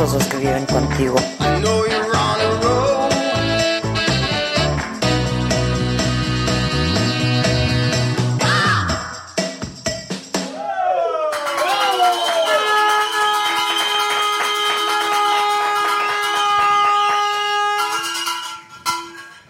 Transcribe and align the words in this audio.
Estos 0.00 0.12
dos 0.12 0.26
que 0.28 0.36
viven 0.36 0.64
contigo. 0.66 1.16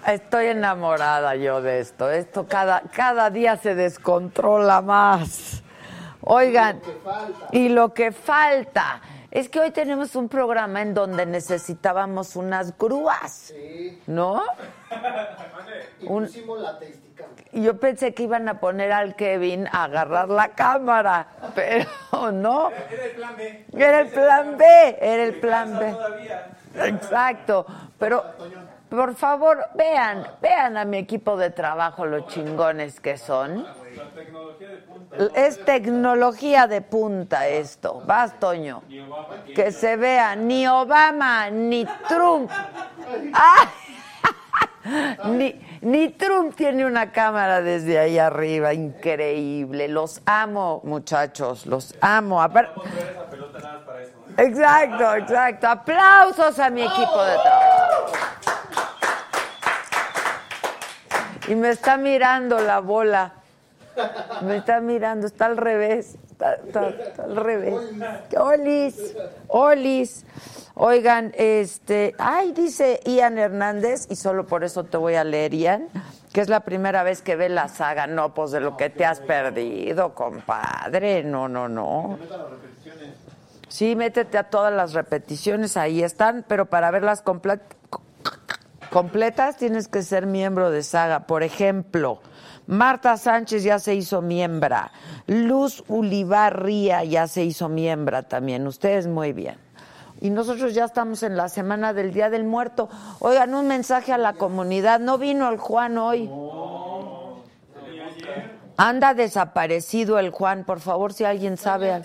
Estoy 0.06 0.46
enamorada 0.46 1.36
yo 1.36 1.60
de 1.60 1.80
esto. 1.80 2.10
Esto 2.10 2.46
cada, 2.48 2.80
cada 2.94 3.28
día 3.28 3.58
se 3.58 3.74
descontrola 3.74 4.80
más. 4.80 5.62
Oigan, 6.22 6.80
y 7.52 7.69
lo 7.69 7.92
que 7.92 8.12
falta 8.12 9.02
es 9.31 9.48
que 9.48 9.61
hoy 9.61 9.71
tenemos 9.71 10.17
un 10.17 10.29
programa 10.29 10.81
en 10.83 10.95
donde 10.95 11.27
necesitábamos 11.27 12.37
unas 12.37 12.77
grúas, 12.79 13.53
¿no? 14.07 14.43
Un- 16.07 16.29
y 17.53 17.62
yo 17.62 17.79
pensé 17.81 18.15
que 18.15 18.23
iban 18.23 18.49
a 18.49 18.61
poner 18.61 18.93
al 18.93 19.17
Kevin 19.17 19.67
a 19.73 19.84
agarrar 19.84 20.29
la 20.29 20.51
cámara, 20.51 21.27
pero 21.55 21.87
no. 22.33 22.71
Era 22.71 23.05
el 23.05 23.11
plan 23.12 23.37
B. 23.37 23.65
Era 23.73 24.01
el 24.01 24.09
plan 24.09 24.56
B, 24.56 24.99
era 25.01 25.23
el 25.25 25.34
plan 25.41 25.79
B. 25.79 25.97
Exacto, 26.87 27.67
pero 27.99 28.25
por 28.89 29.15
favor, 29.17 29.67
vean, 29.75 30.27
vean 30.41 30.77
a 30.77 30.84
mi 30.84 30.99
equipo 30.99 31.37
de 31.37 31.51
trabajo 31.51 32.06
los 32.06 32.27
chingones 32.29 33.01
que 33.01 33.19
son. 33.19 33.67
Es 35.34 35.64
tecnología 35.64 36.66
de 36.66 36.81
punta 36.82 37.48
esto. 37.48 38.03
Vas, 38.06 38.38
Toño. 38.38 38.82
Que 39.54 39.72
se 39.72 39.97
vea 39.97 40.36
ni 40.36 40.66
Obama 40.66 41.50
ni 41.50 41.86
Trump. 42.08 42.50
¡Ah! 43.32 43.70
Ni, 45.25 45.60
ni 45.81 46.08
Trump 46.10 46.54
tiene 46.54 46.87
una 46.87 47.12
cámara 47.12 47.60
desde 47.60 47.98
ahí 47.98 48.19
arriba, 48.19 48.72
increíble. 48.72 49.88
Los 49.88 50.22
amo, 50.26 50.81
muchachos, 50.84 51.66
los 51.66 51.94
amo. 52.00 52.42
Exacto, 54.37 55.14
exacto. 55.16 55.69
Aplausos 55.69 56.58
a 56.58 56.70
mi 56.70 56.82
equipo 56.82 57.22
de 57.25 57.34
trabajo. 57.38 58.12
Y 61.48 61.54
me 61.54 61.70
está 61.70 61.97
mirando 61.97 62.60
la 62.60 62.81
bola. 62.81 63.32
Me 64.42 64.56
está 64.56 64.81
mirando, 64.81 65.26
está 65.26 65.47
al 65.47 65.56
revés. 65.56 66.16
Está, 66.31 66.92
al 67.22 67.36
revés. 67.36 67.75
Olis, 68.38 69.16
Olis. 69.48 70.25
Oigan, 70.81 71.32
este, 71.36 72.14
ay, 72.19 72.53
dice 72.53 73.00
Ian 73.04 73.37
Hernández, 73.37 74.06
y 74.10 74.14
solo 74.14 74.47
por 74.47 74.62
eso 74.62 74.84
te 74.84 74.97
voy 74.97 75.16
a 75.16 75.25
leer, 75.25 75.53
Ian, 75.53 75.88
que 76.32 76.41
es 76.41 76.48
la 76.48 76.60
primera 76.60 77.03
vez 77.03 77.20
que 77.20 77.34
ve 77.34 77.48
la 77.48 77.66
saga. 77.66 78.06
No, 78.06 78.32
pues 78.32 78.53
de 78.53 78.60
lo 78.60 78.76
que 78.76 78.88
te 78.88 79.04
has 79.04 79.19
perdido, 79.19 80.14
compadre. 80.14 81.25
No, 81.25 81.48
no, 81.48 81.69
no. 81.69 82.16
Sí, 83.66 83.97
métete 83.97 84.38
a 84.38 84.44
todas 84.44 84.72
las 84.72 84.92
repeticiones, 84.94 85.76
ahí 85.76 86.04
están, 86.04 86.44
pero 86.47 86.66
para 86.66 86.92
verlas 86.92 87.25
comple- 87.25 87.60
completas 88.91 89.56
tienes 89.56 89.88
que 89.88 90.03
ser 90.03 90.26
miembro 90.26 90.70
de 90.70 90.82
Saga. 90.84 91.26
Por 91.26 91.42
ejemplo, 91.42 92.20
Marta 92.69 93.17
Sánchez 93.17 93.62
ya 93.62 93.79
se 93.79 93.95
hizo 93.95 94.21
miembra, 94.21 94.93
Luz 95.27 95.83
Ulibarría 95.89 97.03
ya 97.03 97.27
se 97.27 97.43
hizo 97.43 97.71
miembra 97.71 98.25
también. 98.25 98.67
Ustedes 98.67 99.06
muy 99.06 99.33
bien. 99.33 99.56
Y 100.21 100.29
nosotros 100.29 100.75
ya 100.75 100.84
estamos 100.84 101.23
en 101.23 101.34
la 101.34 101.49
semana 101.49 101.95
del 101.95 102.12
Día 102.12 102.29
del 102.29 102.45
Muerto. 102.45 102.91
Oigan, 103.21 103.55
un 103.55 103.69
mensaje 103.69 104.12
a 104.12 104.19
la 104.19 104.34
comunidad. 104.34 105.01
No 105.01 105.17
vino 105.17 105.49
el 105.49 105.56
Juan 105.56 105.97
hoy. 105.97 106.31
Anda 108.77 109.15
desaparecido 109.15 110.19
el 110.19 110.29
Juan. 110.29 110.65
Por 110.65 110.81
favor, 110.81 111.15
si 111.15 111.25
alguien 111.25 111.56
sabe. 111.56 112.03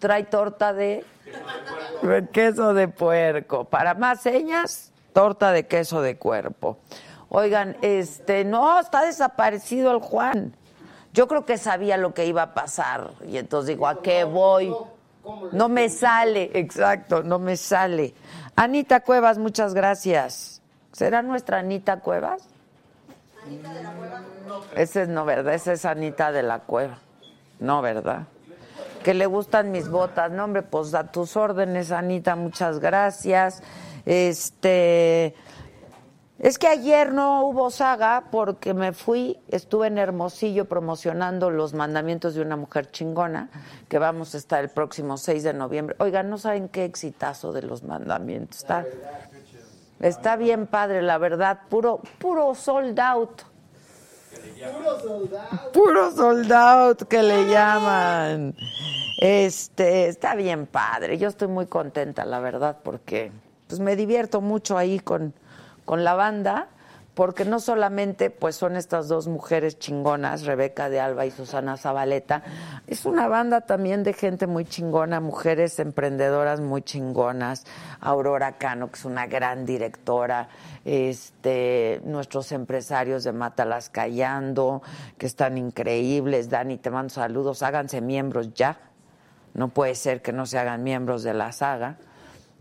Trae 0.00 0.24
torta 0.24 0.72
de 0.72 1.04
queso 2.32 2.74
de 2.74 2.88
puerco. 2.88 3.64
Para 3.66 3.94
más 3.94 4.22
señas, 4.22 4.90
torta 5.12 5.52
de 5.52 5.66
queso 5.68 6.02
de 6.02 6.16
cuerpo. 6.16 6.78
Oigan, 7.30 7.76
este, 7.80 8.44
no, 8.44 8.78
está 8.80 9.02
desaparecido 9.02 9.92
el 9.92 10.00
Juan. 10.00 10.54
Yo 11.12 11.28
creo 11.28 11.46
que 11.46 11.58
sabía 11.58 11.96
lo 11.96 12.12
que 12.12 12.26
iba 12.26 12.42
a 12.42 12.54
pasar. 12.54 13.12
Y 13.26 13.38
entonces 13.38 13.68
digo, 13.68 13.86
¿a 13.86 14.02
qué 14.02 14.24
voy? 14.24 14.74
No 15.52 15.68
me 15.68 15.88
sale, 15.88 16.50
exacto, 16.54 17.22
no 17.22 17.38
me 17.38 17.56
sale. 17.56 18.14
Anita 18.56 19.00
Cuevas, 19.00 19.38
muchas 19.38 19.74
gracias. 19.74 20.60
¿Será 20.92 21.22
nuestra 21.22 21.60
Anita 21.60 22.00
Cuevas? 22.00 22.42
Esa 24.76 25.02
es 25.02 25.08
no, 25.08 25.24
¿verdad? 25.24 25.54
Esa 25.54 25.72
es 25.72 25.84
Anita 25.84 26.32
de 26.32 26.42
la 26.42 26.58
Cueva. 26.60 26.98
No, 27.60 27.80
¿verdad? 27.80 28.24
Que 29.04 29.14
le 29.14 29.26
gustan 29.26 29.70
mis 29.70 29.88
botas. 29.88 30.32
No, 30.32 30.44
hombre, 30.44 30.62
pues 30.62 30.94
a 30.94 31.12
tus 31.12 31.36
órdenes, 31.36 31.92
Anita, 31.92 32.34
muchas 32.34 32.80
gracias. 32.80 33.62
Este. 34.04 35.34
Es 36.40 36.58
que 36.58 36.68
ayer 36.68 37.12
no 37.12 37.44
hubo 37.44 37.70
saga 37.70 38.24
porque 38.30 38.72
me 38.72 38.94
fui, 38.94 39.38
estuve 39.48 39.88
en 39.88 39.98
Hermosillo 39.98 40.64
promocionando 40.64 41.50
los 41.50 41.74
mandamientos 41.74 42.34
de 42.34 42.40
una 42.40 42.56
mujer 42.56 42.90
chingona, 42.90 43.50
que 43.90 43.98
vamos 43.98 44.34
a 44.34 44.38
estar 44.38 44.64
el 44.64 44.70
próximo 44.70 45.18
6 45.18 45.42
de 45.42 45.52
noviembre. 45.52 45.96
Oigan, 45.98 46.30
no 46.30 46.38
saben 46.38 46.70
qué 46.70 46.86
exitazo 46.86 47.52
de 47.52 47.60
los 47.60 47.82
mandamientos. 47.82 48.56
Está, 48.56 48.86
está 50.00 50.36
bien 50.36 50.66
padre, 50.66 51.02
la 51.02 51.18
verdad, 51.18 51.60
puro, 51.68 52.00
puro 52.18 52.54
sold 52.54 52.98
out. 52.98 53.42
Puro 55.74 56.10
sold 56.10 56.52
out 56.52 57.02
que 57.02 57.22
le 57.22 57.50
llaman. 57.50 58.56
Este, 59.20 60.08
está 60.08 60.34
bien 60.36 60.66
padre. 60.66 61.18
Yo 61.18 61.28
estoy 61.28 61.48
muy 61.48 61.66
contenta, 61.66 62.24
la 62.24 62.40
verdad, 62.40 62.78
porque 62.82 63.30
pues 63.66 63.78
me 63.78 63.94
divierto 63.94 64.40
mucho 64.40 64.78
ahí 64.78 65.00
con, 65.00 65.34
con 65.84 66.04
la 66.04 66.14
banda, 66.14 66.68
porque 67.14 67.44
no 67.44 67.60
solamente 67.60 68.30
pues 68.30 68.56
son 68.56 68.76
estas 68.76 69.08
dos 69.08 69.28
mujeres 69.28 69.78
chingonas, 69.78 70.44
Rebeca 70.44 70.88
de 70.88 71.00
Alba 71.00 71.26
y 71.26 71.30
Susana 71.30 71.76
Zabaleta, 71.76 72.42
es 72.86 73.04
una 73.04 73.28
banda 73.28 73.62
también 73.62 74.04
de 74.04 74.12
gente 74.12 74.46
muy 74.46 74.64
chingona, 74.64 75.20
mujeres 75.20 75.78
emprendedoras 75.80 76.60
muy 76.60 76.82
chingonas, 76.82 77.66
Aurora 78.00 78.52
Cano, 78.58 78.90
que 78.90 78.98
es 78.98 79.04
una 79.04 79.26
gran 79.26 79.66
directora, 79.66 80.48
este, 80.84 82.00
nuestros 82.04 82.52
empresarios 82.52 83.24
de 83.24 83.32
Mátalas 83.32 83.90
Callando, 83.90 84.82
que 85.18 85.26
están 85.26 85.58
increíbles, 85.58 86.48
Dani, 86.48 86.78
te 86.78 86.90
mando 86.90 87.12
saludos, 87.12 87.62
háganse 87.62 88.00
miembros 88.00 88.54
ya, 88.54 88.78
no 89.52 89.68
puede 89.68 89.94
ser 89.94 90.22
que 90.22 90.32
no 90.32 90.46
se 90.46 90.58
hagan 90.58 90.84
miembros 90.84 91.22
de 91.22 91.34
la 91.34 91.52
saga. 91.52 91.98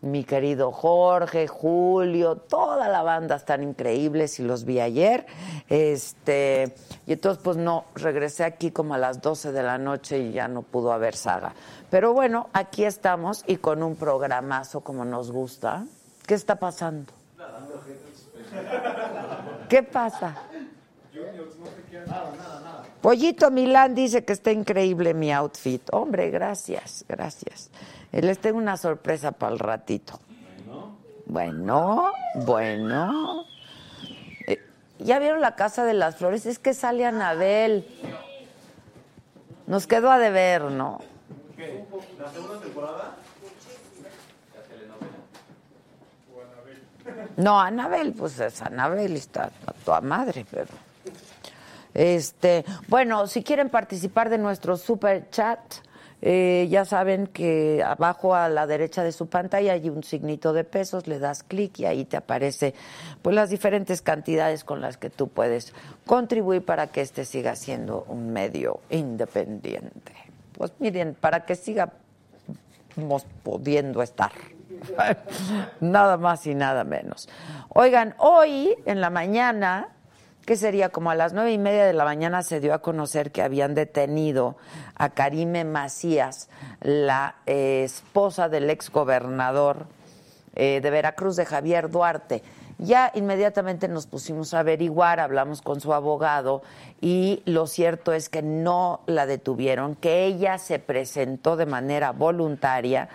Mi 0.02 0.24
querido 0.24 0.72
Jorge, 0.72 1.48
Julio, 1.48 2.36
toda 2.38 2.88
la 2.88 3.04
banda 3.04 3.36
están 3.36 3.64
increíbles 3.64 4.40
y 4.40 4.44
los 4.44 4.66
vi 4.66 4.80
ayer. 4.80 5.26
Este, 5.68 6.76
y 7.06 7.14
entonces 7.14 7.44
pues 7.44 7.58
no, 7.58 7.86
regresé 7.96 8.44
aquí 8.44 8.72
como 8.72 8.94
a 8.94 8.98
las 8.98 9.22
12 9.22 9.52
de 9.52 9.64
la 9.64 9.78
noche 9.78 10.20
y 10.20 10.32
ya 10.32 10.48
no 10.48 10.62
pudo 10.62 10.92
haber 10.92 11.16
saga. 11.16 11.54
Pero 11.90 12.14
bueno, 12.14 12.50
aquí 12.54 12.86
estamos 12.86 13.44
y 13.48 13.58
con 13.58 13.84
un 13.84 13.96
programazo 13.96 14.82
como 14.82 15.06
nos 15.06 15.32
gusta. 15.32 15.86
¿Qué 16.26 16.34
está 16.36 16.56
pasando? 16.56 17.12
¿Qué 19.68 19.84
pasa? 19.84 20.36
Pollito 23.02 23.50
Milán 23.50 23.96
dice 23.96 24.26
que 24.26 24.34
está 24.34 24.52
increíble 24.52 25.14
mi 25.14 25.32
outfit. 25.32 25.82
Hombre, 25.92 26.30
gracias, 26.30 27.06
gracias. 27.08 27.70
Les 28.12 28.40
tengo 28.40 28.58
una 28.58 28.78
sorpresa 28.78 29.32
para 29.32 29.54
el 29.54 29.60
ratito. 29.60 30.20
Bueno, 31.26 32.12
bueno. 32.36 33.46
Eh, 34.48 34.60
¿Ya 34.98 35.20
vieron 35.20 35.42
la 35.42 35.56
Casa 35.56 35.86
de 35.86 35.94
las 35.94 36.16
Flores? 36.16 36.46
Es 36.48 36.58
que 36.58 36.74
sale 36.74 37.06
Anabel. 37.06 37.86
Nos 39.68 39.86
quedó 39.86 40.10
a 40.10 40.18
deber, 40.18 40.64
¿no? 40.64 41.00
¿La 42.18 42.32
segunda 42.32 42.60
temporada? 42.60 43.16
No, 47.38 47.60
Anabel, 47.60 48.14
pues 48.14 48.40
es 48.40 48.62
Anabel, 48.62 49.16
está 49.16 49.52
a 49.66 49.74
toda 49.86 50.02
madre, 50.02 50.46
pero. 50.50 50.68
Este, 51.94 52.66
bueno, 52.88 53.28
si 53.28 53.44
quieren 53.44 53.70
participar 53.70 54.30
de 54.30 54.38
nuestro 54.38 54.78
super 54.78 55.30
chat, 55.30 55.60
eh, 56.22 56.68
ya 56.70 56.84
saben 56.84 57.28
que 57.28 57.82
abajo 57.84 58.36
a 58.36 58.50
la 58.50 58.68
derecha 58.68 59.04
de 59.04 59.12
su 59.12 59.28
pantalla 59.28 59.74
hay 59.74 59.90
un 59.90 60.04
signito 60.04 60.52
de 60.52 60.64
pesos, 60.66 61.08
le 61.08 61.20
das 61.20 61.44
clic 61.44 61.80
y 61.80 61.86
ahí 61.86 62.06
te 62.06 62.18
aparece 62.18 62.74
pues 63.22 63.36
las 63.36 63.50
diferentes 63.50 64.02
cantidades 64.02 64.64
con 64.64 64.82
las 64.82 64.98
que 64.98 65.10
tú 65.10 65.30
puedes 65.30 65.74
contribuir 66.06 66.64
para 66.64 66.88
que 66.88 67.02
este 67.02 67.24
siga 67.24 67.56
siendo 67.56 68.06
un 68.10 68.34
medio 68.34 68.82
independiente. 68.90 70.14
Pues 70.58 70.74
miren, 70.80 71.16
para 71.16 71.46
que 71.46 71.56
sigamos 71.56 71.94
pudiendo 73.44 74.02
estar. 74.02 74.32
nada 75.80 76.18
más 76.18 76.46
y 76.48 76.56
nada 76.56 76.84
menos. 76.84 77.30
Oigan, 77.70 78.16
hoy 78.18 78.76
en 78.86 79.02
la 79.02 79.10
mañana 79.10 79.90
que 80.50 80.56
sería 80.56 80.90
como 80.90 81.12
a 81.12 81.16
las 81.16 81.34
nueve 81.34 81.52
y 81.52 81.60
media 81.60 81.86
de 81.86 81.94
la 81.94 82.06
mañana 82.06 82.42
se 82.42 82.60
dio 82.60 82.74
a 82.74 82.82
conocer 82.82 83.32
que 83.32 83.44
habían 83.44 83.76
detenido 83.76 84.56
a 84.96 85.10
Karime 85.10 85.64
Macías, 85.64 86.50
la 86.82 87.36
eh, 87.46 87.84
esposa 87.84 88.50
del 88.50 88.68
ex 88.72 88.90
gobernador 88.90 89.86
eh, 90.56 90.80
de 90.82 90.90
Veracruz, 90.90 91.36
de 91.36 91.46
Javier 91.46 91.92
Duarte. 91.92 92.42
Ya 92.80 93.12
inmediatamente 93.14 93.88
nos 93.88 94.08
pusimos 94.08 94.56
a 94.56 94.62
averiguar, 94.62 95.20
hablamos 95.20 95.62
con 95.62 95.82
su 95.82 95.94
abogado 95.94 96.64
y 97.00 97.44
lo 97.46 97.68
cierto 97.68 98.12
es 98.12 98.28
que 98.28 98.42
no 98.42 99.02
la 99.06 99.28
detuvieron, 99.28 99.94
que 99.96 100.26
ella 100.26 100.58
se 100.58 100.80
presentó 100.80 101.58
de 101.58 101.68
manera 101.68 102.12
voluntaria 102.12 103.08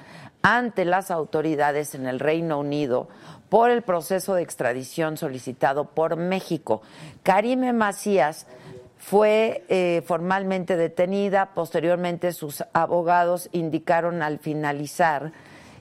ante 0.42 0.84
las 0.84 1.10
autoridades 1.10 1.96
en 1.96 2.06
el 2.06 2.20
Reino 2.20 2.60
Unido 2.60 3.08
por 3.54 3.70
el 3.70 3.82
proceso 3.82 4.34
de 4.34 4.42
extradición 4.42 5.16
solicitado 5.16 5.84
por 5.84 6.16
México. 6.16 6.82
Karime 7.22 7.72
Macías 7.72 8.48
fue 8.98 9.62
eh, 9.68 10.02
formalmente 10.04 10.76
detenida, 10.76 11.50
posteriormente 11.54 12.32
sus 12.32 12.64
abogados 12.72 13.48
indicaron 13.52 14.24
al 14.24 14.40
finalizar 14.40 15.30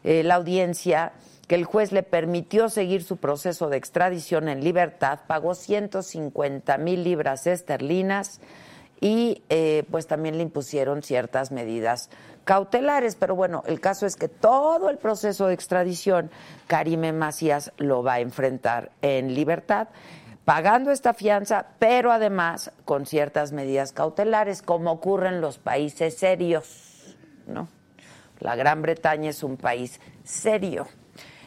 eh, 0.04 0.22
la 0.22 0.36
audiencia 0.36 1.14
que 1.48 1.56
el 1.56 1.66
juez 1.66 1.92
le 1.92 2.04
permitió 2.04 2.70
seguir 2.70 3.04
su 3.04 3.18
proceso 3.18 3.70
de 3.70 3.78
extradición 3.78 4.50
en 4.50 4.64
libertad, 4.64 5.22
pagó 5.26 5.56
150 5.56 6.78
mil 6.78 7.04
libras 7.04 7.48
esterlinas 7.48 8.40
y 9.02 9.42
eh, 9.50 9.84
pues 9.90 10.06
también 10.06 10.38
le 10.38 10.44
impusieron 10.44 11.02
ciertas 11.02 11.52
medidas 11.52 12.12
cautelares, 12.44 13.16
pero 13.16 13.36
bueno, 13.36 13.64
el 13.68 13.80
caso 13.80 14.06
es 14.06 14.16
que 14.16 14.28
todo 14.28 14.90
el 14.90 14.98
proceso 14.98 15.48
de 15.48 15.54
extradición, 15.54 16.30
Karime 16.68 17.14
Macías 17.14 17.72
lo 17.78 18.04
va 18.04 18.14
a 18.14 18.20
enfrentar 18.20 18.92
en 19.02 19.34
libertad, 19.34 19.88
pagando 20.46 20.92
esta 20.92 21.14
fianza, 21.14 21.68
pero 21.80 22.12
además 22.12 22.72
con 22.86 23.06
ciertas 23.06 23.52
medidas 23.52 23.94
cautelares, 23.94 24.62
como 24.62 24.92
ocurre 24.92 25.30
en 25.30 25.42
los 25.42 25.58
países 25.58 26.18
serios, 26.18 27.16
¿no? 27.48 27.68
La 28.40 28.56
Gran 28.56 28.82
Bretaña 28.82 29.30
es 29.30 29.42
un 29.42 29.56
país 29.56 30.02
serio. 30.24 30.88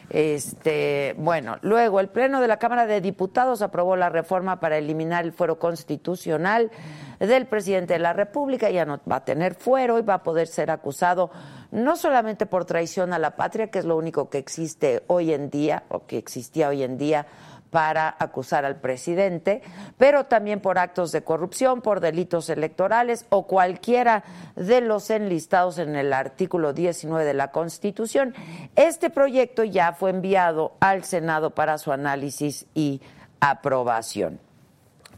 Este, 0.09 1.15
bueno, 1.17 1.57
luego 1.61 1.99
el 1.99 2.07
Pleno 2.07 2.39
de 2.39 2.47
la 2.47 2.57
Cámara 2.57 2.85
de 2.85 3.01
Diputados 3.01 3.61
aprobó 3.61 3.95
la 3.95 4.09
reforma 4.09 4.59
para 4.59 4.77
eliminar 4.77 5.25
el 5.25 5.33
fuero 5.33 5.59
constitucional 5.59 6.71
del 7.19 7.45
presidente 7.47 7.93
de 7.93 7.99
la 7.99 8.13
República, 8.13 8.69
ya 8.69 8.85
no 8.85 8.99
va 9.09 9.17
a 9.17 9.25
tener 9.25 9.55
fuero 9.55 9.99
y 9.99 10.03
va 10.03 10.15
a 10.15 10.23
poder 10.23 10.47
ser 10.47 10.71
acusado 10.71 11.29
no 11.71 11.97
solamente 11.97 12.45
por 12.45 12.65
traición 12.65 13.11
a 13.11 13.19
la 13.19 13.35
patria, 13.35 13.67
que 13.67 13.79
es 13.79 13.85
lo 13.85 13.97
único 13.97 14.29
que 14.29 14.37
existe 14.37 15.03
hoy 15.07 15.33
en 15.33 15.49
día, 15.49 15.83
o 15.89 16.05
que 16.05 16.17
existía 16.17 16.69
hoy 16.69 16.83
en 16.83 16.97
día, 16.97 17.25
para 17.69 18.15
acusar 18.19 18.65
al 18.65 18.77
presidente, 18.77 19.61
pero 19.97 20.25
también 20.25 20.59
por 20.59 20.79
actos 20.79 21.11
de 21.11 21.23
corrupción, 21.23 21.81
por 21.81 21.99
delitos 21.99 22.49
electorales 22.49 23.25
o 23.29 23.47
cualquiera 23.47 24.23
de 24.55 24.81
los 24.81 25.09
enlistados 25.09 25.77
en 25.77 25.95
el 25.95 26.13
artículo 26.13 26.73
19 26.73 27.25
de 27.25 27.33
la 27.33 27.51
Constitución. 27.51 28.33
Este 28.75 29.09
proyecto 29.09 29.63
ya 29.63 29.93
fue 29.93 30.11
enviado 30.11 30.73
al 30.79 31.03
Senado 31.03 31.51
para 31.51 31.77
su 31.77 31.91
análisis 31.91 32.65
y 32.73 33.01
aprobación 33.39 34.39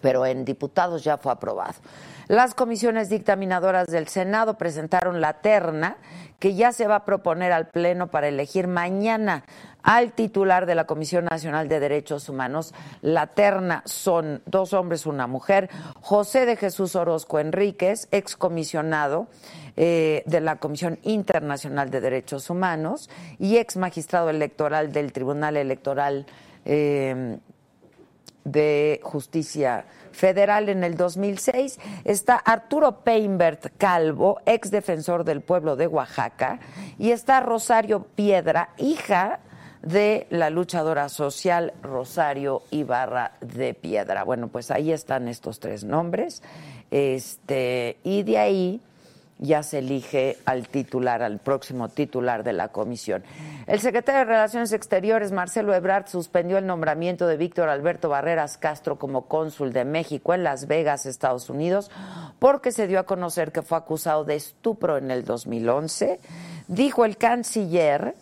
pero 0.01 0.25
en 0.25 0.45
diputados 0.45 1.03
ya 1.03 1.17
fue 1.17 1.31
aprobado. 1.31 1.75
Las 2.29 2.53
comisiones 2.53 3.09
dictaminadoras 3.09 3.87
del 3.87 4.07
Senado 4.07 4.55
presentaron 4.55 5.19
la 5.19 5.41
terna 5.41 5.97
que 6.37 6.53
ya 6.53 6.71
se 6.71 6.85
va 6.85 6.97
a 6.97 7.03
proponer 7.03 7.51
al 7.51 7.69
Pleno 7.69 8.11
para 8.11 8.27
elegir 8.27 8.67
mañana 8.67 9.45
al 9.81 10.13
titular 10.13 10.67
de 10.67 10.75
la 10.75 10.85
Comisión 10.85 11.25
Nacional 11.25 11.67
de 11.67 11.79
Derechos 11.79 12.29
Humanos. 12.29 12.75
La 13.01 13.25
terna 13.25 13.81
son 13.85 14.43
dos 14.45 14.73
hombres, 14.73 15.07
una 15.07 15.25
mujer. 15.25 15.71
José 16.01 16.45
de 16.45 16.55
Jesús 16.55 16.95
Orozco 16.95 17.39
Enríquez, 17.39 18.07
excomisionado 18.11 19.25
eh, 19.75 20.21
de 20.27 20.39
la 20.39 20.57
Comisión 20.57 20.99
Internacional 21.01 21.89
de 21.89 21.99
Derechos 21.99 22.51
Humanos 22.51 23.09
y 23.39 23.57
ex 23.57 23.75
magistrado 23.75 24.29
electoral 24.29 24.91
del 24.91 25.13
Tribunal 25.13 25.57
Electoral 25.57 26.27
eh, 26.63 27.39
de 28.43 28.99
Justicia 29.01 29.85
Federal 30.11 30.69
en 30.69 30.83
el 30.83 30.95
2006. 30.95 31.79
Está 32.03 32.35
Arturo 32.35 33.03
Peinbert 33.03 33.77
Calvo, 33.77 34.39
ex 34.45 34.71
defensor 34.71 35.23
del 35.23 35.41
pueblo 35.41 35.75
de 35.75 35.87
Oaxaca. 35.87 36.59
Y 36.97 37.11
está 37.11 37.39
Rosario 37.39 38.03
Piedra, 38.15 38.69
hija 38.77 39.39
de 39.81 40.27
la 40.29 40.49
luchadora 40.49 41.09
social 41.09 41.73
Rosario 41.81 42.63
Ibarra 42.71 43.33
de 43.39 43.73
Piedra. 43.73 44.23
Bueno, 44.23 44.49
pues 44.49 44.71
ahí 44.71 44.91
están 44.91 45.27
estos 45.27 45.59
tres 45.59 45.83
nombres. 45.83 46.43
Este, 46.91 47.97
y 48.03 48.23
de 48.23 48.37
ahí 48.37 48.81
ya 49.39 49.63
se 49.63 49.79
elige 49.79 50.37
al 50.45 50.67
titular, 50.67 51.23
al 51.23 51.39
próximo 51.39 51.89
titular 51.89 52.43
de 52.43 52.53
la 52.53 52.67
comisión. 52.67 53.23
El 53.67 53.79
secretario 53.79 54.19
de 54.19 54.25
Relaciones 54.25 54.73
Exteriores, 54.73 55.31
Marcelo 55.31 55.73
Ebrard, 55.73 56.07
suspendió 56.07 56.57
el 56.57 56.67
nombramiento 56.67 57.25
de 57.25 57.37
Víctor 57.37 57.69
Alberto 57.69 58.09
Barreras 58.09 58.57
Castro 58.57 58.97
como 58.97 59.27
cónsul 59.27 59.71
de 59.71 59.85
México 59.85 60.33
en 60.33 60.43
Las 60.43 60.67
Vegas, 60.67 61.05
Estados 61.05 61.49
Unidos, 61.49 61.89
porque 62.39 62.71
se 62.71 62.87
dio 62.87 62.99
a 62.99 63.03
conocer 63.03 63.51
que 63.51 63.61
fue 63.61 63.77
acusado 63.77 64.25
de 64.25 64.35
estupro 64.35 64.97
en 64.97 65.09
el 65.09 65.23
2011. 65.23 66.19
Dijo 66.67 67.05
el 67.05 67.17
canciller 67.17 68.15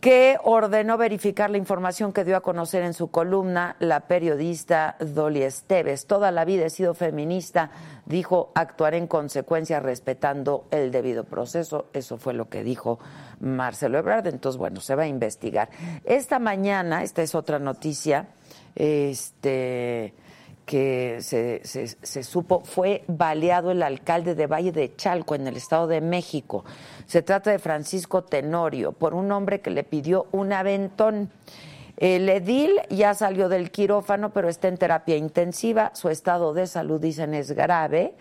que 0.00 0.38
ordenó 0.42 0.96
verificar 0.96 1.50
la 1.50 1.58
información 1.58 2.12
que 2.12 2.24
dio 2.24 2.36
a 2.36 2.40
conocer 2.40 2.82
en 2.82 2.94
su 2.94 3.10
columna 3.10 3.76
la 3.80 4.00
periodista 4.00 4.96
Dolly 4.98 5.42
Esteves. 5.42 6.06
Toda 6.06 6.30
la 6.30 6.46
vida 6.46 6.64
he 6.64 6.70
sido 6.70 6.94
feminista, 6.94 7.70
dijo, 8.10 8.52
actuar 8.54 8.94
en 8.94 9.06
consecuencia 9.06 9.80
respetando 9.80 10.66
el 10.70 10.90
debido 10.90 11.24
proceso. 11.24 11.86
Eso 11.94 12.18
fue 12.18 12.34
lo 12.34 12.50
que 12.50 12.62
dijo 12.62 12.98
Marcelo 13.40 13.98
Ebrard. 13.98 14.26
Entonces, 14.26 14.58
bueno, 14.58 14.80
se 14.80 14.94
va 14.94 15.04
a 15.04 15.08
investigar. 15.08 15.70
Esta 16.04 16.38
mañana, 16.38 17.02
esta 17.02 17.22
es 17.22 17.34
otra 17.34 17.58
noticia, 17.58 18.28
este 18.74 20.12
que 20.70 21.18
se, 21.20 21.62
se, 21.64 22.22
supo, 22.22 22.60
fue 22.60 23.02
baleado 23.08 23.72
el 23.72 23.82
alcalde 23.82 24.36
de 24.36 24.46
Valle 24.46 24.70
de 24.70 24.94
Chalco, 24.94 25.34
en 25.34 25.48
el 25.48 25.56
Estado 25.56 25.88
de 25.88 26.00
México. 26.00 26.64
Se 27.06 27.22
trata 27.22 27.50
de 27.50 27.58
Francisco 27.58 28.22
Tenorio, 28.22 28.92
por 28.92 29.14
un 29.14 29.32
hombre 29.32 29.60
que 29.60 29.70
le 29.70 29.82
pidió 29.82 30.26
un 30.30 30.52
aventón. 30.52 31.28
El 32.00 32.30
edil 32.30 32.80
ya 32.88 33.12
salió 33.12 33.50
del 33.50 33.70
quirófano, 33.70 34.30
pero 34.30 34.48
está 34.48 34.68
en 34.68 34.78
terapia 34.78 35.16
intensiva. 35.16 35.90
Su 35.94 36.08
estado 36.08 36.54
de 36.54 36.66
salud, 36.66 36.98
dicen, 36.98 37.34
es 37.34 37.52
grave. 37.52 38.14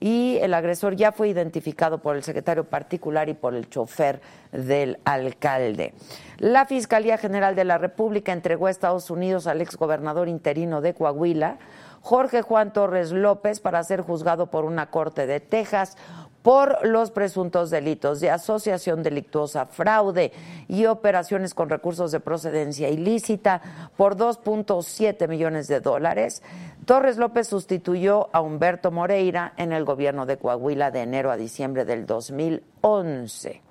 y 0.00 0.38
el 0.42 0.54
agresor 0.54 0.94
ya 0.94 1.10
fue 1.10 1.28
identificado 1.28 1.98
por 1.98 2.14
el 2.16 2.22
secretario 2.22 2.64
particular 2.64 3.28
y 3.28 3.34
por 3.34 3.54
el 3.54 3.68
chofer 3.68 4.20
del 4.52 4.98
alcalde. 5.04 5.92
La 6.38 6.66
Fiscalía 6.66 7.18
General 7.18 7.56
de 7.56 7.64
la 7.64 7.78
República 7.78 8.32
entregó 8.32 8.68
a 8.68 8.70
Estados 8.70 9.10
Unidos 9.10 9.48
al 9.48 9.60
exgobernador 9.60 10.28
interino 10.28 10.80
de 10.80 10.94
Coahuila, 10.94 11.58
Jorge 12.00 12.42
Juan 12.42 12.72
Torres 12.72 13.10
López, 13.10 13.58
para 13.58 13.82
ser 13.82 14.02
juzgado 14.02 14.52
por 14.52 14.64
una 14.64 14.88
corte 14.88 15.26
de 15.26 15.40
Texas 15.40 15.96
por 16.42 16.86
los 16.86 17.10
presuntos 17.10 17.70
delitos 17.70 18.20
de 18.20 18.30
asociación 18.30 19.02
delictuosa, 19.02 19.66
fraude 19.66 20.32
y 20.68 20.86
operaciones 20.86 21.54
con 21.54 21.68
recursos 21.68 22.12
de 22.12 22.20
procedencia 22.20 22.88
ilícita 22.88 23.90
por 23.96 24.16
2.7 24.16 25.28
millones 25.28 25.68
de 25.68 25.80
dólares. 25.80 26.42
Torres 26.84 27.18
López 27.18 27.48
sustituyó 27.48 28.28
a 28.32 28.40
Humberto 28.40 28.90
Moreira 28.90 29.52
en 29.56 29.72
el 29.72 29.84
gobierno 29.84 30.26
de 30.26 30.38
Coahuila 30.38 30.90
de 30.90 31.02
enero 31.02 31.30
a 31.30 31.36
diciembre 31.36 31.84
del 31.84 32.06
2011. 32.06 33.62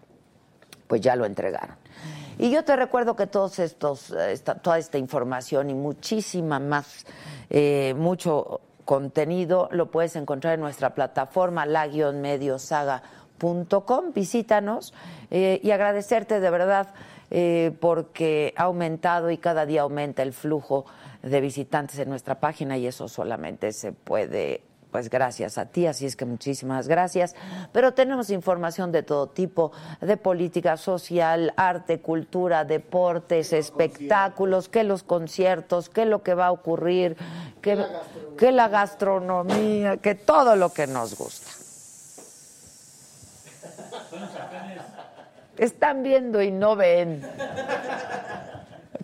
Pues 0.87 1.01
ya 1.01 1.15
lo 1.15 1.25
entregaron. 1.25 1.77
Y 2.39 2.51
yo 2.51 2.63
te 2.63 2.75
recuerdo 2.75 3.15
que 3.15 3.25
todos 3.25 3.57
estos, 3.57 4.13
toda 4.61 4.77
esta 4.77 4.97
información 4.99 5.71
y 5.71 5.73
muchísima 5.73 6.59
más, 6.59 7.05
eh, 7.49 7.95
mucho 7.97 8.61
contenido 8.87 9.67
lo 9.73 9.91
puedes 9.91 10.15
encontrar 10.15 10.53
en 10.53 10.61
nuestra 10.61 10.95
plataforma 10.95 11.65
la-mediosaga.com. 11.65 14.13
Visítanos 14.15 14.93
eh, 15.29 15.59
y 15.61 15.71
agradecerte 15.71 16.39
de 16.39 16.49
verdad 16.49 16.93
eh, 17.29 17.73
porque 17.81 18.53
ha 18.55 18.63
aumentado 18.63 19.29
y 19.29 19.37
cada 19.37 19.65
día 19.65 19.81
aumenta 19.81 20.23
el 20.23 20.31
flujo 20.31 20.85
de 21.21 21.41
visitantes 21.41 21.99
en 21.99 22.07
nuestra 22.07 22.39
página 22.39 22.77
y 22.77 22.87
eso 22.87 23.09
solamente 23.09 23.73
se 23.73 23.91
puede 23.91 24.61
pues 24.91 25.09
gracias 25.09 25.57
a 25.57 25.65
ti, 25.65 25.85
así 25.85 26.05
es 26.05 26.15
que 26.15 26.25
muchísimas 26.25 26.87
gracias. 26.87 27.35
Pero 27.71 27.93
tenemos 27.93 28.29
información 28.29 28.91
de 28.91 29.03
todo 29.03 29.27
tipo, 29.27 29.71
de 30.01 30.17
política 30.17 30.77
social, 30.77 31.53
arte, 31.57 31.99
cultura, 31.99 32.63
deportes, 32.63 33.53
espectáculos, 33.53 34.69
que 34.69 34.83
los 34.83 35.03
conciertos, 35.03 35.89
que 35.89 36.05
lo 36.05 36.23
que 36.23 36.33
va 36.33 36.47
a 36.47 36.51
ocurrir, 36.51 37.17
que 37.61 37.75
la, 37.75 37.87
que 38.37 38.51
la 38.51 38.69
gastronomía, 38.69 39.97
que 39.97 40.15
todo 40.15 40.55
lo 40.55 40.71
que 40.71 40.87
nos 40.87 41.17
gusta. 41.17 41.51
Están 45.57 46.03
viendo 46.03 46.41
y 46.41 46.51
no 46.51 46.75
ven. 46.75 47.27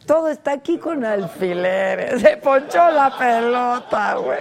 Todo 0.06 0.30
está 0.30 0.52
aquí 0.52 0.78
con 0.78 1.04
alfileres. 1.04 2.22
Se 2.22 2.38
ponchó 2.38 2.90
la 2.92 3.18
pelota, 3.18 4.16
güey. 4.16 4.40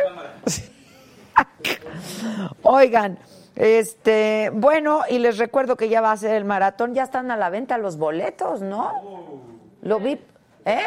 Oigan, 2.63 3.19
este, 3.55 4.51
bueno, 4.53 5.03
y 5.09 5.19
les 5.19 5.39
recuerdo 5.39 5.77
que 5.77 5.89
ya 5.89 6.01
va 6.01 6.13
a 6.13 6.17
ser 6.17 6.35
el 6.35 6.45
maratón, 6.45 6.95
ya 6.95 7.03
están 7.03 7.31
a 7.31 7.37
la 7.37 7.51
venta 7.51 7.79
los 7.79 7.97
boletos, 7.97 8.63
¿no? 8.63 9.41
Lo 9.83 9.99
vi, 9.99 10.21
¿eh? 10.65 10.87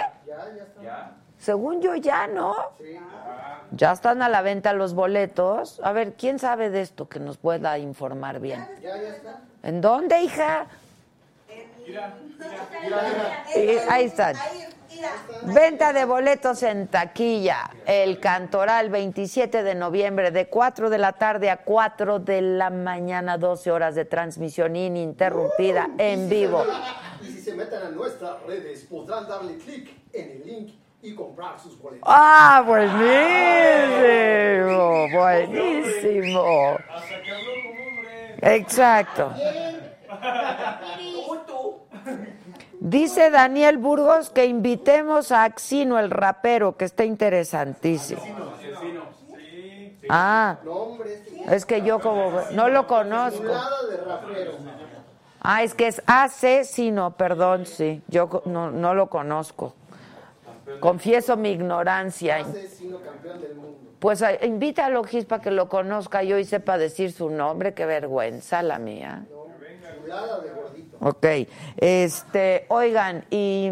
Según 1.37 1.81
yo 1.81 1.95
ya, 1.95 2.27
¿no? 2.27 2.55
Ya 3.71 3.91
están 3.91 4.21
a 4.21 4.29
la 4.29 4.41
venta 4.41 4.73
los 4.73 4.93
boletos. 4.93 5.79
A 5.83 5.91
ver, 5.91 6.13
¿quién 6.13 6.39
sabe 6.39 6.69
de 6.69 6.81
esto 6.81 7.07
que 7.07 7.19
nos 7.19 7.37
pueda 7.37 7.77
informar 7.77 8.39
bien? 8.39 8.65
¿En 9.61 9.81
dónde, 9.81 10.21
hija? 10.21 10.65
ahí 13.89 14.05
están. 14.05 14.35
Venta 15.43 15.93
de 15.93 16.05
boletos 16.05 16.63
en 16.63 16.87
taquilla. 16.87 17.69
El 17.85 18.19
Cantoral, 18.19 18.89
27 18.89 19.63
de 19.63 19.75
noviembre, 19.75 20.31
de 20.31 20.47
4 20.47 20.89
de 20.89 20.97
la 20.97 21.13
tarde 21.13 21.49
a 21.49 21.57
4 21.57 22.19
de 22.19 22.41
la 22.41 22.69
mañana, 22.69 23.37
12 23.37 23.71
horas 23.71 23.95
de 23.95 24.05
transmisión 24.05 24.75
ininterrumpida 24.75 25.89
en 25.97 26.29
vivo. 26.29 26.63
Y 27.21 27.25
si 27.27 27.41
se 27.41 27.53
meten 27.53 27.81
a 27.81 27.89
nuestras 27.89 28.41
redes, 28.43 28.85
podrán 28.89 29.27
darle 29.27 29.57
clic 29.57 29.89
en 30.13 30.31
el 30.31 30.45
link 30.45 30.73
y 31.01 31.13
comprar 31.13 31.59
sus 31.59 31.79
boletos. 31.79 32.07
¡Ah, 32.07 32.63
buenísimo! 32.65 33.05
¡Buenísimo! 35.13 36.77
Exacto. 38.41 39.33
Dice 42.85 43.31
Daniel 43.31 43.79
Burgos 43.79 44.29
que 44.29 44.45
invitemos 44.45 45.31
a 45.31 45.43
Axino, 45.43 45.97
el 45.97 46.11
rapero, 46.11 46.77
que 46.77 46.85
está 46.85 47.03
interesantísimo. 47.03 48.21
Ah, 50.07 50.57
es 51.49 51.65
que 51.65 51.81
yo 51.81 51.99
como 51.99 52.43
no 52.51 52.69
lo 52.69 52.85
conozco. 52.85 53.47
Ah, 55.41 55.63
es 55.63 55.73
que 55.73 55.87
es 55.87 55.99
Asesino, 56.05 57.17
perdón, 57.17 57.65
sí, 57.65 58.03
yo 58.07 58.43
no, 58.45 58.69
no 58.69 58.93
lo 58.93 59.07
conozco. 59.09 59.73
Confieso 60.79 61.37
mi 61.37 61.49
ignorancia. 61.53 62.45
Pues 63.97 64.23
invítalo, 64.43 65.03
Gis, 65.05 65.25
para 65.25 65.41
que 65.41 65.49
lo 65.49 65.69
conozca 65.69 66.21
yo 66.21 66.37
y 66.37 66.45
sepa 66.45 66.77
decir 66.77 67.11
su 67.11 67.31
nombre. 67.31 67.73
Qué 67.73 67.87
vergüenza 67.87 68.61
la 68.61 68.77
mía. 68.77 69.25
Ok, 70.99 71.25
este, 71.77 72.65
oigan, 72.69 73.25
y 73.29 73.69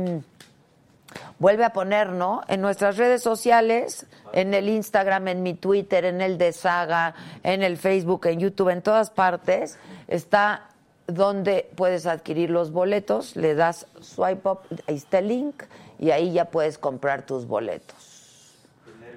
vuelve 1.40 1.64
a 1.64 1.74
poner, 1.74 2.10
¿no? 2.10 2.42
En 2.48 2.62
nuestras 2.62 2.98
redes 2.98 3.24
sociales, 3.24 4.06
en 4.34 4.54
el 4.54 4.70
Instagram, 4.70 5.28
en 5.30 5.44
mi 5.44 5.54
Twitter, 5.54 6.06
en 6.06 6.22
el 6.22 6.38
de 6.38 6.54
Saga, 6.54 7.16
en 7.44 7.64
el 7.64 7.78
Facebook, 7.78 8.28
en 8.28 8.40
YouTube, 8.40 8.70
en 8.70 8.82
todas 8.82 9.10
partes, 9.10 9.78
está 10.08 10.70
donde 11.08 11.70
puedes 11.76 12.06
adquirir 12.06 12.50
los 12.50 12.72
boletos, 12.72 13.36
le 13.36 13.56
das 13.56 13.88
swipe 14.00 14.48
up, 14.48 14.60
ahí 14.88 14.96
está 14.96 15.20
el 15.20 15.28
link, 15.28 15.64
y 16.00 16.12
ahí 16.12 16.34
ya 16.34 16.46
puedes 16.46 16.78
comprar 16.78 17.26
tus 17.26 17.46
boletos. 17.46 18.12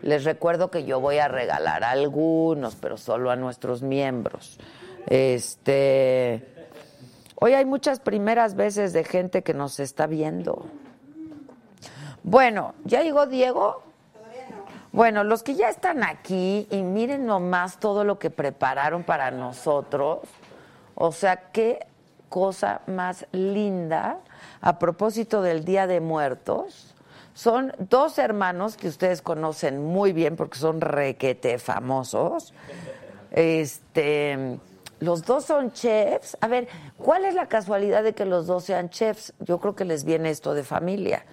Les 0.03 0.25
recuerdo 0.25 0.71
que 0.71 0.85
yo 0.85 1.01
voy 1.01 1.19
a 1.19 1.29
regalar 1.29 1.83
algunos, 1.85 2.77
pero 2.77 2.97
solo 2.97 3.31
a 3.31 3.37
nuestros 3.37 3.83
miembros. 3.83 4.59
Este 5.09 6.56
Hoy 7.39 7.53
hay 7.53 7.67
muchas 7.67 8.01
primeras 8.01 8.55
veces 8.55 8.95
de 8.95 9.05
gente 9.05 9.43
que 9.43 9.53
nos 9.53 9.79
está 9.79 10.07
viendo. 10.07 10.67
Bueno, 12.23 12.75
¿ya 12.85 13.03
llegó 13.03 13.27
Diego? 13.27 13.83
Bueno, 14.91 15.23
los 15.23 15.43
que 15.43 15.55
ya 15.55 15.69
están 15.69 16.03
aquí 16.03 16.67
y 16.71 16.83
miren 16.83 17.27
nomás 17.27 17.79
todo 17.79 18.05
lo 18.05 18.19
que 18.19 18.31
prepararon 18.31 19.05
para 19.05 19.31
nosotros. 19.31 20.21
O 20.95 21.13
sea, 21.13 21.51
qué 21.53 21.87
cosa 22.31 22.81
más 22.87 23.27
linda 23.33 24.19
a 24.63 24.79
propósito 24.79 25.43
del 25.43 25.67
Día 25.67 25.87
de 25.87 26.01
Muertos. 26.01 26.95
Son 27.35 27.75
dos 27.79 28.19
hermanos 28.19 28.79
que 28.79 28.89
ustedes 28.89 29.21
conocen 29.21 29.85
muy 29.85 30.15
bien 30.15 30.37
porque 30.37 30.59
son 30.59 30.81
requete 30.81 31.59
famosos. 31.59 32.55
Este 33.31 34.59
los 35.01 35.25
dos 35.25 35.45
son 35.45 35.73
chefs. 35.73 36.37
A 36.41 36.49
ver, 36.49 36.69
¿cuál 36.97 37.25
es 37.25 37.35
la 37.35 37.47
casualidad 37.47 38.03
de 38.03 38.15
que 38.15 38.25
los 38.25 38.47
dos 38.47 38.65
sean 38.65 38.91
chefs? 38.91 39.35
Yo 39.41 39.59
creo 39.59 39.75
que 39.75 39.85
les 39.85 40.05
viene 40.05 40.31
esto 40.31 40.55
de 40.55 40.65
familia. 40.65 41.25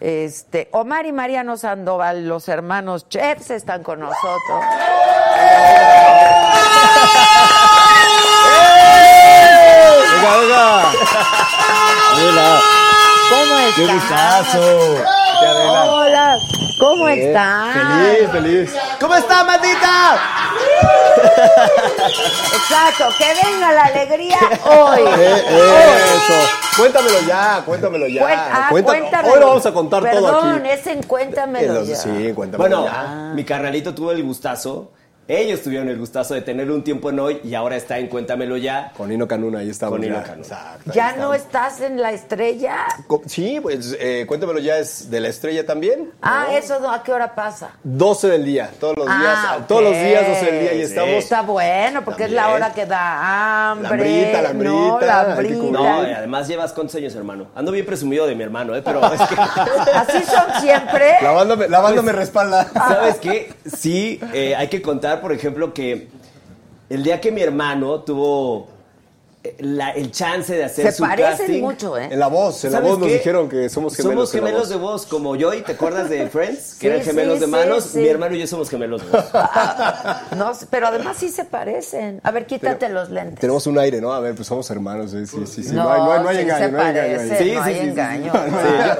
Este, 0.00 0.68
Omar 0.72 1.04
y 1.06 1.12
Mariano 1.12 1.56
Sandoval, 1.58 2.26
los 2.26 2.48
hermanos 2.48 3.08
chefs, 3.08 3.50
están 3.50 3.82
con 3.82 4.00
nosotros. 4.00 4.64
Qué 13.76 13.86
gustazo. 13.86 14.96
Hola. 15.88 16.38
¿Cómo 16.78 17.08
estás? 17.08 17.74
Feliz, 17.74 18.30
feliz. 18.30 18.74
¿Cómo 18.98 19.14
está, 19.14 19.44
maldita? 19.44 20.16
Exacto, 22.54 23.04
que 23.18 23.46
venga 23.46 23.72
la 23.72 23.82
alegría 23.84 24.38
hoy. 24.64 25.00
Eh, 25.20 25.44
eso. 26.16 26.48
Cuéntamelo 26.76 27.20
ya, 27.26 27.62
cuéntamelo 27.66 28.06
ya. 28.06 28.22
ah, 28.52 28.68
Cuéntame- 28.70 29.00
cuéntamelo. 29.00 29.34
Hoy 29.34 29.40
lo 29.40 29.46
vamos 29.48 29.66
a 29.66 29.72
contar 29.72 30.02
todo 30.10 30.10
Perdón, 30.26 30.60
aquí. 30.60 30.68
es 30.70 30.86
en 30.86 31.02
Cuéntamelo 31.02 31.84
ya. 31.84 31.96
Sí, 31.96 32.32
cuéntamelo 32.34 32.56
Bueno, 32.82 32.84
ya. 32.90 33.32
mi 33.34 33.44
carnalito 33.44 33.94
tuvo 33.94 34.12
el 34.12 34.22
gustazo. 34.22 34.92
Ellos 35.32 35.62
tuvieron 35.62 35.88
el 35.88 35.96
gustazo 35.96 36.34
de 36.34 36.40
tener 36.42 36.68
un 36.72 36.82
tiempo 36.82 37.08
en 37.10 37.20
hoy 37.20 37.40
y 37.44 37.54
ahora 37.54 37.76
está 37.76 37.98
en 37.98 38.08
Cuéntamelo 38.08 38.56
ya. 38.56 38.92
Con 38.96 39.10
Nino 39.10 39.28
Canuna, 39.28 39.60
ahí 39.60 39.70
estamos. 39.70 39.92
Con 39.92 40.00
Nino 40.00 40.16
ya. 40.16 40.22
Canuna. 40.24 40.42
Exacto. 40.42 40.92
¿Ya 40.92 41.12
no 41.16 41.32
estamos. 41.34 41.36
estás 41.36 41.80
en 41.82 42.02
la 42.02 42.10
estrella? 42.12 42.78
Sí, 43.26 43.60
pues 43.62 43.96
eh, 44.00 44.24
cuéntamelo 44.26 44.58
ya 44.58 44.78
es 44.78 45.08
de 45.08 45.20
la 45.20 45.28
estrella 45.28 45.64
también. 45.64 46.10
Ah, 46.20 46.46
¿no? 46.50 46.56
eso 46.56 46.80
no, 46.80 46.90
¿a 46.90 47.04
qué 47.04 47.12
hora 47.12 47.32
pasa? 47.34 47.70
12 47.84 48.26
del 48.28 48.44
día, 48.44 48.70
todos 48.80 48.96
los 48.96 49.06
días, 49.06 49.18
Ah, 49.22 49.52
a- 49.60 49.66
todos 49.68 49.84
los 49.84 49.92
días 49.92 50.26
12 50.26 50.44
del 50.46 50.60
día 50.62 50.72
y 50.74 50.76
Sí. 50.78 50.82
estamos. 50.82 51.10
Está 51.14 51.42
bueno, 51.42 52.04
porque 52.04 52.24
es 52.24 52.32
la 52.32 52.48
hora 52.52 52.72
que 52.72 52.86
da 52.86 53.70
hambre. 53.70 53.88
La 53.88 53.94
hambrita, 53.94 54.42
la 54.42 54.48
hambrita, 54.50 54.72
No, 54.72 55.00
la 55.00 55.20
hay 55.20 55.26
que 55.26 55.30
hambrita. 55.32 55.54
cubrir. 55.58 55.72
No, 55.72 56.08
y 56.08 56.12
además 56.12 56.48
llevas 56.48 56.72
cuántos 56.72 56.96
años, 56.96 57.14
hermano. 57.14 57.46
Ando 57.54 57.70
bien 57.70 57.86
presumido 57.86 58.26
de 58.26 58.34
mi 58.34 58.42
hermano, 58.42 58.74
¿eh? 58.74 58.82
Pero 58.84 59.00
es 59.12 59.20
que, 59.20 59.34
Así 59.94 60.22
son 60.24 60.60
siempre. 60.60 61.14
La 61.22 61.30
banda 61.30 61.54
me, 61.54 61.68
la 61.68 61.78
banda 61.78 62.02
Pues, 62.02 62.04
me 62.06 62.18
respalda. 62.18 62.68
¿sabes 62.72 63.16
qué? 63.20 63.52
Sí, 63.76 64.20
eh, 64.32 64.56
hay 64.56 64.66
que 64.68 64.82
contar, 64.82 65.19
por 65.20 65.32
ejemplo, 65.32 65.72
que 65.74 66.08
el 66.88 67.02
día 67.02 67.20
que 67.20 67.32
mi 67.32 67.40
hermano 67.40 68.00
tuvo 68.00 68.68
la- 69.58 69.90
el 69.92 70.10
chance 70.10 70.54
de 70.54 70.64
hacer 70.64 70.84
Se 70.86 70.92
su 70.92 71.02
parecen 71.02 71.36
casting, 71.38 71.60
mucho, 71.62 71.96
¿eh? 71.96 72.08
En 72.10 72.18
la 72.18 72.26
voz, 72.26 72.62
en 72.64 72.72
la 72.72 72.78
¿Sabes 72.78 72.90
voz 72.90 72.98
nos 73.00 73.08
dijeron 73.08 73.48
que 73.48 73.68
somos 73.70 73.96
gemelos. 73.96 74.12
Somos 74.28 74.32
gemelos 74.32 74.68
de 74.68 74.76
voz, 74.76 75.06
como 75.06 75.34
yo 75.34 75.54
y 75.54 75.62
te 75.62 75.72
acuerdas 75.72 76.10
de 76.10 76.28
Friends, 76.28 76.74
que 76.74 76.80
Sí, 76.80 76.86
eran 76.88 77.00
gemelos 77.02 77.34
sí, 77.36 77.40
de 77.40 77.46
manos. 77.46 77.84
sí. 77.84 77.98
Mi 78.00 78.08
hermano 78.08 78.34
y 78.36 78.40
yo 78.40 78.46
somos 78.46 78.68
gemelos 78.68 79.02
de 79.02 79.08
voz. 79.16 79.24
Ah, 79.32 80.22
no, 80.36 80.52
pero 80.68 80.88
además 80.88 81.16
sí 81.16 81.30
se 81.30 81.44
parecen. 81.44 82.20
A 82.22 82.30
ver, 82.32 82.44
quítate 82.46 82.88
los 82.90 83.08
lentes. 83.08 83.40
Tenemos 83.40 83.66
un 83.66 83.78
aire, 83.78 84.00
¿no? 84.00 84.12
A 84.12 84.20
ver, 84.20 84.34
pues 84.34 84.46
somos 84.46 84.70
hermanos, 84.70 85.12
sí, 85.12 85.26
sí, 85.26 85.62
sí. 85.62 85.72
No, 85.74 85.84
No, 85.84 85.90
hay, 85.90 86.00
no 86.00 86.12
hay- 86.12 86.22
no 86.22 86.28
hay 86.28 86.36
sí 86.36 86.42
engaño, 86.42 86.68
no 86.70 86.82
hay 86.82 86.88
engaño. 86.90 87.38
Sí, 87.38 87.52
no 87.54 87.62
hay 87.62 87.78
engaño. 87.78 88.32
Sí. 88.32 88.38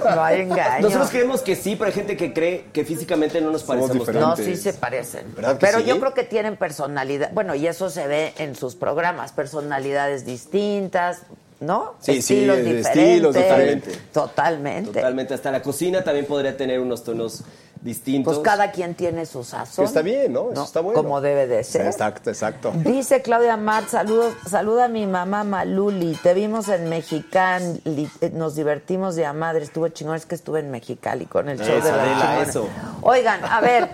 No, 0.04 0.14
no 0.16 0.24
hay 0.24 0.40
engaño. 0.40 0.82
Nosotros 0.82 1.10
creemos 1.10 1.42
que 1.42 1.54
sí, 1.54 1.76
pero 1.76 1.88
hay 1.88 1.92
gente 1.92 2.16
que 2.16 2.32
cree 2.32 2.64
que 2.72 2.84
físicamente 2.86 3.40
no 3.42 3.50
nos 3.50 3.62
parecemos 3.62 3.92
diferentes. 3.98 4.28
No, 4.28 4.36
sí 4.36 4.56
se 4.56 4.72
parecen. 4.72 5.34
¿Verdad 5.36 5.58
que 5.58 5.66
Pero 5.66 5.80
yo 5.80 6.00
creo 6.00 6.14
que 6.14 6.24
tienen 6.24 6.56
personalidad. 6.56 7.30
Bueno, 7.34 7.54
y 7.54 7.66
eso 7.66 7.90
se 7.90 8.06
ve 8.06 8.32
en 8.38 8.54
sus 8.54 8.74
programas, 8.74 9.32
personalidades 9.32 10.24
distintas, 10.30 11.22
¿no? 11.60 11.94
Sí, 12.00 12.22
sí, 12.22 12.34
estilos 12.34 12.56
de 12.56 12.62
diferentes. 12.62 12.86
estilos, 12.86 13.34
totalmente. 13.34 13.90
Totalmente. 14.12 14.92
Totalmente. 14.92 15.34
Hasta 15.34 15.50
la 15.50 15.62
cocina 15.62 16.02
también 16.02 16.26
podría 16.26 16.56
tener 16.56 16.80
unos 16.80 17.04
tonos 17.04 17.44
distintos. 17.82 18.36
Pues 18.36 18.44
cada 18.44 18.72
quien 18.72 18.94
tiene 18.94 19.26
su 19.26 19.44
sazón. 19.44 19.84
Que 19.84 19.88
está 19.88 20.02
bien, 20.02 20.32
¿no? 20.32 20.52
Eso 20.52 20.64
está 20.64 20.80
bueno. 20.80 21.00
Como 21.00 21.20
debe 21.20 21.46
de 21.46 21.64
ser. 21.64 21.86
Exacto, 21.86 22.30
exacto. 22.30 22.72
Dice 22.76 23.22
Claudia 23.22 23.56
Mart, 23.56 23.88
saludos, 23.88 24.34
saluda 24.48 24.86
a 24.86 24.88
mi 24.88 25.06
mamá 25.06 25.44
Maluli, 25.44 26.14
te 26.22 26.34
vimos 26.34 26.68
en 26.68 26.88
Mexicali, 26.88 28.10
eh, 28.20 28.30
nos 28.34 28.54
divertimos 28.54 29.16
de 29.16 29.24
a 29.24 29.32
madre, 29.32 29.64
estuvo 29.64 29.88
chingón, 29.88 30.16
es 30.16 30.26
que 30.26 30.34
estuve 30.34 30.60
en 30.60 30.70
Mexicali 30.70 31.26
con 31.26 31.48
el 31.48 31.58
show 31.58 31.74
Eso, 31.74 31.86
de 31.86 31.92
la 31.92 32.02
Adela, 32.02 32.42
eso. 32.42 32.68
Oigan, 33.02 33.44
a 33.44 33.60
ver, 33.60 33.88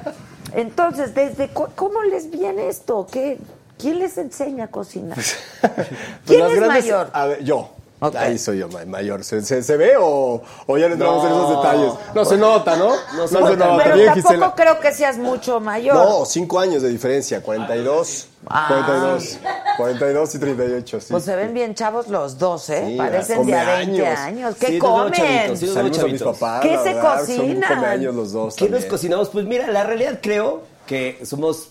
entonces, 0.55 1.15
desde 1.15 1.51
¿cómo 1.51 2.03
les 2.03 2.31
viene 2.31 2.69
esto? 2.69 3.07
¿Qué, 3.11 3.39
¿Quién 3.79 3.99
les 3.99 4.17
enseña 4.19 4.65
a 4.65 4.69
cocinar? 4.69 5.19
Pues 5.61 5.89
¿Quién 6.27 6.41
las 6.41 6.51
es 6.53 6.57
grandes- 6.59 6.83
mayor? 6.85 7.11
A 7.13 7.27
ver, 7.27 7.45
yo. 7.45 7.71
Ok. 7.99 8.15
Ahí 8.15 8.39
soy 8.39 8.59
yo, 8.59 8.69
ma- 8.69 8.85
mayor. 8.85 9.25
¿Se, 9.25 9.41
se, 9.41 9.63
se 9.63 9.77
ve 9.79 9.93
o, 9.99 10.43
o 10.67 10.77
ya 10.79 10.87
le 10.87 10.93
entramos 10.95 11.25
en 11.25 11.31
esos 11.33 11.51
No. 11.51 11.63
detalles? 11.63 11.93
No 12.15 12.25
se 12.27 12.37
nota, 12.37 12.77
¿no? 12.77 12.91
No 13.17 13.27
se 13.27 13.41
nota. 13.41 13.77
Pero 13.83 13.95
Bien, 13.95 14.07
tampoco 14.09 14.29
Gisela. 14.29 14.55
creo 14.55 14.81
que 14.81 14.93
seas 14.93 15.17
mucho 15.17 15.61
mayor. 15.61 15.95
No, 15.97 16.25
cinco 16.27 16.61
años 16.61 16.83
de 16.83 16.91
diferencia, 16.91 17.41
42, 17.43 18.29
Ah. 18.49 18.67
42, 18.69 19.39
42 19.79 20.35
y 20.35 20.39
38, 20.39 21.01
sí. 21.01 21.07
Pues 21.11 21.25
se 21.25 21.35
ven 21.37 21.55
bien 21.55 21.75
chavos 21.75 22.09
los 22.09 22.37
dos, 22.39 22.69
¿eh? 22.69 22.85
Sí, 22.87 22.97
Parecen 22.99 23.47
de 23.47 23.55
a 23.55 23.65
come 23.65 23.77
20 23.87 24.07
años. 24.07 24.57
¿Qué 24.61 24.67
Sí, 24.67 24.79
comen? 24.79 25.13
chavitos, 25.13 25.59
sí, 25.61 26.01
a 26.01 26.05
mis 26.05 26.23
papás, 26.23 26.61
¿Qué 26.61 26.79
se 26.83 26.99
cocinan? 26.99 28.05
los 28.15 28.33
dos 28.33 28.57
¿Qué 28.57 28.69
nos 28.69 28.85
cocinamos? 28.85 29.31
Pues 29.31 29.47
mira, 29.47 29.69
la 29.69 29.85
realidad 29.85 30.19
creo 30.23 30.65
que 30.87 31.19
somos 31.25 31.71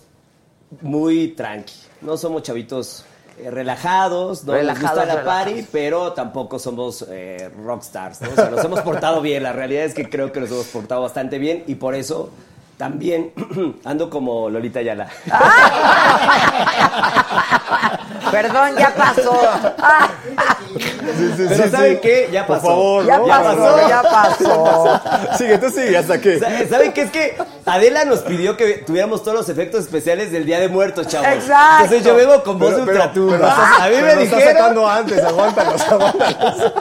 muy 0.82 1.28
tranqui. 1.28 1.72
No 2.00 2.16
somos 2.16 2.42
chavitos 2.42 3.04
eh, 3.38 3.50
relajados, 3.50 4.44
no 4.44 4.52
Relajados, 4.52 4.82
nos 4.82 4.90
gusta 4.90 5.06
la 5.06 5.14
relajados. 5.22 5.44
party, 5.52 5.66
pero 5.72 6.12
tampoco 6.12 6.58
somos 6.58 7.04
eh, 7.10 7.50
rockstars, 7.64 8.20
¿no? 8.22 8.30
O 8.30 8.34
sea, 8.34 8.50
nos 8.50 8.64
hemos 8.64 8.80
portado 8.82 9.20
bien. 9.20 9.42
La 9.42 9.52
realidad 9.52 9.84
es 9.84 9.94
que 9.94 10.08
creo 10.08 10.32
que 10.32 10.40
nos 10.40 10.50
hemos 10.50 10.66
portado 10.66 11.02
bastante 11.02 11.38
bien 11.38 11.64
y 11.66 11.74
por 11.76 11.94
eso 11.94 12.30
también 12.76 13.32
ando 13.84 14.10
como 14.10 14.50
Lolita 14.50 14.80
Ayala. 14.80 15.08
Perdón, 18.30 18.76
ya 18.78 18.94
pasó. 18.94 19.40
Ah, 19.78 20.08
Sí, 20.76 21.32
sí, 21.36 21.44
Pero 21.48 21.64
sí, 21.64 21.70
¿saben 21.70 21.94
sí. 21.94 22.00
qué? 22.02 22.28
Ya 22.30 22.46
Por 22.46 22.56
pasó. 22.56 22.68
favor, 22.68 23.06
ya 23.06 23.18
¿no? 23.18 23.26
pasó, 23.26 23.88
ya 23.88 24.02
pasó. 24.02 25.00
Sigue, 25.38 25.58
tú 25.58 25.70
sigue, 25.70 25.96
hasta. 25.96 26.14
Sa- 26.18 26.68
¿Saben 26.68 26.92
qué? 26.92 27.02
Es 27.02 27.10
que 27.10 27.36
Adela 27.66 28.04
nos 28.04 28.20
pidió 28.20 28.56
que 28.56 28.74
tuviéramos 28.86 29.22
todos 29.24 29.36
los 29.36 29.48
efectos 29.48 29.80
especiales 29.80 30.30
del 30.30 30.46
Día 30.46 30.60
de 30.60 30.68
Muertos, 30.68 31.08
chavos. 31.08 31.28
Exacto. 31.28 31.84
Entonces 31.84 32.04
yo 32.06 32.14
vengo 32.14 32.42
con 32.44 32.58
voz 32.60 32.76
de 32.76 32.82
ultratumba. 32.82 33.82
A 33.84 33.88
mí 33.88 33.96
me 33.96 34.02
lo 34.14 34.20
está 34.20 34.36
dijeron... 34.36 34.56
sacando 34.56 34.88
antes, 34.88 35.22
aguántalos, 35.24 35.80
aguántalos. 35.90 36.72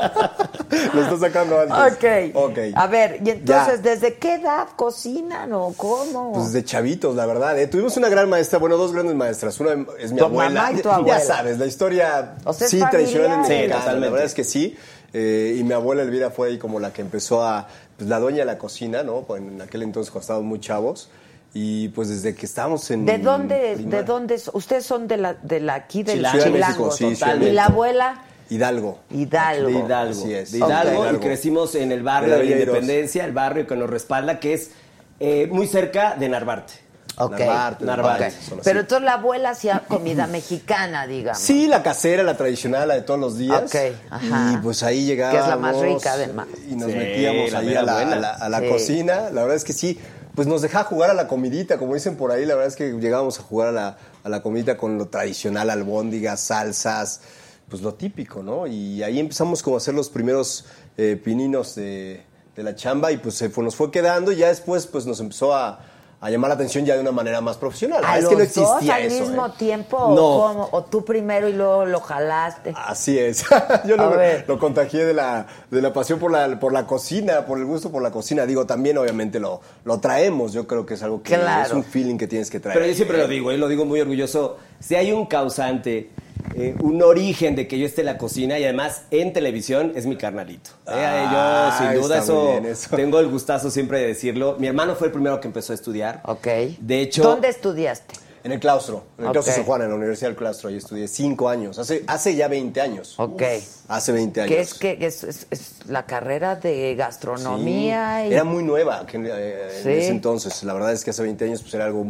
lo 0.93 1.01
está 1.01 1.17
sacando 1.19 1.59
antes. 1.59 2.31
Ok. 2.33 2.35
Ok. 2.51 2.57
A 2.75 2.87
ver, 2.87 3.19
y 3.25 3.29
entonces, 3.31 3.81
Ya. 3.81 3.89
¿desde 3.91 4.13
qué 4.15 4.35
edad 4.35 4.67
cocinan 4.75 5.51
o 5.53 5.73
cómo? 5.75 6.33
Pues 6.33 6.53
de 6.53 6.63
chavitos, 6.63 7.15
la 7.15 7.25
verdad. 7.25 7.57
¿eh? 7.57 7.67
Tuvimos 7.67 7.97
una 7.97 8.09
gran 8.09 8.29
maestra, 8.29 8.59
bueno, 8.59 8.77
dos 8.77 8.93
grandes 8.93 9.15
maestras. 9.15 9.59
Una 9.59 9.85
es 9.99 10.11
mi 10.11 10.19
Tu 10.19 10.25
abuela. 10.25 10.49
mamá 10.61 10.71
y 10.71 10.81
tu 10.81 10.89
Ya- 10.89 10.95
abuela. 10.95 11.19
Ya 11.19 11.25
sabes, 11.25 11.57
la 11.57 11.65
historia 11.65 12.35
O 12.43 12.53
sea, 12.53 12.65
es 12.65 12.71
sí 12.71 12.79
tradicional 12.91 13.47
de 13.47 13.63
Sí, 13.63 13.63
totalmente. 13.71 13.99
La 14.01 14.09
verdad 14.11 14.25
es 14.25 14.33
que 14.33 14.43
sí. 14.43 14.77
Eh, 15.17 15.55
y 15.57 15.63
mi 15.63 15.73
abuela 15.73 16.01
Elvira 16.01 16.29
fue 16.29 16.49
ahí 16.49 16.57
como 16.57 16.77
la 16.79 16.91
que 16.91 17.01
empezó 17.01 17.41
a, 17.41 17.67
pues 17.97 18.09
la 18.09 18.19
dueña 18.19 18.39
de 18.39 18.45
la 18.45 18.57
cocina, 18.57 19.03
¿no? 19.03 19.21
Pues, 19.21 19.41
en 19.41 19.61
aquel 19.61 19.83
entonces 19.83 20.11
cuando 20.11 20.21
estábamos 20.21 20.47
muy 20.47 20.59
chavos. 20.59 21.09
Y 21.57 21.87
pues 21.89 22.09
desde 22.09 22.35
que 22.35 22.45
estábamos 22.45 22.91
en. 22.91 23.05
¿De 23.05 23.17
dónde, 23.17 23.77
de 23.77 24.03
dónde? 24.03 24.35
es? 24.35 24.51
Ustedes 24.53 24.85
son 24.85 25.07
de 25.07 25.15
la, 25.15 25.35
de 25.35 25.61
la 25.61 25.75
aquí 25.75 26.03
del 26.03 26.17
Chilango. 26.17 26.33
Ciudad 26.33 26.45
de 26.45 26.53
Chilango. 26.53 26.85
México, 26.87 27.15
sí, 27.15 27.45
Y 27.45 27.51
la 27.51 27.65
abuela, 27.67 28.23
Hidalgo. 28.49 28.99
Hidalgo. 29.09 29.67
De 29.67 29.73
Hidalgo. 29.73 30.11
Así 30.21 30.33
es. 30.33 30.51
De 30.51 30.57
Hidalgo, 30.59 31.13
y 31.13 31.17
crecimos 31.17 31.75
en 31.75 31.93
el 31.93 31.99
De 31.99 32.03
barrio 32.03 32.29
la 32.31 32.37
de 32.39 32.43
la. 32.45 32.51
Independencia, 32.51 33.23
el 33.23 33.31
barrio 33.31 33.67
que 33.67 33.75
nos 33.77 33.89
respalda, 33.89 34.39
que 34.39 34.53
es 34.53 34.71
eh, 35.19 35.47
muy 35.49 35.67
cerca 35.67 36.15
de 36.15 36.27
Narvarte. 36.27 36.73
Ok. 37.17 37.39
Narvarte. 37.81 38.31
Pero 38.63 38.81
entonces 38.81 39.05
la 39.05 39.13
abuela 39.13 39.51
hacía 39.51 39.83
comida 39.87 40.27
mexicana, 40.27 41.07
digamos. 41.07 41.41
Sí, 41.41 41.67
la 41.67 41.81
casera, 41.83 42.23
la 42.23 42.35
tradicional, 42.37 42.87
la 42.87 42.95
de 42.95 43.01
todos 43.01 43.19
los 43.19 43.37
días. 43.37 43.63
Ok, 43.63 43.75
ajá. 44.09 44.51
Y 44.53 44.57
pues 44.57 44.83
ahí 44.83 45.05
llegábamos. 45.05 45.37
Que 45.39 45.43
es 45.43 45.49
la 45.49 45.57
más 45.57 45.79
rica, 45.79 46.13
además. 46.13 46.47
Y 46.69 46.75
nos 46.75 46.91
Sí, 46.91 46.97
metíamos 46.97 47.51
la 47.51 47.59
ahí 47.59 47.75
a 47.75 47.81
la, 47.83 47.93
buena. 47.93 48.11
a 48.15 48.19
la- 48.19 48.33
a 48.33 48.49
la 48.49 48.59
Sí. 48.59 48.67
cocina. 48.69 49.15
La 49.31 49.41
verdad 49.41 49.55
es 49.55 49.63
que 49.63 49.73
sí, 49.73 49.99
pues 50.35 50.47
nos 50.47 50.61
dejaba 50.61 50.83
jugar 50.85 51.09
a 51.09 51.13
la 51.13 51.27
comidita, 51.27 51.77
como 51.77 51.93
dicen 51.93 52.17
por 52.17 52.31
ahí. 52.31 52.45
La 52.45 52.55
verdad 52.55 52.67
es 52.67 52.75
que 52.75 52.91
llegábamos 52.91 53.39
a 53.39 53.43
jugar 53.43 53.69
a 53.69 53.71
la, 53.71 53.97
a 54.23 54.29
la 54.29 54.41
comidita 54.41 54.75
con 54.75 54.97
lo 54.97 55.07
tradicional, 55.07 55.69
albóndigas, 55.69 56.41
salsas, 56.41 57.21
pues 57.69 57.81
lo 57.81 57.93
típico, 57.93 58.43
¿no? 58.43 58.67
Y 58.67 59.01
ahí 59.03 59.19
empezamos 59.19 59.63
como 59.63 59.75
a 59.75 59.79
hacer 59.79 59.93
los 59.93 60.09
primeros 60.09 60.65
eh, 60.97 61.19
pininos 61.23 61.75
de, 61.75 62.23
de 62.55 62.63
la 62.63 62.75
chamba 62.75 63.11
y 63.11 63.17
pues 63.17 63.35
se 63.35 63.49
fue- 63.49 63.63
nos 63.63 63.75
fue 63.75 63.89
quedando 63.91 64.31
y 64.31 64.35
ya 64.37 64.49
después 64.49 64.85
pues 64.87 65.05
nos 65.05 65.19
empezó 65.19 65.55
a, 65.55 65.79
a 66.25 66.29
llamar 66.31 66.49
la 66.49 66.55
atención 66.55 66.83
ya 66.85 66.95
de 66.95 67.01
una 67.01 67.11
manera 67.11 67.39
más 67.39 67.55
profesional. 67.57 68.03
¿A 68.03 68.15
los 68.15 68.23
es 68.23 68.29
que 68.29 68.35
no 68.35 68.41
existía 68.41 68.65
dos 68.65 68.89
al 68.89 69.01
eso. 69.03 69.25
mismo 69.25 69.45
¿eh? 69.45 69.51
tiempo? 69.59 69.97
No. 70.15 70.25
¿O, 70.25 70.47
cómo? 70.47 70.69
¿O 70.71 70.83
tú 70.85 71.05
primero 71.05 71.47
y 71.47 71.53
luego 71.53 71.85
lo 71.85 71.99
jalaste? 71.99 72.73
Así 72.75 73.19
es. 73.19 73.45
Yo 73.85 73.93
A 74.01 74.43
lo, 74.47 74.57
contagié 74.57 75.05
de 75.05 75.13
la, 75.13 75.45
de 75.69 75.81
la 75.83 75.93
pasión 75.93 76.17
por 76.17 76.31
la, 76.31 76.59
por 76.59 76.73
la 76.73 76.87
cocina, 76.87 77.45
por 77.45 77.59
el 77.59 77.65
gusto 77.65 77.91
por 77.91 78.01
la 78.01 78.09
cocina. 78.09 78.47
Digo, 78.47 78.65
también 78.65 78.97
obviamente 78.97 79.39
lo, 79.39 79.61
lo 79.83 79.99
traemos. 79.99 80.51
Yo 80.51 80.65
creo 80.65 80.83
que 80.83 80.95
es 80.95 81.03
algo 81.03 81.21
que 81.21 81.35
Claro. 81.35 81.67
es 81.67 81.73
un 81.73 81.83
feeling 81.83 82.17
que 82.17 82.25
tienes 82.25 82.49
que 82.49 82.59
traer. 82.59 82.75
Pero 82.79 82.89
yo 82.89 82.95
siempre 82.95 83.19
lo 83.19 83.27
digo, 83.27 83.51
y 83.51 83.57
lo 83.57 83.67
digo 83.67 83.85
muy 83.85 84.01
orgulloso. 84.01 84.57
Si 84.79 84.95
hay 84.95 85.11
un 85.11 85.27
causante, 85.27 86.09
eh, 86.55 86.75
un 86.79 87.01
origen 87.01 87.55
de 87.55 87.67
que 87.67 87.77
yo 87.79 87.85
esté 87.85 88.01
en 88.01 88.05
la 88.07 88.17
cocina 88.17 88.57
y 88.59 88.63
además 88.63 89.03
en 89.11 89.33
televisión, 89.33 89.91
es 89.95 90.05
mi 90.05 90.15
carnalito. 90.15 90.71
Eh, 90.87 90.91
Ah, 90.93 91.79
yo, 91.81 91.85
sin 91.91 92.01
duda, 92.01 92.19
eso, 92.19 92.59
tengo 92.95 93.19
el 93.19 93.27
gustazo 93.27 93.69
siempre 93.71 93.99
de 93.99 94.07
decirlo. 94.07 94.55
Mi 94.59 94.67
hermano 94.67 94.95
fue 94.95 95.07
el 95.07 95.13
primero 95.13 95.39
que 95.39 95.47
empezó 95.47 95.73
a 95.73 95.75
estudiar. 95.75 96.21
Ok. 96.25 96.47
De 96.79 97.01
hecho, 97.01 97.23
¿Dónde 97.23 97.49
estudiaste? 97.49 98.15
En 98.43 98.51
el 98.51 98.59
claustro, 98.59 99.03
en 99.17 99.23
el 99.23 99.29
Ok. 99.29 99.33
claustro 99.33 99.55
San 99.55 99.63
Juan, 99.63 99.81
en 99.81 99.89
la 99.89 99.95
Universidad 99.95 100.29
del 100.29 100.37
Claustro. 100.37 100.69
Ahí 100.69 100.77
estudié 100.77 101.07
cinco 101.07 101.49
años. 101.49 101.79
Hace, 101.79 102.03
hace 102.05 102.35
ya 102.35 102.47
20 102.47 102.79
años. 102.79 103.15
Ok. 103.17 103.41
Hace 103.87 104.11
20 104.11 104.41
años. 104.41 104.53
Que 104.53 104.61
es 104.61 104.73
que 104.75 104.97
es, 105.01 105.23
es- 105.23 105.47
es 105.49 105.71
la 105.87 106.05
carrera 106.05 106.55
de 106.55 106.93
gastronomía 106.93 108.19
Sí, 108.21 108.29
y 108.29 108.33
Era 108.33 108.43
muy 108.43 108.63
nueva 108.63 109.03
eh, 109.11 109.71
en 109.77 109.83
Sí. 109.83 109.89
ese 109.89 110.07
entonces. 110.09 110.63
La 110.63 110.73
verdad 110.73 110.93
es 110.93 111.03
que 111.03 111.09
hace 111.09 111.23
20 111.23 111.43
años 111.45 111.61
pues 111.63 111.73
era 111.73 111.85
algo 111.85 112.05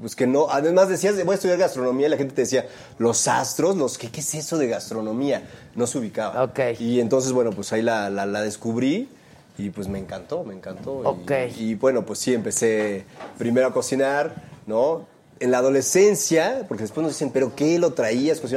pues 0.00 0.16
que 0.16 0.26
no, 0.26 0.48
además 0.50 0.88
decías, 0.88 1.14
voy 1.24 1.32
a 1.32 1.34
estudiar 1.36 1.58
gastronomía 1.58 2.06
y 2.06 2.10
la 2.10 2.16
gente 2.16 2.34
te 2.34 2.42
decía, 2.42 2.66
los 2.98 3.28
astros, 3.28 3.76
los 3.76 3.98
¿qué, 3.98 4.10
qué 4.10 4.20
es 4.20 4.34
eso 4.34 4.58
de 4.58 4.68
gastronomía? 4.68 5.42
No 5.74 5.86
se 5.86 5.98
ubicaba. 5.98 6.44
Ok. 6.44 6.60
Y 6.80 7.00
entonces, 7.00 7.32
bueno, 7.32 7.50
pues 7.50 7.72
ahí 7.72 7.82
la, 7.82 8.10
la- 8.10 8.26
la 8.26 8.42
descubrí 8.42 9.08
y 9.56 9.70
pues 9.70 9.88
me 9.88 9.98
encantó, 9.98 10.44
me 10.44 10.54
encantó. 10.54 11.02
Y- 11.02 11.06
Ok. 11.06 11.32
Y, 11.58 11.74
bueno, 11.74 12.04
pues 12.06 12.18
sí, 12.20 12.34
empecé 12.34 13.04
primero 13.38 13.66
a 13.68 13.72
cocinar, 13.72 14.34
¿no? 14.66 15.06
En 15.40 15.50
la 15.52 15.58
adolescencia, 15.58 16.64
porque 16.66 16.82
después 16.82 17.02
nos 17.02 17.12
dicen, 17.12 17.30
¿pero 17.30 17.54
qué 17.54 17.78
lo 17.78 17.92
traías? 17.92 18.40
Pues 18.40 18.52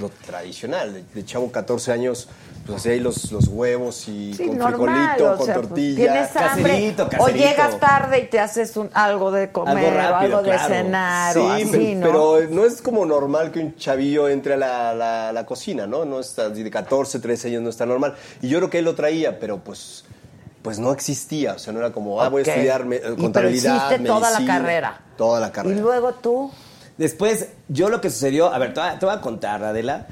lo 0.00 0.08
tradicional, 0.26 0.94
de, 0.94 1.04
de 1.14 1.24
chavo 1.26 1.50
14 1.52 1.92
años, 1.92 2.28
pues 2.66 2.78
hacía 2.78 2.92
ahí 2.92 3.00
los, 3.00 3.32
los 3.32 3.48
huevos 3.48 4.06
y 4.08 4.34
Sí, 4.34 4.46
con 4.46 4.58
normal, 4.58 5.10
frijolito, 5.16 5.36
con 5.36 5.46
sea, 5.46 5.54
tortilla. 5.56 5.96
Tienes 5.96 6.36
hambre 6.36 6.94
Caserito, 6.96 7.08
o 7.18 7.28
llegas 7.28 7.80
tarde 7.80 8.18
y 8.20 8.26
te 8.28 8.38
haces 8.40 8.76
un, 8.76 8.88
algo 8.94 9.30
de 9.32 9.50
comer 9.50 9.76
Algo 9.78 9.90
rápido, 9.98 10.36
o 10.36 10.38
algo 10.38 10.50
de 10.52 10.58
cenar 10.58 11.32
Sí, 11.34 11.38
o 11.40 11.50
así, 11.50 11.66
pero, 11.72 12.12
¿no? 12.12 12.34
pero 12.38 12.48
no 12.50 12.64
es 12.64 12.80
como 12.82 13.04
normal 13.04 13.50
que 13.50 13.60
un 13.60 13.74
chavillo 13.76 14.28
entre 14.28 14.54
a 14.54 14.56
la, 14.56 14.94
la- 14.94 15.32
la 15.32 15.46
cocina, 15.46 15.86
¿no? 15.86 16.04
No 16.04 16.20
está 16.20 16.50
de 16.50 16.70
14, 16.70 17.18
13 17.18 17.48
años 17.48 17.62
no 17.62 17.70
está 17.70 17.84
normal. 17.86 18.14
Y 18.40 18.48
yo 18.48 18.58
creo 18.58 18.70
que 18.70 18.78
él 18.78 18.84
lo 18.84 18.94
traía, 18.94 19.38
pero 19.38 19.58
pues 19.58 20.04
pues 20.62 20.78
no 20.78 20.92
existía, 20.92 21.54
o 21.54 21.58
sea, 21.58 21.72
no 21.72 21.80
era 21.80 21.90
como, 21.90 22.22
ah, 22.22 22.28
voy 22.28 22.42
a 22.42 22.44
estudiar 22.44 22.84
me- 22.84 22.94
Y 22.94 23.00
pero 23.00 23.16
contabilidad, 23.16 23.86
hiciste 23.90 24.04
toda 24.06 24.30
la 24.30 24.46
carrera. 24.46 25.00
Toda 25.16 25.40
la 25.40 25.48
Y 25.48 25.50
carrera. 25.50 25.80
luego 25.80 26.12
tú, 26.14 26.52
Después, 26.98 27.48
yo 27.68 27.88
lo 27.88 28.00
que 28.00 28.10
sucedió, 28.10 28.52
a 28.52 28.58
ver, 28.58 28.72
te 28.74 28.78
voy 28.80 28.88
a, 28.90 28.98
te 28.98 29.06
voy 29.06 29.14
a 29.16 29.20
contar, 29.20 29.64
Adela. 29.64 30.06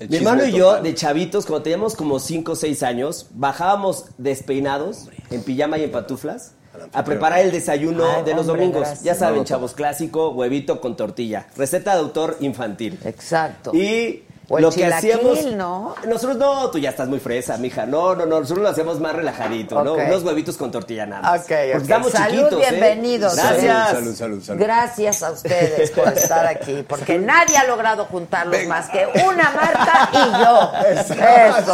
El 0.00 0.08
Mi 0.10 0.16
hermano 0.16 0.44
y 0.46 0.52
yo, 0.52 0.66
total. 0.68 0.82
de 0.84 0.94
chavitos, 0.94 1.46
cuando 1.46 1.62
teníamos 1.64 1.96
como 1.96 2.18
5 2.18 2.52
o 2.52 2.56
6 2.56 2.82
años, 2.82 3.26
bajábamos 3.34 4.06
despeinados, 4.16 5.08
en 5.30 5.42
pijama 5.42 5.78
y 5.78 5.84
en 5.84 5.90
pantuflas, 5.90 6.52
a 6.92 7.04
preparar 7.04 7.40
el 7.40 7.50
desayuno 7.50 8.04
Ay, 8.18 8.24
de 8.24 8.34
los 8.34 8.46
hombre, 8.46 8.62
domingos. 8.62 8.82
gracias. 8.82 9.02
Ya 9.02 9.14
saben, 9.14 9.44
chavos, 9.44 9.72
clásico, 9.74 10.28
huevito 10.30 10.80
con 10.80 10.96
tortilla. 10.96 11.48
Receta 11.56 11.94
de 11.94 12.00
autor 12.00 12.36
infantil. 12.40 12.98
Exacto. 13.04 13.74
Y 13.74 14.22
O 14.50 14.56
el 14.56 14.62
lo 14.64 14.70
que 14.70 14.76
chilaquil, 14.76 15.12
hacíamos. 15.12 15.44
¿no? 15.56 15.94
Nosotros 16.06 16.38
no, 16.38 16.70
tú 16.70 16.78
ya 16.78 16.88
estás 16.88 17.06
muy 17.06 17.20
fresa, 17.20 17.58
mija. 17.58 17.84
No, 17.84 18.14
no, 18.14 18.24
no. 18.24 18.40
Nosotros 18.40 18.62
lo 18.62 18.68
hacemos 18.70 18.98
más 18.98 19.14
relajadito, 19.14 19.82
¿no? 19.84 19.92
Unos 19.92 20.22
huevitos 20.22 20.56
con 20.56 20.70
tortilla 20.70 21.04
nada 21.04 21.20
más. 21.20 21.40
Ok, 21.42 21.48
Porque 21.48 21.72
ok. 21.74 21.82
estamos 21.82 22.12
Salud, 22.12 22.36
chiquitos. 22.48 22.62
¿eh? 22.62 22.66
bienvenidos. 22.70 23.36
Gracias. 23.36 23.90
Salud, 23.90 24.14
salud, 24.14 24.42
salud. 24.42 24.62
Gracias 24.62 25.22
a 25.22 25.32
ustedes 25.32 25.90
por 25.90 26.08
estar 26.08 26.46
aquí, 26.46 26.82
porque 26.88 27.18
nadie 27.18 27.58
ha 27.58 27.64
logrado 27.64 28.06
juntarlos 28.06 28.64
más 28.66 28.88
que 28.88 29.06
una 29.26 29.50
Marta 29.50 30.08
y 30.12 30.42
yo. 30.42 30.72
Eso 31.00 31.14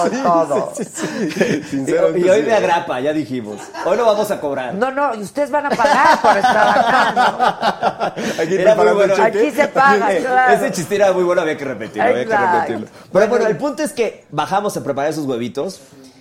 es 0.06 0.22
todo. 0.22 0.72
Y, 0.80 1.62
Sinceramente, 1.64 2.18
y 2.26 2.28
hoy 2.28 2.40
sí. 2.40 2.46
me 2.46 2.54
agrapa, 2.54 2.98
ya 3.00 3.12
dijimos. 3.12 3.60
Hoy 3.84 3.96
no 3.96 4.04
vamos 4.04 4.28
a 4.32 4.40
cobrar. 4.40 4.74
No, 4.74 4.90
no, 4.90 5.14
y 5.14 5.22
ustedes 5.22 5.50
van 5.50 5.66
a 5.66 5.70
pagar 5.70 6.20
por 6.20 6.36
estar 6.36 6.68
acá, 6.68 8.14
Aquí 8.40 8.56
bueno. 8.94 9.14
se 9.54 9.68
paga, 9.68 10.12
Eh, 10.12 10.20
claro. 10.20 10.54
Ese 10.54 10.72
chiste 10.72 10.96
era 10.96 11.12
muy 11.12 11.22
bueno, 11.22 11.42
había 11.42 11.56
que 11.56 11.64
repetirlo, 11.64 12.02
había 12.02 12.24
que 12.24 12.32
Exacto. 12.32 12.63
Pero 13.12 13.28
bueno, 13.28 13.46
el 13.46 13.56
punto 13.56 13.82
es 13.82 13.92
que 13.92 14.24
bajamos 14.30 14.76
a 14.76 14.84
preparar 14.84 15.10
esos 15.10 15.26
huevitos 15.26 15.80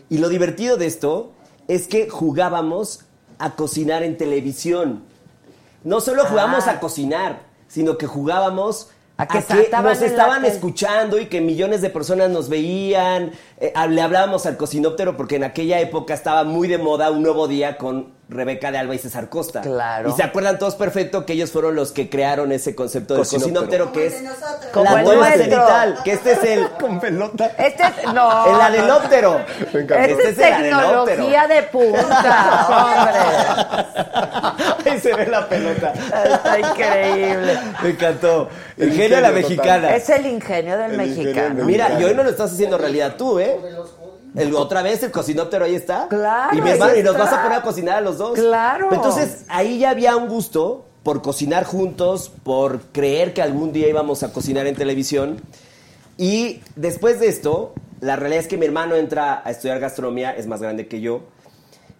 y 0.10 0.17
lo 0.17 0.29
divertido 0.29 0.77
de 0.77 0.86
esto 0.86 1.32
es 1.67 1.88
que 1.88 2.10
jugábamos 2.10 3.01
a 3.39 3.56
cocinar 3.56 4.03
en 4.03 4.17
televisión. 4.17 5.03
No 5.84 5.99
solo 6.01 6.25
jugábamos 6.25 6.67
Ah. 6.67 6.71
a 6.71 6.79
cocinar, 6.79 7.41
sino 7.67 7.97
que 7.97 8.08
jugábamos 8.08 8.89
A 9.17 9.23
a 9.23 9.27
que 9.27 9.69
nos 9.82 10.01
estaban 10.01 10.43
escuchando 10.43 11.19
y 11.19 11.27
que 11.27 11.39
millones 11.39 11.82
de 11.82 11.89
personas 11.91 12.29
nos 12.32 12.49
veían. 12.49 13.32
Eh, 13.60 13.71
le 13.89 14.01
hablábamos 14.01 14.45
al 14.47 14.58
cocinóptero 14.58 15.15
porque 15.15 15.36
en 15.36 15.43
aquella 15.43 15.79
época 15.79 16.13
estaba 16.15 16.43
muy 16.43 16.67
de 16.67 16.79
moda 16.79 17.12
un 17.12 17.21
nuevo 17.21 17.47
día 17.47 17.77
con 17.77 18.12
Rebeca 18.29 18.71
de 18.71 18.77
Alba 18.77 18.95
y 18.95 18.99
César 18.99 19.27
Costa. 19.29 19.62
Claro. 19.62 20.09
Y 20.09 20.13
se 20.13 20.23
acuerdan 20.23 20.57
todos 20.57 20.75
perfecto 20.75 21.25
que 21.25 21.33
ellos 21.33 21.51
fueron 21.51 21.75
los 21.75 21.91
que 21.91 22.09
crearon 22.09 22.51
ese 22.53 22.73
concepto 22.73 23.15
del 23.15 23.27
Cocinóptero. 23.27 23.91
que 23.91 24.07
es 24.07 24.15
Como 24.71 24.86
la 24.91 24.99
el 24.99 25.05
nueva 25.05 25.31
cenital, 25.31 25.99
que 26.03 26.13
este 26.13 26.31
es 26.31 26.43
el 26.43 26.69
Con 26.79 26.99
pelota. 26.99 27.51
Este 27.57 27.83
es, 27.83 28.13
no. 28.13 28.55
el 28.55 28.62
adenóptero. 28.62 29.41
Me 29.73 29.81
encanta. 29.81 30.05
Esta 30.05 30.29
Este 30.29 30.29
es 30.29 30.29
es 30.29 30.38
tecnología 30.59 31.47
de 31.47 31.63
punta, 31.63 32.67
hombre. 32.69 33.19
Ahí 34.91 34.99
se 34.99 35.13
ve 35.13 35.27
la 35.27 35.47
pelota. 35.47 35.93
Está 35.93 36.59
increíble. 36.59 37.59
Me 37.83 37.89
encantó. 37.89 38.49
El 38.77 38.89
El 38.89 38.95
genio 38.95 39.15
de 39.17 39.21
la 39.21 39.29
ingenio 39.31 39.57
total. 39.57 39.81
mexicana. 39.81 39.95
Es 39.95 40.09
el 40.09 40.25
ingenio 40.25 40.77
del 40.77 40.91
El 40.93 41.01
ingenio 41.01 41.23
mexicano. 41.25 41.55
del 41.55 41.65
Mira, 41.65 41.83
mexicano. 41.86 42.07
y 42.07 42.09
hoy 42.09 42.15
no 42.15 42.23
lo 42.23 42.29
estás 42.29 42.51
haciendo 42.53 42.77
realidad 42.77 43.15
tú, 43.17 43.39
¿eh? 43.39 43.57
El, 44.35 44.55
otra 44.55 44.81
vez 44.81 45.03
el 45.03 45.11
cocinóptero 45.11 45.65
ahí 45.65 45.75
está. 45.75 46.07
Claro, 46.07 46.57
Y 46.57 46.61
mi 46.61 46.71
hermano, 46.71 46.95
y 46.95 47.03
nos 47.03 47.17
vas 47.17 47.31
a 47.31 47.43
poner 47.43 47.59
a 47.59 47.61
cocinar 47.61 47.97
a 47.97 48.01
los 48.01 48.17
dos. 48.17 48.33
Claro. 48.33 48.89
Entonces, 48.91 49.45
ahí 49.47 49.79
ya 49.79 49.91
había 49.91 50.15
un 50.15 50.27
gusto 50.27 50.85
por 51.03 51.21
cocinar 51.21 51.65
juntos, 51.65 52.31
por 52.43 52.81
creer 52.91 53.33
que 53.33 53.41
algún 53.41 53.73
día 53.73 53.89
íbamos 53.89 54.23
a 54.23 54.31
cocinar 54.31 54.65
en 54.67 54.75
televisión. 54.75 55.41
Y 56.17 56.61
después 56.75 57.19
de 57.19 57.27
esto, 57.27 57.73
la 57.99 58.15
realidad 58.15 58.41
es 58.41 58.47
que 58.47 58.57
mi 58.57 58.65
hermano 58.65 58.95
entra 58.95 59.41
a 59.45 59.51
estudiar 59.51 59.79
gastronomía, 59.79 60.31
es 60.31 60.47
más 60.47 60.61
grande 60.61 60.87
que 60.87 61.01
yo. 61.01 61.23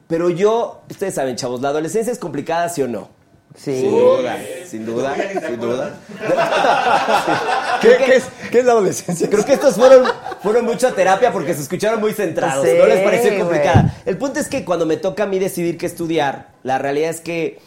Pero 0.08 0.30
yo, 0.30 0.82
ustedes 0.90 1.16
saben, 1.16 1.36
chavos, 1.36 1.62
la 1.62 1.70
adolescencia 1.70 2.12
es 2.12 2.20
complicada, 2.20 2.70
¿sí 2.70 2.82
o 2.82 2.88
no? 2.88 3.10
Sí. 3.56 3.82
Sin 3.82 3.92
duda, 3.92 4.38
sin 4.66 4.86
duda, 4.86 5.16
sin 5.48 5.60
duda. 5.60 6.00
¿Qué, 7.82 7.98
qué 8.06 8.16
es, 8.16 8.24
¿Qué 8.52 8.60
es 8.60 8.66
la 8.66 8.72
adolescencia? 8.72 9.30
Creo 9.30 9.46
que 9.46 9.54
estos 9.54 9.76
fueron, 9.76 10.06
fueron 10.42 10.66
mucha 10.66 10.92
terapia 10.92 11.32
porque 11.32 11.54
se 11.54 11.62
escucharon 11.62 12.00
muy 12.00 12.14
centrados. 12.14 12.66
Sí, 12.66 12.74
no 12.78 12.88
les 12.88 13.02
pareció 13.02 13.38
complicada. 13.38 13.96
El 14.06 14.18
punto 14.18 14.40
es 14.40 14.48
que 14.48 14.66
cuando 14.66 14.86
me 14.86 14.98
toca 14.98 15.24
a 15.24 15.26
mí 15.28 15.38
decidir 15.38 15.78
qué 15.78 15.86
estudiar, 15.86 16.50
la 16.64 16.80
realidad 16.80 17.12
es 17.12 17.22
que 17.22 17.60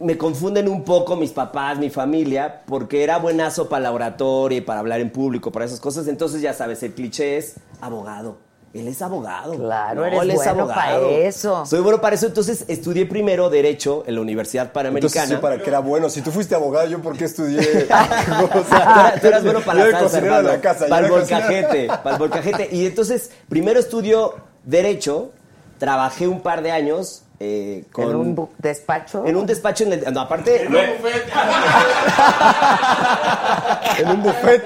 me 0.00 0.16
confunden 0.16 0.68
un 0.68 0.84
poco 0.84 1.16
mis 1.16 1.30
papás, 1.30 1.78
mi 1.78 1.90
familia, 1.90 2.62
porque 2.66 3.02
era 3.02 3.18
buenazo 3.18 3.68
para 3.68 3.82
la 3.82 3.92
oratoria 3.92 4.58
y 4.58 4.60
para 4.60 4.80
hablar 4.80 5.00
en 5.00 5.10
público, 5.10 5.52
para 5.52 5.64
esas 5.64 5.80
cosas. 5.80 6.08
Entonces, 6.08 6.40
ya 6.40 6.54
sabes, 6.54 6.82
el 6.82 6.94
cliché 6.94 7.36
es 7.36 7.56
abogado. 7.80 8.38
Él 8.74 8.86
es 8.86 9.00
abogado. 9.00 9.54
Claro, 9.54 10.04
eres 10.04 10.34
bueno 10.34 10.66
para 10.68 11.00
eso. 11.00 11.64
Soy 11.64 11.80
bueno 11.80 12.00
para 12.00 12.14
eso. 12.14 12.26
Entonces, 12.26 12.64
estudié 12.68 13.06
primero 13.06 13.48
Derecho 13.48 14.04
en 14.06 14.14
la 14.16 14.20
Universidad 14.20 14.66
Entonces, 14.66 14.74
Panamericana. 14.74 15.26
sí, 15.26 15.36
para 15.36 15.58
que 15.58 15.68
era 15.68 15.78
bueno. 15.78 16.10
Si 16.10 16.20
tú 16.20 16.30
fuiste 16.30 16.54
abogado, 16.54 16.86
¿yo 16.88 17.00
por 17.00 17.16
qué 17.16 17.24
estudié? 17.24 17.60
O 17.88 18.64
sea, 18.64 18.64
tú, 18.68 18.74
eras, 18.74 19.20
tú 19.20 19.26
eras 19.26 19.44
bueno 19.44 19.60
para 19.60 19.84
la 19.84 19.98
salsa, 19.98 20.18
hermano. 20.18 20.48
la 20.48 20.60
casa, 20.60 20.86
para 20.86 21.06
el 21.06 21.12
volcajete, 21.12 21.86
para 22.02 22.12
el 22.12 22.18
volcajete. 22.18 22.68
Y 22.72 22.86
entonces, 22.86 23.30
primero 23.48 23.80
estudio 23.80 24.34
Derecho, 24.64 25.30
trabajé 25.78 26.28
un 26.28 26.40
par 26.42 26.62
de 26.62 26.70
años 26.70 27.22
eh, 27.40 27.84
con... 27.92 28.10
En 28.10 28.16
un 28.16 28.48
despacho. 28.58 29.24
en 29.26 29.36
un 29.36 29.46
despacho 29.46 29.84
en 29.84 29.92
el... 29.94 30.12
No, 30.12 30.20
aparte... 30.22 30.66
no, 30.68 30.78
en 33.98 34.08
un 34.08 34.22
buffet. 34.22 34.62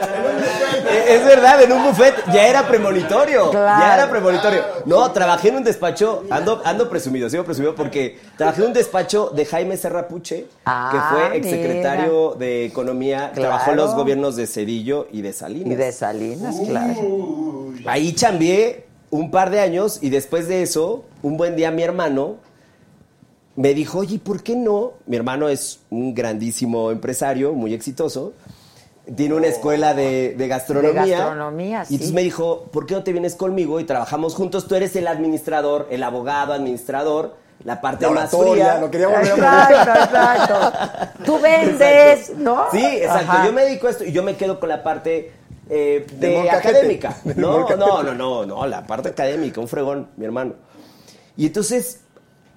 eh, 0.91 1.05
es 1.09 1.25
verdad, 1.25 1.63
en 1.63 1.73
un 1.73 1.85
buffet 1.85 2.15
ya 2.33 2.47
era 2.47 2.67
premonitorio. 2.67 3.51
Claro. 3.51 3.81
Ya 3.85 3.95
era 3.95 4.11
premonitorio. 4.11 4.63
No, 4.87 5.11
trabajé 5.13 5.49
en 5.49 5.57
un 5.57 5.65
despacho, 5.65 6.25
ando, 6.31 6.63
ando 6.65 6.89
presumido, 6.89 7.29
sigo 7.29 7.45
presumido 7.45 7.75
porque 7.75 8.19
trabajé 8.37 8.63
en 8.63 8.69
un 8.69 8.73
despacho 8.73 9.31
de 9.35 9.45
Jaime 9.47 9.77
Serra 9.77 10.09
Puche, 10.09 10.47
Ah, 10.65 10.91
que 10.93 10.99
fue 11.15 11.37
exsecretario 11.39 12.35
de 12.39 12.65
Economía, 12.67 13.31
Claro. 13.35 13.49
trabajó 13.49 13.71
en 13.73 13.77
los 13.77 13.95
gobiernos 13.95 14.37
de 14.37 14.47
Cedillo 14.47 15.09
y 15.13 15.23
de 15.23 15.33
Salinas. 15.33 15.73
Y 15.73 15.77
de 15.77 15.93
Salinas, 15.93 16.57
claro. 16.67 16.95
Ahí 17.87 18.13
chambeé 18.15 18.87
un 19.11 19.31
par 19.31 19.51
de 19.51 19.61
años 19.61 19.99
y 20.01 20.11
después 20.11 20.49
de 20.49 20.63
eso, 20.63 21.05
un 21.23 21.37
buen 21.37 21.57
día 21.57 21.71
mi 21.71 21.83
hermano 21.83 22.37
me 23.57 23.75
dijo, 23.75 23.99
oye, 23.99 24.19
¿por 24.19 24.43
qué 24.43 24.57
no? 24.57 24.93
Mi 25.07 25.17
hermano 25.17 25.49
es 25.49 25.81
un 25.91 26.15
grandísimo 26.15 26.91
empresario, 26.91 27.53
muy 27.53 27.75
exitoso. 27.75 28.33
Tiene 29.17 29.35
una 29.35 29.49
escuela 29.49 29.95
de, 29.95 30.35
de 30.39 30.49
gastronomía. 30.49 31.03
De 31.03 31.11
gastronomía, 31.11 31.79
Y 31.89 31.95
entonces 31.95 32.09
sí. 32.09 32.15
me 32.15 32.23
dijo, 32.23 32.65
¿por 32.73 32.87
qué 32.87 32.95
no 32.95 33.03
te 33.03 33.13
vienes 33.13 33.35
conmigo 33.35 33.81
y 33.81 33.85
trabajamos 33.85 34.35
juntos? 34.35 34.69
Tú 34.69 34.75
eres 34.77 34.95
el 34.97 35.07
administrador, 35.09 35.89
el 35.91 36.03
abogado 36.05 36.53
administrador, 36.53 37.35
la 37.65 37.81
parte 37.81 38.07
La 38.07 38.13
más 38.13 38.31
fría. 38.31 38.79
lo 38.81 38.91
quería 38.91 39.09
volver 39.09 39.45
a 39.45 39.63
Exacto, 39.71 39.91
exacto. 40.05 41.25
Tú 41.25 41.39
vendes, 41.41 42.33
¿no? 42.39 42.67
Sí, 42.71 42.79
exacto. 42.85 43.33
Ajá. 43.33 43.47
Yo 43.47 43.53
me 43.53 43.65
dedico 43.65 43.89
a 43.89 43.91
esto 43.91 44.05
y 44.05 44.13
yo 44.13 44.23
me 44.23 44.37
quedo 44.37 44.61
con 44.61 44.69
la 44.69 44.83
parte 44.85 45.33
eh, 45.69 46.07
de 46.19 46.37
molcajete. 46.39 46.69
académica. 46.69 47.17
No, 47.37 47.69
no, 47.69 48.03
no, 48.05 48.15
no, 48.15 48.47
no, 48.47 48.67
la 48.67 48.87
parte 48.87 49.09
académica, 49.11 49.61
un 49.61 49.69
fregón, 49.69 50.09
mi 50.17 50.25
hermano. 50.25 50.55
Y 51.37 51.47
entonces, 51.47 52.02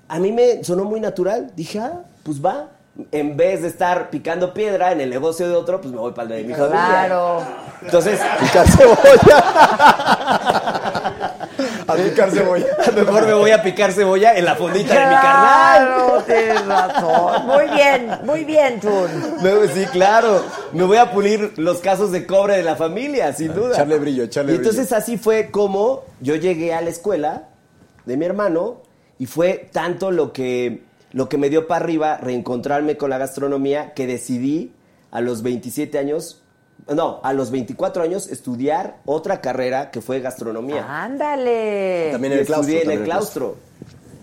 a 0.07 0.19
mí 0.19 0.31
me 0.31 0.63
sonó 0.63 0.85
muy 0.85 0.99
natural. 0.99 1.51
Dije, 1.55 1.79
ah, 1.79 2.03
pues 2.23 2.43
va. 2.43 2.69
En 3.11 3.35
vez 3.35 3.61
de 3.61 3.67
estar 3.67 4.09
picando 4.09 4.53
piedra 4.53 4.93
en 4.93 5.01
el 5.01 5.09
negocio 5.09 5.49
de 5.49 5.53
otro, 5.53 5.81
pues 5.81 5.93
me 5.93 5.99
voy 5.99 6.13
para 6.13 6.29
el 6.35 6.43
de 6.43 6.43
mi 6.45 6.53
familia. 6.53 6.85
Claro. 6.85 7.43
Entonces, 7.81 8.21
Picar 8.39 8.65
cebolla. 8.71 9.43
a 11.87 11.95
picar 11.95 12.31
cebolla. 12.31 12.67
mejor 12.95 13.25
me 13.25 13.33
voy 13.33 13.51
a 13.51 13.61
picar 13.61 13.91
cebolla 13.91 14.35
en 14.35 14.45
la 14.45 14.55
fondita 14.55 14.93
de 14.93 14.99
mi 15.07 15.15
carnal. 15.15 15.87
Claro, 15.87 16.23
tienes 16.25 16.65
razón. 16.65 17.45
Muy 17.47 17.67
bien, 17.75 18.19
muy 18.23 18.45
bien. 18.45 18.79
No, 18.83 19.67
sí, 19.73 19.85
claro. 19.91 20.41
Me 20.71 20.83
voy 20.85 20.97
a 20.97 21.11
pulir 21.11 21.51
los 21.57 21.79
casos 21.79 22.13
de 22.13 22.25
cobre 22.25 22.55
de 22.55 22.63
la 22.63 22.77
familia, 22.77 23.33
sin 23.33 23.53
duda. 23.53 23.73
Echarle 23.73 23.97
brillo, 23.97 24.23
echarle 24.23 24.53
Y 24.53 24.55
entonces 24.55 24.93
así 24.93 25.17
fue 25.17 25.51
como 25.51 26.05
yo 26.21 26.35
llegué 26.35 26.73
a 26.73 26.79
la 26.79 26.91
escuela 26.91 27.49
de 28.05 28.15
mi 28.15 28.25
hermano 28.25 28.85
y 29.17 29.25
fue 29.25 29.69
tanto 29.71 30.11
lo 30.11 30.33
que, 30.33 30.83
lo 31.11 31.29
que 31.29 31.37
me 31.37 31.49
dio 31.49 31.67
para 31.67 31.83
arriba 31.83 32.17
reencontrarme 32.17 32.97
con 32.97 33.09
la 33.09 33.17
gastronomía 33.17 33.93
que 33.93 34.07
decidí 34.07 34.73
a 35.11 35.21
los 35.21 35.41
27 35.43 35.97
años, 35.97 36.41
no, 36.93 37.21
a 37.23 37.33
los 37.33 37.51
24 37.51 38.03
años 38.03 38.27
estudiar 38.27 38.97
otra 39.05 39.41
carrera 39.41 39.91
que 39.91 40.01
fue 40.01 40.19
gastronomía. 40.19 41.03
Ándale. 41.03 42.09
También 42.11 42.33
en 42.33 42.39
el 42.39 42.45
claustro. 42.45 42.61
estudié 42.61 42.77
en 42.77 42.83
también 42.83 42.99
el 42.99 43.05
claustro. 43.05 43.57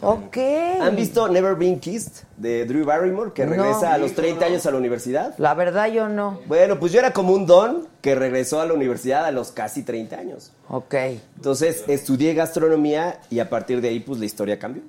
Ok. 0.03 0.37
¿Han 0.81 0.97
visto 0.97 1.29
Never 1.29 1.55
Been 1.55 1.79
Kissed 1.79 2.25
de 2.37 2.65
Drew 2.67 2.85
Barrymore 2.85 3.33
que 3.33 3.47
No. 3.47 3.53
regresa 3.53 3.95
a 3.95 3.99
los 3.99 4.15
30 4.15 4.45
años 4.47 4.67
a 4.67 4.71
la 4.73 4.77
universidad? 4.79 5.35
La 5.38 5.55
verdad 5.55 5.87
yo 5.87 6.09
no. 6.09 6.41
Bueno, 6.47 6.79
pues 6.81 6.91
yo 6.93 6.99
era 6.99 7.12
como 7.12 7.33
un 7.33 7.47
don 7.47 7.87
que 8.01 8.15
regresó 8.17 8.61
a 8.61 8.67
la 8.67 8.75
universidad 8.75 9.25
a 9.25 9.31
los 9.31 9.53
casi 9.53 9.83
30 9.85 10.17
años. 10.17 10.53
Ok. 10.69 10.95
Entonces 11.37 11.85
estudié 11.87 12.35
gastronomía 12.35 13.21
y 13.31 13.38
a 13.38 13.49
partir 13.49 13.81
de 13.81 13.88
ahí 13.91 14.01
pues 14.01 14.19
la 14.19 14.27
historia 14.27 14.59
cambió. 14.59 14.83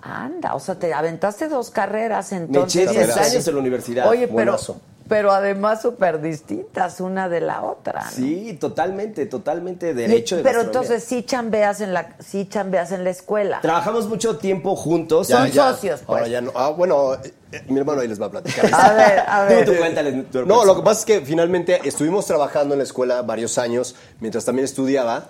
Anda, 0.00 0.54
o 0.54 0.60
sea, 0.60 0.76
te 0.78 0.94
aventaste 0.94 1.48
dos 1.48 1.70
carreras 1.70 2.30
Me 2.30 2.38
entonces. 2.38 2.82
eché 2.82 2.90
10 2.92 3.06
carreras. 3.08 3.32
años 3.32 3.48
en 3.48 3.54
la 3.54 3.60
universidad. 3.60 4.08
Oye, 4.08 4.20
pero, 4.28 4.32
Buenazo. 4.34 4.80
Pero 5.08 5.32
además 5.32 5.82
súper 5.82 6.20
distintas 6.20 7.00
una 7.00 7.28
de 7.28 7.40
la 7.40 7.62
otra. 7.62 8.04
¿no? 8.04 8.10
Sí, 8.10 8.56
totalmente, 8.60 9.26
totalmente 9.26 9.90
Y- 9.90 9.94
derecho 9.94 10.36
de 10.36 10.42
Pero 10.42 10.58
gastronomía. 10.60 10.88
entonces 10.90 11.08
sí 11.08 11.22
chambeas 11.24 11.80
en 11.80 11.94
la, 11.94 12.16
sí 12.18 12.46
chambeas 12.48 12.92
en 12.92 13.04
la 13.04 13.10
escuela. 13.10 13.60
Trabajamos 13.62 14.06
mucho 14.08 14.36
tiempo 14.36 14.76
juntos. 14.76 15.28
Son 15.28 15.50
socios, 15.52 16.00
pues. 16.06 16.18
Ahora 16.18 16.28
ya 16.28 16.40
no. 16.40 16.52
Ah, 16.54 16.70
bueno, 16.70 17.14
eh, 17.14 17.32
mi 17.68 17.78
hermano 17.78 18.00
ahí 18.02 18.08
les 18.08 18.20
va 18.20 18.26
a 18.26 18.30
platicar. 18.30 18.66
A 18.72 18.92
ver, 18.92 19.18
a 19.26 19.44
ver. 19.44 19.64
Tú, 19.64 19.72
tú 19.72 19.78
cuéntales 19.78 20.30
tu 20.30 20.44
No, 20.46 20.64
lo 20.64 20.76
que 20.76 20.82
pasa 20.82 21.00
es 21.00 21.04
que 21.06 21.20
finalmente 21.26 21.80
estuvimos 21.84 22.26
trabajando 22.26 22.74
en 22.74 22.78
la 22.78 22.84
escuela 22.84 23.22
varios 23.22 23.56
años 23.58 23.94
mientras 24.20 24.44
también 24.44 24.64
estudiaba 24.66 25.28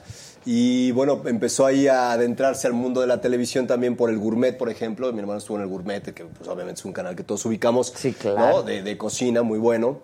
Y 0.50 0.92
bueno, 0.92 1.20
empezó 1.26 1.66
ahí 1.66 1.88
a 1.88 2.12
adentrarse 2.12 2.66
al 2.66 2.72
mundo 2.72 3.02
de 3.02 3.06
la 3.06 3.20
televisión 3.20 3.66
también 3.66 3.96
por 3.96 4.08
el 4.08 4.16
Gourmet, 4.16 4.56
por 4.56 4.70
ejemplo. 4.70 5.12
Mi 5.12 5.18
hermano 5.18 5.40
estuvo 5.40 5.58
en 5.58 5.64
el 5.64 5.68
Gourmet, 5.68 6.00
que 6.00 6.24
pues, 6.24 6.48
obviamente 6.48 6.80
es 6.80 6.86
un 6.86 6.94
canal 6.94 7.14
que 7.14 7.22
todos 7.22 7.44
ubicamos. 7.44 7.92
Sí, 7.94 8.14
claro. 8.14 8.38
¿no? 8.38 8.62
De, 8.62 8.82
de 8.82 8.96
cocina, 8.96 9.42
muy 9.42 9.58
bueno. 9.58 10.00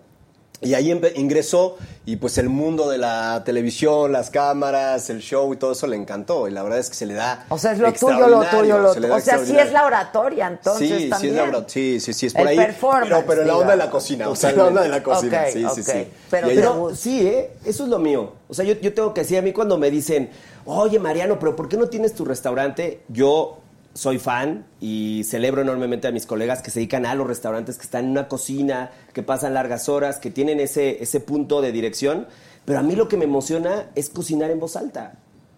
Y 0.61 0.73
ahí 0.73 0.91
ingresó 1.15 1.77
y 2.05 2.15
pues 2.15 2.37
el 2.37 2.49
mundo 2.49 2.89
de 2.89 2.97
la 2.97 3.43
televisión, 3.45 4.11
las 4.11 4.29
cámaras, 4.29 5.09
el 5.09 5.19
show 5.19 5.53
y 5.53 5.57
todo 5.57 5.73
eso 5.73 5.85
le 5.87 5.95
encantó. 5.95 6.47
Y 6.47 6.51
la 6.51 6.63
verdad 6.63 6.79
es 6.79 6.89
que 6.89 6.95
se 6.95 7.05
le 7.05 7.13
da 7.13 7.45
O 7.49 7.57
sea, 7.57 7.73
es 7.73 7.79
lo 7.79 7.91
tuyo, 7.93 8.27
lo 8.27 8.43
tuyo, 8.45 8.77
lo 8.79 8.93
tuyo. 8.93 9.13
O 9.15 9.19
sea, 9.19 9.37
sí 9.43 9.57
es 9.57 9.71
la 9.71 9.85
oratoria, 9.85 10.47
entonces 10.47 10.87
sí, 10.87 11.09
también. 11.09 11.19
Sí, 11.19 11.27
es 11.27 11.33
la 11.35 11.43
verdad. 11.43 11.63
Sí, 11.67 11.99
sí, 11.99 12.13
sí, 12.13 12.25
es 12.27 12.33
por 12.33 12.41
El 12.43 12.47
ahí. 12.47 12.57
performance, 12.57 13.09
Pero, 13.09 13.25
pero 13.27 13.41
en 13.41 13.47
la 13.47 13.57
onda 13.57 13.71
de 13.71 13.77
la 13.77 13.89
cocina. 13.89 14.29
O 14.29 14.35
sea, 14.35 14.49
en 14.51 14.57
la 14.57 14.65
onda 14.65 14.81
de 14.83 14.89
la 14.89 15.03
cocina. 15.03 15.45
Sí, 15.51 15.65
sí, 15.75 15.83
sí. 15.83 16.07
Pero- 16.29 16.47
Y 16.47 16.49
ahí- 16.51 16.55
Pero 16.57 16.95
sí, 16.95 17.27
¿eh? 17.27 17.51
Eso 17.65 17.83
es 17.83 17.89
lo 17.89 17.99
mío. 17.99 18.33
O 18.47 18.53
sea, 18.53 18.63
yo, 18.65 18.73
yo 18.75 18.93
tengo 18.93 19.13
que 19.13 19.21
decir, 19.21 19.37
a 19.37 19.41
mí 19.41 19.51
cuando 19.51 19.77
me 19.77 19.91
dicen, 19.91 20.29
oye, 20.65 20.99
Mariano, 20.99 21.37
pero 21.39 21.55
¿por 21.55 21.67
qué 21.67 21.77
no 21.77 21.87
tienes 21.89 22.13
tu 22.13 22.23
restaurante? 22.25 23.01
Yo 23.09 23.59
soy 23.95 24.19
fan 24.19 24.65
y 24.81 25.23
celebro 25.23 25.61
enormemente 25.61 26.07
a 26.07 26.11
mis 26.11 26.25
colegas 26.25 26.61
que 26.61 26.69
se 26.69 26.79
dedican 26.81 27.05
a 27.05 27.15
los 27.15 27.25
restaurantes, 27.25 27.77
que 27.77 27.83
están 27.83 28.05
en 28.05 28.11
una 28.11 28.27
cocina, 28.27 28.91
que 29.13 29.23
pasan 29.23 29.53
largas 29.53 29.87
horas, 29.89 30.19
que 30.19 30.29
tienen 30.29 30.59
ese, 30.59 31.01
ese 31.01 31.21
punto 31.21 31.61
de 31.61 31.71
dirección. 31.71 32.27
Pero 32.65 32.79
a 32.79 32.83
mí 32.83 32.95
lo 32.95 33.07
que 33.07 33.15
me 33.15 33.23
emociona 33.23 33.89
es 33.95 34.09
cocinar 34.09 34.51
en 34.51 34.59
voz 34.59 34.75
alta. 34.75 35.13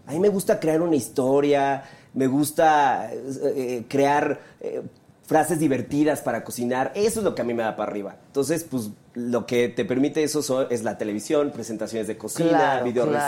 A 0.05 0.11
mí 0.13 0.19
me 0.19 0.29
gusta 0.29 0.59
crear 0.59 0.81
una 0.81 0.95
historia, 0.95 1.83
me 2.13 2.27
gusta 2.27 3.11
eh, 3.11 3.23
eh, 3.55 3.85
crear 3.89 4.39
eh, 4.61 4.83
frases 5.25 5.57
divertidas 5.59 6.21
para 6.21 6.43
cocinar. 6.43 6.91
Eso 6.95 7.19
es 7.19 7.23
lo 7.23 7.33
que 7.33 7.41
a 7.41 7.45
mí 7.45 7.53
me 7.55 7.63
da 7.63 7.75
para 7.75 7.91
arriba. 7.91 8.17
Entonces, 8.27 8.63
pues 8.63 8.91
lo 9.15 9.47
que 9.47 9.67
te 9.67 9.83
permite 9.83 10.21
eso 10.23 10.43
so- 10.43 10.69
es 10.69 10.83
la 10.83 10.97
televisión, 10.99 11.51
presentaciones 11.51 12.07
de 12.07 12.17
cocina, 12.17 12.49
Claro, 12.49 12.85
video 12.85 13.07
claro. 13.07 13.25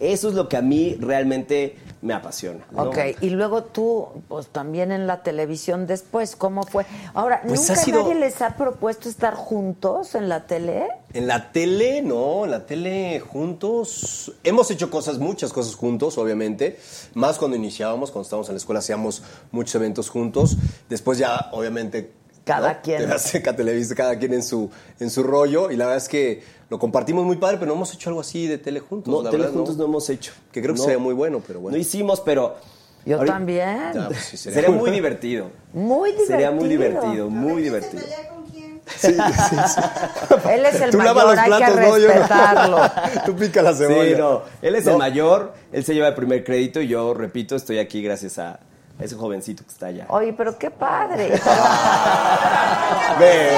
Eso 0.00 0.28
es 0.28 0.34
lo 0.34 0.48
que 0.48 0.56
a 0.56 0.62
mí 0.62 0.96
realmente 1.00 1.76
me 2.00 2.12
apasiona. 2.14 2.64
¿no? 2.72 2.82
Ok, 2.84 2.98
y 3.20 3.30
luego 3.30 3.62
tú, 3.62 4.08
pues 4.28 4.48
también 4.48 4.90
en 4.90 5.06
la 5.06 5.22
televisión 5.22 5.86
después, 5.86 6.34
¿cómo 6.34 6.64
fue? 6.64 6.84
Ahora, 7.14 7.42
Pues 7.46 7.60
¿nunca 7.60 7.76
sido- 7.80 8.02
nadie 8.02 8.16
les 8.16 8.42
ha 8.42 8.56
propuesto 8.56 9.08
estar 9.08 9.34
juntos 9.34 10.16
en 10.16 10.28
la 10.28 10.46
tele? 10.46 10.88
En 11.14 11.28
la 11.28 11.52
tele, 11.52 12.02
no, 12.02 12.44
en 12.44 12.50
la 12.50 12.66
tele 12.66 13.20
juntos. 13.20 14.32
Hemos 14.42 14.70
hecho 14.70 14.90
cosas, 14.90 15.18
muchas 15.18 15.52
cosas 15.52 15.74
juntos, 15.76 16.18
obviamente. 16.18 16.78
Más 17.14 17.38
cuando 17.38 17.56
iniciábamos, 17.56 18.10
cuando 18.10 18.22
estábamos 18.24 18.48
en 18.48 18.54
la 18.54 18.58
escuela, 18.58 18.78
hacíamos 18.80 19.22
muchos 19.52 19.74
eventos 19.76 20.08
juntos. 20.08 20.56
Después 20.88 21.18
ya, 21.18 21.48
obviamente. 21.52 22.12
Cada 22.44 22.72
¿no? 22.74 22.78
quien. 22.82 22.98
TV 23.02 23.12
Azteca, 23.12 23.54
Televisa, 23.54 23.94
cada 23.94 24.18
quien 24.18 24.34
en 24.34 24.42
su, 24.42 24.68
en 24.98 25.10
su 25.10 25.22
rollo. 25.22 25.70
Y 25.70 25.76
la 25.76 25.84
verdad 25.84 25.98
es 26.02 26.08
que 26.08 26.42
lo 26.72 26.78
compartimos 26.78 27.26
muy 27.26 27.36
padre, 27.36 27.58
pero 27.58 27.68
no 27.68 27.74
hemos 27.76 27.92
hecho 27.92 28.08
algo 28.08 28.22
así 28.22 28.46
de 28.46 28.56
tele 28.56 28.80
juntos. 28.80 29.12
No, 29.12 29.22
la 29.22 29.28
tele 29.28 29.42
verdad, 29.42 29.56
juntos 29.58 29.76
no. 29.76 29.84
hemos 29.84 30.08
hecho. 30.08 30.32
Que 30.50 30.62
creo 30.62 30.72
que 30.72 30.78
No. 30.78 30.84
sería 30.84 30.98
muy 30.98 31.12
bueno, 31.12 31.42
pero 31.46 31.60
bueno. 31.60 31.76
No 31.76 31.80
hicimos, 31.82 32.20
pero... 32.22 32.56
Yo 33.04 33.18
ahorita- 33.18 33.34
también. 33.34 33.78
Ya, 33.94 34.06
pues 34.06 34.20
sí, 34.24 34.36
sería 34.38 34.54
Sería 34.54 34.70
muy 34.70 34.78
muy 34.78 34.90
divertido. 34.90 35.50
Muy 35.74 36.10
divertido. 36.12 36.26
Sería 36.28 36.50
muy 36.50 36.68
divertido, 36.68 37.28
muy 37.28 37.62
divertido. 37.62 38.02
Él 40.50 40.66
es 40.66 40.80
el 40.80 40.90
Tú 40.90 40.98
mayor, 40.98 41.14
los 41.16 41.38
hay 41.38 41.46
platos, 41.48 41.74
que 41.74 41.80
no, 41.80 41.98
yo 41.98 42.08
no. 42.08 42.14
respetarlo. 42.14 42.78
Tú 43.26 43.36
pica 43.36 43.62
la 43.62 43.74
cebolla. 43.74 44.04
Sí, 44.04 44.14
no. 44.18 44.42
Él 44.62 44.74
es 44.74 44.84
No. 44.86 44.92
el 44.92 44.98
mayor, 44.98 45.52
él 45.72 45.84
se 45.84 45.94
lleva 45.94 46.08
el 46.08 46.14
primer 46.14 46.42
crédito 46.42 46.80
y 46.80 46.88
yo, 46.88 47.12
repito, 47.14 47.54
estoy 47.54 47.78
aquí 47.78 48.02
gracias 48.02 48.38
a 48.38 48.60
ese 49.00 49.16
jovencito 49.16 49.64
que 49.64 49.70
está 49.72 49.86
allá. 49.86 50.06
Oye, 50.08 50.32
pero 50.32 50.56
qué 50.58 50.70
padre. 50.70 51.30
Ve, 53.18 53.50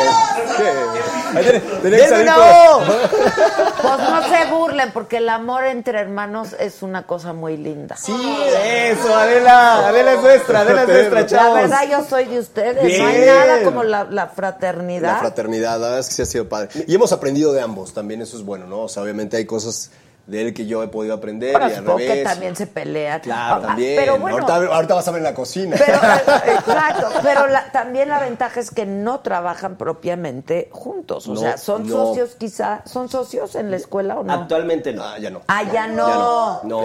¿qué? 0.57 1.39
Ahí 1.39 1.45
tiene- 1.45 1.61
tenía 1.83 1.99
que 1.99 2.09
salir 2.09 2.27
¡No! 2.27 2.81
Pues 3.85 3.99
no 3.99 4.23
se 4.29 4.45
burlen, 4.51 4.91
porque 4.93 5.19
el 5.19 5.29
amor 5.29 5.65
entre 5.65 6.01
hermanos 6.01 6.55
es 6.59 6.83
una 6.83 7.03
cosa 7.07 7.33
muy 7.35 7.57
linda. 7.59 7.97
Sí, 7.97 8.13
eso, 8.55 9.15
Adela, 9.15 9.89
Adela 9.89 10.13
es 10.15 10.23
nuestra, 10.23 10.61
Adela 10.61 10.83
es 10.83 10.89
nuestra, 10.89 11.21
La 11.21 11.27
chavos. 11.27 11.55
verdad, 11.61 11.83
yo 11.91 12.05
soy 12.05 12.25
de 12.25 12.39
ustedes. 12.39 12.99
No 12.99 13.07
hay 13.07 13.27
nada 13.27 13.63
como 13.63 13.83
la, 13.83 14.05
la 14.05 14.11
La 14.11 14.27
fraternidad. 14.29 15.19
fraternidad, 15.21 15.73
la 15.73 15.87
verdad 15.87 15.99
es 15.99 16.09
que 16.09 16.15
sí 16.15 16.23
ha 16.23 16.27
sido 16.27 16.49
padre. 16.49 16.71
Y 16.87 16.95
hemos 16.95 17.13
aprendido 17.13 17.53
de 17.53 17.61
ambos, 17.61 17.93
también 17.93 18.23
eso 18.23 18.37
es 18.39 18.45
bueno, 18.45 18.67
¿no? 18.67 18.81
O 18.83 18.89
sea, 18.89 19.03
obviamente 19.03 19.37
hay 19.37 19.45
cosas 19.45 19.91
de 20.27 20.41
él 20.41 20.55
que 20.55 20.65
yo 20.67 20.83
he 20.83 20.89
podido 20.89 21.13
aprender 21.15 21.53
Bueno, 21.53 21.69
y 21.69 21.73
al 21.73 21.77
supongo 21.79 21.99
revés. 21.99 22.15
que 22.19 22.25
también 22.25 22.57
se 22.57 22.67
pelea. 22.67 23.21
Claro, 23.21 23.61
también. 23.61 23.97
Pero 24.01 24.19
bueno, 24.19 24.39
ahorita, 24.39 24.75
ahorita 24.75 24.95
vas 24.95 25.07
a 25.09 25.11
ver 25.11 25.19
en 25.19 25.25
la 25.25 25.35
cocina. 25.35 25.77
Pero, 25.79 25.99
eh, 26.03 26.55
exacto, 26.59 27.09
pero 27.23 27.47
la- 27.47 27.71
también 27.73 28.09
la 28.09 28.21
ventaja 28.21 28.59
es 28.61 28.71
que 28.71 28.87
no 28.87 29.21
trabajan 29.21 29.77
propiamente 29.77 30.69
juntos. 30.73 31.29
O 31.29 31.35
No, 31.35 31.41
sea, 31.41 31.59
son 31.59 31.87
no. 31.87 31.93
socios 32.07 32.37
quizá. 32.39 32.81
¿Son 32.87 33.11
socios 33.11 33.55
en 33.55 33.71
la 33.71 33.77
escuela 33.77 34.17
o 34.19 34.25
no? 34.25 34.33
Actualmente 34.33 34.93
no. 34.95 35.05
Ah, 35.05 35.19
ya 35.19 35.29
no. 35.31 35.43
Ah, 35.49 35.63
ya 35.71 35.87
no. 35.89 36.63
No, 36.65 36.83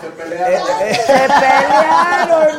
Se 0.00 0.08
pelearon 0.10 0.66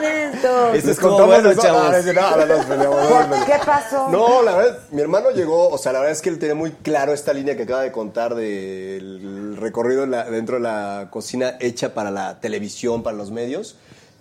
estos. 0.03 0.67
Eso 0.67 0.71
Les 0.73 0.87
estuvo 0.87 1.09
contamos 1.17 1.35
bueno, 1.35 1.49
eso. 1.51 1.61
chavos. 1.61 1.81
Ah, 1.81 2.35
no, 2.37 2.45
no, 2.45 2.55
nos 2.55 2.65
peleamos, 2.65 3.03
no, 3.03 3.09
¿Por- 3.09 3.27
no, 3.29 3.37
no. 3.37 3.45
¿Qué 3.45 3.53
pasó? 3.65 4.09
No, 4.09 4.41
la 4.41 4.55
verdad, 4.55 4.79
mi 4.91 5.01
hermano 5.01 5.31
llegó, 5.31 5.69
o 5.69 5.77
sea, 5.77 5.93
la 5.93 5.99
verdad 5.99 6.13
es 6.13 6.21
que 6.21 6.29
él 6.29 6.39
tenía 6.39 6.55
muy 6.55 6.71
claro 6.71 7.13
esta 7.13 7.33
línea 7.33 7.55
que 7.55 7.63
acaba 7.63 7.81
de 7.81 7.91
contar 7.91 8.35
del 8.35 9.55
recorrido 9.59 10.03
en 10.03 10.11
la- 10.11 10.16
dentro 10.25 10.55
de 10.57 10.61
la 10.63 11.07
cocina 11.09 11.55
hecha 11.59 11.93
para 11.93 12.11
la 12.11 12.39
televisión, 12.39 13.03
para 13.03 13.15
los 13.17 13.31
medios. 13.31 13.75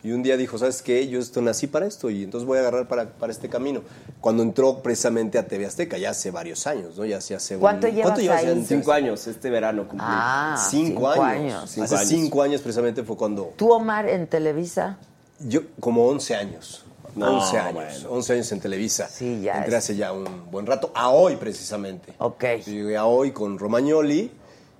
Y 0.04 0.12
un 0.12 0.22
día 0.22 0.36
dijo, 0.36 0.56
¿sabes 0.56 0.82
qué? 0.82 1.08
Yo 1.08 1.18
esto 1.18 1.40
nací 1.42 1.66
para 1.66 1.84
esto 1.86 2.10
y 2.10 2.22
entonces 2.22 2.46
voy 2.46 2.58
a 2.58 2.60
agarrar 2.60 2.86
para, 2.86 3.06
para 3.08 3.32
este 3.32 3.48
camino. 3.48 3.80
Cuando 4.20 4.44
entró 4.44 4.80
precisamente 4.80 5.36
a 5.36 5.48
TV 5.48 5.66
Azteca, 5.66 5.98
ya 5.98 6.10
hace 6.10 6.30
varios 6.30 6.66
años, 6.68 6.96
¿no? 6.96 7.04
Ya 7.04 7.16
hace 7.16 7.34
hace 7.34 7.54
un- 7.56 7.60
¿Cuánto 7.60 7.88
llevas 7.88 8.16
llevas 8.16 8.38
ahí? 8.38 8.46
ya 8.46 8.52
en 8.52 8.64
TV 8.64 8.68
Cinco 8.82 8.92
años, 8.92 9.26
este 9.26 9.50
verano 9.50 9.82
cumplí. 9.88 10.06
Ah, 10.08 10.64
Cinco, 10.70 11.10
años. 11.10 11.68
Cinco 11.70 11.84
Hace 11.86 11.96
años. 11.96 12.08
cinco 12.08 12.42
años 12.42 12.60
precisamente 12.60 13.02
fue 13.02 13.16
cuando 13.16 13.52
¿Tú, 13.56 13.72
Omar, 13.72 14.08
en 14.08 14.28
Televisa? 14.28 14.96
yo 15.40 15.62
como 15.80 16.06
11 16.06 16.36
años. 16.36 16.84
No, 17.16 17.38
11 17.40 17.58
años. 17.58 18.06
11 18.08 18.32
años 18.34 18.52
en 18.52 18.60
Televisa. 18.60 19.08
Sí, 19.08 19.40
ya 19.42 19.54
Entré 19.56 19.70
es- 19.72 19.78
hace 19.84 19.96
ya 19.96 20.12
un 20.12 20.50
buen 20.52 20.66
rato. 20.66 20.92
A 20.94 21.08
hoy, 21.08 21.34
precisamente. 21.36 22.12
Ok. 22.18 22.44
Llegué 22.64 22.96
a 22.96 23.06
hoy 23.06 23.32
con 23.32 23.58
Romagnoli. 23.58 24.30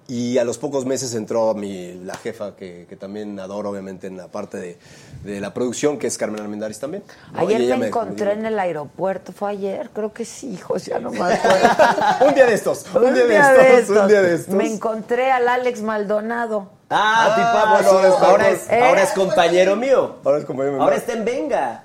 Y 0.09 0.39
a 0.39 0.45
los 0.45 0.57
pocos 0.59 0.85
meses 0.87 1.15
entró 1.15 1.53
mi, 1.55 1.95
la 2.05 2.15
jefa, 2.15 2.55
que, 2.55 2.87
que 2.89 2.95
también 2.95 3.41
adoro, 3.41 3.71
obviamente, 3.71 4.07
en 4.07 4.17
la 4.17 4.29
parte 4.29 4.57
de, 4.59 4.79
de 5.25 5.41
la 5.41 5.53
producción, 5.53 5.99
que 5.99 6.07
es 6.07 6.17
Carmen 6.17 6.41
Almendaris 6.41 6.79
también. 6.79 7.03
¿no? 7.33 7.41
Ayer 7.41 7.77
me 7.77 7.89
encontré 7.89 8.33
en 8.33 8.47
el 8.47 8.57
aeropuerto. 8.59 9.33
¿Fue 9.33 9.51
ayer? 9.51 9.91
Creo 9.93 10.13
que 10.13 10.25
sí, 10.25 10.51
hijos, 10.53 10.85
ya 10.87 11.01
no 11.01 11.11
me 11.11 11.19
acuerdo. 11.23 12.27
un 12.29 12.35
día 12.35 12.47
de 12.47 12.55
estos, 12.55 12.87
un, 12.95 13.15
día, 13.15 13.25
de 13.25 13.79
estos, 13.81 13.97
un 13.99 14.07
día 14.09 14.23
de 14.23 14.35
estos. 14.37 14.55
Me 14.55 14.67
encontré 14.73 15.33
al 15.33 15.49
Alex 15.49 15.83
Maldonado. 15.83 16.71
Ah, 16.89 17.35
Ah, 17.37 17.73
bueno, 17.83 17.91
ahora, 17.91 18.09
es, 18.09 18.15
ahora 18.23 18.49
es- 18.51 18.71
ahora 18.71 19.03
es 19.03 19.11
compañero 19.11 19.75
mío. 19.75 20.17
Ahora 20.25 20.39
es 20.39 20.45
compañero 20.45 20.75
mío. 20.75 20.83
Ahora 20.85 20.95
está 20.97 21.15
en 21.15 21.25
Venga. 21.25 21.83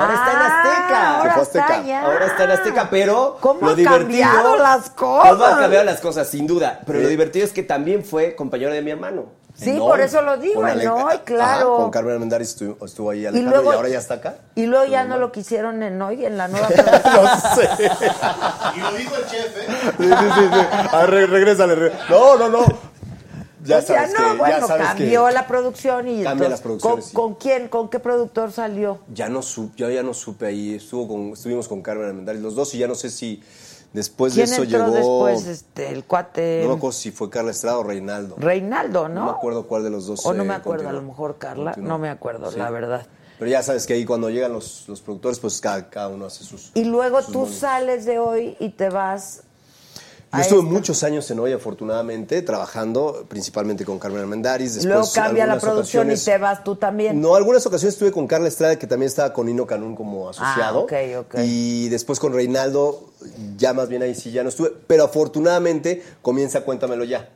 Ahora 0.00 0.14
está 0.14 0.30
en 0.32 0.38
Ah, 0.38 0.62
Azteca. 0.62 1.18
Ahora 1.18 1.22
Se 1.22 1.32
fue 1.34 1.40
a 1.40 1.42
está 1.44 1.60
Azteca. 1.62 1.80
allá. 1.80 2.04
Ahora 2.06 2.26
está 2.26 2.44
en 2.44 2.50
Azteca, 2.50 2.88
pero 2.90 3.36
¿Cómo 3.40 3.60
lo 3.60 3.68
han 3.70 3.76
divertido, 3.76 4.00
cambiado 4.30 4.56
las 4.56 4.90
cosas? 4.90 5.30
¿Cómo 5.32 5.44
han 5.44 5.58
cambiado 5.58 5.84
las 5.84 6.00
cosas? 6.00 6.28
Sin 6.28 6.46
duda. 6.46 6.80
Pero 6.86 7.00
lo 7.00 7.08
divertido 7.08 7.44
es 7.44 7.52
que 7.52 7.62
también 7.62 8.04
fue 8.04 8.34
compañero 8.34 8.72
de 8.72 8.82
mi 8.82 8.90
hermano. 8.90 9.26
Sí, 9.52 9.76
por 9.78 10.00
eso 10.00 10.22
lo 10.22 10.36
digo, 10.38 10.66
en 10.66 10.88
hoy, 10.88 11.02
Ajá, 11.14 11.24
claro. 11.24 11.76
con 11.76 11.90
Carmen 11.90 12.14
Almendaris 12.14 12.50
estuvo, 12.50 12.86
estuvo 12.86 13.10
ahí 13.10 13.22
Y 13.22 13.26
Alejandro 13.26 13.56
luego, 13.56 13.72
y 13.72 13.76
ahora 13.76 13.88
ya 13.90 13.98
está 13.98 14.14
acá. 14.14 14.36
Y 14.54 14.64
luego 14.66 14.86
ya 14.86 15.04
no 15.04 15.18
lo 15.18 15.32
quisieron 15.32 15.82
en 15.82 16.00
hoy, 16.00 16.24
en 16.24 16.38
la 16.38 16.48
nueva. 16.48 16.68
No 17.04 17.54
sé. 17.56 17.68
Y 18.76 18.80
lo 18.80 18.92
dijo 18.92 19.16
el 19.16 19.26
chef, 19.26 19.56
¿eh? 19.58 19.66
Sí, 19.98 20.04
sí, 20.04 20.08
sí. 20.08 20.48
sí. 20.52 20.88
A 20.92 20.98
ver, 21.00 21.10
re- 21.10 21.26
regrésale, 21.26 21.74
re- 21.74 21.92
No, 22.08 22.36
no, 22.36 22.48
no. 22.48 22.60
Ya 23.64 23.82
sabes 23.82 24.12
no, 24.12 24.16
que, 24.32 24.38
bueno, 24.38 24.58
ya 24.60 24.66
sabes 24.66 24.86
cambió 24.88 25.26
que 25.26 25.32
la 25.34 25.46
producción 25.46 26.08
y 26.08 26.22
Cambia 26.22 26.30
entonces, 26.46 26.50
las 26.50 26.60
producciones, 26.60 27.04
¿con, 27.04 27.10
sí. 27.10 27.14
con 27.14 27.34
quién, 27.34 27.68
con 27.68 27.88
qué 27.88 27.98
productor 27.98 28.52
salió? 28.52 29.00
ya 29.12 29.28
no 29.28 29.42
supe, 29.42 29.74
yo 29.76 29.90
ya 29.90 30.02
no 30.02 30.14
supe 30.14 30.46
ahí, 30.46 30.74
estuvo 30.74 31.06
con, 31.08 31.32
estuvimos 31.32 31.68
con 31.68 31.82
Carmen 31.82 32.06
Almendaris 32.08 32.40
los 32.40 32.54
dos 32.54 32.74
y 32.74 32.78
ya 32.78 32.86
no 32.88 32.94
sé 32.94 33.10
si 33.10 33.42
después 33.92 34.34
de 34.34 34.44
¿Quién 34.44 34.54
eso 34.54 34.62
entró 34.62 34.86
llegó 34.86 35.26
después? 35.26 35.46
Este, 35.46 35.88
el 35.90 36.04
cuate 36.04 36.60
no 36.62 36.70
me 36.70 36.74
acuerdo 36.76 36.92
si 36.92 37.10
fue 37.10 37.28
Carla 37.28 37.50
Estrada 37.50 37.78
o 37.78 37.82
Reinaldo. 37.82 38.36
Reinaldo, 38.38 39.08
¿no? 39.08 39.14
No 39.20 39.24
me 39.26 39.30
acuerdo 39.32 39.66
cuál 39.66 39.82
de 39.84 39.90
los 39.90 40.06
dos. 40.06 40.24
O 40.24 40.32
no 40.32 40.42
eh, 40.42 40.46
me 40.46 40.54
acuerdo, 40.54 40.88
a 40.88 40.92
lo 40.92 41.02
mejor 41.02 41.38
Carla, 41.38 41.72
Continuó. 41.72 41.88
no 41.88 41.98
me 41.98 42.08
acuerdo, 42.08 42.50
Sí. 42.50 42.58
la 42.58 42.70
verdad. 42.70 43.06
Pero 43.38 43.50
ya 43.50 43.62
sabes 43.62 43.86
que 43.86 43.94
ahí 43.94 44.04
cuando 44.04 44.28
llegan 44.28 44.52
los, 44.52 44.84
los 44.86 45.00
productores, 45.00 45.38
pues 45.38 45.60
cada, 45.60 45.88
cada 45.88 46.08
uno 46.08 46.26
hace 46.26 46.44
sus. 46.44 46.72
Y 46.74 46.84
luego 46.84 47.22
sus 47.22 47.32
tú 47.32 47.46
sales 47.46 48.04
de 48.04 48.18
hoy 48.18 48.56
y 48.60 48.68
te 48.70 48.90
vas. 48.90 49.44
Yo 50.32 50.38
estuve 50.38 50.60
esta. 50.60 50.70
muchos 50.72 51.02
años 51.02 51.28
en 51.32 51.40
hoy, 51.40 51.52
afortunadamente, 51.52 52.42
trabajando 52.42 53.24
principalmente 53.28 53.84
con 53.84 53.98
Carmen. 53.98 54.40
Después, 54.42 54.84
Luego 54.84 55.08
cambia 55.12 55.44
la 55.44 55.58
producción 55.58 56.10
y 56.12 56.16
te 56.16 56.38
vas 56.38 56.62
tú 56.62 56.76
también. 56.76 57.20
No, 57.20 57.34
algunas 57.34 57.66
ocasiones 57.66 57.94
estuve 57.94 58.12
con 58.12 58.28
Carla 58.28 58.46
Estrada, 58.46 58.78
que 58.78 58.86
también 58.86 59.08
estaba 59.08 59.32
con 59.32 59.46
Nino 59.46 59.66
Canún 59.66 59.96
como 59.96 60.28
asociado. 60.28 60.80
ok, 60.80 60.92
ok. 61.18 61.34
Y 61.44 61.88
después 61.88 62.20
con 62.20 62.32
Reinaldo, 62.32 63.10
ya 63.56 63.72
más 63.72 63.88
bien 63.88 64.02
ahí 64.02 64.14
sí 64.14 64.30
ya 64.30 64.44
no 64.44 64.50
estuve. 64.50 64.72
Pero 64.86 65.04
afortunadamente 65.04 66.02
comienza 66.22 66.60
Cuéntamelo 66.60 67.04
Ya. 67.04 67.28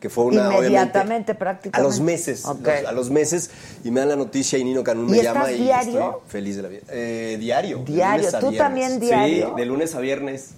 Que 0.00 0.10
fue 0.10 0.24
una. 0.24 0.52
Inmediatamente, 0.54 1.34
prácticamente. 1.34 1.78
A 1.78 1.82
los 1.82 2.00
meses. 2.00 2.44
Los- 2.44 2.86
a 2.86 2.92
los 2.92 3.08
meses. 3.08 3.50
Y 3.82 3.90
me 3.90 4.00
dan 4.00 4.10
la 4.10 4.16
noticia 4.16 4.58
y 4.58 4.64
Nino 4.64 4.82
Canún 4.84 5.08
¿Y 5.08 5.12
me 5.12 5.22
llama 5.22 5.50
y 5.52 5.62
diario? 5.62 6.00
estoy 6.00 6.20
feliz 6.28 6.56
de 6.56 6.62
la 6.62 6.68
vida. 6.68 6.82
Eh, 6.90 7.36
diario. 7.40 7.78
Diario. 7.86 8.28
¿Tú 8.32 8.50
viernes. 8.50 8.58
también 8.58 9.00
diario? 9.00 9.48
Sí, 9.50 9.60
de 9.60 9.64
lunes 9.64 9.94
a 9.94 10.00
viernes. 10.00 10.50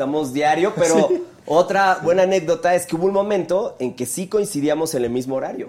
Estamos 0.00 0.32
diario, 0.32 0.72
pero 0.74 1.10
otra 1.44 1.98
buena 2.02 2.22
anécdota 2.22 2.74
es 2.74 2.86
que 2.86 2.96
hubo 2.96 3.04
un 3.04 3.12
momento 3.12 3.76
en 3.78 3.94
que 3.94 4.06
sí 4.06 4.28
coincidíamos 4.28 4.94
en 4.94 5.04
el 5.04 5.10
mismo 5.10 5.34
horario. 5.34 5.68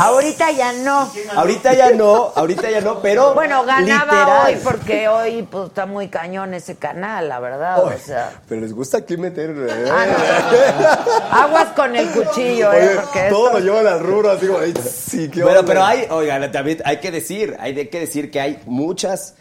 Ahorita 0.00 0.50
ya 0.50 0.72
no. 0.72 1.08
Ahorita 1.36 1.74
ya 1.74 1.92
no, 1.92 2.32
ahorita 2.34 2.68
ya 2.68 2.80
no, 2.80 3.00
pero. 3.00 3.32
Bueno, 3.32 3.64
ganaba 3.64 4.04
literal. 4.12 4.46
hoy 4.48 4.60
porque 4.64 5.06
hoy 5.06 5.42
pues, 5.48 5.68
está 5.68 5.86
muy 5.86 6.08
cañón 6.08 6.52
ese 6.52 6.74
canal, 6.74 7.28
la 7.28 7.38
verdad. 7.38 7.84
O 7.84 7.92
sea, 8.04 8.32
Pero 8.48 8.60
les 8.60 8.72
gusta 8.74 8.98
aquí 8.98 9.16
meter. 9.16 9.50
eh. 9.56 9.88
Ah, 9.88 10.06
no. 11.30 11.38
aguas 11.42 11.68
con 11.76 11.94
el 11.94 12.08
cuchillo, 12.10 12.72
¿eh? 12.72 12.96
Porque 12.96 13.28
todo 13.30 13.46
esto- 13.50 13.58
lo 13.60 13.64
llevan 13.64 13.86
al 13.86 14.00
rubro, 14.00 14.32
así 14.32 14.48
como, 14.48 14.58
"Ay, 14.58 14.74
sí, 14.84 15.28
qué 15.28 15.44
Bueno, 15.44 15.60
onda". 15.60 15.68
pero 15.72 15.84
hay, 15.84 16.08
oigan, 16.10 16.50
también 16.50 16.82
hay 16.84 16.96
que 16.98 17.12
decir, 17.12 17.56
hay 17.60 17.86
que 17.86 18.00
decir 18.00 18.32
que 18.32 18.40
hay 18.40 18.60
muchas 18.66 19.34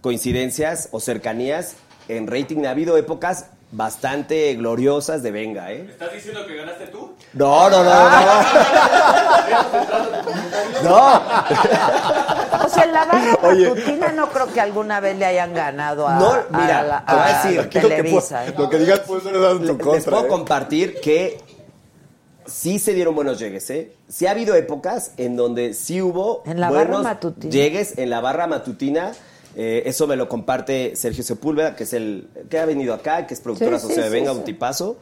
coincidencias 0.00 0.88
o 0.92 1.00
cercanías 1.00 1.74
en 2.08 2.26
rating. 2.26 2.64
Ha 2.66 2.70
habido 2.70 2.96
épocas 2.96 3.46
bastante 3.74 4.54
gloriosas 4.54 5.22
de 5.22 5.30
Venga, 5.30 5.72
¿eh? 5.72 5.86
¿Estás 5.88 6.12
diciendo 6.12 6.46
que 6.46 6.56
ganaste 6.56 6.88
tú? 6.88 7.12
No, 7.32 7.70
no, 7.70 7.82
no, 7.84 8.10
no. 8.10 8.12
No. 10.82 11.22
O 12.64 12.68
sea, 12.68 12.84
en 12.84 12.92
la 12.92 13.04
barra 13.04 13.38
Oye. 13.42 13.68
matutina 13.68 14.12
no 14.12 14.28
creo 14.30 14.52
que 14.52 14.60
alguna 14.60 15.00
vez 15.00 15.16
le 15.16 15.26
hayan 15.26 15.54
ganado 15.54 16.06
a, 16.08 16.16
No, 16.16 16.32
a 16.32 16.44
mira, 16.50 16.82
la- 16.82 17.04
te 17.04 17.12
voy 17.12 17.20
a 17.22 17.24
a 17.40 17.44
decir, 17.44 17.60
Aquí 17.60 17.80
lo 17.80 17.88
que, 17.88 17.94
Televisa. 17.96 18.46
¿eh? 18.46 18.54
lo 18.56 18.70
que 18.70 18.78
digas 18.78 19.00
puede 19.00 19.20
ser 19.22 19.34
en 19.34 19.58
tu 19.58 19.64
Les 19.66 19.76
contra. 19.76 20.10
puedo 20.10 20.24
¿eh? 20.24 20.28
compartir 20.28 21.00
que 21.00 21.40
sí 22.46 22.78
se 22.78 22.94
dieron 22.94 23.14
buenos 23.14 23.38
llegues, 23.38 23.68
¿eh? 23.70 23.92
Sí 24.08 24.26
ha 24.26 24.32
habido 24.32 24.54
épocas 24.54 25.12
en 25.16 25.36
donde 25.36 25.74
sí 25.74 26.00
hubo 26.02 26.42
En 26.46 26.60
la 26.60 26.70
barra 26.70 26.84
buenos 26.84 27.02
matutina. 27.04 27.52
llegues 27.52 27.98
en 27.98 28.10
la 28.10 28.20
barra 28.20 28.46
matutina. 28.46 29.12
Eh, 29.56 29.82
eso 29.86 30.06
me 30.06 30.16
lo 30.16 30.28
comparte 30.28 30.96
Sergio 30.96 31.22
Sepúlveda, 31.22 31.76
que 31.76 31.84
es 31.84 31.92
el 31.92 32.28
que 32.48 32.58
ha 32.58 32.64
venido 32.64 32.94
acá, 32.94 33.26
que 33.26 33.34
es 33.34 33.40
productora 33.40 33.78
Sí, 33.78 33.80
sí, 33.80 33.86
asociada 33.86 34.08
de 34.10 34.16
Venga, 34.18 34.32
sí. 34.32 34.38
un 34.38 34.44
tipazo. 34.44 34.96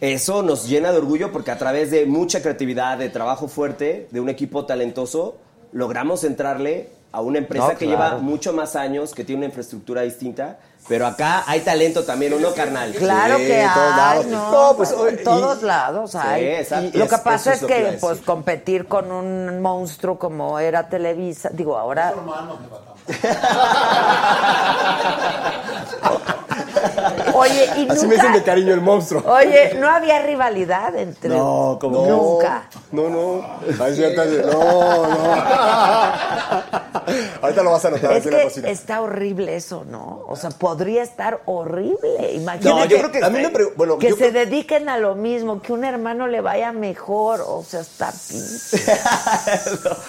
Eso 0.00 0.42
nos 0.42 0.68
llena 0.68 0.90
de 0.92 0.98
orgullo 0.98 1.32
porque 1.32 1.50
a 1.50 1.58
través 1.58 1.90
de 1.90 2.04
mucha 2.04 2.42
creatividad, 2.42 2.98
de 2.98 3.08
trabajo 3.10 3.48
fuerte, 3.48 4.08
de 4.10 4.20
un 4.20 4.28
equipo 4.28 4.66
talentoso, 4.66 5.36
logramos 5.72 6.24
entrarle 6.24 6.88
a 7.12 7.20
una 7.20 7.38
empresa 7.38 7.68
No, 7.72 7.78
que 7.78 7.86
claro. 7.86 8.04
lleva 8.16 8.18
mucho 8.22 8.52
más 8.52 8.74
años, 8.74 9.14
que 9.14 9.22
tiene 9.24 9.38
una 9.40 9.46
infraestructura 9.46 10.02
distinta, 10.02 10.58
pero 10.88 11.06
acá 11.06 11.44
hay 11.46 11.60
talento 11.60 12.02
también, 12.02 12.32
¿o 12.34 12.40
no, 12.40 12.52
carnal? 12.52 12.92
Claro 12.92 13.36
Sí, 13.38 13.44
que 13.46 13.60
en 13.62 13.72
todos 13.72 13.92
hay, 13.92 13.96
lados. 13.96 14.26
¿no? 14.26 14.50
No, 14.70 14.76
pues, 14.76 14.90
en 15.08 15.24
todos 15.24 15.62
y- 15.62 15.64
lados 15.64 16.14
hay. 16.16 16.44
exacto. 16.44 16.98
Lo 16.98 17.06
que 17.08 17.14
Es- 17.14 17.20
pasa 17.20 17.52
es, 17.54 17.60
que 17.60 17.66
que, 17.68 17.98
pues, 18.00 18.20
competir 18.20 18.86
con 18.88 19.12
un 19.12 19.62
monstruo 19.62 20.18
como 20.18 20.58
era 20.58 20.88
Televisa, 20.88 21.50
digo, 21.52 21.78
ahora... 21.78 22.12
Oye, 27.34 27.64
y 27.76 27.88
Así 27.88 28.02
nunca... 28.02 28.06
me 28.06 28.14
dicen 28.14 28.32
de 28.32 28.42
cariño 28.42 28.72
el 28.74 28.80
monstruo. 28.80 29.22
Oye, 29.26 29.74
no 29.78 29.88
había 29.88 30.20
rivalidad 30.22 30.94
entre... 30.96 31.30
No, 31.30 31.78
¿cómo? 31.80 32.06
Nunca. 32.06 32.68
No, 32.92 33.08
no. 33.08 33.44
Ahí 33.84 33.96
sí, 33.96 34.02
no, 34.14 34.24
no. 34.52 34.62
Ahorita 37.42 37.62
lo 37.62 37.70
vas 37.72 37.84
a 37.84 37.90
notar 37.90 38.12
Es 38.12 38.24
la 38.26 38.38
que 38.38 38.44
cocina. 38.44 38.68
está 38.70 39.02
horrible 39.02 39.56
eso, 39.56 39.84
¿no? 39.84 40.24
O 40.28 40.36
sea, 40.36 40.50
podría 40.50 41.02
estar 41.02 41.40
horrible. 41.46 42.32
Imagínate 42.34 42.68
No, 42.68 42.84
yo 42.86 42.98
creo 42.98 43.10
que- 43.12 43.24
a 43.24 43.30
mí 43.30 43.40
me 43.40 43.50
pre- 43.50 43.72
bueno, 43.76 43.98
que 43.98 44.08
yo 44.10 44.16
se 44.16 44.30
creo- 44.30 44.44
dediquen 44.46 44.88
a 44.88 44.96
lo 44.98 45.14
mismo, 45.14 45.60
que 45.60 45.72
un 45.72 45.84
hermano 45.84 46.26
le 46.28 46.40
vaya 46.40 46.72
mejor. 46.72 47.42
O 47.46 47.62
sea, 47.66 47.80
está 47.80 48.12
pinche. 48.28 48.78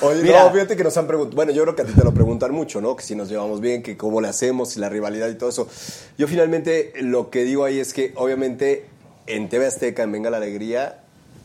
Oye, 0.02 0.22
Mira. 0.22 0.44
no, 0.44 0.52
fíjate 0.52 0.78
que 0.78 0.84
nos 0.84 0.96
han 0.96 1.08
preguntado. 1.08 1.36
Bueno, 1.36 1.52
yo 1.52 1.64
creo 1.64 1.76
que 1.76 1.82
a 1.82 1.86
ti 1.86 1.94
te 1.94 2.04
lo 2.04 2.14
preguntan 2.14 2.52
mucho, 2.54 2.80
¿no? 2.82 2.85
Que 2.94 3.04
si 3.04 3.16
nos 3.16 3.30
llevamos 3.30 3.62
bien, 3.62 3.82
que 3.82 3.96
cómo 3.96 4.20
le 4.20 4.28
hacemos 4.28 4.76
y 4.76 4.82
la 4.82 4.90
rivalidad 4.90 5.30
y 5.30 5.36
todo 5.36 5.50
eso. 5.50 5.70
Yo 6.18 6.28
finalmente 6.28 6.92
lo 7.00 7.30
que 7.30 7.46
digo 7.46 7.64
ahí 7.64 7.80
es 7.80 7.94
que, 7.94 8.12
obviamente, 8.16 8.86
en 9.28 9.48
TV 9.48 9.66
Azteca, 9.66 10.04
en 10.04 10.12
Venga 10.12 10.30
la 10.30 10.38
Alegría, 10.38 11.00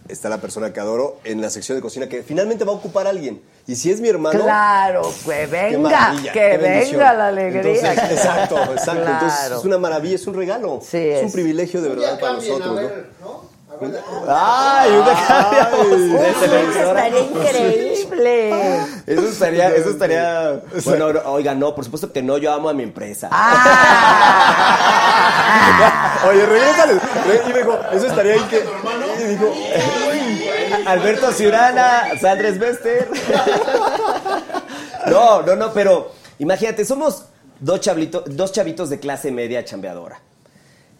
está 0.09 0.29
la 0.29 0.41
persona 0.41 0.73
que 0.73 0.81
adoro 0.81 1.21
en 1.25 1.41
la 1.41 1.51
sección 1.51 1.79
de 1.79 1.83
cocina 1.83 2.09
que 2.09 2.23
finalmente 2.23 2.65
va 2.65 2.73
a 2.73 2.77
ocupar 2.77 3.07
a 3.07 3.11
alguien. 3.11 3.41
Y 3.67 3.77
si 3.77 3.91
es 3.91 4.01
mi 4.01 4.09
hermano. 4.09 4.43
Claro, 4.43 5.03
que 5.25 5.47
venga, 5.47 6.15
que 6.33 6.57
venga 6.59 7.15
la 7.15 7.29
alegría. 7.29 7.61
Entonces, 7.61 8.11
exacto, 8.11 8.57
exacto. 8.73 9.11
Entonces 9.11 9.53
es 9.59 9.65
una 9.65 9.79
maravilla, 9.79 10.17
es 10.17 10.27
un 10.27 10.35
regalo. 10.35 10.81
Sí, 10.83 10.97
es, 10.97 11.19
es. 11.19 11.25
un 11.27 11.33
privilegio 11.33 11.81
de 11.81 11.89
verdad 11.91 12.19
para 12.19 12.33
nosotros, 12.35 12.81
¿no? 13.21 13.50
¡Ay, 14.29 14.91
una 14.93 15.15
de 16.19 16.31
eso 16.31 16.45
estaría 16.45 17.21
increíble. 17.21 18.51
Eso 19.07 19.29
estaría, 19.29 19.69
eso 19.71 19.89
estaría. 19.91 20.61
Bueno, 20.85 21.13
no, 21.15 21.21
oiga, 21.33 21.55
no, 21.55 21.75
por 21.75 21.85
supuesto 21.85 22.13
que 22.13 22.23
no, 22.23 22.37
yo 22.39 22.53
amo 22.53 22.69
a 22.69 22.75
mi 22.75 22.83
empresa. 22.83 23.29
Ah. 23.33 23.57
Oye, 26.29 26.45
regrésale. 26.47 26.95
Re- 26.95 27.43
Y 27.49 27.53
me 27.53 27.59
dijo, 27.61 27.79
eso 27.93 28.07
estaría 28.07 28.35
que. 28.49 28.65
Y 29.19 29.23
dijo, 29.25 29.53
Alberto 30.87 31.33
Ciurana, 31.33 32.05
Sandres 32.21 32.59
Bester. 32.59 33.09
No, 35.07 35.41
no, 35.43 35.57
no, 35.57 35.73
pero 35.73 36.13
imagínate, 36.39 36.85
somos 36.85 37.25
dos, 37.59 37.81
chablito- 37.81 38.23
dos 38.27 38.53
chavitos 38.53 38.91
de 38.91 39.01
clase 39.01 39.33
media 39.33 39.65
chambeadora. 39.65 40.21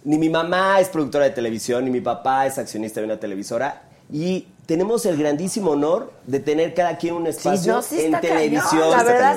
Ni 0.05 0.19
mi 0.19 0.29
mamá 0.29 0.81
es 0.81 0.89
productora 0.89 1.25
de 1.27 1.31
televisión, 1.31 1.85
ni 1.85 1.91
mi 1.91 2.01
papá 2.01 2.47
es 2.47 2.59
accionista 2.59 3.01
de 3.01 3.07
una 3.07 3.21
televisora. 3.21 3.83
Y 4.13 4.49
tenemos 4.67 5.05
el 5.07 5.17
grandísimo 5.17 5.73
honor 5.73 6.13
de 6.27 6.41
tener 6.41 6.75
cada 6.75 6.97
quien 6.97 7.15
un 7.15 7.27
espacio 7.27 7.75
no, 7.75 7.83
sí 7.83 8.01
en 8.01 8.13
cañón, 8.13 8.21
televisión. 8.21 8.95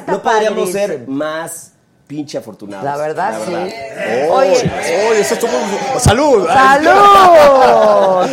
no 0.08 0.22
podríamos 0.22 0.72
ser 0.72 1.08
más 1.08 1.73
pinche 2.08 2.38
afortunados. 2.38 2.84
La 2.86 2.98
verdad, 2.98 3.34
sí. 3.46 3.52
oye, 3.54 4.30
Oye, 4.30 4.72
oye, 5.10 5.20
eso 5.22 5.34
estuvo. 5.36 5.52
¡Salud! 6.00 6.46
¡Salud! 6.48 6.92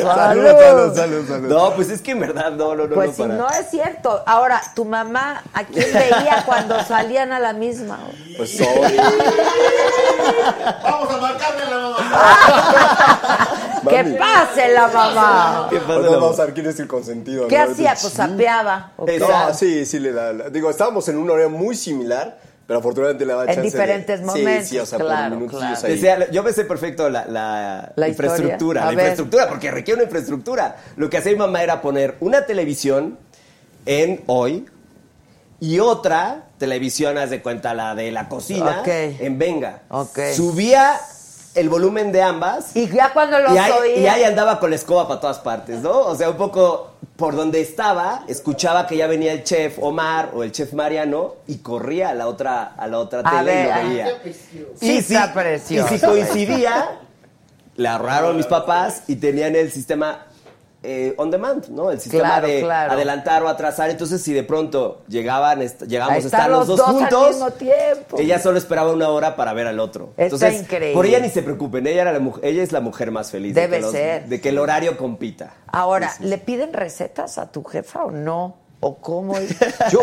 Salud, 0.02 0.44
salud, 0.60 0.94
salud, 0.96 1.28
salud. 1.28 1.48
No, 1.48 1.72
pues 1.74 1.90
es 1.90 2.00
que 2.02 2.10
en 2.10 2.20
verdad, 2.20 2.50
no, 2.52 2.74
no, 2.74 2.86
no. 2.86 2.94
Pues 2.94 3.10
no, 3.10 3.14
si 3.14 3.22
para. 3.22 3.34
no 3.34 3.48
es 3.48 3.70
cierto. 3.70 4.22
Ahora, 4.26 4.60
tu 4.74 4.84
mamá, 4.84 5.42
¿a 5.54 5.64
quién 5.64 5.86
veía 5.92 6.42
cuando 6.44 6.82
salían 6.84 7.32
a 7.32 7.38
la 7.40 7.52
misma? 7.52 7.98
Pues 8.36 8.56
sorry. 8.56 8.96
Vamos 10.82 11.10
a 11.14 11.16
marcarle 11.18 11.62
a 11.62 11.70
la 11.70 11.76
mamá. 11.78 11.96
¡Que 13.88 14.04
pase 14.18 14.68
la 14.74 14.88
mamá! 14.88 15.66
¿Qué 15.70 15.78
pasa, 15.78 15.92
Ahorita 15.94 16.10
la- 16.10 16.18
vamos 16.18 16.38
a 16.38 16.44
ver 16.44 16.54
quién 16.54 16.66
es 16.66 16.78
el 16.80 16.86
consentido. 16.88 17.48
¿Qué 17.48 17.58
¿no? 17.58 17.70
hacía? 17.72 17.94
Pues 18.00 18.12
sapeaba. 18.12 18.92
No, 18.98 19.54
sí, 19.54 19.86
sí 19.86 19.98
le 20.00 20.12
da. 20.12 20.32
la- 20.32 20.50
Digo, 20.50 20.68
estábamos 20.70 21.08
en 21.08 21.16
un 21.16 21.30
horario 21.30 21.48
muy 21.50 21.74
similar, 21.76 22.38
pero 22.70 22.78
afortunadamente 22.78 23.26
le 23.26 23.32
da 23.34 23.40
En 23.40 23.46
chance 23.48 23.60
de- 23.62 23.64
diferentes 23.66 24.22
momentos, 24.22 24.62
Sí, 24.68 24.74
sí, 24.76 24.78
o 24.78 24.86
sea, 24.86 25.00
claro, 25.00 25.30
por 25.30 25.38
minutillos 25.40 25.60
claro. 25.80 25.86
ahí. 25.88 25.92
Decía, 25.94 26.30
yo 26.30 26.44
me 26.44 26.52
sé 26.52 26.64
perfecto 26.64 27.10
la, 27.10 27.24
la 27.24 27.92
La 27.96 28.06
infraestructura, 28.08 28.82
la 28.82 28.86
ver. 28.90 28.94
infraestructura, 28.94 29.48
porque 29.48 29.72
requiere 29.72 29.96
una 29.96 30.04
infraestructura. 30.04 30.76
Lo 30.94 31.10
que 31.10 31.16
hacía 31.16 31.32
mi 31.32 31.38
mamá 31.38 31.64
era 31.64 31.82
poner 31.82 32.14
una 32.20 32.46
televisión 32.46 33.18
en 33.86 34.22
hoy 34.28 34.66
y 35.58 35.80
otra 35.80 36.44
televisión, 36.58 37.18
haz 37.18 37.30
de 37.30 37.42
cuenta, 37.42 37.74
la 37.74 37.96
de 37.96 38.12
la 38.12 38.28
cocina, 38.28 38.82
Ok. 38.82 38.86
en 38.86 39.36
Venga. 39.36 39.82
Ok. 39.88 40.20
Subía 40.32 40.92
el 41.54 41.68
volumen 41.68 42.12
de 42.12 42.22
ambas 42.22 42.76
Y 42.76 42.88
ya 42.88 43.12
cuando 43.12 43.38
los 43.40 43.52
y 43.52 43.58
ahí, 43.58 43.72
oía. 43.72 43.98
y 43.98 44.06
ahí 44.06 44.24
andaba 44.24 44.60
con 44.60 44.70
la 44.70 44.76
escoba 44.76 45.08
para 45.08 45.20
todas 45.20 45.38
partes, 45.40 45.80
¿no? 45.80 46.00
O 46.02 46.14
sea, 46.14 46.30
un 46.30 46.36
poco 46.36 46.90
por 47.16 47.34
donde 47.36 47.60
estaba, 47.60 48.24
escuchaba 48.28 48.86
que 48.86 48.96
ya 48.96 49.06
venía 49.06 49.32
el 49.32 49.44
chef 49.44 49.78
Omar 49.80 50.30
o 50.34 50.42
el 50.44 50.52
chef 50.52 50.72
Mariano 50.72 51.34
y 51.46 51.58
corría 51.58 52.10
a 52.10 52.14
la 52.14 52.28
otra, 52.28 52.74
a 52.76 52.86
la 52.86 52.98
otra 52.98 53.20
A 53.24 53.30
tele 53.30 53.44
ver, 53.44 53.66
y 53.66 53.68
lo 53.68 53.88
veía. 53.88 54.06
Sí 54.78 54.92
Y 54.98 55.02
si, 55.02 55.14
está 55.14 55.32
precioso. 55.34 55.94
y 55.94 55.98
si 55.98 56.06
coincidía, 56.06 56.98
le 57.76 57.88
ahorraron 57.88 58.36
mis 58.36 58.46
papás 58.46 59.02
y 59.08 59.16
tenían 59.16 59.54
el 59.56 59.70
sistema 59.72 60.26
eh, 60.82 61.14
on 61.18 61.30
demand, 61.30 61.68
¿no? 61.68 61.90
El 61.90 62.00
sistema 62.00 62.24
Claro, 62.24 62.46
de 62.46 62.60
claro. 62.60 62.92
adelantar 62.92 63.42
o 63.42 63.48
atrasar. 63.48 63.90
Entonces, 63.90 64.22
si 64.22 64.32
de 64.32 64.42
pronto 64.42 65.02
llegaban, 65.08 65.60
est- 65.60 65.82
llegamos 65.82 66.14
a 66.14 66.26
estar 66.26 66.48
los, 66.50 66.66
los 66.68 66.78
dos, 66.78 66.88
al 66.88 66.94
juntos, 66.94 67.28
mismo 67.28 67.50
tiempo. 67.50 68.18
ella 68.18 68.38
solo 68.38 68.56
esperaba 68.56 68.92
una 68.92 69.10
hora 69.10 69.36
para 69.36 69.52
ver 69.52 69.66
al 69.66 69.78
otro. 69.78 70.10
Está 70.16 70.24
Entonces, 70.24 70.60
increíble. 70.62 70.94
por 70.94 71.04
ella 71.04 71.20
ni 71.20 71.28
se 71.28 71.42
preocupen, 71.42 71.86
ella, 71.86 72.00
era 72.02 72.12
la 72.12 72.18
mujer, 72.20 72.44
ella 72.46 72.62
es 72.62 72.72
la 72.72 72.80
mujer 72.80 73.10
más 73.10 73.30
feliz. 73.30 73.54
de 73.54 73.60
Debe 73.60 73.76
que 73.76 73.82
los- 73.82 73.92
ser. 73.92 74.26
De 74.26 74.40
que 74.40 74.48
el 74.48 74.58
horario 74.58 74.96
compita. 74.96 75.52
Ahora, 75.66 76.12
¿le 76.20 76.38
piden 76.38 76.72
recetas 76.72 77.36
a 77.36 77.52
tu 77.52 77.62
jefa 77.62 78.04
o 78.04 78.10
no? 78.10 78.56
¿O 78.80 78.96
cómo? 78.96 79.34
Yo, 79.92 80.00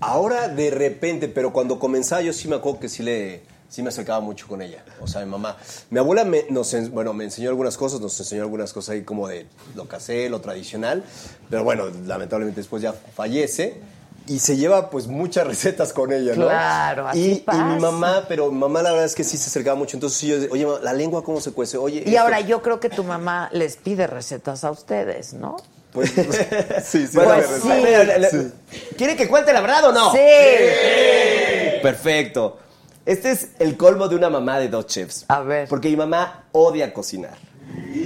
ahora 0.00 0.48
de 0.48 0.70
repente, 0.70 1.28
pero 1.28 1.52
cuando 1.52 1.78
comenzaba 1.78 2.22
yo 2.22 2.32
sí 2.32 2.48
me 2.48 2.56
acuerdo 2.56 2.80
que 2.80 2.88
sí 2.88 3.02
le 3.02 3.42
sí 3.72 3.82
me 3.82 3.88
acercaba 3.88 4.20
mucho 4.20 4.46
con 4.46 4.60
ella, 4.60 4.84
o 5.00 5.06
sea, 5.06 5.22
mi 5.24 5.30
mamá. 5.30 5.56
Mi 5.88 5.98
abuela 5.98 6.24
me, 6.24 6.44
nos, 6.50 6.74
bueno, 6.90 7.14
me 7.14 7.24
enseñó 7.24 7.48
algunas 7.48 7.78
cosas, 7.78 8.00
nos 8.00 8.20
enseñó 8.20 8.42
algunas 8.42 8.70
cosas 8.74 8.90
ahí 8.90 9.02
como 9.02 9.28
de 9.28 9.46
lo 9.74 9.88
casé, 9.88 10.28
lo 10.28 10.42
tradicional, 10.42 11.02
pero 11.48 11.64
bueno, 11.64 11.84
lamentablemente 12.06 12.60
después 12.60 12.82
ya 12.82 12.92
fallece 12.92 13.80
y 14.28 14.40
se 14.40 14.58
lleva 14.58 14.90
pues 14.90 15.06
muchas 15.06 15.46
recetas 15.52 15.94
con 15.94 16.12
ella, 16.12 16.34
¿no? 16.36 16.44
Claro, 16.44 17.08
así 17.08 17.42
y, 17.50 17.56
y 17.56 17.56
mi 17.62 17.80
mamá, 17.80 18.26
pero 18.28 18.52
mi 18.52 18.58
mamá 18.58 18.82
la 18.82 18.90
verdad 18.90 19.06
es 19.06 19.14
que 19.14 19.24
sí 19.24 19.38
se 19.38 19.46
acercaba 19.46 19.74
mucho, 19.74 19.96
entonces 19.96 20.18
sí 20.18 20.28
yo, 20.28 20.36
oye, 20.52 20.66
la 20.82 20.92
lengua 20.92 21.24
cómo 21.24 21.40
se 21.40 21.52
cuece, 21.52 21.78
oye. 21.78 22.02
Y 22.04 22.10
esto- 22.10 22.20
ahora 22.20 22.40
yo 22.40 22.60
creo 22.60 22.78
que 22.78 22.90
tu 22.90 23.04
mamá 23.04 23.48
les 23.52 23.76
pide 23.78 24.06
recetas 24.06 24.64
a 24.64 24.70
ustedes, 24.70 25.32
¿no? 25.32 25.56
Pues, 25.92 26.10
sí, 26.84 27.06
sí, 27.06 27.10
Pues 27.18 27.46
sí. 27.62 27.68
pero, 27.82 28.04
le- 28.04 28.18
le- 28.18 28.50
¿Quiere 28.98 29.16
que 29.16 29.28
cuente 29.28 29.50
la 29.54 29.62
verdad 29.62 29.86
o 29.86 29.92
no? 29.92 30.12
Sí. 30.12 30.18
Perfecto. 31.82 32.58
Este 33.04 33.30
es 33.32 33.48
el 33.58 33.76
colmo 33.76 34.08
de 34.08 34.16
una 34.16 34.30
mamá 34.30 34.58
de 34.58 34.68
dos 34.68 34.86
chefs. 34.86 35.24
A 35.28 35.40
ver. 35.40 35.68
Porque 35.68 35.88
mi 35.88 35.96
mamá 35.96 36.44
odia 36.52 36.92
cocinar. 36.94 37.36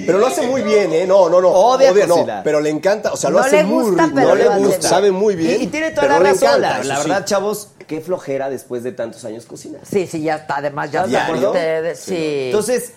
Pero 0.07 0.19
lo 0.19 0.27
hace 0.29 0.47
muy 0.47 0.63
bien, 0.63 0.93
¿eh? 0.93 1.07
No, 1.07 1.29
no, 1.29 1.41
no. 1.41 1.49
Odia 1.51 1.93
no, 1.93 2.15
cocinar. 2.15 2.45
pero 2.45 2.61
le 2.61 2.71
encanta, 2.71 3.13
o 3.13 3.17
sea, 3.17 3.31
lo 3.31 3.39
No 3.41 3.45
hace 3.45 3.57
le 3.59 3.65
muy 3.65 3.83
gusta, 3.85 4.05
rico. 4.05 4.15
pero 4.15 4.29
No 4.29 4.35
le 4.37 4.49
gusta, 4.65 4.89
sabe 4.89 5.11
muy 5.11 5.35
Y, 5.35 5.37
bien. 5.37 5.63
y 5.63 5.67
tiene 5.67 5.91
toda 5.91 6.07
la 6.09 6.19
razón. 6.21 6.49
encanta, 6.49 6.85
la, 6.85 6.97
sí. 6.97 7.03
verdad, 7.09 7.25
chavos, 7.25 7.69
qué 7.87 8.01
flojera 8.01 8.49
después 8.49 8.83
de 8.85 8.93
tantos 8.93 9.25
años 9.25 9.45
cocinar. 9.45 9.81
Sí, 9.91 10.07
sí, 10.07 10.23
ya 10.23 10.37
está. 10.37 10.59
Además, 10.59 10.93
ya 10.93 11.01
¿Estás 11.01 11.11
de 11.11 11.17
está. 11.19 11.27
acuerdo? 11.27 11.51
Ustedes, 11.51 11.99
sí. 11.99 12.43
Entonces, 12.47 12.93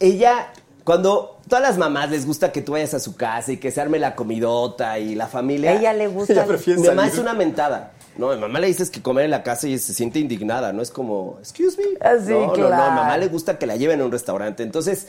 ella, 0.00 0.48
cuando 0.84 1.38
todas 1.48 1.62
las 1.62 1.78
mamás 1.78 2.10
les 2.10 2.26
gusta 2.26 2.50
que 2.50 2.60
tú 2.62 2.72
vayas 2.72 2.92
a 2.94 3.00
su 3.00 3.14
casa 3.16 3.52
y 3.52 3.58
que 3.58 3.70
se 3.70 3.80
arme 3.80 3.98
la 4.00 4.16
comidota 4.16 4.98
y 4.98 5.14
la 5.14 5.28
familia. 5.28 5.72
ella 5.72 5.92
le 5.92 6.08
gusta. 6.08 6.32
Ella 6.32 6.44
prefiere 6.44 6.80
Mi 6.80 6.88
mamá 6.88 7.06
es 7.06 7.18
una 7.18 7.34
mentada. 7.34 7.92
No, 8.16 8.34
mi 8.34 8.40
mamá 8.40 8.60
le 8.60 8.66
dices 8.66 8.90
que 8.90 9.00
comer 9.00 9.24
en 9.24 9.30
la 9.30 9.42
casa 9.42 9.68
y 9.68 9.78
se 9.78 9.94
siente 9.94 10.18
indignada, 10.18 10.72
no 10.72 10.82
es 10.82 10.90
como, 10.90 11.38
excuse 11.40 11.78
me. 11.78 11.84
Ah, 12.00 12.16
sí, 12.18 12.32
no, 12.32 12.54
no, 12.56 12.68
mamá 12.68 13.16
le 13.16 13.28
gusta 13.28 13.58
que 13.58 13.66
la 13.66 13.76
lleven 13.76 14.00
a 14.00 14.04
un 14.04 14.12
restaurante. 14.12 14.62
Entonces, 14.62 15.08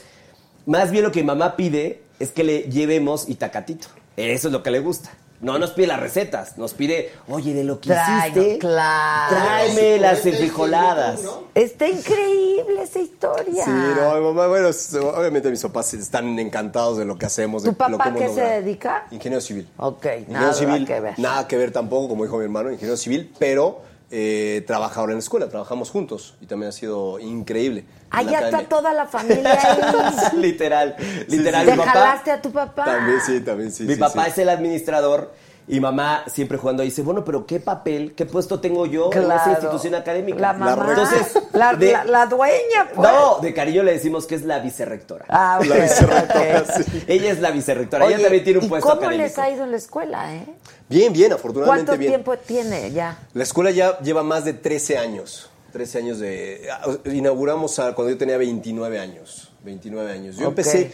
más 0.65 0.91
bien 0.91 1.03
lo 1.03 1.11
que 1.11 1.21
mi 1.21 1.27
mamá 1.27 1.55
pide 1.55 2.03
es 2.19 2.31
que 2.31 2.43
le 2.43 2.63
llevemos 2.63 3.27
itacatito. 3.27 3.87
Eso 4.15 4.47
es 4.47 4.53
lo 4.53 4.63
que 4.63 4.71
le 4.71 4.79
gusta. 4.79 5.09
No 5.41 5.57
nos 5.57 5.71
pide 5.71 5.87
las 5.87 5.99
recetas, 5.99 6.57
nos 6.59 6.75
pide, 6.75 7.11
oye, 7.27 7.55
de 7.55 7.63
lo 7.63 7.79
que 7.79 7.89
Traigo, 7.89 8.39
hiciste, 8.39 8.59
claro. 8.59 9.35
tráeme 9.35 9.97
las 9.97 10.23
enfrijoladas. 10.23 11.21
Está 11.55 11.87
increíble 11.87 12.83
esa 12.83 12.99
historia. 12.99 13.65
Sí, 13.65 13.71
no, 13.71 14.15
mi 14.15 14.21
mamá, 14.21 14.45
bueno, 14.47 14.69
obviamente 15.15 15.49
mis 15.49 15.61
papás 15.63 15.95
están 15.95 16.37
encantados 16.37 16.99
de 16.99 17.05
lo 17.05 17.17
que 17.17 17.25
hacemos. 17.25 17.63
¿Tu 17.63 17.69
de 17.71 17.89
lo 17.89 17.97
papá 17.97 18.13
que 18.13 18.19
qué 18.19 18.29
se 18.29 18.41
dedica? 18.41 19.07
Ingeniero 19.09 19.41
civil. 19.41 19.67
Ok, 19.77 20.05
Ingeniero 20.05 20.39
nada 20.41 20.53
civil, 20.53 20.85
que 20.85 20.99
ver. 20.99 21.17
Nada 21.17 21.47
que 21.47 21.57
ver 21.57 21.71
tampoco, 21.71 22.09
como 22.09 22.23
dijo 22.23 22.37
mi 22.37 22.43
hermano, 22.43 22.71
ingeniero 22.71 22.97
civil, 22.97 23.33
pero 23.39 23.81
eh, 24.11 24.63
trabaja 24.67 24.99
ahora 24.99 25.13
en 25.13 25.17
la 25.17 25.23
escuela, 25.23 25.47
trabajamos 25.47 25.89
juntos 25.89 26.35
y 26.41 26.45
también 26.45 26.69
ha 26.69 26.71
sido 26.73 27.17
increíble. 27.19 27.85
Ah, 28.09 28.23
la 28.23 28.31
ya 28.31 28.39
está 28.41 28.63
toda 28.67 28.93
la 28.93 29.05
familia 29.07 29.57
ahí. 29.61 30.37
literal, 30.37 30.95
literal. 31.27 31.65
¿Te 31.65 31.71
mi 31.71 31.77
papá, 31.77 31.91
jalaste 31.91 32.31
a 32.31 32.41
tu 32.41 32.51
papá? 32.51 32.83
También 32.83 33.21
sí, 33.25 33.39
también 33.39 33.71
sí. 33.71 33.83
mi 33.83 33.93
sí, 33.93 33.99
papá 33.99 34.25
sí. 34.25 34.31
es 34.31 34.37
el 34.39 34.49
administrador 34.49 35.33
y 35.67 35.79
mamá 35.79 36.23
siempre 36.27 36.57
jugando 36.57 36.83
dice, 36.83 37.01
bueno, 37.01 37.23
pero 37.23 37.45
¿qué 37.45 37.59
papel, 37.59 38.13
qué 38.15 38.25
puesto 38.25 38.59
tengo 38.59 38.85
yo 38.85 39.09
en 39.13 39.23
esa 39.23 39.51
institución 39.51 39.95
académica? 39.95 40.39
La 40.39 40.53
mamá. 40.53 40.85
Entonces, 40.89 41.39
la, 41.53 41.73
de- 41.75 41.91
la- 41.93 42.03
la 42.03 42.25
dueña, 42.25 42.89
pues. 42.93 43.09
No, 43.11 43.37
de 43.39 43.53
cariño 43.53 43.83
le 43.83 43.93
decimos 43.93 44.25
que 44.25 44.35
es 44.35 44.43
la 44.43 44.59
vicerrectora. 44.59 45.25
Ah, 45.29 45.59
ok, 45.61 45.65
La 45.67 45.75
vicerrectora, 45.77 46.65
sí. 46.83 47.03
Ella 47.07 47.31
es 47.31 47.39
la 47.39 47.51
vicerrectora, 47.51 48.05
Oye, 48.05 48.15
ella 48.15 48.23
también 48.23 48.43
tiene 48.43 48.59
un 48.59 48.65
¿y 48.65 48.69
puesto 48.69 48.89
cómo 48.89 49.01
académico. 49.01 49.23
les 49.27 49.37
ha 49.39 49.49
ido 49.49 49.63
en 49.63 49.71
la 49.71 49.77
escuela, 49.77 50.35
eh? 50.35 50.45
Bien, 50.89 51.13
bien, 51.13 51.31
afortunadamente 51.31 51.85
¿Cuánto 51.85 51.99
bien. 51.99 52.11
tiempo 52.11 52.37
tiene 52.37 52.91
ya? 52.91 53.17
La 53.33 53.43
escuela 53.43 53.71
ya 53.71 53.97
lleva 53.99 54.23
más 54.23 54.43
de 54.43 54.53
13 54.53 54.97
años. 54.97 55.49
13 55.71 55.97
años 55.99 56.19
de... 56.19 56.67
ah, 56.69 56.85
Inauguramos 57.05 57.79
a- 57.79 57.93
cuando 57.95 58.11
yo 58.11 58.17
tenía 58.17 58.35
29 58.37 58.99
años. 58.99 59.53
29 59.63 60.11
años. 60.11 60.35
Yo 60.35 60.47
empecé 60.47 60.91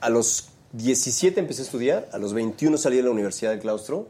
a 0.00 0.10
los 0.10 0.48
17 0.72 1.38
empecé 1.40 1.62
a 1.62 1.64
estudiar, 1.64 2.08
a 2.12 2.18
los 2.18 2.32
21 2.34 2.76
salí 2.78 2.96
de 2.96 3.02
la 3.02 3.10
Universidad 3.10 3.50
del 3.50 3.60
Claustro, 3.60 4.08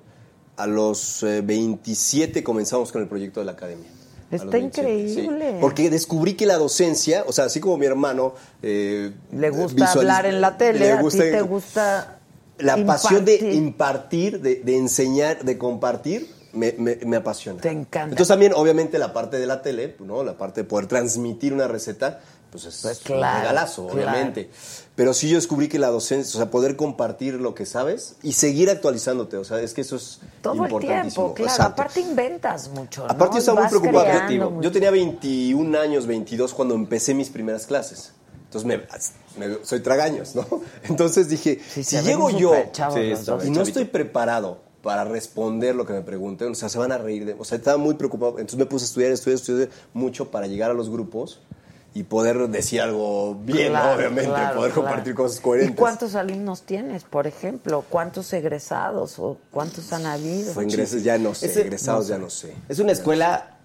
a 0.56 0.66
los 0.66 1.22
eh, 1.22 1.40
27 1.42 2.44
comenzamos 2.44 2.92
con 2.92 3.02
el 3.02 3.08
proyecto 3.08 3.40
de 3.40 3.46
la 3.46 3.52
academia. 3.52 3.88
Está 4.30 4.46
27, 4.46 5.08
sí. 5.08 5.20
increíble. 5.20 5.58
Porque 5.60 5.90
descubrí 5.90 6.34
que 6.34 6.46
la 6.46 6.56
docencia, 6.56 7.24
o 7.26 7.32
sea, 7.32 7.44
así 7.46 7.60
como 7.60 7.76
mi 7.78 7.86
hermano... 7.86 8.34
eh, 8.62 9.12
Le 9.32 9.50
gusta 9.50 9.92
hablar 9.92 10.24
en 10.26 10.40
la 10.40 10.56
tele, 10.56 10.78
le 10.78 10.92
a 10.92 10.96
ti 10.98 11.02
gusta- 11.02 11.22
te 11.22 11.42
gusta 11.42 12.18
La 12.58 12.86
pasión 12.86 13.24
de 13.24 13.36
impartir. 13.54 14.40
de, 14.40 14.56
de 14.56 14.76
enseñar, 14.76 15.44
de 15.44 15.58
compartir, 15.58 16.30
me, 16.54 16.72
me- 16.78 16.96
me 17.04 17.16
apasiona. 17.16 17.60
Te 17.60 17.70
encanta. 17.70 18.04
Entonces 18.12 18.28
también, 18.28 18.52
obviamente, 18.54 18.98
la 18.98 19.12
parte 19.12 19.38
de 19.38 19.46
la 19.46 19.60
tele, 19.62 19.96
¿no? 20.00 20.22
La 20.24 20.38
parte 20.38 20.62
de 20.62 20.64
poder 20.68 20.86
transmitir 20.86 21.52
una 21.52 21.66
receta, 21.68 22.20
pues 22.50 22.64
es 22.66 22.78
Pues 22.82 23.00
un 23.10 23.16
regalazo, 23.16 23.86
claro. 23.88 24.10
Pero 24.94 25.14
sí 25.14 25.30
yo 25.30 25.36
descubrí 25.36 25.68
que 25.68 25.78
la 25.78 25.88
docencia, 25.88 26.36
o 26.38 26.42
sea, 26.42 26.50
poder 26.50 26.76
compartir 26.76 27.34
lo 27.34 27.54
que 27.54 27.64
sabes 27.64 28.16
y 28.22 28.32
seguir 28.34 28.68
actualizándote, 28.68 29.38
o 29.38 29.44
sea, 29.44 29.58
es 29.62 29.72
que 29.72 29.80
eso 29.80 29.96
es 29.96 30.20
Todo 30.42 30.52
el 30.52 30.58
importantísimo. 30.70 31.24
tiempo, 31.32 31.34
claro. 31.34 31.50
Exacto. 31.50 31.72
Aparte 31.82 32.00
inventas 32.00 32.68
mucho, 32.68 33.06
¿no? 33.06 33.10
Aparte 33.10 33.34
yo 33.36 33.38
estaba 33.38 33.60
muy 33.62 33.70
preocupado. 33.70 34.28
Yo, 34.30 34.50
mucho. 34.50 34.70
tenía 34.70 34.90
21 34.90 35.78
años, 35.80 36.06
22 36.06 36.52
cuando 36.52 36.74
empecé 36.74 37.14
mis 37.14 37.30
primeras 37.30 37.66
clases. 37.66 38.12
Entonces 38.44 38.66
me, 38.66 39.46
me- 39.48 39.64
soy 39.64 39.80
tragaños, 39.80 40.34
¿no? 40.34 40.46
Entonces 40.84 41.26
dije, 41.30 41.58
Sí, 41.70 41.82
si 41.84 41.96
llego 42.02 42.28
yo 42.28 42.52
chavos 42.72 42.94
Sí, 42.96 43.46
y 43.46 43.50
no 43.50 43.62
estoy 43.62 43.86
preparado 43.86 44.60
para 44.82 45.04
responder 45.04 45.74
lo 45.74 45.86
que 45.86 45.94
me 45.94 46.02
pregunten, 46.02 46.50
o 46.52 46.54
sea, 46.54 46.68
se 46.68 46.76
van 46.76 46.92
a 46.92 46.98
reír 46.98 47.24
de... 47.24 47.32
O 47.38 47.44
sea, 47.44 47.56
estaba 47.56 47.78
muy 47.78 47.94
preocupado. 47.94 48.32
Entonces 48.32 48.58
me 48.58 48.66
puse 48.66 48.84
a 48.84 48.88
estudiar, 48.88 49.12
estudiar, 49.12 49.36
estudiar 49.36 49.68
mucho 49.94 50.30
para 50.30 50.48
llegar 50.48 50.70
a 50.70 50.74
los 50.74 50.90
grupos 50.90 51.40
y 51.94 52.04
poder 52.04 52.48
decir 52.48 52.80
algo 52.80 53.34
bien, 53.34 53.76
obviamente, 53.76 54.30
claro, 54.30 54.56
poder 54.56 54.72
claro. 54.72 54.74
compartir 54.88 55.14
cosas 55.14 55.40
coherentes. 55.40 55.74
¿Y 55.74 55.78
cuántos 55.78 56.14
alumnos 56.14 56.62
tienes, 56.62 57.04
por 57.04 57.26
ejemplo? 57.26 57.84
¿Cuántos 57.88 58.32
egresados 58.32 59.18
o 59.18 59.36
cuántos 59.50 59.92
han 59.92 60.06
habido? 60.06 60.52
Fue 60.54 60.64
ingresos, 60.64 61.02
ya 61.02 61.18
no 61.18 61.34
sé, 61.34 61.46
Ese- 61.46 61.60
egresados 61.62 62.08
ya 62.08 62.16
no 62.16 62.30
sé. 62.30 62.54
Es 62.68 62.78
una 62.78 62.92
escuela, 62.92 63.58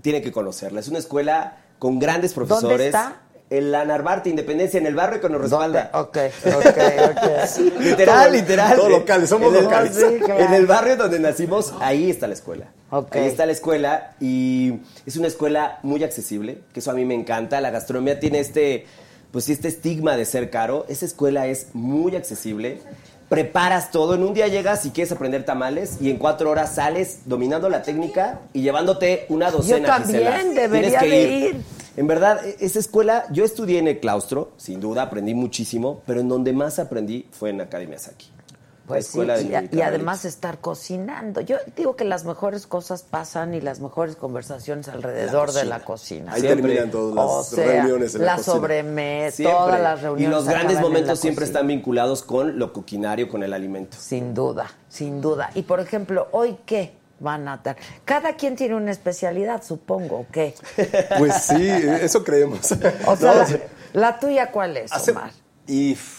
tiene 0.00 0.22
que 0.22 0.32
conocerla, 0.32 0.80
es 0.80 0.88
una 0.88 0.98
escuela 0.98 1.58
con 1.78 1.98
grandes 1.98 2.32
profesores. 2.32 2.86
está? 2.86 3.20
En 3.50 3.70
la 3.72 3.82
Narvarte, 3.86 4.28
Independencia, 4.28 4.78
en 4.78 4.86
el 4.86 4.94
barrio 4.94 5.20
que 5.22 5.28
nos 5.30 5.40
respalda. 5.40 5.90
Ok, 5.94 6.18
ok, 6.46 6.66
ok. 6.66 7.80
Literal, 7.80 8.24
Todo- 8.26 8.32
literal. 8.34 8.76
todo 8.76 8.88
local, 8.90 9.26
somos 9.28 9.48
En 9.50 9.56
el- 9.56 9.64
locales. 9.64 9.94
Sí, 9.94 10.18
claro. 10.22 10.40
En 10.44 10.52
el 10.54 10.66
barrio 10.66 10.96
donde 10.96 11.18
nacimos, 11.18 11.72
ahí 11.80 12.10
está 12.10 12.26
la 12.26 12.34
escuela. 12.34 12.66
Ahí 12.90 13.26
está 13.26 13.44
la 13.46 13.52
escuela 13.52 14.14
y 14.20 14.74
es 15.04 15.16
una 15.16 15.26
escuela 15.28 15.78
muy 15.82 16.02
accesible, 16.04 16.60
que 16.72 16.80
eso 16.80 16.90
a 16.90 16.94
mí 16.94 17.04
me 17.04 17.14
encanta. 17.14 17.60
La 17.60 17.70
gastronomía 17.70 18.18
tiene 18.18 18.40
este, 18.40 18.86
pues 19.30 19.48
este 19.48 19.68
estigma 19.68 20.16
de 20.16 20.24
ser 20.24 20.50
caro. 20.50 20.86
Esa 20.88 21.04
escuela 21.04 21.46
es 21.46 21.68
muy 21.74 22.16
accesible. 22.16 22.80
Preparas 23.28 23.90
todo. 23.90 24.14
En 24.14 24.22
un 24.22 24.32
día 24.32 24.48
llegas 24.48 24.86
y 24.86 24.90
quieres 24.90 25.12
aprender 25.12 25.44
tamales 25.44 25.98
y 26.00 26.10
en 26.10 26.16
cuatro 26.16 26.50
horas 26.50 26.74
sales 26.76 27.20
dominando 27.26 27.68
la 27.68 27.82
técnica 27.82 28.40
y 28.54 28.62
llevándote 28.62 29.26
una 29.28 29.50
docena. 29.50 29.86
también 29.86 30.20
Gisela. 30.20 30.44
debería 30.54 30.98
que 31.00 31.08
de 31.08 31.22
ir. 31.22 31.56
En 31.98 32.06
verdad, 32.06 32.46
e- 32.46 32.56
esa 32.60 32.78
escuela, 32.78 33.26
yo 33.32 33.44
estudié 33.44 33.80
en 33.80 33.88
el 33.88 34.00
claustro, 34.00 34.52
sin 34.56 34.80
duda, 34.80 35.02
aprendí 35.02 35.34
muchísimo, 35.34 36.00
pero 36.06 36.20
en 36.20 36.28
donde 36.28 36.52
más 36.54 36.78
aprendí 36.78 37.26
fue 37.32 37.50
en 37.50 37.60
Academia 37.60 37.98
Saki. 37.98 38.28
Pues 38.88 39.06
escuela 39.06 39.36
sí, 39.38 39.48
de 39.48 39.68
y, 39.72 39.76
y 39.78 39.82
además 39.82 40.24
estar 40.24 40.58
cocinando. 40.58 41.40
Yo 41.40 41.56
digo 41.76 41.94
que 41.96 42.04
las 42.04 42.24
mejores 42.24 42.66
cosas 42.66 43.02
pasan 43.02 43.54
y 43.54 43.60
las 43.60 43.80
mejores 43.80 44.16
conversaciones 44.16 44.88
alrededor 44.88 45.52
de 45.52 45.64
la 45.64 45.84
cocina. 45.84 46.32
Ahí 46.32 46.40
Siempre. 46.40 46.62
terminan 46.66 46.90
todas 46.90 47.14
las 47.14 47.24
o 47.24 47.42
sea, 47.56 47.66
reuniones 47.66 48.14
en 48.14 48.24
la, 48.24 48.38
sobremesa, 48.38 49.42
todas 49.42 49.80
las 49.80 50.02
reuniones. 50.02 50.28
Y 50.28 50.30
los 50.30 50.48
grandes 50.48 50.80
momentos 50.80 51.20
siempre 51.20 51.44
cocina. 51.44 51.58
están 51.58 51.66
vinculados 51.68 52.22
con 52.22 52.58
lo 52.58 52.72
coquinario, 52.72 53.28
con 53.28 53.42
el 53.42 53.52
alimento. 53.52 53.96
Sin 54.00 54.34
duda, 54.34 54.66
sin 54.88 55.20
duda. 55.20 55.50
Y 55.54 55.62
por 55.62 55.80
ejemplo, 55.80 56.28
¿hoy 56.32 56.56
qué 56.66 56.92
van 57.20 57.48
a 57.48 57.58
dar? 57.58 57.76
Cada 58.04 58.34
quien 58.34 58.56
tiene 58.56 58.74
una 58.74 58.90
especialidad, 58.90 59.62
supongo, 59.62 60.20
¿o 60.20 60.26
qué? 60.32 60.54
Pues 61.18 61.34
sí, 61.42 61.68
eso 62.00 62.24
creemos. 62.24 62.72
O 63.06 63.16
sea, 63.16 63.34
No, 63.34 64.00
la, 64.00 64.18
tuya 64.18 64.50
cuál 64.50 64.76
es, 64.76 64.92
Hace- 64.92 65.10
Omar? 65.12 65.30
y 65.66 65.94
ah, 65.94 65.96
mm, 65.96 66.17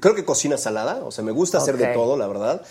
creo 0.00 0.14
que 0.14 0.24
cocina 0.24 0.56
salada, 0.56 1.04
o 1.04 1.10
sea, 1.10 1.24
me 1.24 1.32
gusta 1.32 1.58
hacer 1.58 1.76
de 1.76 1.86
todo, 1.88 2.16
la 2.16 2.26
verdad. 2.26 2.62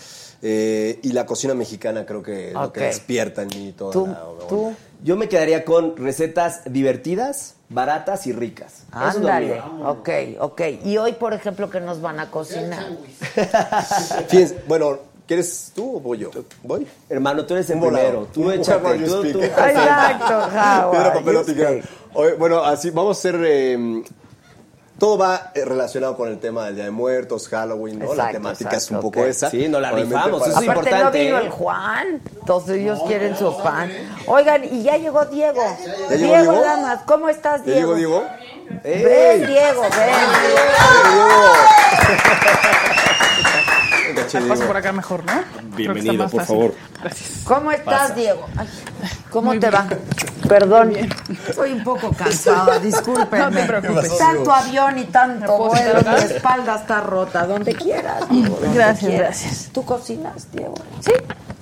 Eh, 0.46 0.98
y 1.02 1.12
la 1.12 1.24
cocina 1.24 1.54
mexicana 1.54 2.04
creo 2.04 2.22
que 2.22 2.48
es 2.48 2.54
lo 2.54 2.70
que 2.70 2.80
Ok. 2.80 2.86
despierta 2.86 3.42
en 3.42 3.48
mí 3.48 3.72
toda 3.72 3.92
¿Tú? 3.92 4.06
la 4.06 4.26
onda. 4.26 4.46
¿Tú? 4.46 4.74
Yo 5.02 5.16
me 5.16 5.26
quedaría 5.28 5.64
con 5.64 5.96
recetas 5.96 6.60
divertidas, 6.66 7.54
baratas 7.70 8.26
y 8.26 8.32
ricas. 8.32 8.82
Ándale, 8.90 9.62
ok, 9.84 10.08
ok. 10.40 10.60
Y 10.84 10.98
hoy, 10.98 11.12
por 11.12 11.32
ejemplo, 11.32 11.70
¿qué 11.70 11.80
nos 11.80 12.02
van 12.02 12.20
a 12.20 12.30
cocinar? 12.30 12.84
Fíjense, 14.28 14.58
bueno, 14.66 14.98
¿quieres 15.26 15.72
tú 15.74 15.96
o 15.96 16.00
voy 16.00 16.18
yo? 16.18 16.30
¿Voy? 16.62 16.86
Hermano, 17.08 17.46
tú 17.46 17.54
eres 17.54 17.70
el 17.70 17.80
primero. 17.80 18.28
Tú 18.32 18.50
échate. 18.50 18.98
Tú, 18.98 19.22
tú- 19.32 19.40
Exacto, 19.42 20.40
papel 21.14 21.84
bueno, 22.38 22.62
así 22.64 22.90
vamos 22.90 23.16
a 23.16 23.18
hacer. 23.18 23.40
eh, 23.46 24.02
todo 24.98 25.18
va 25.18 25.50
eh, 25.54 25.64
relacionado 25.64 26.16
con 26.16 26.28
el 26.28 26.38
tema 26.38 26.66
del 26.66 26.76
Día 26.76 26.84
de 26.84 26.90
Muertos, 26.90 27.48
Halloween, 27.48 27.98
¿no? 27.98 28.06
la 28.06 28.12
Exacto, 28.12 28.32
temática 28.32 28.76
es 28.76 28.90
un 28.90 28.96
exacto, 28.96 29.00
poco 29.02 29.20
ok. 29.20 29.26
esa. 29.26 29.50
Sí, 29.50 29.68
nos 29.68 29.80
la 29.82 29.92
Obviamente 29.92 30.14
rifamos, 30.16 30.40
para- 30.40 30.52
eso 30.52 30.60
sí. 30.60 30.66
Aparte 30.68 30.88
importante, 30.90 31.18
no 31.18 31.24
vino 31.24 31.38
¿eh? 31.38 31.44
el 31.44 31.50
Juan, 31.50 32.20
todos 32.46 32.68
ellos 32.70 33.00
quieren 33.06 33.36
su 33.36 33.56
pan. 33.62 33.90
Oigan, 34.26 34.64
y 34.64 34.82
ya 34.82 34.96
llegó 34.96 35.24
Diego. 35.26 35.62
¿Ya 36.10 36.16
llegó 36.16 36.36
Diego? 36.36 36.52
Lamas, 36.64 37.00
¿cómo 37.06 37.28
estás, 37.28 37.64
¿Ya 37.64 37.74
Diego? 37.74 37.94
llegó 37.96 38.18
Diego? 38.20 38.24
Ven, 38.82 39.46
Diego, 39.46 39.82
ven. 39.82 40.14
Venga, 44.14 44.28
che, 44.28 44.38
Paso 44.38 44.54
Diego. 44.54 44.66
por 44.68 44.76
acá 44.76 44.92
mejor, 44.92 45.24
¿no? 45.24 45.32
Bienvenido, 45.76 46.28
por 46.28 46.40
fácil. 46.40 46.56
favor. 46.56 46.74
Gracias. 47.02 47.30
¿Cómo 47.44 47.72
estás, 47.72 48.14
Diego? 48.14 48.46
Ay, 48.56 48.68
¿Cómo 49.30 49.48
Muy 49.48 49.58
te 49.58 49.68
bien. 49.70 49.80
va? 49.82 50.48
Perdón, 50.48 50.92
estoy 51.48 51.72
un 51.72 51.82
poco 51.82 52.12
cansada, 52.12 52.78
discúlpenme. 52.78 53.44
No 53.44 53.50
te 53.50 53.64
preocupes. 53.64 54.16
Tanto 54.18 54.52
avión 54.52 54.98
y 54.98 55.04
tanto 55.04 55.56
vuelo, 55.58 56.00
mi 56.02 56.22
espalda 56.32 56.76
está 56.76 57.00
rota, 57.00 57.44
donde 57.46 57.74
quieras. 57.74 58.28
Diego, 58.30 58.56
donde 58.60 58.74
Gracias, 58.78 59.10
quieras. 59.10 59.40
gracias. 59.42 59.70
¿Tú 59.72 59.84
cocinas, 59.84 60.52
Diego? 60.52 60.74
¿Sí? 61.00 61.12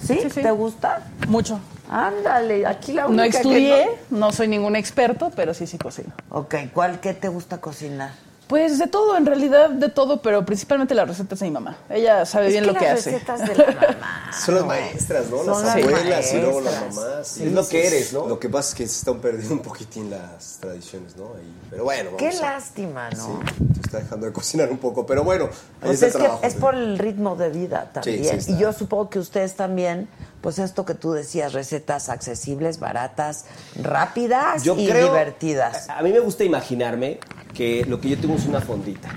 ¿Sí? 0.07 0.19
Sí, 0.23 0.31
sí. 0.31 0.43
¿Te 0.43 0.51
gusta? 0.51 1.01
Mucho. 1.29 1.59
Ándale, 1.89 2.67
aquí 2.67 2.93
la 2.93 3.07
única 3.07 3.25
No 3.25 3.31
que 3.31 3.37
estudié, 3.37 3.87
no 4.11 4.33
soy 4.33 4.49
ningún 4.49 4.77
experto, 4.77 5.31
pero 5.35 5.55
sí, 5.55 5.67
sí 5.67 5.79
cocino. 5.79 6.13
Ok, 6.31 6.55
¿cuál 6.75 7.01
qué 7.01 7.15
te 7.15 7.29
gusta 7.29 7.59
cocinar? 7.61 8.11
Pues 8.53 8.79
de 8.79 8.87
todo, 8.87 9.17
en 9.17 9.25
realidad 9.25 9.71
de 9.71 9.89
todo, 9.89 10.21
pero 10.21 10.45
principalmente 10.45 10.95
las 10.95 11.09
recetas 11.09 11.39
de 11.41 11.47
mi 11.47 11.53
mamá. 11.53 11.79
Ella 11.89 12.27
sabe 12.27 12.49
Es 12.49 12.53
bien 12.53 12.65
que 12.65 12.73
lo 12.73 12.79
que 12.79 12.85
las 12.85 12.99
hace. 12.99 13.13
recetas 13.13 13.41
de 13.49 13.55
la 13.55 13.65
mamá. 13.97 14.31
Son 14.45 14.55
las 14.57 14.67
maestras, 14.67 15.31
¿no? 15.31 15.39
Son 15.43 15.65
las 15.65 15.75
las 15.77 15.87
abuelas 15.87 16.35
y 16.35 16.37
luego 16.37 16.61
las 16.61 16.95
mamás. 16.95 17.29
sí. 17.29 17.45
Es 17.47 17.53
lo 17.53 17.67
que 17.67 17.87
eres, 17.87 18.13
¿no? 18.13 18.29
Lo 18.29 18.39
que 18.39 18.51
pasa 18.51 18.69
es 18.69 18.75
que 18.75 18.87
se 18.87 18.99
están 18.99 19.21
perdiendo 19.21 19.55
un 19.55 19.61
poquitín 19.63 20.11
las 20.11 20.59
tradiciones, 20.61 21.17
¿no? 21.17 21.29
Ahí- 21.35 21.51
pero 21.71 21.85
bueno, 21.85 22.11
vamos 22.13 22.19
Qué 22.19 22.29
a- 22.29 22.41
lástima, 22.53 23.09
¿no? 23.09 23.41
Sí, 23.47 23.55
se 23.77 23.81
está 23.81 23.99
dejando 24.01 24.27
de 24.27 24.33
cocinar 24.35 24.71
un 24.71 24.77
poco, 24.77 25.07
pero 25.07 25.25
bueno, 25.25 25.45
ahí 25.47 25.51
Pues 25.81 26.03
está 26.03 26.07
es 26.09 26.15
el 26.17 26.41
que 26.41 26.47
es 26.49 26.55
por 26.57 26.75
el 26.75 26.99
ritmo 26.99 27.35
de 27.37 27.49
vida 27.49 27.91
también. 27.91 28.23
sí 28.23 28.29
está. 28.37 28.53
y 28.53 28.59
yo 28.59 28.75
supongo 28.75 29.09
que 29.09 29.19
ustedes 29.19 29.55
también, 29.57 30.09
pues 30.43 30.59
esto 30.59 30.85
que 30.85 30.95
tú 30.95 31.13
decías, 31.13 31.55
recetas 31.55 32.09
accesibles, 32.09 32.79
baratas, 32.79 33.47
rápidas 33.81 34.65
Yo 34.65 34.77
y 34.77 34.87
creo, 34.89 35.07
divertidas. 35.07 35.89
A, 35.89 35.99
a 35.99 36.03
mí 36.03 36.13
me 36.13 36.21
gusta 36.21 36.45
imaginarme 36.45 37.21
que 37.55 37.85
lo 37.87 38.01
que 38.01 38.11
yo 38.11 38.19
tengo 38.19 38.35
es 38.35 38.45
una 38.45 38.61
fondita. 38.61 39.09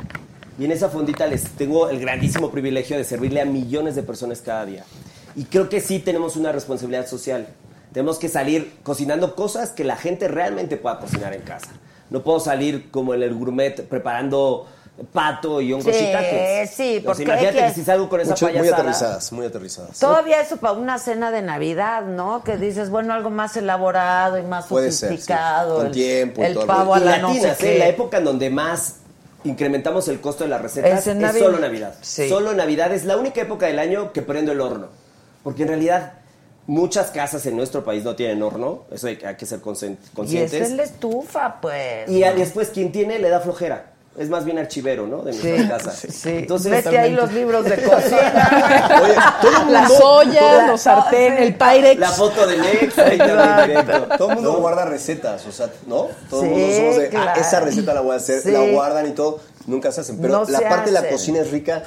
Y 0.58 0.66
en 0.66 0.72
esa 0.72 0.88
fondita 0.90 1.28
les 1.28 1.44
tengo 1.52 1.90
el 1.90 2.00
grandísimo 2.00 2.52
privilegio 2.52 2.96
de 2.96 3.04
servirle 3.04 3.42
a 3.42 3.46
millones 3.46 3.96
de 3.96 4.04
personas 4.04 4.42
cada 4.42 4.66
día. 4.66 4.86
Y 5.36 5.46
creo 5.46 5.68
que 5.68 5.82
sí 5.82 6.00
tenemos 6.00 6.38
una 6.38 6.52
responsabilidad 6.52 7.08
social. 7.08 7.48
Tenemos 7.92 8.20
que 8.20 8.30
salir 8.30 8.74
cocinando 8.84 9.36
cosas 9.36 9.72
que 9.72 9.84
la 9.84 9.98
gente 9.98 10.28
realmente 10.28 10.78
pueda 10.78 11.00
cocinar 11.00 11.34
en 11.34 11.42
casa. 11.42 11.72
No 12.10 12.24
puedo 12.24 12.40
salir 12.40 12.90
como 12.92 13.14
en 13.14 13.24
el 13.24 13.34
gourmet 13.34 13.88
preparando 13.88 14.68
pato 15.12 15.60
y 15.60 15.74
hongos 15.74 15.94
Sí, 15.94 16.00
sí, 16.00 16.06
O 16.08 16.08
sea, 16.08 17.04
porque 17.06 17.24
imagínate 17.24 17.58
que- 17.60 17.66
que 17.66 17.74
si 17.74 17.84
salgo 17.84 18.08
con 18.08 18.22
esa 18.22 18.30
Mucho- 18.32 18.48
muy 18.50 18.68
aterrizadas, 18.70 19.32
muy 19.34 19.46
aterrizadas. 19.46 20.00
Todavía 20.00 20.40
eso 20.42 20.58
para 20.58 20.74
una 20.74 20.98
cena 21.00 21.32
de 21.32 21.42
Navidad, 21.42 22.04
¿no? 22.04 22.44
Que 22.44 22.56
dices, 22.58 22.90
bueno, 22.90 23.14
algo 23.14 23.30
más 23.30 23.58
elaborado 23.58 24.38
y 24.38 24.44
más 24.44 24.68
Puede 24.68 24.92
ser, 24.92 25.10
sí. 25.10 25.16
sofisticado. 25.18 25.78
Con 25.78 25.86
el, 25.88 25.92
tiempo 25.92 26.42
y 26.42 26.46
el 26.46 26.54
todo 26.54 26.64
el 26.64 26.68
pavo 26.68 26.96
a 26.96 27.00
la 27.00 27.18
no 27.18 27.28
sé 27.30 27.34
latinas, 27.36 27.62
¿eh? 27.62 27.74
qué. 27.74 27.80
la 27.80 27.88
época 27.88 28.18
en 28.20 28.24
donde 28.26 28.50
más 28.50 28.96
incrementamos 29.44 30.08
el 30.08 30.22
costo 30.22 30.44
de 30.46 30.50
las 30.50 30.62
recetas 30.62 30.92
Es 30.92 31.00
es, 31.02 31.08
en 31.08 31.22
Navidad. 31.22 31.46
solo 31.46 31.60
Navidad. 31.60 31.94
Sí. 32.02 32.30
Solo 32.30 32.54
Navidad 32.54 32.94
es 32.94 33.04
la 33.06 33.18
única 33.18 33.42
época 33.42 33.66
del 33.68 33.80
año 33.80 34.14
que 34.14 34.22
prendo 34.22 34.54
el 34.54 34.62
horno. 34.62 34.88
Porque 35.44 35.64
en 35.64 35.68
realidad 35.70 36.14
muchas 36.68 37.12
casas 37.12 37.46
en 37.46 37.56
nuestro 37.58 37.84
país 37.84 38.04
no 38.04 38.16
tienen 38.16 38.42
horno, 38.42 38.86
eso 38.92 39.06
hay, 39.08 39.18
que- 39.18 39.28
hay 39.28 39.36
que 39.36 39.46
ser 39.46 39.60
conscien- 39.62 39.98
Y 40.12 40.16
conscientes. 40.16 40.62
es 40.62 40.72
la 40.72 40.84
estufa, 40.84 41.60
pues. 41.62 42.10
Y 42.10 42.22
después 42.22 42.70
quien 42.70 42.92
tiene 42.92 43.20
le 43.20 43.30
da 43.30 43.40
flojera. 43.42 43.92
Es 44.18 44.30
más 44.30 44.46
bien 44.46 44.58
archivero, 44.58 45.06
¿no? 45.08 45.24
De 45.24 45.34
Sí, 45.34 45.46
nuestras 45.50 45.84
casas. 45.84 46.00
sí. 46.14 46.30
Entonces, 46.30 46.72
Vete 46.72 46.98
ahí 46.98 47.12
los 47.12 47.34
libros 47.34 47.66
de 47.66 47.76
cocina. 47.84 49.00
Oye, 49.04 49.16
todo 49.42 49.62
el 49.68 49.74
Las 49.74 49.90
mundo, 49.90 50.06
ollas, 50.10 50.68
los 50.70 50.82
sartén, 50.82 51.34
el 51.34 51.56
Pyrex. 51.56 52.00
La 52.00 52.10
foto 52.12 52.48
de 52.48 52.58
Nex, 52.58 52.98
ahí 52.98 53.20
directo. 53.68 54.08
todo 54.18 54.30
el 54.30 54.36
mundo 54.36 54.54
guarda 54.54 54.86
recetas, 54.86 55.46
o 55.46 55.52
sea, 55.52 55.70
¿no? 55.86 56.08
Todo 56.30 56.44
el 56.44 56.48
Sí, 56.50 56.54
mundo 56.56 56.76
somos 56.78 56.98
de, 56.98 57.10
claro. 57.10 57.32
ah, 57.36 57.40
esa 57.42 57.60
receta 57.60 57.94
la 57.94 58.02
voy 58.02 58.14
a 58.14 58.18
hacer, 58.18 58.42
Sí. 58.42 58.52
la 58.52 58.62
guardan 58.72 59.08
y 59.08 59.12
todo, 59.12 59.40
nunca 59.68 59.92
se 59.92 60.00
hacen. 60.02 60.18
Pero 60.22 60.46
No 60.46 60.46
la 60.50 60.62
parte 60.62 60.92
de 60.92 61.02
la 61.02 61.10
cocina 61.10 61.40
es 61.42 61.52
rica 61.52 61.84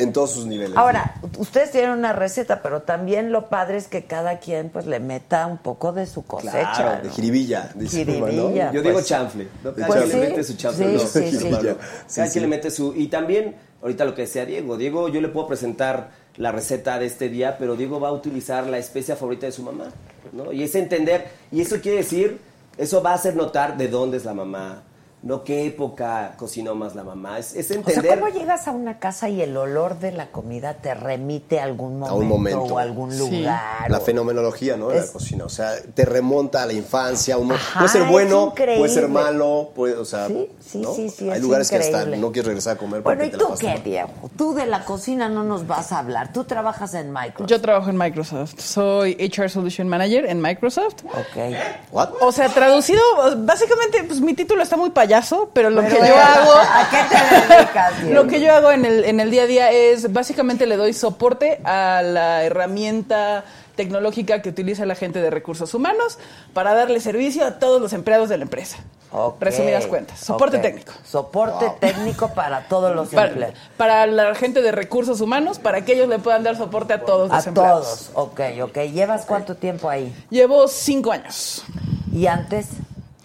en 0.00 0.12
todos 0.12 0.32
sus 0.32 0.46
niveles. 0.46 0.76
Ahora, 0.76 1.14
ustedes 1.38 1.70
tienen 1.70 1.90
una 1.90 2.12
receta, 2.12 2.62
pero 2.62 2.82
también 2.82 3.32
lo 3.32 3.48
padre 3.48 3.76
es 3.76 3.86
que 3.88 4.04
cada 4.04 4.38
quien 4.38 4.70
pues 4.70 4.86
le 4.86 4.98
meta 5.00 5.46
un 5.46 5.58
poco 5.58 5.92
de 5.92 6.06
su 6.06 6.24
cosecha. 6.24 6.72
Claro, 6.74 7.02
de 7.04 7.10
jiribilla. 7.10 7.70
¿no? 7.74 7.88
Jiribilla. 7.88 8.72
Yo 8.72 8.82
Pues- 8.82 8.84
digo 8.94 9.02
chanfle. 9.02 9.48
¿no? 9.62 9.74
Cada 9.74 9.86
Pues 9.86 9.98
quien 10.00 10.10
sí, 10.12 10.18
le 10.20 10.28
mete 10.28 10.44
su 10.44 10.56
chanfle. 10.56 10.86
sí, 10.86 10.92
¿no? 10.94 10.98
sí, 11.00 11.30
sí. 11.38 11.46
hermano. 11.46 11.68
Sí, 12.06 12.16
Cada 12.16 12.26
sí. 12.26 12.32
quien 12.32 12.42
le 12.42 12.48
mete 12.48 12.70
su... 12.70 12.94
Y 12.96 13.08
también, 13.08 13.56
ahorita 13.82 14.04
lo 14.04 14.14
que 14.14 14.22
decía 14.22 14.44
Diego. 14.46 14.76
Diego, 14.76 15.08
yo 15.08 15.20
le 15.20 15.28
puedo 15.28 15.46
presentar 15.46 16.10
la 16.36 16.52
receta 16.52 16.98
de 16.98 17.06
este 17.06 17.28
día, 17.28 17.56
pero 17.58 17.76
Diego 17.76 18.00
va 18.00 18.08
a 18.08 18.12
utilizar 18.12 18.66
la 18.66 18.78
especia 18.78 19.16
favorita 19.16 19.46
de 19.46 19.52
su 19.52 19.62
mamá. 19.62 19.86
¿no? 20.32 20.52
Y 20.52 20.62
es 20.62 20.74
entender... 20.74 21.28
Y 21.52 21.60
eso 21.60 21.76
quiere 21.80 21.98
decir... 21.98 22.40
Eso 22.78 23.02
va 23.02 23.10
a 23.10 23.14
hacer 23.14 23.36
notar 23.36 23.76
de 23.76 23.88
dónde 23.88 24.16
es 24.16 24.24
la 24.24 24.32
mamá. 24.32 24.82
No 25.22 25.44
qué 25.44 25.66
época 25.66 26.32
cocinó 26.38 26.74
más 26.74 26.94
la 26.94 27.04
mamá. 27.04 27.38
Es, 27.38 27.54
es 27.54 27.66
O 27.66 27.68
sea, 27.68 27.76
entender... 27.76 28.20
¿cómo 28.20 28.32
llegas 28.32 28.66
a 28.68 28.70
una 28.70 28.98
casa 28.98 29.28
y 29.28 29.42
el 29.42 29.54
olor 29.54 29.98
de 29.98 30.12
la 30.12 30.28
comida 30.30 30.74
te 30.74 30.94
remite 30.94 31.60
a 31.60 31.64
algún 31.64 31.98
momento, 31.98 32.14
A 32.14 32.18
un 32.18 32.26
momento. 32.26 32.62
o 32.62 32.78
a 32.78 32.82
algún 32.82 33.12
Sí. 33.12 33.18
lugar? 33.40 33.90
La 33.90 33.98
o- 33.98 34.00
fenomenología, 34.00 34.78
¿no? 34.78 34.88
De 34.88 34.98
Es- 34.98 35.06
la 35.08 35.12
cocina. 35.12 35.44
O 35.44 35.50
sea, 35.50 35.72
te 35.94 36.06
remonta 36.06 36.62
a 36.62 36.66
la 36.66 36.72
infancia. 36.72 37.36
uno- 37.36 37.54
Ajá, 37.54 37.80
puede 37.80 37.92
ser 37.92 38.04
bueno, 38.04 38.46
increíble. 38.52 38.78
puede 38.78 38.94
ser 38.94 39.08
malo, 39.08 39.72
puede, 39.74 39.94
o 39.96 40.06
sea, 40.06 40.26
Sí, 40.28 40.50
sí, 40.58 40.78
¿no? 40.78 40.94
sí, 40.94 41.10
sí, 41.10 41.28
Hay 41.28 41.36
es 41.36 41.42
lugares 41.42 41.68
que 41.68 41.76
increíble. 41.76 42.16
no 42.16 42.32
quieres 42.32 42.46
regresar 42.46 42.76
a 42.76 42.78
comer 42.78 43.02
Bueno, 43.02 43.22
¿y 43.24 43.30
tú 43.30 43.46
qué, 43.60 43.66
mal. 43.66 43.82
Diego? 43.84 44.10
Tú 44.38 44.54
de 44.54 44.64
la 44.64 44.86
cocina 44.86 45.28
no 45.28 45.44
nos 45.44 45.66
vas 45.66 45.92
a 45.92 45.98
hablar. 45.98 46.32
Tú 46.32 46.44
trabajas 46.44 46.94
en 46.94 47.12
Microsoft. 47.12 47.50
Yo 47.50 47.60
trabajo 47.60 47.90
en 47.90 47.98
Microsoft. 47.98 48.58
Soy 48.58 49.18
HR 49.20 49.50
Solution 49.50 49.86
Manager 49.86 50.24
en 50.24 50.40
Microsoft. 50.40 51.04
Ok. 51.04 51.54
¿What? 51.92 52.08
O 52.22 52.32
sea, 52.32 52.48
traducido, 52.48 53.02
básicamente, 53.38 54.02
pues 54.04 54.20
mi 54.22 54.32
título 54.32 54.62
está 54.62 54.78
muy 54.78 54.88
payaso, 54.88 55.09
pero 55.52 55.70
lo 55.70 55.82
Pero, 55.82 55.94
que 56.00 56.08
yo 56.08 56.14
hago. 56.16 56.52
¿A 56.52 56.88
qué 56.90 56.98
te 57.08 57.54
dedicas, 57.54 58.00
Diego? 58.02 58.14
Lo 58.22 58.28
que 58.28 58.40
yo 58.40 58.54
hago 58.54 58.70
en 58.70 58.84
el, 58.84 59.04
en 59.04 59.20
el 59.20 59.30
día 59.30 59.42
a 59.42 59.46
día 59.46 59.70
es 59.70 60.12
básicamente 60.12 60.66
le 60.66 60.76
doy 60.76 60.92
soporte 60.92 61.60
a 61.64 62.02
la 62.02 62.44
herramienta 62.44 63.44
tecnológica 63.76 64.42
que 64.42 64.48
utiliza 64.50 64.84
la 64.84 64.94
gente 64.94 65.20
de 65.20 65.30
recursos 65.30 65.72
humanos 65.74 66.18
para 66.52 66.74
darle 66.74 67.00
servicio 67.00 67.44
a 67.46 67.58
todos 67.58 67.80
los 67.80 67.92
empleados 67.92 68.28
de 68.28 68.36
la 68.36 68.44
empresa. 68.44 68.78
Ok, 69.12 69.36
Resumidas 69.40 69.86
cuentas. 69.86 70.20
Soporte 70.20 70.58
técnico. 70.58 70.92
Soporte 71.04 71.72
técnico 71.80 72.32
para 72.32 72.68
todos 72.68 72.94
los 72.94 73.08
Para, 73.08 73.28
empleados. 73.28 73.56
para 73.76 74.06
la 74.06 74.34
gente 74.36 74.62
de 74.62 74.70
recursos 74.70 75.20
humanos, 75.20 75.58
para 75.58 75.84
que 75.84 75.94
ellos 75.94 76.08
le 76.08 76.20
puedan 76.20 76.44
dar 76.44 76.56
soporte 76.56 76.92
a 76.92 77.00
todos 77.00 77.28
los 77.28 77.46
A 77.46 77.48
empleados. 77.48 78.10
todos. 78.14 78.30
Ok, 78.30 78.40
ok. 78.62 78.78
¿Llevas 78.92 79.26
cuánto 79.26 79.56
tiempo 79.56 79.90
ahí? 79.90 80.14
Llevo 80.30 80.68
cinco 80.68 81.10
años. 81.10 81.64
¿Y 82.12 82.26
antes? 82.28 82.66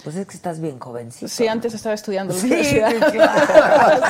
Pues 0.05 0.15
es 0.15 0.25
que 0.27 0.35
estás 0.37 0.61
bien 0.61 0.79
jovencito. 0.79 1.27
Sí, 1.27 1.47
antes 1.47 1.73
estaba 1.73 1.93
estudiando 1.95 2.33
Sí, 2.33 2.45
universidad. 2.45 3.11
claro. 3.11 4.01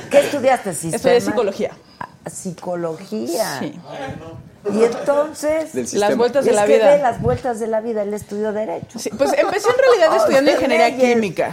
¿Qué 0.10 0.18
estudiaste? 0.20 0.72
¿Sistema? 0.72 0.96
Estudié 0.96 1.20
psicología. 1.20 1.70
Ah, 2.00 2.08
Psicología. 2.30 3.58
Sí. 3.60 3.78
Y 4.72 4.84
entonces... 4.84 5.72
Del 5.72 5.82
Las 5.82 5.90
sistema. 5.90 6.14
vueltas 6.16 6.44
de 6.44 6.52
la 6.52 6.66
que 6.66 6.74
vida. 6.76 6.96
las 6.96 7.20
vueltas 7.20 7.60
de 7.60 7.66
la 7.66 7.80
vida. 7.80 8.02
Él 8.02 8.14
estudió 8.14 8.52
Derecho. 8.52 8.98
Sí, 8.98 9.10
pues 9.16 9.32
empecé 9.36 9.68
en 9.68 9.76
realidad 9.76 10.16
estudiando 10.20 10.50
Oh, 10.50 10.54
ingeniería 10.54 10.88
leyes. 10.88 11.14
química. 11.14 11.52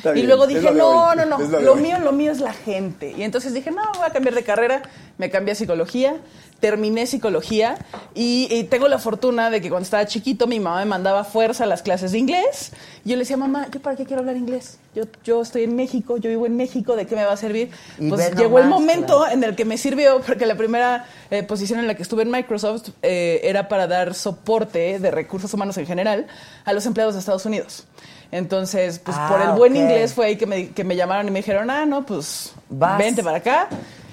Está 0.00 0.10
y 0.10 0.14
bien, 0.14 0.26
luego 0.28 0.46
dije, 0.46 0.70
no, 0.72 1.14
no, 1.14 1.24
no, 1.26 1.38
lo 1.38 1.60
lo 1.60 1.72
hoy". 1.74 1.80
mío, 1.82 1.98
lo 1.98 2.12
mío 2.12 2.32
es 2.32 2.40
la 2.40 2.52
gente. 2.54 3.12
Y 3.16 3.22
entonces 3.22 3.52
dije, 3.52 3.70
no, 3.70 3.82
voy 3.96 4.06
a 4.06 4.10
cambiar 4.10 4.34
de 4.34 4.42
carrera. 4.42 4.82
Me 5.18 5.28
cambié 5.28 5.52
a 5.52 5.54
psicología, 5.54 6.16
terminé 6.60 7.06
psicología 7.06 7.76
y, 8.14 8.48
y 8.50 8.64
tengo 8.64 8.88
la 8.88 8.98
fortuna 8.98 9.50
de 9.50 9.60
que 9.60 9.68
cuando 9.68 9.84
estaba 9.84 10.06
chiquito 10.06 10.46
mi 10.46 10.58
mamá 10.60 10.78
me 10.78 10.86
mandaba 10.86 11.24
fuerza 11.24 11.64
a 11.64 11.66
las 11.66 11.82
clases 11.82 12.12
de 12.12 12.18
inglés. 12.18 12.72
Y 13.04 13.10
yo 13.10 13.16
le 13.16 13.20
decía, 13.20 13.36
mamá, 13.36 13.68
¿yo 13.70 13.80
para 13.80 13.96
qué 13.96 14.06
quiero 14.06 14.20
hablar 14.20 14.36
inglés? 14.38 14.78
Yo, 14.94 15.04
yo 15.22 15.42
estoy 15.42 15.64
en 15.64 15.76
México, 15.76 16.16
yo 16.16 16.30
vivo 16.30 16.46
en 16.46 16.56
México, 16.56 16.96
¿de 16.96 17.06
qué 17.06 17.16
me 17.16 17.24
va 17.24 17.32
a 17.32 17.36
servir? 17.36 17.70
Y 17.98 18.08
Pues 18.08 18.34
llegó 18.34 18.58
el 18.58 18.64
nomás, 18.64 18.80
momento 18.80 19.18
claro. 19.18 19.32
en 19.34 19.44
el 19.44 19.54
que 19.56 19.64
me 19.66 19.76
sirvió, 19.76 20.20
porque 20.26 20.46
la 20.46 20.54
primera 20.56 21.04
eh, 21.30 21.42
posición 21.42 21.80
en 21.80 21.86
la 21.86 21.94
que 21.94 22.02
estuve 22.02 22.22
en 22.22 22.30
Microsoft 22.30 22.88
eh, 23.02 23.40
era 23.44 23.68
para 23.68 23.86
dar 23.86 24.14
soporte 24.14 24.98
de 24.98 25.10
recursos 25.10 25.52
humanos 25.52 25.76
en 25.76 25.84
general 25.86 26.26
a 26.64 26.72
los 26.72 26.86
empleados 26.86 27.14
de 27.14 27.20
Estados 27.20 27.44
Unidos. 27.44 27.84
Entonces, 28.32 28.98
pues 29.00 29.16
Ah, 29.18 29.28
por 29.28 29.40
el 29.42 29.50
buen 29.52 29.76
inglés 29.76 30.14
fue 30.14 30.26
ahí 30.26 30.36
que 30.36 30.46
me, 30.46 30.68
que 30.70 30.84
me 30.84 30.94
llamaron 30.96 31.26
y 31.28 31.30
me 31.30 31.40
dijeron, 31.40 31.68
ah, 31.70 31.84
no, 31.86 32.06
pues 32.06 32.52
Vas. 32.68 32.98
vente 32.98 33.22
para 33.22 33.38
acá. 33.38 33.68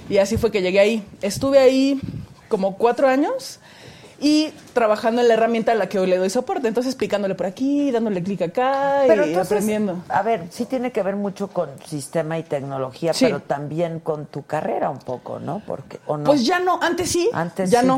Y 0.09 0.18
así 0.18 0.38
fue 0.38 0.51
que 0.51 0.61
llegué 0.61 0.80
ahí. 0.80 1.05
Estuve 1.22 1.59
ahí 1.59 1.99
como 2.47 2.78
cuatro 2.78 3.07
años 3.07 3.59
y 4.20 4.49
trabajando 4.74 5.22
en 5.22 5.28
la 5.28 5.36
herramienta 5.36 5.74
a 5.74 5.76
la 5.76 5.88
que 5.89 5.99
hoy 5.99 6.07
le 6.07 6.18
doy 6.18 6.32
soporte. 6.32 6.68
Entonces, 6.68 6.95
picándole 6.95 7.36
por 7.36 7.45
aquí, 7.45 7.91
dándole 7.91 8.24
clic 8.24 8.41
acá 8.41 9.03
Pero 9.05 9.24
y 9.26 9.30
entonces, 9.30 9.51
aprendiendo. 9.51 10.01
a 10.09 10.24
ver, 10.24 10.45
sí 10.49 10.65
tiene 10.65 10.91
que 10.91 11.03
ver 11.03 11.15
mucho 11.15 11.49
con 11.49 11.70
sistema 11.86 12.39
y 12.39 12.43
tecnología, 12.43 13.13
Sí. 13.13 13.26
pero 13.26 13.41
también 13.41 13.99
con 13.99 14.26
tu 14.26 14.43
carrera 14.43 14.89
un 14.89 14.97
poco, 14.99 15.38
¿no? 15.39 15.61
Porque, 15.68 15.99
¿o 16.07 16.18
no? 16.18 16.24
Pues 16.24 16.43
ya 16.45 16.59
no, 16.59 16.80
antes 16.82 17.11
sí, 17.11 17.30
Antes 17.34 17.70
ya 17.70 17.82
sí. 17.82 17.88
no. 17.88 17.97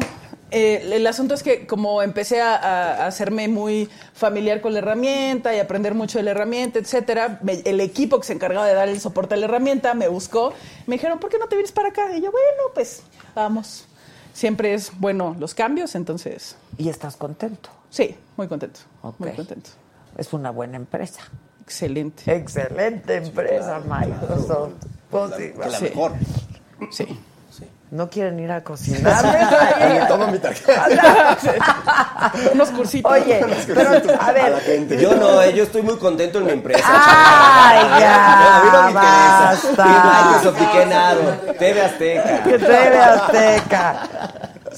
Eh, 0.51 0.89
el 0.95 1.05
asunto 1.05 1.33
es 1.35 1.43
que 1.43 1.67
como 1.67 2.01
empecé 2.01 2.41
a, 2.41 3.05
hacerme 3.05 3.47
muy 3.47 3.87
familiar 4.13 4.61
con 4.61 4.73
la 4.73 4.79
herramienta 4.79 5.55
y 5.55 5.59
aprender 5.59 5.93
mucho 5.93 6.17
de 6.17 6.23
la 6.23 6.31
herramienta, 6.31 6.79
etcétera, 6.79 7.39
me- 7.43 7.61
el 7.65 7.79
equipo 7.81 8.19
que 8.19 8.25
se 8.25 8.33
encargaba 8.33 8.65
de 8.65 8.73
dar 8.73 8.89
el 8.89 8.99
soporte 8.99 9.35
a 9.35 9.37
la 9.37 9.45
herramienta 9.45 9.93
me 9.93 10.07
buscó, 10.07 10.53
me 10.87 10.95
dijeron, 10.95 11.19
¿por 11.19 11.29
qué 11.29 11.37
no 11.37 11.47
te 11.47 11.55
vienes 11.55 11.71
para 11.71 11.89
acá? 11.89 12.11
Y 12.15 12.21
yo, 12.21 12.31
bueno, 12.31 12.63
pues 12.73 13.03
vamos. 13.35 13.85
Siempre 14.33 14.73
es 14.73 14.91
bueno 14.99 15.35
los 15.39 15.53
cambios, 15.53 15.93
entonces, 15.95 16.55
Y 16.77 16.89
estás 16.89 17.15
contento. 17.15 17.69
sí, 17.89 18.15
muy 18.37 18.47
contento, 18.47 18.79
muy 19.19 19.31
contento. 19.33 19.69
Es 20.17 20.33
una 20.33 20.49
buena 20.49 20.77
empresa. 20.77 21.21
Excelente. 21.61 22.23
Excelente 22.33 23.15
empresa, 23.17 23.79
Microsoft. 23.87 24.71
Pues 25.11 25.31
sí, 25.37 25.51
la 25.57 25.69
Sí. 25.77 25.83
mejor. 25.83 26.13
Sí. 26.89 27.05
¿No 27.91 28.07
quieren 28.07 28.39
ir 28.39 28.51
a 28.51 28.63
cocinar? 28.63 30.05
Toma 30.07 30.27
mi 30.27 30.37
tarjeta. 30.37 30.85
Unos 32.53 32.69
cursitos. 32.69 33.11
Oye, 33.11 33.43
pero 33.65 33.89
a 33.89 33.93
A 33.93 34.27
la 34.27 34.31
ver. 34.31 34.59
gente. 34.61 35.01
Yo 35.01 35.15
no, 35.15 35.41
eh, 35.41 35.53
yo 35.55 35.63
estoy 35.63 35.81
muy 35.81 35.97
contento 35.97 36.37
en 36.37 36.45
mi 36.45 36.51
empresa. 36.51 36.83
¡Ay, 36.87 37.83
No, 37.87 37.95
a 37.95 37.99
ya! 37.99 38.61
mí 38.63 38.69
no 38.71 38.83
me 38.83 38.89
interesa. 38.91 39.49
¡Basta! 39.49 40.23
Microsoft 40.23 40.61
y 40.61 40.65
qué 40.77 40.85
nada. 40.85 41.37
TV 41.57 41.81
Azteca. 41.81 42.43
TV 42.43 42.99
Azteca. 42.99 43.95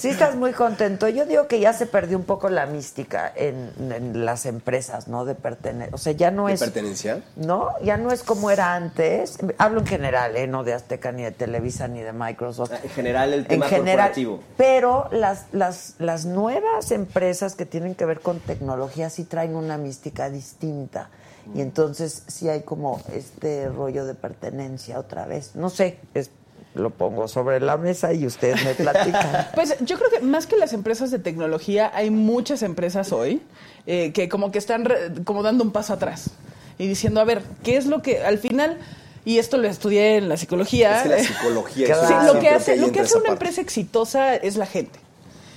Sí 0.02 0.10
estás 0.10 0.36
muy 0.36 0.52
contento. 0.52 1.08
Yo 1.10 1.26
digo 1.26 1.47
que 1.47 1.60
ya 1.60 1.74
se 1.74 1.86
perdió 1.86 2.18
un 2.18 2.24
poco 2.24 2.49
la 2.49 2.66
mística 2.66 3.32
en, 3.36 3.72
en 3.91 4.26
las 4.26 4.45
empresas, 4.47 5.08
¿no? 5.08 5.26
De 5.26 5.36
pertenecer. 5.36 5.93
O 5.93 5.97
sea, 5.99 6.14
ya 6.14 6.32
no 6.32 6.47
¿De 6.47 6.54
es... 6.54 6.60
pertenencia? 6.60 7.22
No, 7.36 7.70
ya 7.84 7.97
no 7.97 8.12
es 8.12 8.24
como 8.24 8.49
era 8.49 8.74
antes. 8.74 9.38
Hablo 9.60 9.82
en 9.82 9.86
general, 9.86 10.36
¿eh? 10.36 10.47
No 10.47 10.64
de 10.64 10.74
Azteca, 10.74 11.12
ni 11.12 11.22
de 11.24 11.32
Televisa, 11.32 11.88
ni 11.88 12.02
de 12.02 12.14
Microsoft. 12.14 12.72
En 12.84 12.89
general, 12.89 13.34
el 13.34 13.45
tema 13.45 13.66
en 13.66 13.70
general, 13.72 13.97
corporativo. 14.10 14.39
Pero 14.58 15.08
las, 15.12 15.45
las, 15.52 15.95
las 15.99 16.26
nuevas 16.26 16.89
empresas 16.91 17.54
que 17.56 17.68
tienen 17.68 17.93
que 17.93 18.06
ver 18.06 18.22
con 18.22 18.39
tecnología 18.39 19.10
sí 19.12 19.24
traen 19.26 19.56
una 19.56 19.78
mística 19.78 20.30
distinta. 20.32 21.10
Y 21.54 21.62
entonces 21.62 22.24
sí 22.28 22.49
hay 22.49 22.62
como 22.62 23.02
este 23.14 23.68
rollo 23.70 24.06
de 24.06 24.14
pertenencia 24.16 24.99
otra 24.99 25.26
vez. 25.26 25.56
No 25.56 25.70
sé, 25.70 25.99
es- 26.14 26.32
lo 26.74 26.89
pongo 26.89 27.28
sobre 27.28 27.59
la 27.59 27.78
mesa 27.78 28.13
y 28.13 28.26
ustedes 28.26 28.63
me 28.63 28.74
platican. 28.74 29.47
Pues 29.55 29.76
yo 29.82 29.97
creo 29.97 30.09
que 30.09 30.19
más 30.22 30.47
que 30.47 30.57
las 30.57 30.74
empresas 30.74 31.11
de 31.11 31.19
tecnología, 31.19 31.91
hay 31.93 32.09
muchas 32.11 32.63
empresas 32.63 33.11
hoy 33.11 33.41
eh, 33.88 34.11
que 34.13 34.30
como 34.30 34.51
que 34.51 34.57
están 34.59 34.86
re- 34.86 35.11
como 35.26 35.43
dando 35.43 35.63
un 35.63 35.72
paso 35.72 35.93
atrás 35.93 36.30
y 36.78 36.88
diciendo, 36.88 37.19
a 37.19 37.26
ver, 37.26 37.43
¿qué 37.63 37.78
es 37.78 37.86
lo 37.86 38.01
que 38.01 38.24
al 38.24 38.38
final, 38.39 38.78
y 39.26 39.38
esto 39.38 39.57
lo 39.57 39.67
estudié 39.67 40.15
en 40.17 40.30
la 40.30 40.38
psicología, 40.38 40.97
Es 40.97 41.03
que 41.03 41.09
la 41.09 41.17
eh, 41.17 41.24
psicología 41.26 41.86
Claro. 41.93 42.07
Sí, 42.07 42.34
lo 42.34 42.39
que 42.39 42.49
hace, 42.49 42.76
lo 42.78 42.91
que 42.91 42.99
hace 43.01 43.13
una 43.15 43.24
parte. 43.24 43.34
empresa 43.34 43.61
exitosa 43.61 44.36
es 44.36 44.55
la 44.55 44.65
gente. 44.65 44.99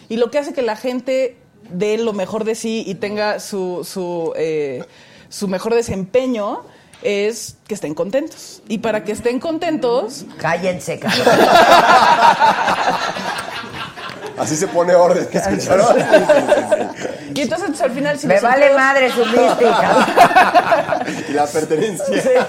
Y 0.09 0.17
lo 0.17 0.31
que 0.31 0.39
hace 0.39 0.53
que 0.53 0.63
la 0.63 0.77
gente 0.77 1.37
dé 1.71 1.97
lo 1.97 2.13
mejor 2.13 2.45
de 2.45 2.55
sí 2.57 2.85
y 2.87 2.97
tenga 2.97 3.41
su, 3.41 3.85
su, 3.91 4.33
eh, 4.37 4.85
su 5.31 5.49
mejor 5.49 5.75
desempeño 5.75 6.61
es 7.03 7.57
que 7.67 7.75
estén 7.75 7.95
contentos. 7.95 8.63
Y 8.69 8.79
para 8.79 9.05
que 9.05 9.13
estén 9.13 9.41
contentos, 9.41 10.25
Cállense, 10.39 10.99
cabrón. 10.99 11.27
Así 14.39 14.57
se 14.57 14.67
pone 14.69 14.95
orden. 14.95 15.27
¿escucharon? 15.33 15.97
y 17.35 17.41
entonces 17.43 17.69
pues, 17.69 17.81
al 17.83 17.91
final 17.93 18.19
si 18.19 18.27
Me 18.27 18.41
vale 18.41 18.67
empleados- 18.67 18.77
madre 18.77 19.11
su 19.11 19.25
mística. 19.27 21.05
y 21.29 21.33
la 21.33 21.47
pertenencia. 21.47 22.47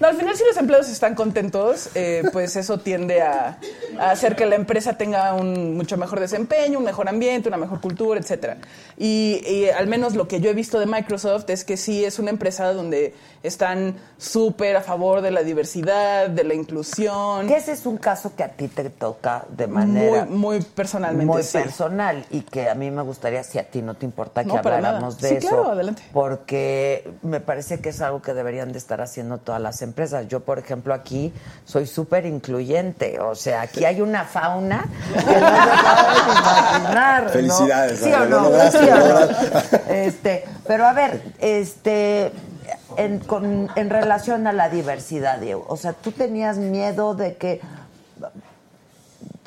No, 0.00 0.08
al 0.08 0.16
final 0.16 0.36
si 0.36 0.44
los 0.44 0.56
empleados 0.56 0.88
están 0.88 1.14
contentos, 1.14 1.90
eh, 1.94 2.22
pues 2.32 2.56
eso 2.56 2.78
tiende 2.78 3.20
a, 3.22 3.58
a 3.98 4.10
hacer 4.10 4.34
que 4.36 4.46
la 4.46 4.54
empresa 4.56 4.96
tenga 4.96 5.34
un 5.34 5.76
mucho 5.76 5.96
mejor 5.96 6.20
desempeño, 6.20 6.78
un 6.78 6.84
mejor 6.84 7.08
ambiente, 7.08 7.48
una 7.48 7.58
mejor 7.58 7.80
cultura, 7.80 8.18
etcétera. 8.18 8.56
Y, 8.96 9.42
y 9.46 9.68
al 9.68 9.86
menos 9.86 10.14
lo 10.14 10.26
que 10.28 10.40
yo 10.40 10.50
he 10.50 10.54
visto 10.54 10.78
de 10.80 10.86
Microsoft 10.86 11.50
es 11.50 11.64
que 11.64 11.76
sí 11.76 12.04
es 12.04 12.18
una 12.18 12.30
empresa 12.30 12.72
donde 12.72 13.14
están 13.42 13.96
súper 14.18 14.76
a 14.76 14.82
favor 14.82 15.22
de 15.22 15.30
la 15.30 15.42
diversidad, 15.42 16.28
de 16.28 16.44
la 16.44 16.54
inclusión. 16.54 17.46
Que 17.46 17.56
ese 17.56 17.72
es 17.72 17.86
un 17.86 17.96
caso 17.96 18.32
que 18.36 18.42
a 18.42 18.48
ti 18.48 18.68
te 18.68 18.90
toca 18.90 19.44
de 19.50 19.66
manera 19.66 20.24
Muy, 20.26 20.36
muy 20.56 20.60
personalmente. 21.00 21.26
muy 21.32 21.42
sí. 21.42 21.58
personal 21.58 22.24
y 22.30 22.40
que 22.42 22.68
a 22.68 22.74
mí 22.74 22.90
me 22.90 23.02
gustaría, 23.02 23.42
si 23.42 23.58
a 23.58 23.64
ti 23.70 23.82
no 23.82 23.94
te 23.94 24.04
importa, 24.06 24.42
que 24.42 24.48
No, 24.48 24.58
habláramos 24.58 25.20
de 25.20 25.28
Sí, 25.28 25.34
eso. 25.36 25.48
claro, 25.48 25.70
adelante. 25.72 26.02
Porque 26.12 27.10
me 27.22 27.40
parece 27.40 27.80
que 27.80 27.88
es 27.90 28.00
algo 28.00 28.22
que 28.22 28.34
deberían 28.34 28.72
de 28.72 28.78
estar 28.78 29.00
haciendo 29.00 29.38
todas 29.38 29.60
las 29.60 29.82
empresas. 29.82 30.28
Yo, 30.28 30.40
por 30.40 30.58
ejemplo, 30.58 30.94
aquí 30.94 31.32
soy 31.64 31.86
súper 31.86 32.26
incluyente. 32.26 33.18
O 33.20 33.34
sea, 33.34 33.62
aquí 33.62 33.84
hay 33.84 34.00
una 34.00 34.24
fauna 34.24 34.84
que 35.12 35.16
no 35.16 35.22
se 35.24 36.30
imaginar. 36.38 37.22
¿no? 37.24 37.28
Felicidades, 37.30 37.98
¿Sí 38.00 38.12
o 38.12 38.18
no? 38.26 38.40
lograste, 38.42 38.78
¿Sí 38.78 38.88
o 38.90 38.96
no? 38.96 39.94
Este, 39.94 40.44
pero 40.66 40.86
a 40.86 40.92
ver, 40.92 41.22
este... 41.40 42.32
En, 42.96 43.20
con- 43.20 43.68
en 43.76 43.88
relación 43.88 44.48
a 44.48 44.52
la 44.52 44.68
diversidad, 44.68 45.38
Diego, 45.38 45.64
o 45.68 45.76
sea, 45.76 45.92
tú 45.92 46.10
tenías 46.10 46.56
miedo 46.58 47.14
de 47.14 47.36
que 47.36 47.60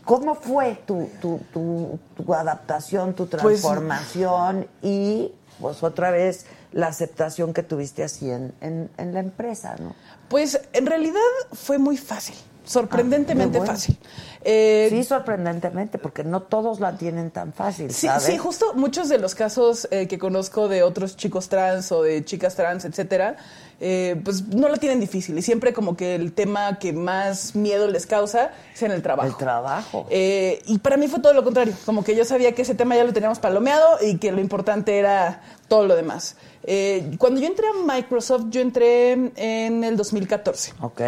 ¿Cómo 0.05 0.35
fue 0.35 0.79
tu, 0.85 1.09
tu, 1.21 1.39
tu, 1.53 1.99
tu 2.15 2.33
adaptación, 2.33 3.13
tu 3.13 3.27
Pues- 3.27 3.41
transformación 3.41 4.67
y, 4.81 5.31
pues, 5.59 5.81
otra 5.83 6.11
vez, 6.11 6.45
la 6.71 6.87
aceptación 6.87 7.53
que 7.53 7.63
tuviste 7.63 8.03
así 8.03 8.29
en, 8.29 8.53
en, 8.61 8.89
en 8.97 9.13
la 9.13 9.19
empresa, 9.19 9.75
¿no? 9.79 9.95
Pues 10.29 10.59
en 10.73 10.85
realidad 10.87 11.19
fue 11.51 11.77
muy 11.77 11.95
fácil, 11.97 12.35
sorprendentemente 12.65 13.57
Ah, 13.57 13.61
bueno. 13.61 13.73
fácil. 13.73 13.97
Eh, 14.43 14.87
Sí, 14.89 15.03
sorprendentemente, 15.03 15.99
porque 15.99 16.23
no 16.23 16.41
todos 16.41 16.79
la 16.79 16.97
tienen 16.97 17.29
tan 17.31 17.53
fácil, 17.53 17.93
Sí, 17.93 18.07
¿sabes? 18.07 18.23
sí, 18.23 18.37
justo 18.37 18.73
muchos 18.73 19.07
de 19.09 19.19
los 19.19 19.35
casos 19.35 19.87
eh, 19.91 20.07
que 20.07 20.17
conozco 20.17 20.67
de 20.67 20.81
otros 20.83 21.15
chicos 21.15 21.47
trans 21.47 21.91
o 21.91 22.01
de 22.01 22.25
chicas 22.25 22.55
trans, 22.55 22.83
etcétera, 22.85 23.37
eh, 23.85 24.15
pues 24.23 24.47
no 24.47 24.69
la 24.69 24.77
tienen 24.77 25.01
difícil 25.01 25.37
y 25.37 25.41
siempre 25.41 25.73
como 25.73 25.97
que 25.97 26.15
el 26.15 26.31
tema 26.31 26.79
que 26.79 26.93
más 26.93 27.53
miedo 27.53 27.89
les 27.89 28.05
causa 28.05 28.53
es 28.73 28.81
en 28.81 28.91
el 28.91 29.01
trabajo. 29.01 29.27
El 29.27 29.35
trabajo. 29.35 30.07
Eh, 30.09 30.61
y 30.67 30.79
para 30.79 30.95
mí 30.95 31.09
fue 31.09 31.19
todo 31.19 31.33
lo 31.33 31.43
contrario, 31.43 31.73
como 31.85 32.01
que 32.01 32.15
yo 32.15 32.23
sabía 32.23 32.55
que 32.55 32.61
ese 32.61 32.75
tema 32.75 32.95
ya 32.95 33.03
lo 33.03 33.11
teníamos 33.11 33.39
palomeado 33.39 33.97
y 34.01 34.19
que 34.19 34.31
lo 34.31 34.39
importante 34.39 34.97
era 34.97 35.41
todo 35.67 35.85
lo 35.85 35.97
demás. 35.97 36.37
Eh, 36.63 37.11
cuando 37.17 37.41
yo 37.41 37.47
entré 37.47 37.65
a 37.67 37.95
Microsoft, 37.95 38.45
yo 38.51 38.61
entré 38.61 39.11
en 39.11 39.83
el 39.83 39.97
2014. 39.97 40.75
Ok. 40.79 41.01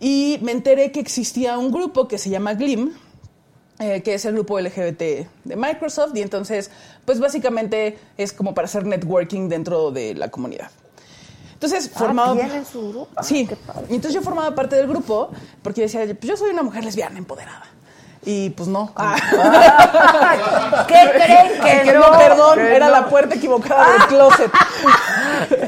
Y 0.00 0.40
me 0.42 0.50
enteré 0.50 0.90
que 0.90 0.98
existía 0.98 1.56
un 1.58 1.70
grupo 1.70 2.08
que 2.08 2.18
se 2.18 2.28
llama 2.28 2.54
GLIM, 2.54 2.90
eh, 3.78 4.02
que 4.02 4.14
es 4.14 4.24
el 4.24 4.34
grupo 4.34 4.58
LGBT 4.58 5.28
de 5.44 5.56
Microsoft, 5.56 6.16
y 6.16 6.22
entonces, 6.22 6.72
pues 7.04 7.20
básicamente 7.20 7.98
es 8.16 8.32
como 8.32 8.52
para 8.52 8.64
hacer 8.64 8.84
networking 8.84 9.48
dentro 9.48 9.92
de 9.92 10.14
la 10.14 10.28
comunidad. 10.28 10.72
Entonces, 11.56 11.90
Ah. 11.96 12.32
¿tienen 12.34 12.66
su 12.66 12.90
grupo? 12.90 13.08
Ah, 13.16 13.22
sí, 13.22 13.48
y 13.88 13.94
entonces 13.94 14.12
yo 14.14 14.20
formaba 14.22 14.54
parte 14.54 14.76
del 14.76 14.86
grupo 14.86 15.30
porque 15.62 15.80
decía, 15.82 16.02
pues 16.04 16.20
yo 16.28 16.36
soy 16.36 16.50
una 16.50 16.62
mujer 16.62 16.84
lesbiana 16.84 17.16
empoderada. 17.18 17.64
Y 18.28 18.50
pues 18.50 18.68
no. 18.68 18.92
¿Qué 20.88 21.10
creen 21.14 21.60
que, 21.62 21.82
Que 21.90 21.92
no? 21.92 22.10
no, 22.12 22.18
perdón, 22.18 22.58
Que 22.58 22.74
era 22.76 22.86
no. 22.86 22.92
la 22.92 23.08
puerta 23.08 23.34
equivocada 23.36 23.92
del 23.92 24.06
closet. 24.08 24.50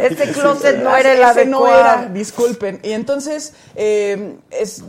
Este 0.01 0.32
closet 0.32 0.82
no 0.82 0.91
Ah, 0.91 1.01
era 1.01 1.12
el 1.12 1.22
ese 1.22 1.47
no 1.47 1.64
adecuado. 1.64 2.01
era, 2.01 2.07
disculpen. 2.12 2.80
Y 2.82 2.93
entonces, 2.93 3.53
eh, 3.76 4.36
es, 4.51 4.82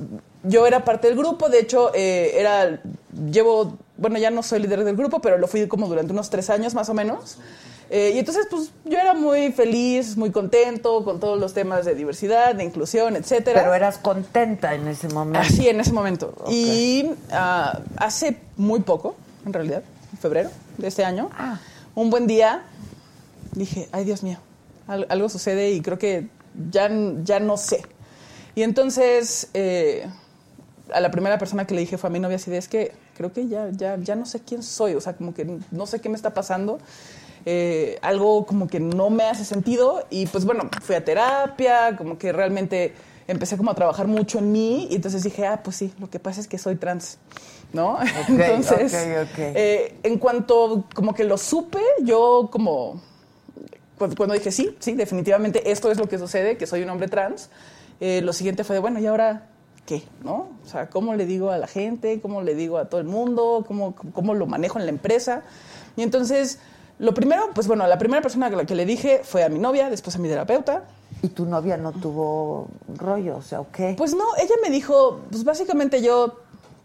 yo 0.43 0.65
era 0.65 0.83
parte 0.85 1.07
del 1.09 1.17
grupo, 1.17 1.47
de 1.49 1.59
hecho, 1.59 1.91
eh, 1.93 2.31
era, 2.39 2.81
llevo, 3.29 3.77
bueno, 3.97 4.17
ya 4.17 4.31
no 4.31 4.41
soy 4.41 4.59
líder 4.59 4.83
del 4.83 4.95
grupo, 4.95 5.19
pero 5.19 5.37
lo 5.37 5.47
fui 5.47 5.67
como 5.67 5.87
durante 5.87 6.11
unos 6.13 6.29
tres 6.29 6.49
años 6.49 6.73
más 6.73 6.89
o 6.89 6.93
menos. 6.93 7.37
Eh, 7.91 8.11
y 8.13 8.19
entonces, 8.19 8.45
pues, 8.51 8.71
yo 8.85 8.99
era 8.99 9.13
muy 9.15 9.51
feliz, 9.51 10.15
muy 10.15 10.29
contento 10.31 11.03
con 11.03 11.19
todos 11.19 11.39
los 11.39 11.53
temas 11.55 11.85
de 11.85 11.95
diversidad, 11.95 12.53
de 12.53 12.63
inclusión, 12.63 13.15
etcétera. 13.15 13.61
Pero 13.61 13.73
eras 13.73 13.97
contenta 13.97 14.75
en 14.75 14.87
ese 14.87 15.07
momento. 15.09 15.39
Así, 15.39 15.67
en 15.67 15.79
ese 15.79 15.91
momento. 15.91 16.35
Y 16.49 17.09
ah, 17.31 17.79
hace 17.97 18.37
muy 18.57 18.81
poco, 18.81 19.15
en 19.45 19.53
realidad, 19.53 19.81
en 20.11 20.17
febrero 20.19 20.49
de 20.77 20.87
este 20.87 21.03
año, 21.03 21.29
Ah. 21.37 21.59
un 21.95 22.11
buen 22.11 22.27
día, 22.27 22.61
dije, 23.53 23.89
ay 23.91 24.03
Dios 24.05 24.21
mío, 24.21 24.37
al- 24.87 25.07
algo 25.09 25.27
sucede 25.29 25.71
y 25.71 25.81
creo 25.81 25.97
que 25.97 26.27
ya, 26.71 26.89
ya 27.23 27.39
no 27.39 27.57
sé. 27.57 27.81
Y 28.53 28.61
entonces, 28.61 29.47
eh, 29.55 30.07
a 30.93 30.99
la 30.99 31.09
primera 31.09 31.37
persona 31.39 31.65
que 31.65 31.73
le 31.73 31.81
dije 31.81 31.97
fue 31.97 32.09
a 32.09 32.13
mi 32.13 32.19
novia, 32.19 32.35
así 32.35 32.51
de, 32.51 32.57
es 32.57 32.67
que 32.67 32.91
creo 33.17 33.33
que 33.33 33.47
ya, 33.47 33.69
ya, 33.71 33.97
ya 33.97 34.15
no 34.15 34.25
sé 34.27 34.41
quién 34.41 34.61
soy, 34.63 34.93
o 34.95 35.01
sea, 35.01 35.13
como 35.13 35.33
que 35.33 35.59
no 35.71 35.85
sé 35.87 35.99
qué 36.01 36.09
me 36.09 36.15
está 36.15 36.33
pasando. 36.35 36.79
Eh, 37.45 37.97
algo 38.01 38.45
como 38.45 38.67
que 38.67 38.79
no 38.79 39.09
me 39.09 39.23
hace 39.23 39.45
sentido 39.45 40.05
y 40.09 40.25
pues 40.27 40.43
bueno, 40.45 40.69
fui 40.81 40.95
a 40.95 41.03
terapia, 41.05 41.95
como 41.97 42.17
que 42.17 42.31
realmente 42.33 42.93
empecé 43.27 43.55
como 43.57 43.71
a 43.71 43.75
trabajar 43.75 44.07
mucho 44.07 44.39
en 44.39 44.51
mí 44.51 44.87
y 44.91 44.95
entonces 44.95 45.23
dije, 45.23 45.45
ah, 45.47 45.61
pues 45.63 45.77
sí, 45.77 45.93
lo 45.99 46.09
que 46.09 46.19
pasa 46.19 46.41
es 46.41 46.47
que 46.47 46.57
soy 46.57 46.75
trans, 46.75 47.17
¿no? 47.73 47.97
entonces, 48.27 48.93
ok, 48.93 49.29
ok. 49.31 49.37
eh, 49.55 49.95
en 50.03 50.17
cuanto 50.17 50.85
como 50.93 51.13
que 51.13 51.23
lo 51.23 51.37
supe, 51.37 51.79
yo 52.03 52.49
como 52.51 53.01
cu- 53.97 54.13
cuando 54.17 54.33
dije 54.35 54.51
sí, 54.51 54.75
sí, 54.79 54.93
definitivamente 54.93 55.71
esto 55.71 55.91
es 55.91 55.97
lo 55.97 56.07
que 56.09 56.17
sucede, 56.17 56.57
que 56.57 56.67
soy 56.67 56.83
un 56.83 56.89
hombre 56.89 57.07
trans, 57.07 57.49
eh, 58.01 58.21
lo 58.21 58.33
siguiente 58.33 58.63
fue 58.63 58.75
de, 58.75 58.79
bueno, 58.81 58.99
¿y 58.99 59.05
ahora 59.05 59.47
qué? 59.85 60.03
¿No? 60.23 60.49
O 60.65 60.67
sea, 60.67 60.89
¿cómo 60.89 61.15
le 61.15 61.25
digo 61.25 61.51
a 61.51 61.57
la 61.57 61.67
gente? 61.67 62.19
¿Cómo 62.21 62.41
le 62.41 62.53
digo 62.55 62.77
a 62.77 62.85
todo 62.89 62.99
el 63.01 63.07
mundo? 63.07 63.63
¿Cómo, 63.67 63.95
cómo 64.13 64.33
lo 64.35 64.45
manejo 64.45 64.77
en 64.79 64.85
la 64.85 64.91
empresa? 64.91 65.43
Y 65.95 66.03
entonces, 66.03 66.59
lo 66.99 67.13
primero, 67.13 67.49
pues 67.55 67.67
bueno, 67.67 67.87
la 67.87 67.97
primera 67.97 68.21
persona 68.21 68.47
a 68.47 68.49
la 68.51 68.65
que 68.65 68.75
le 68.75 68.85
dije 68.85 69.21
fue 69.23 69.43
a 69.43 69.49
mi 69.49 69.57
novia, 69.59 69.89
después 69.89 70.15
a 70.15 70.19
mi 70.19 70.27
terapeuta. 70.27 70.83
¿Y 71.21 71.29
tu 71.29 71.45
novia 71.45 71.75
no 71.77 71.91
tuvo 71.91 72.67
rollo? 72.97 73.37
O 73.37 73.41
sea, 73.41 73.61
¿o 73.61 73.67
qué? 73.71 73.95
Pues 73.97 74.13
no, 74.13 74.23
ella 74.37 74.55
me 74.61 74.69
dijo, 74.69 75.21
pues 75.31 75.43
básicamente 75.43 76.01
yo 76.01 76.39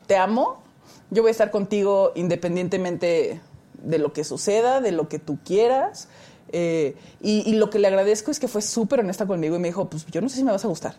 te 0.07 0.17
amo, 0.17 0.63
yo 1.11 1.23
voy 1.23 1.29
a 1.29 1.33
estar 1.33 1.51
contigo 1.51 2.13
independientemente 2.15 3.41
de 3.83 3.99
lo 3.99 4.13
que 4.13 4.25
suceda, 4.25 4.81
de 4.81 4.93
lo 4.93 5.09
que 5.09 5.19
tú 5.19 5.39
quieras. 5.45 6.09
eh, 6.53 6.97
y, 7.21 7.49
y 7.51 7.55
lo 7.55 7.69
que 7.71 7.79
le 7.79 7.89
agradezco 7.89 8.31
es 8.31 8.39
que 8.39 8.49
fue 8.49 8.63
súper 8.63 9.01
honesta 9.01 9.27
conmigo 9.27 9.57
y 9.57 9.59
me 9.59 9.69
dijo, 9.69 9.89
pues 9.89 10.07
yo 10.07 10.21
no 10.21 10.29
sé 10.29 10.37
si 10.37 10.45
me 10.45 10.53
vas 10.53 10.65
a 10.65 10.69
gustar, 10.69 10.95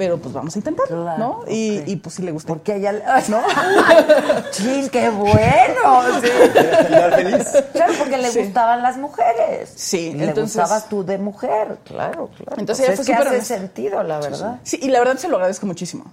pero 0.00 0.16
pues 0.16 0.32
vamos 0.32 0.56
a 0.56 0.58
intentarlo, 0.58 1.02
Claro, 1.02 1.18
¿no? 1.18 1.44
Y, 1.46 1.82
y, 1.86 1.96
pues 1.96 2.14
sí 2.14 2.22
le 2.22 2.32
gusté. 2.32 2.48
Porque 2.48 2.76
ella... 2.76 2.90
¿No? 3.28 3.42
¡Chin, 4.50 4.88
qué 4.88 5.10
bueno! 5.10 5.42
Sí. 6.22 6.28
Feliz. 7.16 7.48
Claro, 7.74 7.92
porque 7.98 8.16
le 8.16 8.30
Sí. 8.30 8.38
gustaban 8.44 8.82
las 8.82 8.96
mujeres. 8.96 9.70
Sí, 9.76 10.14
le 10.14 10.24
entonces- 10.24 10.56
gustabas 10.56 10.88
tú 10.88 11.04
de 11.04 11.18
mujer, 11.18 11.76
claro, 11.84 12.30
claro. 12.34 12.56
Entonces 12.56 12.86
Pues 12.86 12.88
ella 12.88 12.92
es 12.94 12.96
fue 12.96 13.04
que 13.04 13.12
súper 13.22 13.28
hace 13.40 13.44
sentido, 13.58 14.02
la 14.02 14.20
verdad. 14.20 14.58
Sí, 14.62 14.78
y 14.80 14.88
la 14.88 15.00
verdad 15.00 15.18
se 15.18 15.28
lo 15.28 15.36
agradezco 15.36 15.66
muchísimo. 15.66 16.04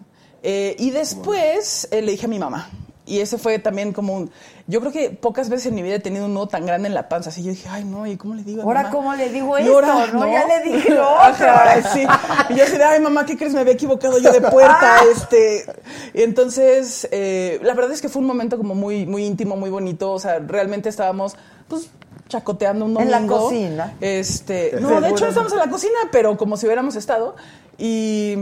Eh, 0.44 0.76
y 0.80 0.92
después 0.92 1.88
eh, 1.92 2.02
le 2.02 2.12
dije 2.12 2.26
a 2.26 2.30
mi 2.30 2.40
mamá. 2.40 2.70
Y 3.08 3.20
ese 3.22 3.38
fue 3.38 3.58
también 3.58 3.94
como 3.94 4.14
un... 4.14 4.32
Yo 4.68 4.82
creo 4.82 4.92
que 4.92 5.10
pocas 5.10 5.50
veces 5.50 5.68
en 5.68 5.76
mi 5.76 5.82
vida 5.82 5.96
he 5.96 6.00
tenido 6.00 6.26
un 6.26 6.34
nudo 6.34 6.48
tan 6.48 6.66
grande 6.66 6.88
en 6.90 6.94
la 6.94 7.08
panza. 7.10 7.30
Así 7.30 7.42
yo 7.42 7.52
dije, 7.52 7.68
ay, 7.70 7.86
no, 7.86 8.06
¿y 8.06 8.18
cómo 8.18 8.36
le 8.36 8.44
digo 8.44 8.62
a 8.62 8.66
Ahora, 8.66 8.84
mamá? 8.84 8.94
¿cómo 8.94 9.16
le 9.16 9.30
digo 9.30 9.58
Y 9.58 9.62
esto? 9.62 9.74
ahora, 9.74 10.08
no, 10.14 10.28
ya 10.32 10.46
le 10.46 10.70
dije 10.72 10.90
lo 10.94 11.04
otro. 11.14 11.48
Ajá, 11.50 11.82
sí. 11.94 12.06
Y 12.50 12.56
yo 12.56 12.64
así 12.66 12.78
de, 12.78 12.84
ay, 12.84 13.00
mamá, 13.00 13.26
¿qué 13.26 13.38
crees? 13.38 13.54
Me 13.54 13.62
había 13.62 13.74
equivocado 13.74 14.20
yo 14.20 14.32
de 14.32 14.42
puerta. 14.52 15.00
este. 15.16 15.66
Y 16.14 16.22
entonces, 16.24 17.08
eh, 17.12 17.60
la 17.64 17.74
verdad 17.74 17.92
es 17.94 18.02
que 18.02 18.10
fue 18.10 18.22
un 18.22 18.28
momento 18.28 18.58
como 18.58 18.76
muy, 18.76 19.06
muy 19.06 19.26
íntimo, 19.26 19.56
muy 19.56 19.70
bonito. 19.70 20.12
O 20.12 20.20
sea, 20.20 20.40
realmente 20.40 20.90
estábamos, 20.90 21.38
pues, 21.70 21.90
chacoteando 22.28 22.84
un 22.84 22.92
En 23.00 23.10
domingo. 23.10 23.36
la 23.36 23.42
cocina. 23.42 23.94
Este, 24.02 24.78
no, 24.82 25.00
de 25.00 25.10
hecho, 25.10 25.28
estamos 25.28 25.54
en 25.54 25.60
la 25.60 25.70
cocina, 25.70 25.98
pero 26.12 26.36
como 26.36 26.58
si 26.58 26.66
hubiéramos 26.66 26.98
estado. 26.98 27.38
Y 27.78 28.36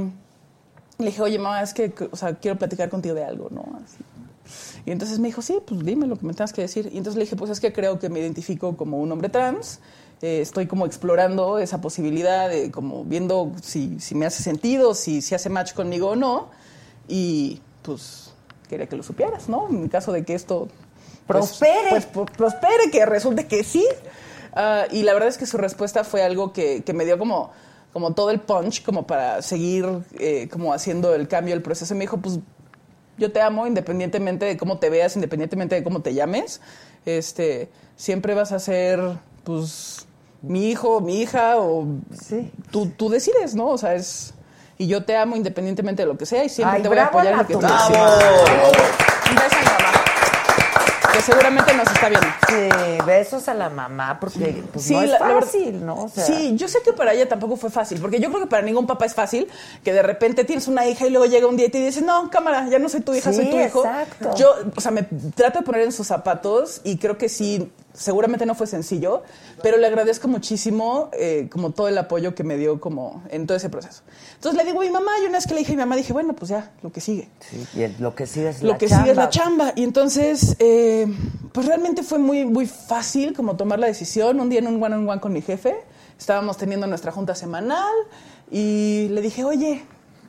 le 0.97 1.05
dije, 1.05 1.22
oye, 1.22 1.38
mamá, 1.38 1.61
es 1.61 1.74
que, 1.74 1.93
o 2.09 2.16
sea, 2.16 2.34
quiero 2.34 2.57
platicar 2.57 2.89
contigo 2.89 3.13
de 3.13 3.24
algo, 3.26 3.49
¿no? 3.51 3.61
Así. 3.84 3.97
Y 4.86 4.91
entonces 4.91 5.17
me 5.19 5.27
dijo, 5.29 5.41
sí, 5.41 5.57
pues 5.65 5.83
dime 5.83 6.05
lo 6.07 6.15
que 6.15 6.25
me 6.25 6.33
tengas 6.33 6.53
que 6.53 6.61
decir. 6.61 6.89
Y 6.91 6.97
entonces 6.97 7.15
le 7.17 7.23
dije, 7.23 7.36
pues 7.36 7.49
es 7.51 7.59
que 7.59 7.73
creo 7.73 7.97
que 7.99 8.09
me 8.09 8.19
identifico 8.19 8.77
como 8.77 8.99
un 8.99 9.11
hombre 9.11 9.29
trans. 9.29 9.79
Eh, 10.21 10.41
estoy 10.41 10.67
como 10.67 10.86
explorando 10.86 11.57
esa 11.59 11.81
posibilidad, 11.81 12.49
de 12.49 12.71
como 12.71 13.03
viendo 13.03 13.51
si, 13.61 13.99
si 13.99 14.13
me 14.15 14.25
hace 14.25 14.43
sentido, 14.43 14.93
si, 14.93 15.21
si 15.21 15.33
hace 15.36 15.49
match 15.49 15.73
conmigo 15.73 16.09
o 16.09 16.15
no. 16.15 16.49
Y 17.07 17.61
pues 17.81 18.33
quería 18.69 18.88
que 18.88 18.95
lo 18.95 19.03
supieras, 19.03 19.49
¿no? 19.49 19.67
En 19.69 19.88
caso 19.89 20.11
de 20.11 20.23
que 20.23 20.36
esto... 20.36 20.67
pues, 21.27 21.47
Prospere. 21.47 21.89
Pues, 21.89 22.05
pro- 22.05 22.25
prospere, 22.25 22.91
que 22.91 23.05
resulte 23.05 23.47
que 23.47 23.63
sí. 23.63 23.86
Ah, 24.53 24.86
y 24.91 25.03
la 25.03 25.13
verdad 25.13 25.29
es 25.29 25.38
que 25.38 25.45
su 25.47 25.57
respuesta 25.57 26.03
fue 26.03 26.23
algo 26.23 26.53
que, 26.53 26.83
que 26.83 26.93
me 26.93 27.05
dio 27.05 27.17
como, 27.17 27.51
como 27.91 28.13
todo 28.13 28.29
el 28.29 28.39
punch, 28.39 28.83
como 28.83 29.05
para 29.05 29.41
seguir 29.41 29.86
eh, 30.19 30.47
como 30.51 30.73
haciendo 30.73 31.13
el 31.15 31.27
cambio, 31.27 31.53
el 31.55 31.61
proceso. 31.61 31.93
Y 31.93 31.97
me 31.97 32.03
dijo, 32.03 32.17
pues 32.17 32.39
yo 33.18 33.32
te 33.32 33.41
amo 33.41 33.68
independientemente 33.68 34.45
de 34.45 34.57
cómo 34.57 34.78
te 34.80 34.89
veas, 34.89 35.16
independientemente 35.16 35.76
de 35.76 35.84
cómo 35.84 36.01
te 36.01 36.13
llames. 36.13 36.61
Este, 37.05 37.70
siempre 37.95 38.34
vas 38.34 38.51
a 38.51 38.59
ser, 38.59 38.99
pues, 39.43 40.05
mi 40.41 40.70
hijo, 40.70 41.01
mi 41.01 41.22
hija, 41.22 41.57
o 41.57 41.86
Sí. 42.20 42.51
tú, 42.72 42.88
tú 42.95 43.09
decides, 43.09 43.55
¿no? 43.55 43.68
O 43.68 43.78
sea, 43.78 43.95
es... 43.95 44.34
Y 44.78 44.88
yo 44.88 45.05
te 45.05 45.16
amo 45.16 45.38
independientemente 45.38 46.01
de 46.01 46.07
lo 46.07 46.18
que 46.18 46.26
sea 46.26 46.43
y 46.43 46.49
siempre 46.49 46.78
Ay, 46.78 46.84
te 46.84 46.89
voy 46.89 46.97
a 46.97 47.05
apoyar 47.05 47.32
en 47.34 47.38
lo 47.39 47.47
que 47.47 47.53
tú 47.53 47.59
decidas. 47.61 47.89
Un 49.30 49.36
beso 49.36 49.55
que 49.59 50.05
seguramente 51.26 51.73
nos 51.73 51.88
está 51.91 52.09
viendo. 52.09 52.28
Sí, 52.47 53.05
besos 53.05 53.47
a 53.47 53.53
la 53.53 53.69
mamá, 53.69 54.19
porque 54.19 54.63
pues, 54.71 54.86
Sí, 54.86 54.93
no 54.93 55.01
es 55.01 55.09
la- 55.09 55.19
la 55.19 55.26
verdad- 55.28 55.41
fácil, 55.41 55.86
¿no? 55.86 56.03
O 56.03 56.09
sea, 56.09 56.23
sí, 56.26 56.55
yo 56.55 56.67
sé 56.67 56.80
que 56.84 56.93
para 56.93 57.13
ella 57.13 57.28
tampoco 57.28 57.55
fue 57.57 57.69
fácil, 57.69 57.99
porque 57.99 58.19
yo 58.19 58.30
creo 58.30 58.41
que 58.43 58.47
para 58.49 58.61
ningún 58.63 58.86
papá 58.88 59.05
es 59.05 59.13
fácil 59.13 59.47
que 59.84 59.93
de 59.93 60.01
repente 60.01 60.43
tienes 60.43 60.67
una 60.67 60.86
hija 60.88 61.05
y 61.07 61.09
luego 61.09 61.26
llega 61.26 61.47
un 61.47 61.57
día 61.57 61.67
y 61.67 61.69
te 61.69 61.80
dice, 61.80 62.01
no, 62.01 62.30
cámara, 62.30 62.67
ya 62.69 62.80
no 62.80 62.89
soy 62.89 63.01
tu 63.01 63.13
hija, 63.13 63.32
Sí, 63.32 63.38
soy 63.38 63.49
tu 63.49 63.59
hijo. 63.59 63.84
exacto. 63.86 64.36
Yo, 64.36 64.53
o 64.76 64.82
sea, 64.82 64.91
me 64.91 65.03
trato 65.36 65.59
de 65.59 65.65
poner 65.65 65.82
en 65.82 65.91
sus 65.91 66.07
zapatos 66.07 66.82
y 66.84 66.97
creo 66.97 67.17
que 67.17 67.30
sí, 67.30 67.71
seguramente 67.95 68.45
no 68.45 68.55
fue 68.55 68.67
sencillo, 68.67 69.23
pero 69.63 69.77
le 69.77 69.87
agradezco 69.87 70.27
muchísimo 70.27 71.09
eh, 71.13 71.47
como 71.51 71.71
todo 71.71 71.87
el 71.87 71.97
apoyo 71.97 72.35
que 72.35 72.43
me 72.43 72.57
dio 72.57 72.79
como 72.79 73.23
en 73.29 73.47
todo 73.47 73.57
ese 73.57 73.69
proceso. 73.69 74.03
Entonces 74.35 74.61
le 74.61 74.65
digo 74.69 74.81
a 74.81 74.85
mi 74.85 74.91
mamá, 74.91 75.11
y 75.21 75.25
una 75.25 75.37
vez 75.37 75.47
que 75.47 75.53
le 75.53 75.61
dije 75.61 75.71
a 75.73 75.75
mi 75.75 75.79
mamá, 75.81 75.95
dije, 75.95 76.13
bueno, 76.13 76.33
pues 76.33 76.49
ya, 76.49 76.71
lo 76.83 76.91
que 76.91 77.01
sigue 77.01 77.29
sí, 77.39 77.65
y 77.75 77.83
el- 77.83 77.95
lo 77.99 78.13
que 78.13 78.27
sigue 78.27 78.49
es 78.49 78.61
lo 78.61 78.73
la 78.73 78.77
que 78.77 78.87
chamba. 78.87 79.03
sigue 79.03 79.11
es 79.11 79.17
la 79.17 79.29
chamba. 79.29 79.73
Y 79.75 79.83
entonces, 79.83 80.55
eh, 80.59 81.07
pues 81.53 81.65
realmente 81.67 82.03
fue 82.03 82.19
muy, 82.19 82.45
muy 82.45 82.67
fácil 82.67 83.33
como 83.33 83.55
tomar 83.55 83.79
la 83.79 83.87
decisión. 83.87 84.39
Un 84.39 84.49
día 84.49 84.59
en 84.59 84.67
un 84.67 84.81
one 84.83 84.95
on 84.95 85.09
one 85.09 85.21
con 85.21 85.31
mi 85.33 85.41
jefe, 85.41 85.75
estábamos 86.19 86.57
teniendo 86.57 86.85
nuestra 86.87 87.11
junta 87.11 87.33
semanal 87.35 87.93
y 88.51 89.07
le 89.11 89.21
dije, 89.21 89.43
oye, 89.45 89.83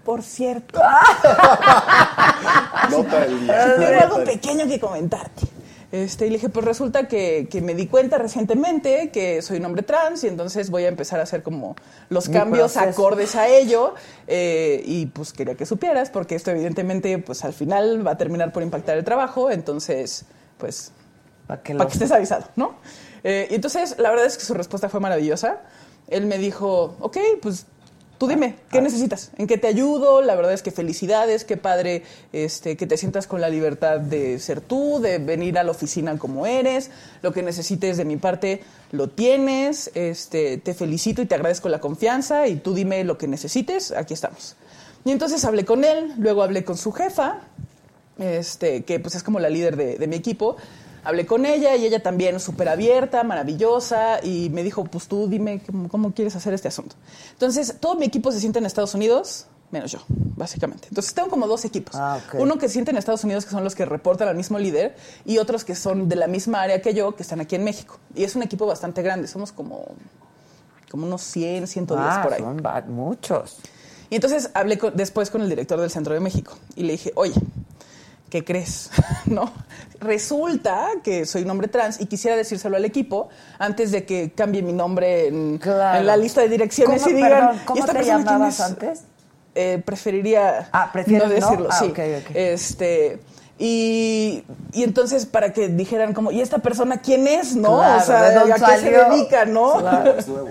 por 0.05 0.23
cierto, 0.23 0.81
Nota 2.91 3.21
del 3.21 3.41
día. 3.41 3.75
tengo 3.77 4.01
algo 4.03 4.25
pequeño 4.25 4.67
que 4.67 4.79
comentarte. 4.79 5.47
Este, 5.93 6.27
y 6.27 6.31
le 6.31 6.37
dije, 6.37 6.49
pues 6.49 6.65
resulta 6.65 7.07
que, 7.07 7.49
que 7.51 7.61
me 7.61 7.75
di 7.75 7.87
cuenta 7.87 8.19
recientemente 8.19 9.11
que 9.11 9.41
soy 9.41 9.59
un 9.59 9.67
hombre 9.67 9.83
trans 9.83 10.25
y 10.25 10.29
entonces 10.29 10.71
voy 10.71 10.85
a 10.85 10.89
empezar 10.89 11.21
a 11.21 11.23
hacer 11.23 11.43
como 11.43 11.77
los 12.09 12.29
cambios 12.29 12.73
proceso. 12.73 12.91
acordes 12.91 13.37
a 13.37 13.49
ello. 13.49 13.95
eh, 14.27 14.83
y 14.85 15.07
pues 15.07 15.33
quería 15.33 15.55
que 15.55 15.65
supieras, 15.65 16.11
porque 16.11 16.35
esto 16.35 16.51
evidentemente 16.51 17.19
pues 17.19 17.45
al 17.45 17.53
final 17.53 18.07
va 18.07 18.13
a 18.13 18.17
terminar 18.17 18.53
por 18.53 18.63
impactar 18.63 18.99
el 18.99 19.05
trabajo, 19.05 19.51
entonces 19.51 20.25
pues 20.59 20.93
Para 21.47 21.63
que 21.63 21.73
estés 21.95 22.11
avisado, 22.11 22.47
¿no? 22.57 22.77
Eh, 23.23 23.47
y 23.51 23.55
entonces 23.55 23.97
la 23.99 24.11
verdad 24.11 24.27
es 24.27 24.37
que 24.37 24.45
su 24.45 24.55
respuesta 24.55 24.89
fue 24.89 25.01
maravillosa. 25.01 25.61
Él 26.09 26.27
me 26.27 26.39
dijo, 26.39 26.97
ok, 27.01 27.17
pues 27.43 27.67
tú 28.19 28.29
dime, 28.29 28.57
¿qué 28.71 28.81
necesitas? 28.81 29.31
¿En 29.37 29.47
qué 29.47 29.59
te 29.59 29.67
ayudo? 29.67 30.23
La 30.23 30.35
verdad 30.35 30.53
es 30.53 30.63
que 30.63 30.71
felicidades, 30.71 31.45
qué 31.45 31.57
padre 31.57 32.03
este, 32.33 32.77
que 32.77 32.87
te 32.87 32.97
sientas 32.97 33.27
con 33.27 33.41
la 33.41 33.49
libertad 33.49 34.01
de 34.01 34.39
ser 34.39 34.61
tú, 34.61 35.01
de 35.01 35.19
venir 35.19 35.59
a 35.59 35.65
la 35.65 35.71
oficina 35.71 36.19
como 36.19 36.47
eres. 36.47 36.91
Lo 37.23 37.33
que 37.33 37.43
necesites 37.43 37.97
de 37.97 38.05
mi 38.05 38.17
parte 38.17 38.63
lo 38.93 39.09
tienes. 39.09 39.91
Este, 39.95 40.59
te 40.59 40.75
felicito 40.75 41.23
y 41.23 41.27
te 41.27 41.35
agradezco 41.35 41.69
la 41.69 41.81
confianza 41.81 42.47
y 42.49 42.57
tú 42.57 42.75
dime 42.75 43.05
lo 43.05 43.19
que 43.19 43.29
necesites, 43.29 43.93
aquí 43.93 44.15
estamos. 44.15 44.57
Y 45.05 45.13
entonces 45.13 45.45
hablé 45.45 45.65
con 45.65 45.85
él, 45.85 46.13
luego 46.19 46.43
hablé 46.43 46.65
con 46.65 46.77
su 46.77 46.93
jefa, 46.93 47.41
este, 48.19 48.85
que 48.85 48.99
pues 48.99 49.15
es 49.15 49.23
como 49.23 49.39
la 49.39 49.49
líder 49.49 49.77
de, 49.77 49.99
de 49.99 50.07
mi 50.07 50.17
equipo. 50.17 50.57
Hablé 51.07 51.25
con 51.25 51.47
ella 51.47 51.77
y 51.77 51.85
ella 51.87 52.03
también 52.03 52.41
súper 52.41 52.69
abierta, 52.69 53.23
maravillosa, 53.23 54.19
y 54.25 54.51
me 54.51 54.63
dijo, 54.63 54.85
pues 54.85 55.07
tú 55.07 55.29
dime 55.29 55.63
cómo, 55.65 55.89
cómo 55.89 56.13
quieres 56.13 56.35
hacer 56.35 56.53
este 56.53 56.69
asunto. 56.69 56.97
Entonces, 57.33 57.77
todo 57.81 57.95
mi 57.95 58.07
equipo 58.07 58.33
se 58.33 58.41
siente 58.41 58.59
en 58.59 58.67
Estados 58.67 58.95
Unidos, 58.95 59.47
menos 59.71 59.93
yo, 59.93 60.01
básicamente. 60.09 60.89
Entonces, 60.89 61.15
tengo 61.15 61.29
como 61.29 61.47
dos 61.47 61.65
equipos. 61.65 61.95
Ah. 61.97 62.19
Uno 62.35 62.59
que 62.59 62.67
se 62.69 62.75
siente 62.75 62.91
en 62.91 62.97
Estados 62.97 63.23
Unidos, 63.25 63.45
que 63.45 63.53
son 63.53 63.63
los 63.63 63.75
que 63.77 63.85
reportan 63.85 64.27
al 64.29 64.35
mismo 64.37 64.59
líder, 64.59 64.97
y 65.25 65.39
otros 65.39 65.65
que 65.65 65.75
son 65.77 66.09
de 66.09 66.17
la 66.17 66.27
misma 66.27 66.63
área 66.63 66.83
que 66.83 66.93
yo, 66.93 67.15
que 67.15 67.23
están 67.23 67.41
aquí 67.41 67.55
en 67.55 67.63
México. 67.65 67.99
Y 68.15 68.25
es 68.25 68.35
un 68.35 68.43
equipo 68.43 68.67
bastante 68.67 69.01
grande, 69.03 69.29
somos 69.29 69.53
como, 69.53 69.85
como 70.91 71.07
unos 71.07 71.23
100, 71.23 71.67
110 71.69 72.05
Ah, 72.11 72.21
por 72.23 72.33
ahí. 72.35 72.41
son 72.41 72.63
muchos. 72.89 73.59
Y 74.11 74.15
entonces 74.17 74.51
hablé 74.55 74.79
con- 74.79 74.97
después 74.97 75.31
con 75.31 75.41
el 75.43 75.49
director 75.49 75.81
del 75.81 75.91
Centro 75.91 76.15
de 76.15 76.21
México 76.21 76.57
y 76.77 76.83
le 76.85 76.93
dije, 76.93 77.13
oye, 77.17 77.35
¿qué 78.37 78.45
crees? 78.45 78.91
¿No? 79.27 79.51
Resulta 80.01 80.89
que 81.03 81.25
soy 81.25 81.43
un 81.43 81.51
hombre 81.51 81.69
trans 81.69 82.01
y 82.01 82.07
quisiera 82.07 82.37
decírselo 82.37 82.77
al 82.77 82.85
equipo 82.85 83.29
antes 83.59 83.93
de 83.93 84.05
que 84.05 84.33
cambie 84.33 84.61
mi 84.63 84.73
nombre 84.75 85.29
en, 85.29 85.59
Claro. 85.59 86.01
en 86.01 86.07
la 86.07 86.17
lista 86.19 86.43
de 86.43 86.49
direcciones 86.51 87.03
¿Cómo- 87.03 87.13
y 87.13 87.17
digan, 87.17 87.31
perdón, 87.33 87.57
"¿Y 87.57 87.65
¿cómo 87.65 87.81
esta 87.81 87.93
te 87.93 87.99
persona 87.99 88.17
quién 88.19 88.27
llamabas 88.27 88.55
es?". 88.55 88.61
antes? 88.61 89.01
Eh, 89.55 89.83
preferiría 89.85 90.69
Ah, 90.71 90.91
¿prefieres 90.93 91.29
no 91.29 91.35
no? 91.35 91.35
decirlo, 91.35 91.69
Ah, 91.71 91.79
sí. 91.79 91.93
Este, 92.35 93.19
y, 93.59 94.45
y 94.75 94.83
entonces 94.83 95.25
para 95.25 95.55
que 95.55 95.69
dijeran 95.69 96.13
como, 96.13 96.31
¿y 96.31 96.43
esta 96.43 96.59
persona 96.59 96.99
quién 97.01 97.27
es? 97.27 97.57
¿No? 97.57 97.79
Claro, 97.79 98.03
o 98.03 98.05
sea, 98.05 98.23
¿de 98.23 98.35
dónde 98.35 98.53
¿a 98.53 98.57
qué 98.57 98.77
se 98.79 98.91
dedica? 98.91 99.45
¿no? 99.47 99.79
Claro. 99.79 100.15
Es 100.19 100.29
nuevo. 100.29 100.51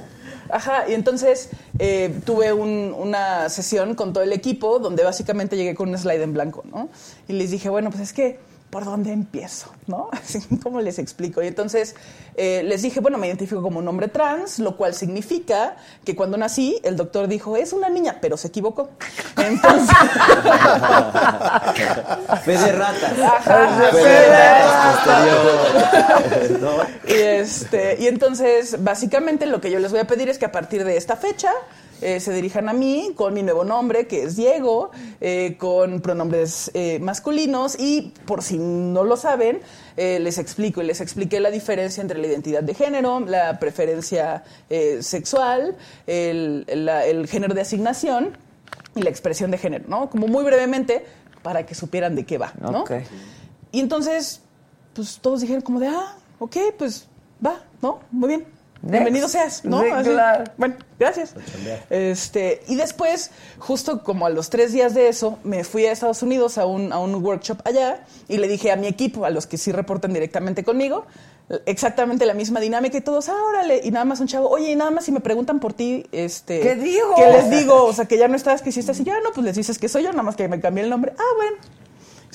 Ajá, 0.50 0.88
y 0.88 0.94
entonces 0.94 1.50
eh, 1.80 2.14
tuve 2.26 2.54
un- 2.54 2.94
una 2.98 3.50
sesión 3.50 3.96
con 3.96 4.14
todo 4.14 4.24
el 4.24 4.32
equipo 4.34 4.80
donde 4.80 5.04
básicamente 5.04 5.58
llegué 5.58 5.76
con 5.76 5.90
un 5.90 5.98
slide 5.98 6.22
en 6.22 6.34
blanco, 6.34 6.64
¿no? 6.72 6.90
Y 7.28 7.34
les 7.34 7.52
dije, 7.52 7.70
bueno, 7.70 7.90
pues 7.90 8.02
es 8.04 8.14
que, 8.14 8.40
¿por 8.76 8.84
dónde 8.84 9.14
empiezo? 9.14 9.72
¿No? 9.88 10.10
Así, 10.12 10.42
¿Cómo 10.62 10.82
les 10.82 11.00
explico? 11.00 11.42
Y 11.42 11.48
entonces 11.48 11.96
eh, 12.36 12.62
les 12.66 12.82
dije, 12.82 13.00
bueno, 13.00 13.18
me 13.18 13.28
identifico 13.28 13.62
como 13.62 13.80
un 13.80 13.88
hombre 13.88 14.10
trans, 14.10 14.60
lo 14.60 14.76
cual 14.76 14.94
significa 14.94 15.78
que 16.04 16.14
cuando 16.14 16.36
nací, 16.36 16.82
el 16.84 16.98
doctor 16.98 17.30
dijo, 17.30 17.56
es 17.56 17.72
una 17.72 17.88
niña, 17.88 18.18
pero 18.20 18.36
se 18.36 18.50
equivocó. 18.50 18.90
Entonces... 19.38 19.96
Fe 22.44 22.58
de 22.58 22.72
ratas. 22.74 23.14
Y, 27.08 27.14
este, 27.14 27.96
y 28.00 28.08
entonces, 28.08 28.84
básicamente, 28.84 29.46
lo 29.46 29.62
que 29.62 29.70
yo 29.72 29.80
les 29.80 29.92
voy 29.92 30.02
a 30.02 30.08
pedir 30.08 30.28
es 30.28 30.40
que 30.40 30.46
a 30.46 30.52
partir 30.52 30.84
de 30.84 30.98
esta 30.98 31.16
fecha 31.16 31.52
eh, 32.02 32.20
se 32.20 32.34
dirijan 32.34 32.68
a 32.70 32.74
mí 32.74 33.12
con 33.16 33.34
mi 33.34 33.44
nuevo 33.44 33.64
nombre, 33.64 34.08
que 34.08 34.24
es 34.24 34.36
Diego, 34.36 34.92
eh, 35.22 35.56
con 35.58 36.02
pronombres 36.02 36.70
eh, 36.74 37.00
masculinos 37.00 37.80
y, 37.80 38.14
por 38.26 38.44
si 38.44 38.58
no 38.58 39.04
lo 39.04 39.18
saben, 39.18 39.62
les 39.98 40.38
explico 40.40 40.82
y 40.82 40.86
les 40.86 41.00
expliqué 41.00 41.40
la 41.40 41.50
diferencia 41.50 42.02
entre 42.02 42.20
la 42.20 42.28
identidad 42.28 42.62
de 42.62 42.74
género, 42.74 43.22
la 43.22 43.60
preferencia 43.60 44.44
sexual, 45.00 45.78
el, 46.06 47.28
género 47.30 47.54
de 47.54 47.62
asignación 47.62 48.38
y 48.94 49.02
la 49.02 49.10
expresión 49.10 49.52
de 49.52 49.58
género, 49.58 49.86
¿no? 49.88 50.10
Como 50.10 50.28
muy 50.28 50.44
brevemente 50.44 51.06
para 51.44 51.66
que 51.66 51.76
supieran 51.76 52.14
de 52.14 52.26
qué 52.26 52.38
va, 52.38 52.52
¿no? 52.60 52.82
Ok. 52.82 52.92
Y 53.72 53.80
entonces, 53.80 54.42
pues 54.94 55.18
todos 55.22 55.40
dijeron 55.40 55.62
como 55.62 55.80
de, 55.80 55.88
ah, 55.88 56.18
ok, 56.40 56.58
pues 56.78 57.08
va, 57.46 57.64
¿no? 57.82 58.02
Muy 58.12 58.28
bien. 58.28 58.55
Bienvenido 58.82 59.28
seas, 59.28 59.66
¿no? 59.66 59.80
Así. 59.80 60.12
Bueno, 60.58 60.76
gracias. 61.00 61.34
Este, 61.90 62.62
y 62.68 62.76
después, 62.76 63.32
justo 63.58 64.04
como 64.04 64.26
a 64.26 64.30
los 64.30 64.50
tres 64.50 64.74
días 64.74 64.94
de 64.94 65.08
eso, 65.08 65.40
me 65.44 65.64
fui 65.64 65.86
a 65.86 65.92
Estados 65.92 66.22
Unidos 66.22 66.58
a 66.58 66.66
un, 66.66 66.94
a 66.94 67.00
un 67.00 67.16
workshop 67.16 67.60
allá 67.66 68.04
y 68.28 68.38
le 68.38 68.48
dije 68.48 68.72
a 68.72 68.76
mi 68.76 68.88
equipo, 68.88 69.26
a 69.26 69.32
los 69.32 69.48
que 69.48 69.58
sí 69.58 69.72
reportan 69.72 70.14
directamente 70.14 70.64
conmigo, 70.64 71.06
exactamente 71.66 72.26
la 72.26 72.34
misma 72.34 72.60
dinámica 72.60 72.98
y 72.98 73.02
todos, 73.02 73.30
ah, 73.30 73.36
órale, 73.50 73.82
y 73.84 73.92
nada 73.92 74.06
más 74.06 74.20
un 74.20 74.28
chavo, 74.28 74.50
oye, 74.50 74.72
y 74.72 74.76
nada 74.76 74.92
más 74.92 75.06
si 75.06 75.12
me 75.12 75.20
preguntan 75.20 75.60
por 75.60 75.74
ti, 75.74 76.06
este... 76.12 76.60
¿Qué 76.60 76.76
digo? 76.76 77.16
¿Qué 77.16 77.26
les 77.32 77.50
digo? 77.50 77.86
O 77.86 77.94
sea, 77.94 78.06
que 78.06 78.18
ya 78.18 78.28
no 78.28 78.36
estás, 78.36 78.62
que 78.62 78.72
si 78.72 78.80
estás 78.80 79.00
y 79.00 79.04
yo, 79.04 79.14
no, 79.24 79.32
pues 79.34 79.46
les 79.46 79.56
dices 79.56 79.80
que 79.80 79.90
soy 79.90 80.04
yo, 80.04 80.12
nada 80.12 80.24
más 80.24 80.36
que 80.36 80.48
me 80.48 80.60
cambié 80.60 80.84
el 80.84 80.90
nombre. 80.90 81.14
Ah, 81.18 81.36
bueno. 81.38 81.58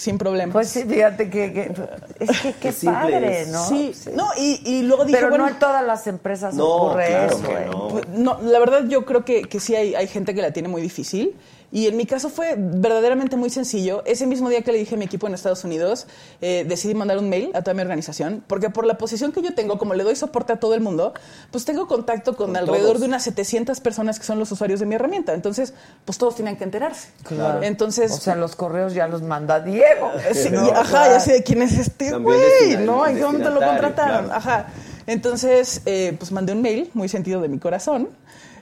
Sin 0.01 0.17
problemas. 0.17 0.53
Pues 0.55 0.69
sí, 0.69 0.85
fíjate 0.85 1.29
que, 1.29 1.53
que- 1.53 1.73
es 2.21 2.41
que 2.41 2.53
qué 2.55 2.73
padre. 2.85 3.45
¿no? 3.47 3.65
Sí, 3.67 3.93
no, 4.15 4.29
y, 4.39 4.63
y 4.65 4.83
luego 4.83 5.05
dije, 5.05 5.19
Pero 5.19 5.29
bueno, 5.29 5.45
no 5.45 5.51
en 5.51 5.59
todas 5.59 5.85
las 5.85 6.07
empresas 6.07 6.55
No, 6.55 6.65
ocurre 6.67 7.07
claro 7.09 7.27
eso, 7.37 7.43
que 7.43 7.53
¿eh? 7.53 7.67
no. 7.71 7.89
Pues, 7.89 8.09
no, 8.09 8.39
la 8.43 8.59
verdad 8.59 8.85
yo 8.89 9.05
creo 9.05 9.25
que, 9.25 9.43
que 9.43 9.61
sí 9.61 9.77
hay, 9.77 9.95
hay 9.95 10.07
gente 10.09 10.35
que 10.35 10.41
la 10.41 10.53
tiene 10.53 10.69
muy 10.69 10.81
difícil. 10.81 11.35
Y 11.73 11.87
en 11.87 11.97
mi 11.97 12.05
caso 12.05 12.31
fue 12.31 12.57
verdaderamente 12.59 13.37
muy 13.37 13.49
sencillo. 13.49 14.03
Ese 14.05 14.27
mismo 14.27 14.49
día 14.49 14.63
que 14.63 14.73
le 14.73 14.79
dije 14.79 14.97
a 14.97 14.99
mi 14.99 15.05
equipo 15.05 15.29
en 15.29 15.35
Estados 15.35 15.63
Unidos, 15.63 16.07
eh, 16.41 16.65
decidí 16.69 16.95
mandar 16.95 17.19
un 17.19 17.29
mail 17.29 17.51
a 17.55 17.63
toda 17.63 17.75
mi 17.75 17.83
organización, 17.83 18.43
porque 18.49 18.71
por 18.71 18.87
la 18.87 18.99
posición 18.99 19.31
que 19.31 19.41
yo 19.41 19.55
tengo, 19.55 19.79
como 19.79 19.95
le 19.95 20.03
doy 20.03 20.17
soporte 20.17 20.53
a 20.53 20.57
todo 20.57 20.75
el 20.75 20.81
mundo, 20.81 21.15
pues 21.53 21.65
tengo 21.65 21.87
contacto 21.87 22.35
con, 22.35 22.49
Con 22.49 22.57
alrededor 22.57 22.89
todos. 22.89 23.01
de 23.03 23.07
unas 23.07 23.23
700 23.23 23.79
personas 23.81 24.19
que 24.19 24.25
son 24.25 24.39
los 24.41 24.51
usuarios 24.51 24.81
de 24.81 24.87
mi 24.87 24.97
herramienta. 24.97 25.33
Entonces, 25.33 25.73
pues 26.05 26.19
todos 26.19 26.35
tienen 26.35 26.57
que 26.57 26.65
enterarse. 26.65 27.11
Claro. 27.23 27.63
Entonces, 27.63 28.11
o 28.11 28.17
sea, 28.21 28.35
los 28.35 28.57
correos 28.57 28.93
ya 28.95 29.07
los 29.07 29.23
manda 29.23 29.61
Diego. 29.61 30.11
Sí, 30.35 30.49
¿no? 30.51 30.67
y- 30.67 30.71
ajá, 30.71 31.09
ya 31.09 31.21
sé 31.21 31.33
de 31.35 31.43
quién 31.45 31.63
es 31.63 31.79
este 31.79 32.17
güey, 32.19 32.79
¿no? 32.85 33.07
¿En 33.07 33.17
qué 33.17 33.23
momento 33.25 33.51
lo 33.51 33.61
contrataron? 33.61 34.25
claro. 34.27 34.33
Ajá. 34.35 34.67
Entonces, 35.07 35.83
eh, 35.87 36.15
pues 36.19 36.31
mandé 36.33 36.53
un 36.53 36.63
mail, 36.63 36.91
muy 36.95 37.09
sentido 37.09 37.41
de 37.41 37.49
mi 37.49 37.59
corazón, 37.59 38.09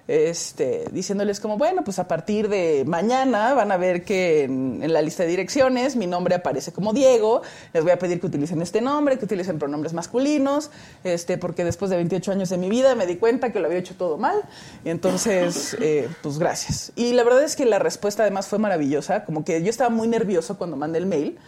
este, 0.09 0.87
diciéndoles 0.91 1.39
como, 1.39 1.59
bueno, 1.59 1.85
pues 1.85 1.99
a 1.99 2.09
partir 2.09 2.49
de 2.49 2.85
mañana 2.87 3.53
van 3.53 3.71
a 3.71 3.77
ver 3.77 4.05
que 4.05 4.45
en, 4.45 4.83
en 4.83 4.93
la 4.95 5.03
lista 5.03 5.23
de 5.23 5.29
direcciones 5.29 5.97
mi 5.97 6.07
nombre 6.07 6.35
aparece 6.35 6.73
como 6.73 6.95
Diego, 6.95 7.43
les 7.75 7.83
voy 7.83 7.93
a 7.93 7.99
pedir 7.99 8.19
que 8.19 8.27
utilicen 8.27 8.63
este 8.63 8.81
nombre, 8.81 9.19
que 9.19 9.27
utilicen 9.27 9.59
pronombres 9.59 9.93
masculinos, 9.93 10.71
este, 11.05 11.37
porque 11.37 11.63
después 11.63 11.91
de 11.91 11.97
28 11.97 12.33
años 12.33 12.49
de 12.49 12.57
mi 12.57 12.71
vida 12.71 12.95
me 12.95 13.07
di 13.07 13.17
cuenta 13.17 13.53
que 13.53 13.61
lo 13.61 13.67
había 13.67 13.79
hecho 13.79 13.97
todo 13.97 14.17
mal, 14.17 14.43
entonces, 14.87 15.77
eh, 15.81 16.09
pues 16.23 16.39
gracias. 16.39 16.93
Y 16.97 17.13
la 17.13 17.23
verdad 17.23 17.43
es 17.43 17.55
que 17.55 17.67
la 17.67 17.79
respuesta 17.79 18.23
además 18.23 18.47
fue 18.47 18.59
maravillosa, 18.59 19.27
como 19.27 19.45
que 19.45 19.63
yo 19.63 19.69
estaba 19.69 19.91
muy 19.91 20.09
nervioso 20.09 20.57
cuando 20.57 20.77
mandé 20.77 20.99
el 20.99 21.07
mail, 21.07 21.39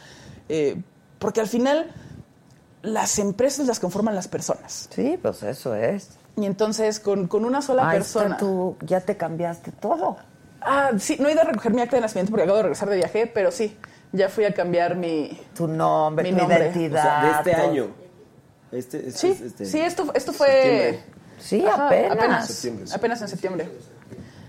eh, 0.50 0.76
porque 1.18 1.40
al 1.40 1.48
final 1.48 1.94
las 2.82 3.18
empresas 3.18 3.66
las 3.66 3.80
conforman 3.80 4.14
las 4.14 4.28
personas. 4.28 4.88
Sí, 4.94 5.18
pues 5.20 5.42
eso 5.42 5.74
es. 5.74 6.19
Y 6.40 6.46
entonces 6.46 7.00
con, 7.00 7.28
con 7.28 7.44
una 7.44 7.60
sola 7.62 7.88
Ahí 7.90 7.98
está 7.98 8.20
persona. 8.20 8.36
tú, 8.38 8.76
ya 8.84 9.00
te 9.00 9.16
cambiaste 9.16 9.72
todo. 9.72 10.16
Ah, 10.60 10.90
sí, 10.98 11.16
no 11.20 11.28
he 11.28 11.32
ido 11.32 11.40
a 11.42 11.44
recoger 11.44 11.72
mi 11.72 11.80
acta 11.82 11.96
de 11.96 12.02
nacimiento 12.02 12.30
porque 12.30 12.44
acabo 12.44 12.56
de 12.58 12.62
regresar 12.64 12.88
de 12.90 12.96
viaje, 12.96 13.26
pero 13.26 13.50
sí, 13.50 13.76
ya 14.12 14.28
fui 14.28 14.44
a 14.44 14.52
cambiar 14.54 14.94
mi. 14.96 15.38
Tu 15.54 15.66
nombre, 15.66 16.24
Mi 16.24 16.30
tu 16.32 16.38
nombre. 16.38 16.56
O 16.56 16.60
identidad. 16.60 17.02
sea, 17.02 17.22
de 17.24 17.30
este 17.50 17.52
todo. 17.60 17.70
año. 17.70 17.86
Este, 18.72 18.98
este- 19.08 19.12
Sí, 19.12 19.42
este- 19.44 19.64
sí, 19.66 19.80
esto, 19.80 20.10
esto 20.14 20.32
fue. 20.32 20.46
septiembre. 20.48 21.04
Sí, 21.38 21.64
Ajá, 21.66 21.86
apenas. 21.86 22.12
apenas. 22.18 22.46
Septiembre, 22.48 22.86
sí. 22.86 22.92
Apenas 22.94 23.22
en 23.22 23.28
septiembre. 23.28 23.68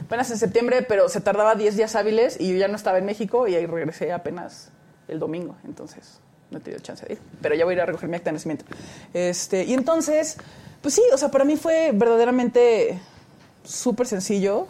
Apenas 0.05 0.29
en 0.31 0.37
septiembre, 0.37 0.81
pero 0.81 1.07
se 1.07 1.21
tardaba 1.21 1.55
10 1.55 1.77
días 1.77 1.95
hábiles 1.95 2.35
y 2.39 2.51
yo 2.51 2.57
ya 2.57 2.67
no 2.67 2.75
estaba 2.75 2.97
en 2.97 3.05
México 3.05 3.47
y 3.47 3.55
ahí 3.55 3.65
regresé 3.65 4.11
apenas 4.11 4.69
el 5.07 5.19
domingo. 5.19 5.55
Entonces, 5.63 6.19
no 6.49 6.57
he 6.57 6.61
tenido 6.61 6.81
chance 6.83 7.05
de 7.05 7.13
ir. 7.13 7.19
Pero 7.41 7.55
ya 7.55 7.63
voy 7.63 7.71
a 7.73 7.75
ir 7.77 7.81
a 7.81 7.85
recoger 7.85 8.09
mi 8.09 8.17
acta 8.17 8.29
de 8.29 8.33
nacimiento. 8.33 8.65
Este, 9.13 9.63
y 9.63 9.73
entonces, 9.73 10.35
pues 10.81 10.95
sí, 10.95 11.01
o 11.13 11.17
sea, 11.17 11.29
para 11.29 11.45
mí 11.45 11.57
fue 11.57 11.91
verdaderamente 11.93 12.99
súper 13.63 14.07
sencillo. 14.07 14.67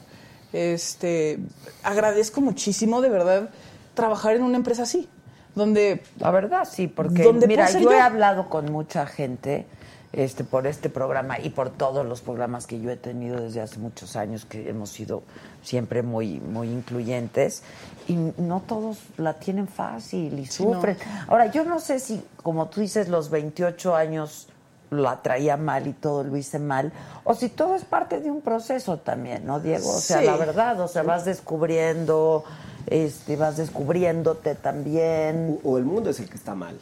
Este, 0.54 1.40
agradezco 1.84 2.42
muchísimo, 2.42 3.02
de 3.02 3.10
verdad, 3.10 3.50
trabajar 3.94 4.36
en 4.36 4.44
una 4.44 4.58
empresa 4.58 4.84
así, 4.84 5.08
donde 5.56 6.04
La 6.20 6.32
verdad, 6.32 6.68
sí, 6.70 6.88
porque 6.88 7.24
¿Dónde 7.24 7.48
mira, 7.48 7.70
yo 7.72 7.92
he 7.92 8.00
hablado 8.00 8.50
con 8.50 8.72
mucha 8.72 9.06
gente 9.06 9.66
este, 10.14 10.44
por 10.44 10.68
este 10.68 10.90
programa 10.90 11.40
y 11.40 11.52
por 11.52 11.70
todos 11.70 12.06
los 12.06 12.20
programas 12.20 12.68
que 12.68 12.82
yo 12.82 12.92
he 12.92 12.98
tenido 12.98 13.40
desde 13.40 13.62
hace 13.62 13.80
muchos 13.80 14.18
años, 14.18 14.44
que 14.44 14.70
hemos 14.70 14.90
sido 14.90 15.24
siempre 15.64 16.04
muy, 16.04 16.42
muy 16.42 16.68
incluyentes, 16.68 17.64
y 18.10 18.16
no 18.16 18.62
todos 18.68 18.98
la 19.18 19.36
tienen 19.36 19.70
fácil 19.70 20.38
y 20.38 20.46
Sí, 20.46 20.66
no. 20.66 20.74
sufren. 20.74 20.98
Ahora, 21.28 21.50
yo 21.50 21.64
no 21.64 21.80
sé 21.80 22.00
si, 22.00 22.22
como 22.44 22.68
tú 22.68 22.82
dices, 22.82 23.08
los 23.08 23.30
28 23.30 23.96
años 23.96 24.50
la 24.92 25.22
traía 25.22 25.58
mal 25.58 25.88
y 25.88 25.94
todo 25.94 26.24
lo 26.24 26.36
hice 26.38 26.60
mal, 26.60 26.92
o 27.24 27.34
si 27.34 27.50
todo 27.50 27.76
es 27.76 27.84
parte 27.86 28.20
de 28.20 28.30
un 28.30 28.42
proceso 28.42 28.98
también, 28.98 29.46
¿no, 29.46 29.60
Diego? 29.60 29.90
O 29.90 30.00
sea, 30.00 30.20
Sí. 30.20 30.26
la 30.26 30.36
verdad, 30.36 30.80
o 30.82 30.88
sea, 30.88 31.02
vas 31.04 31.24
descubriendo, 31.26 32.44
este, 32.88 33.38
vas 33.38 33.56
descubriéndote 33.58 34.54
también. 34.56 35.60
O 35.64 35.78
el 35.78 35.86
mundo 35.86 36.10
es 36.10 36.20
el 36.20 36.30
que 36.30 36.36
está 36.36 36.54
mal. 36.56 36.78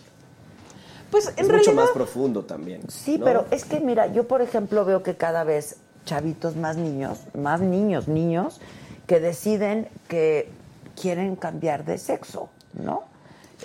pues 1.12 1.26
Es 1.28 1.38
en 1.38 1.45
mucho 1.45 1.53
realidad 1.53 1.74
más 1.76 1.89
profundo 1.91 2.43
también. 2.45 2.82
Sí, 2.89 3.18
¿no? 3.18 3.26
pero 3.26 3.45
es 3.51 3.66
que 3.66 3.80
mira, 3.80 4.07
yo 4.07 4.28
por 4.28 4.41
ejemplo 4.43 4.86
veo 4.86 5.01
que 5.01 5.16
cada 5.16 5.43
vez 5.43 5.78
chavitos 6.05 6.55
más 6.55 6.78
niños, 6.78 7.20
más 7.36 7.62
niños, 7.62 8.07
niños, 8.07 8.60
que 9.07 9.20
deciden 9.20 9.88
que 10.07 10.51
quieren 10.99 11.36
cambiar 11.36 11.84
de 11.86 11.97
sexo, 11.97 12.49
¿no? 12.74 13.03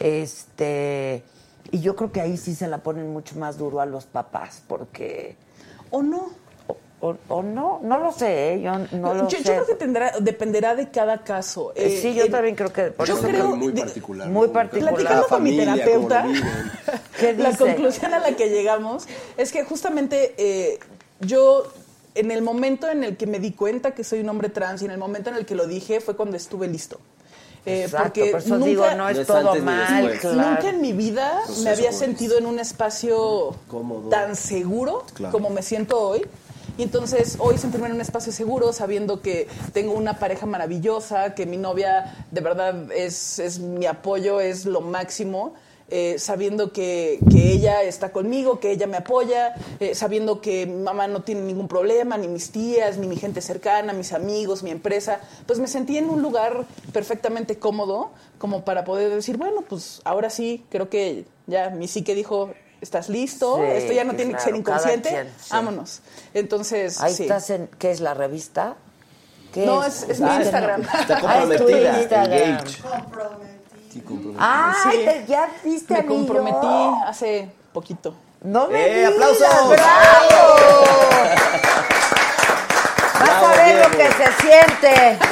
Este, 0.01 1.23
y 1.75 1.81
yo 1.81 1.97
creo 1.97 2.13
que 2.13 2.21
ahí 2.21 2.37
sí 2.37 2.55
se 2.55 2.69
la 2.69 2.79
ponen 2.79 3.13
mucho 3.13 3.37
más 3.37 3.59
duro 3.59 3.81
a 3.81 3.87
los 3.87 4.05
papás, 4.05 4.63
porque, 4.69 5.37
o 5.91 6.03
no. 6.03 6.31
o, 6.69 6.77
o- 7.09 7.17
o 7.29 7.43
no, 7.43 7.81
no 7.83 7.99
lo 7.99 8.13
sé, 8.13 8.55
¿eh? 8.55 8.63
yo 8.63 8.79
no 8.97 9.13
lo 9.13 9.29
yo, 9.29 9.39
sé. 9.39 9.45
yo 9.45 9.53
creo 9.55 9.67
que 9.67 9.75
tendrá, 9.75 10.13
dependerá 10.21 10.75
de 10.77 10.89
cada 10.91 11.23
caso. 11.25 11.73
Eh, 11.75 11.99
sí, 12.01 12.15
yo 12.15 12.25
eh, 12.25 12.31
también 12.31 12.55
creo 12.55 12.73
que 12.73 12.85
por 12.93 13.07
yo 13.09 13.15
eso 13.19 13.27
creo- 13.27 13.57
muy 13.57 13.73
de- 13.73 13.83
particular. 13.83 14.29
muy 14.29 14.49
particular. 14.49 14.95
Platicando 14.95 15.27
con 15.29 15.43
mi 15.43 15.57
terapeuta, 15.57 16.23
cómo 16.23 16.33
lo 16.33 16.41
viven. 16.41 16.73
¿Qué 17.21 17.33
la 17.35 17.57
conclusión 17.57 18.15
a 18.15 18.21
la 18.21 18.37
que 18.37 18.49
llegamos 18.51 19.07
es 19.37 19.51
que 19.53 19.65
justamente 19.65 20.35
eh, 20.39 20.79
yo, 21.21 21.65
en 22.15 22.31
el 22.31 22.41
momento 22.43 22.89
en 22.89 23.03
el 23.05 23.17
que 23.17 23.27
me 23.27 23.39
di 23.41 23.51
cuenta 23.53 23.91
que 23.91 24.05
soy 24.05 24.21
un 24.21 24.29
hombre 24.29 24.49
trans 24.49 24.81
y 24.83 24.85
en 24.85 24.93
el 24.93 24.99
momento 24.99 25.29
en 25.31 25.37
el 25.37 25.45
que 25.45 25.55
lo 25.57 25.67
dije 25.67 26.01
fue 26.01 26.15
cuando 26.17 26.37
estuve 26.37 26.69
listo. 26.69 27.01
Eh, 27.67 27.85
Exacto, 27.85 28.05
porque 28.21 28.31
por 28.31 28.41
eso 28.41 28.49
nunca, 28.57 28.67
digo, 28.67 28.91
no 28.95 29.09
es 29.09 29.27
todo 29.27 29.55
mal, 29.57 30.19
claro. 30.21 30.51
Nunca 30.51 30.69
en 30.69 30.81
mi 30.83 30.93
vida 30.93 31.41
me 31.63 31.71
había 31.71 31.93
sentido 31.93 32.37
en 32.37 32.45
un 32.47 32.59
espacio 32.59 33.55
Cómodo. 33.69 34.11
tan 34.11 34.37
seguro 34.37 35.05
Claro. 35.15 35.33
como 35.33 35.49
me 35.51 35.63
siento 35.63 35.99
hoy. 36.01 36.27
Y 36.77 36.83
entonces 36.83 37.37
hoy 37.39 37.57
sentirme 37.57 37.87
en 37.87 37.95
un 37.95 38.01
espacio 38.01 38.33
seguro, 38.33 38.73
sabiendo 38.73 39.23
que 39.23 39.47
tengo 39.73 39.93
una 39.93 40.19
pareja 40.19 40.45
maravillosa, 40.45 41.35
que 41.35 41.47
mi 41.47 41.57
novia 41.57 42.27
de 42.33 42.41
verdad 42.41 42.91
es, 42.93 43.39
es 43.39 43.61
mi 43.61 43.87
apoyo, 43.87 44.41
es 44.41 44.67
lo 44.67 44.81
máximo. 44.81 45.55
Eh, 45.91 46.17
sabiendo 46.19 46.73
que, 46.73 47.19
que 47.31 47.53
ella 47.53 47.83
está 47.83 48.11
conmigo, 48.11 48.59
que 48.59 48.71
ella 48.71 48.87
me 48.87 48.97
apoya, 48.97 49.55
eh, 49.81 49.95
sabiendo 49.95 50.41
que 50.41 50.67
mi 50.67 50.83
mamá 50.83 51.07
no 51.09 51.23
tiene 51.23 51.43
ningún 51.43 51.69
problema, 51.69 52.17
ni 52.17 52.27
mis 52.29 52.51
tías, 52.51 52.97
ni 52.97 53.07
mi 53.07 53.17
gente 53.17 53.41
cercana, 53.41 53.93
mis 53.93 54.13
amigos, 54.13 54.63
mi 54.63 54.71
empresa, 54.71 55.21
pues 55.47 55.59
me 55.59 55.67
sentí 55.69 55.99
en 55.99 56.09
un 56.09 56.23
lugar 56.23 56.65
perfectamente 56.93 57.59
cómodo 57.59 58.11
como 58.39 58.65
para 58.65 58.85
poder 58.85 59.11
decir, 59.15 59.37
bueno, 59.37 59.63
pues 59.63 60.01
ahora 60.05 60.31
sí, 60.31 60.65
creo 60.71 60.89
que 60.89 61.27
ya 61.47 61.69
mi 61.71 61.87
psique 61.87 62.15
dijo, 62.15 62.55
¿estás 62.81 63.09
listo? 63.09 63.57
Sí, 63.57 63.63
Esto 63.77 63.93
ya 63.93 64.05
no 64.05 64.15
tiene 64.17 64.33
que 64.35 64.41
ser 64.41 64.57
inconsciente, 64.57 65.11
quien, 65.11 65.27
sí. 65.39 65.49
vámonos. 65.51 66.01
Entonces, 66.33 67.01
Ahí 67.01 67.15
sí. 67.15 67.23
estás 67.25 67.51
en, 67.51 67.69
¿qué 67.79 67.91
es 67.91 68.01
la 68.01 68.15
revista? 68.15 68.77
¿Qué 69.53 69.65
No, 69.67 69.85
es- 69.85 70.03
es 70.09 70.19
mi 70.21 70.29
Ah, 70.29 70.39
Instagram. 70.43 70.81
Está 70.83 71.21
Ah, 71.27 71.45
es 71.45 71.59
tu 71.59 71.65
comprometida. 71.65 72.65
Ay, 74.39 74.99
Sí. 74.99 75.05
te- 75.05 75.25
ya 75.27 75.49
viste 75.65 75.95
Me 75.95 76.07
comprometí 76.07 76.95
hace 77.07 77.51
poquito. 77.73 78.15
No 78.43 78.69
me 78.69 78.87
¡Eh, 78.87 78.95
digas, 78.97 79.13
aplausos! 79.13 79.69
¡Bravo! 79.69 80.39
Vas 83.15 83.29
Bravo, 83.31 83.47
a 83.47 83.53
ver 83.55 83.89
lo 83.89 83.91
que 83.97 84.09
se 84.13 84.33
siente. 84.43 85.19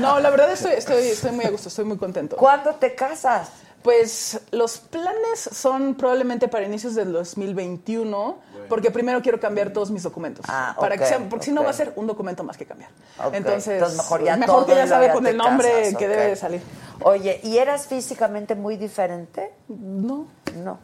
No, 0.00 0.18
la 0.18 0.28
verdad 0.30 0.50
estoy, 0.52 0.72
estoy, 0.72 1.08
estoy 1.08 1.30
muy 1.30 1.44
a 1.44 1.50
gusto, 1.50 1.68
estoy 1.68 1.84
muy 1.84 1.96
contento. 1.96 2.36
¿Cuándo 2.36 2.74
te 2.74 2.94
casas? 2.94 3.48
Pues 3.84 4.40
los 4.50 4.78
planes 4.78 5.38
son 5.52 5.94
probablemente 5.94 6.48
para 6.48 6.64
inicios 6.64 6.94
del 6.94 7.12
2021, 7.12 8.38
porque 8.66 8.90
primero 8.90 9.20
quiero 9.20 9.38
cambiar 9.38 9.74
todos 9.74 9.90
mis 9.90 10.02
documentos. 10.02 10.46
Ah, 10.48 10.74
para 10.80 10.96
que 10.96 11.02
ok, 11.02 11.08
sean, 11.10 11.28
porque 11.28 11.44
si 11.44 11.52
no 11.52 11.62
va 11.62 11.68
a 11.68 11.74
ser 11.74 11.92
un 11.94 12.06
documento 12.06 12.42
más 12.44 12.56
que 12.56 12.64
cambiar. 12.64 12.88
Entonces, 13.34 13.74
entonces 13.74 13.98
mejor 13.98 14.24
ya 14.24 14.38
mejor 14.38 14.64
todo 14.64 14.66
que 14.68 14.74
ya 14.74 14.86
sabe 14.86 15.12
con 15.12 15.26
el 15.26 15.36
nombre 15.36 15.68
casas, 15.68 15.96
que 15.98 16.08
debe 16.08 16.28
de 16.28 16.36
salir. 16.36 16.62
Oye, 17.02 17.40
¿y 17.42 17.58
eras 17.58 17.86
físicamente 17.86 18.54
muy 18.54 18.78
diferente? 18.78 19.52
No, 19.68 20.28
No. 20.56 20.78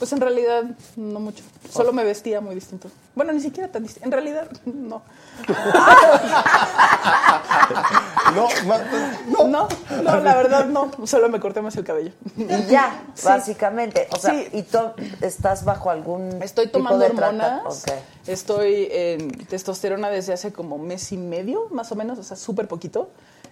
Pues 0.00 0.12
en 0.12 0.20
realidad 0.20 0.64
no 0.96 1.20
mucho. 1.20 1.44
Solo 1.70 1.92
me 1.92 2.02
vestía 2.02 2.40
muy 2.40 2.56
distinto. 2.56 2.90
Bueno, 3.14 3.32
ni 3.32 3.40
siquiera 3.40 3.70
tan 3.70 3.82
distinto. 3.84 4.06
En 4.06 4.10
realidad, 4.12 4.50
no. 4.64 5.02
No, 8.34 8.48
ma- 8.66 8.80
No, 9.48 9.68
no, 10.02 10.20
la 10.20 10.34
verdad 10.36 10.66
no. 10.66 10.90
Solo 11.04 11.28
me 11.28 11.40
corté 11.40 11.60
más 11.62 11.76
el 11.76 11.84
cabello. 11.84 12.12
Y 12.36 12.66
ya, 12.70 13.02
Sí. 13.14 13.26
básicamente. 13.26 14.08
O 14.12 14.16
sea, 14.18 14.32
Sí. 14.32 14.48
¿y 14.52 14.62
tú 14.62 14.78
estás 15.20 15.64
bajo 15.64 15.90
algún 15.90 16.42
Estoy 16.42 16.66
tipo 16.66 16.78
tomando 16.78 16.98
de 16.98 17.06
hormonas. 17.06 17.84
Estoy 18.26 18.88
en 18.90 19.30
testosterona 19.46 20.10
desde 20.10 20.32
hace 20.32 20.52
como 20.52 20.78
mes 20.78 21.10
y 21.12 21.16
medio, 21.16 21.68
más 21.70 21.90
o 21.92 21.96
menos, 21.96 22.18
o 22.18 22.22
sea, 22.22 22.36
súper 22.36 22.68
poquito. 22.68 23.10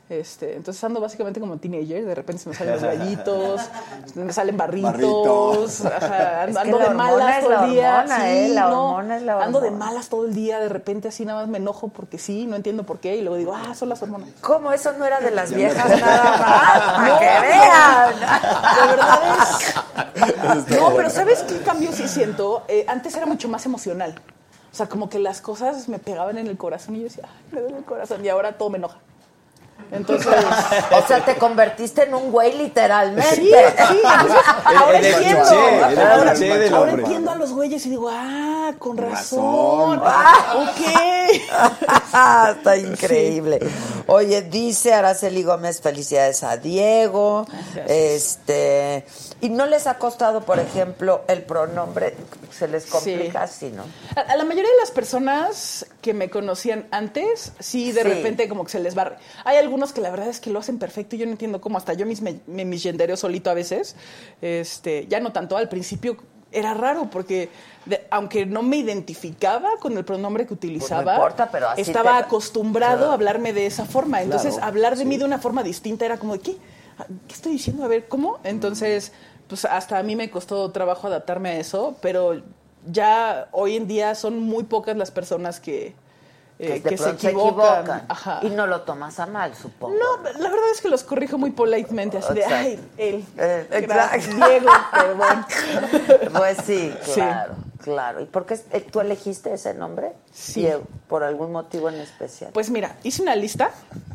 Este, 0.09 0.57
entonces 0.57 0.83
ando 0.83 1.01
básicamente 1.01 1.39
como 1.39 1.59
teenager, 1.59 2.03
de 2.03 2.15
repente 2.15 2.43
se 2.43 2.49
me 2.49 2.55
salen 2.55 2.75
los 2.75 2.83
gallitos, 2.99 3.61
me 4.15 4.33
salen 4.33 4.57
barritos, 4.57 5.85
ajá, 5.85 6.45
ando, 6.45 6.51
Es 6.51 6.57
que 6.57 6.71
ando 6.71 6.79
la 6.79 6.89
de 6.89 6.95
malas 6.95 7.37
es 7.37 7.45
todo 7.45 7.65
el 7.65 7.71
día. 7.71 7.99
hormona, 7.99 8.31
¿eh? 8.31 8.49
La 8.49 8.61
no, 8.63 8.85
hormona 8.87 9.17
es 9.19 9.23
la 9.23 9.45
Ando 9.45 9.61
de 9.61 9.71
malas 9.71 10.09
todo 10.09 10.25
el 10.25 10.35
día, 10.35 10.61
de 10.61 10.71
repente 10.71 11.09
así 11.09 11.27
nada 11.27 11.41
más 11.41 11.49
me 11.49 11.59
enojo 11.59 11.89
porque 11.89 12.17
sí, 12.17 12.47
no 12.47 12.57
entiendo 12.57 12.85
por 12.85 13.01
qué, 13.01 13.17
y 13.17 13.21
luego 13.21 13.37
digo, 13.37 13.55
ah, 13.55 13.75
son 13.75 13.91
las 13.91 14.03
hormonas. 14.03 14.31
¿Cómo? 14.41 14.73
Eso 14.73 14.93
no 14.95 15.05
era 15.05 15.21
de 15.21 15.31
las 15.31 15.53
viejas 15.53 16.01
nada 16.01 16.39
más. 16.39 16.81
Para 16.97 17.19
que 17.19 17.47
vean. 17.47 18.21
La 18.21 18.87
verdad 18.87 19.21
es. 20.67 20.81
No, 20.81 20.95
pero 20.97 21.11
¿sabes 21.11 21.43
qué 21.43 21.59
cambio 21.59 21.93
sí 21.93 22.09
siento? 22.09 22.63
Eh, 22.69 22.87
antes 22.89 23.15
era 23.15 23.27
mucho 23.27 23.49
más 23.49 23.67
emocional. 23.67 24.15
O 24.73 24.75
sea, 24.75 24.87
como 24.87 25.09
que 25.11 25.19
las 25.19 25.41
cosas 25.43 25.89
me 25.89 25.99
pegaban 25.99 26.39
en 26.39 26.47
el 26.47 26.57
corazón 26.57 26.97
y 26.97 26.99
yo 26.99 27.05
decía, 27.05 27.25
ay, 27.27 27.45
me 27.53 27.61
duele 27.61 27.79
el 27.79 27.85
corazón. 27.85 28.25
Y 28.25 28.29
ahora 28.29 28.57
todo 28.57 28.71
me 28.71 28.79
enoja. 28.79 28.99
Entonces. 29.93 30.29
O 30.91 31.07
sea, 31.07 31.25
te 31.25 31.37
convertiste 31.37 32.03
en 32.05 32.15
un 32.15 32.31
güey 32.31 32.57
literalmente. 32.57 33.37
Sí, 33.37 33.51
sí, 33.51 33.53
entonces, 34.13 34.45
ahora 34.65 34.99
entiendo. 34.99 36.77
Ahora, 36.77 36.93
entiendo 36.93 37.31
a 37.31 37.35
los 37.37 37.53
güeyes 37.53 37.85
y 37.87 37.91
digo, 37.91 38.09
ah, 38.13 38.73
con 38.79 38.97
razón. 38.97 40.01
razón. 40.01 40.03
Ah, 40.05 40.69
ok. 40.69 42.55
Está 42.59 42.77
increíble. 42.77 43.61
Oye, 44.07 44.43
dice 44.43 44.93
Araceli 44.95 45.43
Gómez, 45.43 45.81
felicidades 45.81 46.43
a 46.43 46.57
Diego. 46.57 47.47
Este, 47.87 49.05
y 49.41 49.51
no 49.51 49.67
les 49.67 49.87
ha 49.87 49.99
costado, 49.99 50.41
por 50.43 50.59
ejemplo, 50.59 51.23
el 51.29 51.43
pronombre, 51.43 52.17
se 52.51 52.67
les 52.69 52.87
complica 52.87 53.43
así, 53.43 53.71
¿no? 53.71 53.85
A, 54.17 54.21
a 54.33 54.37
la 54.37 54.45
mayoría 54.45 54.71
de 54.71 54.79
las 54.81 54.91
personas 54.91 55.87
que 56.03 56.15
me 56.15 56.29
conocían 56.31 56.87
antes, 56.91 57.53
sí, 57.61 57.93
de 57.93 58.03
Sí. 58.03 58.09
repente 58.09 58.49
como 58.49 58.65
que 58.65 58.71
se 58.71 58.81
les 58.81 58.97
va. 58.97 59.17
Hay 59.45 59.57
algunos 59.59 59.78
que 59.87 60.01
la 60.01 60.11
verdad 60.11 60.29
es 60.29 60.41
que 60.41 60.51
lo 60.51 60.59
hacen 60.59 60.79
perfecto 60.79 61.17
y 61.17 61.19
yo 61.21 61.27
no 61.27 61.33
entiendo 61.33 61.61
cómo, 61.61 61.79
hasta 61.79 61.93
yo 61.95 62.05
mis, 62.07 62.21
me, 62.23 62.41
me 62.47 62.65
misgendereo 62.65 63.17
solito 63.17 63.51
a 63.51 63.55
veces. 63.55 63.97
Este, 64.43 65.07
ya 65.09 65.21
no 65.21 65.33
tanto, 65.33 65.57
al 65.57 65.69
principio 65.69 66.17
era 66.51 66.73
raro 66.75 67.09
porque 67.11 67.51
de- 67.85 68.07
aunque 68.11 68.47
no 68.47 68.63
me 68.63 68.77
identificaba 68.79 69.71
con 69.81 69.97
el 69.99 70.05
pronombre 70.05 70.47
que 70.47 70.55
utilizaba, 70.55 71.03
Pues 71.05 71.17
importa, 71.17 71.51
pero 71.51 71.69
así 71.69 71.83
estaba 71.83 72.19
te- 72.19 72.25
acostumbrado 72.25 73.11
a 73.11 73.15
hablarme 73.15 73.53
de 73.53 73.67
esa 73.67 73.85
forma. 73.85 74.23
Entonces, 74.23 74.59
hablar 74.59 74.97
de 74.97 75.05
mí 75.05 75.17
de 75.19 75.25
una 75.25 75.39
forma 75.39 75.63
distinta 75.63 76.05
era 76.07 76.17
como 76.19 76.33
de, 76.35 76.41
¿qué? 76.41 76.57
¿Qué 77.29 77.35
estoy 77.35 77.53
diciendo? 77.53 77.85
A 77.85 77.89
ver, 77.89 78.09
¿cómo? 78.09 78.39
Entonces, 78.45 79.13
pues 79.47 79.65
hasta 79.65 79.99
a 79.99 80.03
mí 80.03 80.17
me 80.17 80.31
costó 80.31 80.71
trabajo 80.73 81.07
adaptarme 81.07 81.51
a 81.51 81.57
eso, 81.59 81.97
pero 82.01 82.43
ya 82.91 83.49
hoy 83.53 83.77
en 83.77 83.87
día 83.87 84.15
son 84.15 84.41
muy 84.41 84.65
pocas 84.65 84.97
las 84.97 85.11
personas 85.11 85.61
que, 85.61 85.95
eh, 86.59 86.81
de 86.81 86.83
que 86.83 86.99
se 86.99 87.11
equivocan. 87.11 88.05
Ajá. 88.09 88.41
Y 88.43 88.51
no 88.51 88.67
lo 88.67 88.81
tomas 88.83 89.19
a 89.21 89.27
mal, 89.27 89.55
supongo. 89.55 89.95
No, 89.97 90.23
la 90.25 90.49
verdad 90.51 90.71
es 90.73 90.81
que 90.81 90.89
los 90.89 91.05
corrijo 91.05 91.39
muy 91.39 91.51
politemente, 91.53 92.19
así 92.19 92.35
de, 92.35 92.41
Exacto. 92.41 92.57
ay, 92.67 92.81
él, 92.97 93.25
Eh, 93.37 93.67
exacto. 93.71 94.27
Diego, 94.47 94.71
perdón. 94.93 95.47
Pues 96.37 96.59
sí, 96.65 96.95
Sí. 97.03 97.21
Claro. 97.89 98.21
¿Y 98.21 98.27
por 98.27 98.45
qué 98.45 98.55
eh, 98.73 98.81
tú 98.91 99.01
elegiste 99.01 99.53
ese 99.53 99.73
nombre? 99.73 100.13
Sí. 100.31 100.61
Diego, 100.61 100.83
¿Por 101.09 101.25
algún 101.25 101.53
motivo 101.53 101.89
en 101.89 101.95
especial? 101.97 102.51
Pues 102.53 102.69
mira, 102.69 102.97
hice 103.03 103.23
una 103.23 103.35
lista 103.35 103.71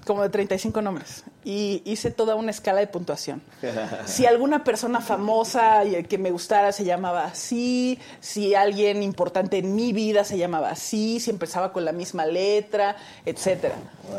como 0.06 0.22
de 0.22 0.30
35 0.30 0.82
nombres 0.82 1.24
y 1.44 1.82
hice 1.86 2.12
toda 2.12 2.36
una 2.36 2.52
escala 2.52 2.80
de 2.82 2.88
puntuación. 2.88 3.42
Si 4.06 4.26
alguna 4.26 4.64
persona 4.64 5.02
famosa 5.02 5.84
y 5.86 5.96
el 5.96 6.08
que 6.08 6.18
me 6.18 6.30
gustara 6.30 6.72
se 6.72 6.84
llamaba 6.84 7.24
así, 7.26 8.00
si 8.20 8.54
alguien 8.54 9.02
importante 9.02 9.58
en 9.58 9.76
mi 9.76 9.92
vida 9.92 10.24
se 10.24 10.38
llamaba 10.38 10.70
así, 10.70 11.20
si 11.20 11.32
empezaba 11.32 11.72
con 11.74 11.84
la 11.86 11.92
misma 11.92 12.26
letra, 12.26 12.96
etcétera. 13.26 13.76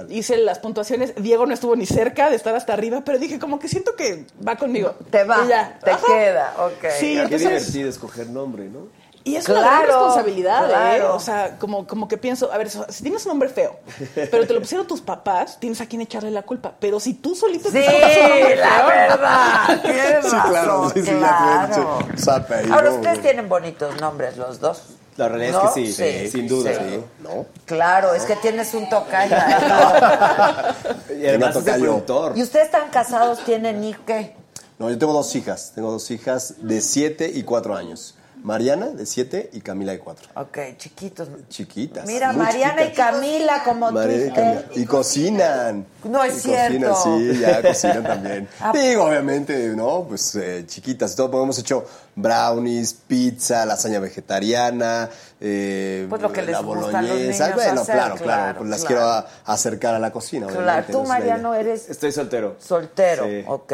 Hice 0.09 0.39
las 0.39 0.59
puntuaciones. 0.59 1.15
Diego 1.17 1.47
no 1.47 1.55
estuvo 1.55 1.77
ni 1.77 1.87
cerca 1.87 2.29
de 2.31 2.37
estar 2.37 2.55
hasta 2.57 2.73
arriba, 2.73 3.03
pero 3.05 3.19
dije 3.19 3.39
como 3.39 3.59
que 3.59 3.69
siento 3.69 3.95
que 3.95 4.27
va 4.47 4.57
conmigo. 4.57 4.95
Te 5.11 5.23
va, 5.25 5.47
ya. 5.47 5.79
te 5.85 5.91
Ajá. 5.91 6.07
queda, 6.07 6.55
ok. 6.59 6.85
Sí, 6.99 7.15
Qué 7.15 7.23
entonces 7.23 7.41
divertido 7.41 7.89
escoger 7.89 8.29
nombre, 8.29 8.69
¿no? 8.69 8.89
Y 9.25 9.37
es 9.37 9.49
una 9.49 9.61
gran 9.61 9.73
Claro, 9.85 9.87
responsabilidad, 9.93 10.65
¿eh? 10.67 10.69
claro. 10.69 11.17
O 11.17 11.21
sea, 11.21 11.57
como, 11.59 11.87
como 11.87 12.07
que 12.09 12.19
pienso, 12.19 12.53
a 12.53 12.59
ver, 12.59 12.69
si 12.71 13.03
tienes 13.03 13.25
un 13.25 13.31
nombre 13.31 13.49
feo, 13.49 13.79
pero 14.15 14.47
te 14.47 14.53
lo 14.53 14.61
pusieron 14.61 14.87
tus 14.87 15.01
papás, 15.01 15.59
tienes 15.59 15.81
a 15.81 15.87
quien 15.87 16.03
echarle 16.03 16.31
la 16.31 16.43
culpa. 16.43 16.75
Pero 16.79 17.01
si 17.01 17.15
tú 17.15 17.35
solito 17.35 17.71
Sí, 17.71 17.81
te 17.81 18.23
nombre 18.29 18.57
la 18.57 18.69
feo, 18.69 18.87
verdad. 18.87 19.83
Tienes 19.83 20.25
Sí, 20.27 20.37
claro, 20.49 20.91
sí, 20.91 21.03
sí, 21.03 21.11
claro. 21.11 21.99
sí, 22.17 22.23
sape 22.23 22.55
ahí, 22.55 22.71
Ahora, 22.71 22.91
¿no? 22.91 22.97
ustedes 22.97 23.23
tienen 23.23 23.49
bonitos 23.49 23.99
nombres 24.01 24.37
los 24.37 24.61
dos. 24.61 24.83
La 25.17 25.29
realidad 25.29 25.63
¿No? 25.63 25.69
es 25.69 25.75
que 25.75 25.87
sí, 25.87 25.93
Sí, 25.93 26.29
sin 26.29 26.49
duda. 26.49 26.73
sí. 26.75 26.81
sí. 26.91 27.01
¿No? 27.23 27.47
Claro, 27.67 28.15
es 28.15 28.25
que 28.25 28.35
tienes 28.37 28.75
un 28.75 28.89
tocayo. 28.89 29.37
Y 31.19 31.27
además 31.27 31.57
es 31.57 31.63
productor. 31.63 32.37
¿Y 32.37 32.43
ustedes 32.43 32.67
están 32.67 32.91
casados? 32.91 33.39
¿Tienen 33.45 33.83
hijos? 33.85 34.03
¿Qué? 34.07 34.35
No, 34.79 34.91
yo 34.91 34.99
tengo 34.99 35.13
dos 35.13 35.35
hijas. 35.37 35.73
Tengo 35.75 35.93
dos 35.93 36.11
hijas 36.11 36.55
de 36.59 36.81
7 36.81 37.31
y 37.33 37.45
4 37.45 37.77
años. 37.77 38.14
Mariana, 38.45 38.89
de 38.89 39.07
7, 39.07 39.51
y 39.55 39.61
Camila, 39.63 39.93
de 39.93 39.99
4. 39.99 40.29
Ok, 40.37 40.59
chiquitos. 40.77 41.29
Chiquitas. 41.49 42.05
Mira, 42.07 42.31
muy 42.33 42.43
Mariana 42.45 42.85
y. 42.85 42.93
Camila, 42.93 43.63
como 43.65 43.91
Mariana 43.91 44.25
y 44.25 44.29
tú. 44.29 44.35
Camila. 44.35 44.61
¿eh? 44.61 44.65
Y 44.75 44.85
cocinan. 44.85 45.87
No 46.05 46.23
es 46.23 46.45
Y 46.45 46.51
Cocinan, 46.51 46.71
cierto. 46.71 47.05
sí, 47.05 47.39
ya 47.41 47.63
cocinan 47.63 48.03
también. 48.05 48.49
Ah. 48.61 48.73
Digo, 48.75 49.05
obviamente, 49.05 49.69
¿no? 49.75 50.05
Pues 50.07 50.35
eh, 50.37 50.65
chiquitas. 50.67 51.15
y 51.15 51.17
Todo, 51.17 51.31
porque 51.31 51.43
hemos 51.45 51.59
hecho 51.59 51.87
brownies, 52.17 52.93
pizza, 53.09 53.65
lasaña 53.65 53.99
vegetariana, 53.99 55.09
eh, 55.41 56.07
Pues 56.11 56.21
lo 56.21 56.31
que 56.31 56.43
les 56.43 56.53
la 56.53 56.61
gusta 56.61 56.99
a 56.99 57.03
los 57.03 57.11
boloñesa. 57.11 57.45
niños 57.49 57.57
Bueno, 57.65 57.81
hacer, 57.81 57.95
claro, 57.95 58.15
claro, 58.17 58.25
claro. 58.25 58.59
Pues 58.59 58.71
las 58.71 58.81
claro. 58.85 58.95
quiero 58.95 59.11
a- 59.11 59.27
acercar 59.55 59.95
a 59.95 59.99
la 59.99 60.13
cocina, 60.13 60.47
Claro, 60.49 60.87
tú, 60.93 61.03
Mariano, 61.05 61.55
eres 61.55 61.89
Estoy 61.89 62.13
soltero. 62.13 62.57
soltero. 62.61 63.25
Sí. 63.25 63.43
Ok. 63.49 63.73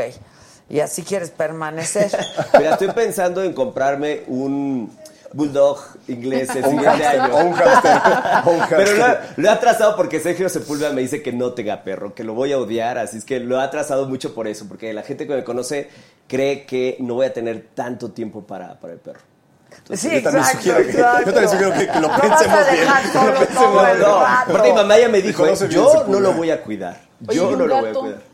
Y 0.71 0.81
así 0.81 1.03
quieres 1.03 1.31
permanecer. 1.31 2.11
Mira, 2.59 2.71
estoy 2.73 2.89
pensando 2.93 3.43
en 3.43 3.53
comprarme 3.53 4.23
un 4.29 4.97
bulldog 5.33 5.79
inglés 6.09 6.49
el 6.55 6.65
siguiente 6.71 7.07
año. 7.07 7.35
o 7.35 7.39
un 7.45 7.53
o 7.55 8.51
un 8.53 8.61
Pero 8.69 8.93
lo, 8.97 9.07
lo 9.37 9.49
he 9.49 9.51
atrasado 9.51 9.97
porque 9.97 10.21
Sergio 10.21 10.49
Sepúlveda 10.49 10.93
me 10.93 11.01
dice 11.03 11.23
que 11.23 11.33
no 11.33 11.53
tenga 11.55 11.83
perro, 11.83 12.15
que 12.15 12.23
lo 12.25 12.35
voy 12.35 12.53
a 12.53 12.59
odiar, 12.59 12.99
así 12.99 13.19
es 13.19 13.25
que 13.25 13.41
lo 13.41 13.61
he 13.61 13.63
atrasado 13.63 14.07
mucho 14.07 14.33
por 14.35 14.47
eso, 14.49 14.67
porque 14.69 14.93
la 14.93 15.03
gente 15.03 15.27
que 15.27 15.35
me 15.35 15.45
conoce 15.45 15.89
cree 16.29 16.65
que 16.67 16.97
no 17.01 17.15
voy 17.15 17.27
a 17.27 17.33
tener 17.33 17.69
tanto 17.75 18.13
tiempo 18.13 18.43
para, 18.47 18.79
para 18.79 18.93
el 18.95 19.01
perro. 19.01 19.21
sí, 19.95 20.09
yo 20.11 20.23
también 20.23 20.45
exacto, 20.45 20.59
sugiero 20.59 20.87
que- 20.87 20.93
yo 21.27 21.33
también 21.33 21.49
sugiero 21.49 21.73
que- 21.75 21.87
que 21.89 22.01
lo 22.01 22.09
No 22.09 22.21
pensemos 22.21 22.59
bien, 22.71 22.87
lo 22.87 23.39
pensemos. 23.41 23.99
No, 23.99 24.25
porque 24.53 24.69
mi 24.69 24.75
mamá 24.75 24.99
ya 24.99 25.09
me 25.09 25.21
dijo, 25.23 25.47
eh, 25.47 25.55
bien 25.59 25.71
yo 25.71 26.05
no 26.07 26.21
lo 26.21 26.33
voy 26.33 26.51
a 26.53 26.63
cuidar. 26.63 27.01
Oye, 27.27 27.37
Yo 27.37 27.51
¿y 27.51 27.53
un 27.55 27.59
no 27.59 27.67
lo 27.67 27.81
voy 27.81 27.91
a 27.91 27.93
cuidar. 27.93 28.30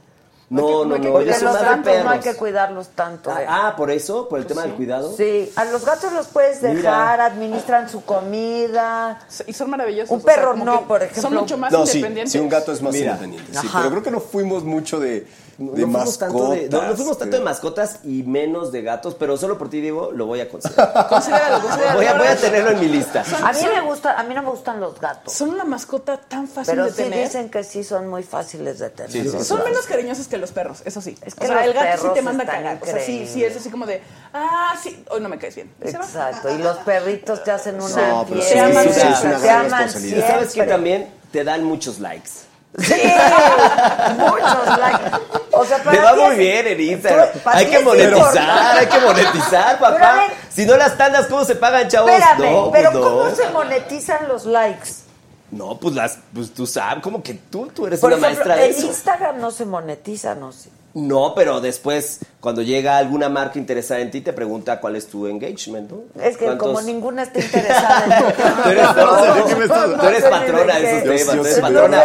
No 0.48 0.60
hay 0.60 0.66
que- 0.66 0.72
No, 0.72 0.84
no 0.84 1.12
Porque 1.12 1.26
los 1.30 1.40
gatos 1.42 2.04
no 2.04 2.10
hay 2.10 2.20
que 2.20 2.34
cuidarlos 2.34 2.88
tanto. 2.90 3.30
¿eh? 3.36 3.44
Ah, 3.48 3.74
por 3.76 3.90
eso, 3.90 4.28
por 4.28 4.38
el 4.38 4.46
tema 4.46 4.62
del 4.62 4.74
cuidado. 4.74 5.12
Sí, 5.16 5.50
a 5.56 5.64
los 5.64 5.84
gatos 5.84 6.12
los 6.12 6.28
puedes 6.28 6.62
Mira. 6.62 6.74
dejar, 6.74 7.20
administran 7.20 7.88
su 7.88 8.04
comida. 8.04 9.18
y 9.46 9.52
son 9.52 9.70
maravillosos. 9.70 10.10
Un 10.12 10.18
o 10.18 10.20
sea, 10.22 10.34
perro 10.34 10.54
no, 10.54 10.82
por 10.86 11.02
ejemplo. 11.02 11.22
Son 11.22 11.34
mucho 11.34 11.58
más 11.58 11.72
No, 11.72 11.84
sí, 11.84 11.98
independientes. 11.98 12.32
sí, 12.32 12.38
un 12.38 12.48
gato 12.48 12.72
es 12.72 12.80
más 12.80 12.92
Mira. 12.92 13.12
independiente. 13.12 13.52
Sí, 13.60 13.66
Ajá. 13.66 13.78
pero 13.78 13.90
creo 13.90 14.02
que 14.04 14.10
no 14.12 14.20
fuimos 14.20 14.62
mucho 14.64 15.00
de, 15.00 15.26
No, 15.58 15.72
de 15.72 15.82
no 15.82 15.92
fuimos 15.92 16.18
tanto 16.18 16.50
de, 16.50 16.68
no, 16.68 16.96
fuimos 16.96 17.18
tanto 17.18 17.36
de 17.38 17.42
mascotas 17.42 18.00
y 18.04 18.22
menos 18.24 18.72
de 18.72 18.82
gatos, 18.82 19.14
pero 19.14 19.36
solo 19.36 19.56
por 19.56 19.70
ti, 19.70 19.80
Diego, 19.80 20.12
lo 20.12 20.26
voy 20.26 20.40
a 20.40 20.48
considerar. 20.48 21.06
Considéralo, 21.08 21.60
considéralo. 21.62 21.96
voy, 21.96 22.06
a, 22.06 22.14
voy 22.14 22.26
tenerlo 22.40 22.70
en 22.72 22.80
mi 22.80 22.88
lista. 22.88 23.24
A 23.42 23.52
mí 23.52 23.60
me 23.74 23.80
gusta, 23.82 24.20
a 24.20 24.22
mí 24.24 24.34
no 24.34 24.42
me 24.42 24.50
gustan 24.50 24.80
los 24.80 25.00
gatos. 25.00 25.32
Son 25.32 25.48
una 25.50 25.64
mascota 25.64 26.18
tan 26.18 26.46
fácil 26.46 26.74
Pero 26.74 26.84
de 26.86 26.90
sí 26.90 26.96
tener. 26.96 27.24
dicen 27.24 27.48
que 27.50 27.64
sí 27.64 27.84
son 27.84 28.08
muy 28.08 28.22
fáciles 28.22 28.78
de 28.78 28.90
tener. 28.90 29.10
Sí, 29.10 29.28
sí, 29.28 29.44
Son 29.44 29.64
menos 29.64 29.86
cariñosos 29.86 30.28
que 30.28 30.36
los 30.36 30.52
perros, 30.52 30.82
eso 30.84 31.00
sí. 31.00 31.16
Es 31.22 31.34
que 31.34 31.44
o 31.44 31.46
sea, 31.48 31.56
los 31.56 31.66
el 31.66 31.72
gato 31.72 32.02
sí 32.02 32.08
te 32.12 32.22
manda 32.22 32.44
a 32.44 32.46
cagar. 32.46 32.78
O 32.82 32.84
sea, 32.84 33.00
sí, 33.00 33.42
es 33.42 33.56
así 33.56 33.70
como 33.70 33.86
de, 33.86 34.02
ah, 34.34 34.74
sí, 34.82 35.04
hoy 35.10 35.20
no 35.20 35.28
me 35.28 35.38
caes 35.38 35.54
bien. 35.54 35.72
Exacto, 35.80 36.50
y 36.50 36.58
los 36.58 36.76
perritos 36.78 37.42
te 37.42 37.50
hacen 37.50 37.80
una 37.80 38.08
No, 38.08 38.26
pero 38.28 38.42
fiesta, 38.42 38.82
sí, 38.82 39.40
Te 39.42 39.50
aman 39.50 39.86
te 39.86 40.20
sabes 40.20 40.52
que 40.52 40.62
también 40.64 41.08
te 41.32 41.44
dan 41.44 41.64
muchos 41.64 41.98
likes. 42.00 42.30
Sí, 42.78 42.94
muchos 44.18 44.78
likes. 44.78 45.35
O 45.58 45.64
sea, 45.64 45.82
para 45.82 45.96
Te 45.96 46.02
va 46.02 46.14
muy 46.14 46.32
es- 46.32 46.38
bien 46.38 46.66
en 46.66 46.80
Instagram. 46.80 47.28
Hay 47.46 47.66
que 47.66 47.80
monetizar, 47.80 48.78
hay 48.78 48.86
que 48.86 48.98
monetizar, 49.00 49.78
Pero 49.78 49.92
papá. 49.94 50.14
ver- 50.14 50.30
Si 50.50 50.64
no 50.66 50.76
las 50.76 50.96
tandas, 50.96 51.26
¿cómo 51.26 51.44
se 51.44 51.54
pagan, 51.56 51.88
chavos? 51.88 52.10
Espérame, 52.10 52.52
no, 52.52 52.70
pero 52.70 52.90
pues 52.92 53.04
no. 53.04 53.10
¿cómo 53.10 53.30
se 53.34 53.48
monetizan 53.50 54.28
los 54.28 54.46
likes? 54.46 54.90
No, 55.50 55.78
pues 55.78 55.94
las, 55.94 56.18
pues 56.34 56.52
tú 56.52 56.66
sabes, 56.66 57.02
como 57.02 57.22
que 57.22 57.34
tú, 57.34 57.68
tú 57.74 57.86
eres 57.86 58.00
Por 58.00 58.12
una 58.12 58.26
ejemplo, 58.28 58.46
maestra 58.46 58.56
de 58.56 58.70
en 58.70 58.76
eso. 58.78 58.86
Instagram 58.88 59.38
no 59.40 59.50
se 59.50 59.64
monetiza, 59.64 60.34
no 60.34 60.52
sé. 60.52 60.70
No, 60.98 61.34
pero 61.34 61.60
después, 61.60 62.20
cuando 62.40 62.62
llega 62.62 62.96
alguna 62.96 63.28
marca 63.28 63.58
interesada 63.58 64.00
en 64.00 64.10
ti, 64.10 64.22
te 64.22 64.32
pregunta 64.32 64.80
cuál 64.80 64.96
es 64.96 65.06
tu 65.06 65.26
engagement, 65.26 65.90
¿no? 65.90 66.22
Es 66.22 66.38
que 66.38 66.46
¿Cuántos- 66.46 66.68
como 66.68 66.80
ninguna 66.80 67.24
está 67.24 67.38
interesada 67.38 68.04
en 68.04 68.62
Tú 68.62 68.68
eres, 68.70 68.82
No, 68.96 69.34
no, 69.36 69.44
¿qué 69.46 69.56
me 69.56 69.64
estás- 69.66 70.00
tú 70.00 70.06
eres 70.06 70.24
patrona 70.24 70.78
de 70.78 70.90
esos 70.98 71.02
temas, 71.02 71.36
tú 71.36 71.44
eres 71.44 71.60
patrona. 71.60 72.04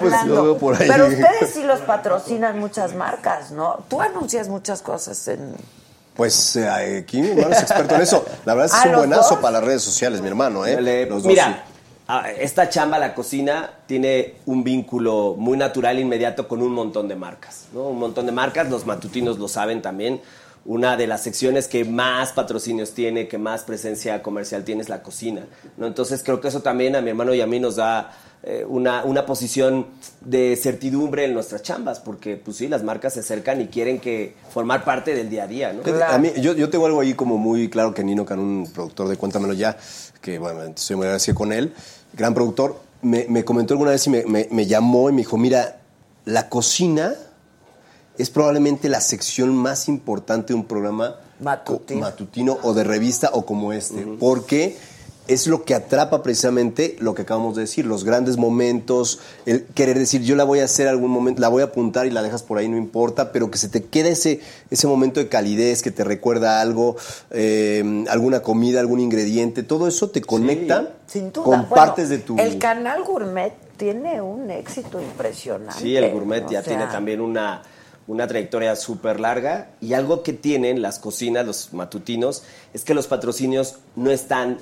pues. 0.00 0.78
Pero 0.88 1.06
ustedes 1.06 1.50
sí 1.52 1.62
los 1.64 1.80
patrocinan 1.80 2.58
muchas 2.58 2.94
marcas, 2.94 3.50
¿no? 3.50 3.84
Tú 3.88 4.00
anuncias 4.00 4.48
muchas 4.48 4.80
cosas 4.82 5.28
en... 5.28 5.54
Pues 6.14 6.56
eh, 6.56 7.00
aquí 7.02 7.20
mi 7.20 7.28
hermano 7.32 7.50
es 7.54 7.60
experto 7.60 7.94
en 7.94 8.00
eso. 8.00 8.24
La 8.46 8.54
verdad 8.54 8.66
es 8.66 8.72
que 8.72 8.78
es 8.78 8.84
un 8.86 8.92
¿los 8.92 9.00
buenazo 9.00 9.30
dos? 9.34 9.38
para 9.40 9.52
las 9.58 9.64
redes 9.64 9.82
sociales, 9.82 10.22
mi 10.22 10.28
hermano, 10.28 10.64
¿eh? 10.64 10.80
Los 11.06 11.22
dos, 11.24 11.26
Mira, 11.30 11.62
esta 12.38 12.68
chamba, 12.68 12.98
la 12.98 13.14
cocina, 13.14 13.70
tiene 13.86 14.34
un 14.46 14.62
vínculo 14.62 15.34
muy 15.36 15.56
natural, 15.58 15.98
inmediato 15.98 16.46
con 16.46 16.62
un 16.62 16.72
montón 16.72 17.08
de 17.08 17.16
marcas. 17.16 17.66
¿no? 17.72 17.88
Un 17.88 17.98
montón 17.98 18.26
de 18.26 18.32
marcas, 18.32 18.70
los 18.70 18.86
matutinos 18.86 19.38
lo 19.38 19.48
saben 19.48 19.82
también. 19.82 20.20
Una 20.64 20.96
de 20.96 21.06
las 21.06 21.22
secciones 21.22 21.68
que 21.68 21.84
más 21.84 22.32
patrocinios 22.32 22.92
tiene, 22.92 23.28
que 23.28 23.38
más 23.38 23.62
presencia 23.62 24.22
comercial 24.22 24.64
tiene 24.64 24.82
es 24.82 24.88
la 24.88 25.02
cocina. 25.02 25.46
¿no? 25.76 25.86
Entonces 25.86 26.22
creo 26.24 26.40
que 26.40 26.48
eso 26.48 26.60
también 26.60 26.96
a 26.96 27.00
mi 27.00 27.10
hermano 27.10 27.34
y 27.34 27.40
a 27.40 27.46
mí 27.46 27.58
nos 27.58 27.76
da 27.76 28.12
eh, 28.42 28.64
una, 28.68 29.04
una 29.04 29.26
posición 29.26 29.86
de 30.20 30.54
certidumbre 30.54 31.24
en 31.24 31.34
nuestras 31.34 31.62
chambas, 31.62 31.98
porque 31.98 32.36
pues 32.36 32.58
sí, 32.58 32.68
las 32.68 32.84
marcas 32.84 33.14
se 33.14 33.20
acercan 33.20 33.60
y 33.60 33.66
quieren 33.66 33.98
que 33.98 34.36
formar 34.52 34.84
parte 34.84 35.14
del 35.14 35.28
día 35.28 35.44
a 35.44 35.46
día. 35.48 35.72
¿no? 35.72 35.82
Fíjate, 35.82 36.04
A 36.04 36.18
mí, 36.18 36.30
yo, 36.40 36.52
yo 36.54 36.70
tengo 36.70 36.86
algo 36.86 37.00
ahí 37.00 37.14
como 37.14 37.38
muy 37.38 37.68
claro 37.68 37.92
que 37.92 38.04
Nino 38.04 38.24
Can, 38.24 38.38
un 38.38 38.70
productor 38.72 39.08
de 39.08 39.16
Cuéntamelo 39.16 39.52
Ya, 39.52 39.76
que 40.20 40.38
bueno, 40.38 40.62
estoy 40.62 40.94
muy 40.94 41.06
agradecido 41.06 41.34
con 41.34 41.52
él, 41.52 41.72
gran 42.16 42.34
productor, 42.34 42.80
me, 43.02 43.26
me 43.28 43.44
comentó 43.44 43.74
alguna 43.74 43.90
vez 43.92 44.06
y 44.06 44.10
me, 44.10 44.24
me- 44.24 44.48
me 44.50 44.66
llamó 44.66 45.08
y 45.08 45.12
me 45.12 45.18
dijo, 45.18 45.36
mira, 45.36 45.80
la 46.24 46.48
cocina 46.48 47.14
es 48.18 48.30
probablemente 48.30 48.88
la 48.88 49.00
sección 49.00 49.54
más 49.54 49.88
importante 49.88 50.48
de 50.48 50.54
un 50.54 50.64
programa 50.64 51.16
matutino. 52.00 52.58
o 52.62 52.72
de 52.72 52.82
revista 52.84 53.30
o 53.34 53.44
como 53.44 53.72
este, 53.72 54.02
porque 54.18 54.78
es 55.28 55.46
lo 55.46 55.64
que 55.64 55.74
atrapa 55.74 56.22
precisamente 56.22 56.96
lo 57.00 57.14
que 57.14 57.22
acabamos 57.22 57.56
de 57.56 57.62
decir, 57.62 57.86
los 57.86 58.04
grandes 58.04 58.36
momentos, 58.36 59.20
el 59.44 59.64
querer 59.64 59.98
decir 59.98 60.22
yo 60.22 60.36
la 60.36 60.44
voy 60.44 60.60
a 60.60 60.64
hacer 60.64 60.88
algún 60.88 61.10
momento, 61.10 61.40
la 61.40 61.48
voy 61.48 61.62
a 61.62 61.66
apuntar 61.66 62.06
y 62.06 62.10
la 62.10 62.22
dejas 62.22 62.42
por 62.42 62.58
ahí, 62.58 62.68
no 62.68 62.76
importa, 62.76 63.32
pero 63.32 63.50
que 63.50 63.58
se 63.58 63.68
te 63.68 63.84
quede 63.84 64.10
ese, 64.10 64.40
ese 64.70 64.86
momento 64.86 65.20
de 65.20 65.28
calidez 65.28 65.82
que 65.82 65.90
te 65.90 66.04
recuerda 66.04 66.60
algo, 66.60 66.96
eh, 67.30 68.04
alguna 68.08 68.40
comida, 68.40 68.80
algún 68.80 69.00
ingrediente, 69.00 69.62
todo 69.62 69.88
eso 69.88 70.10
te 70.10 70.20
conecta 70.20 70.94
Sin 71.06 71.32
duda. 71.32 71.44
con 71.44 71.58
Bueno, 71.60 71.74
partes 71.74 72.08
de 72.08 72.18
tu... 72.18 72.38
El 72.38 72.58
canal 72.58 73.02
Gourmet 73.04 73.52
tiene 73.76 74.20
un 74.20 74.50
éxito 74.50 75.00
impresionante. 75.00 75.80
Sí, 75.80 75.96
el 75.96 76.10
gourmet 76.10 76.44
o 76.46 76.50
ya 76.50 76.62
sea, 76.62 76.76
tiene 76.76 76.90
también 76.90 77.20
una, 77.20 77.62
una 78.06 78.26
trayectoria 78.26 78.76
súper 78.76 79.20
larga 79.20 79.68
y 79.80 79.92
algo 79.94 80.22
que 80.22 80.32
tienen 80.32 80.82
las 80.82 80.98
cocinas, 80.98 81.44
los 81.44 81.72
matutinos, 81.72 82.42
es 82.72 82.84
que 82.84 82.94
los 82.94 83.06
patrocinios 83.06 83.76
no 83.94 84.10
están 84.10 84.58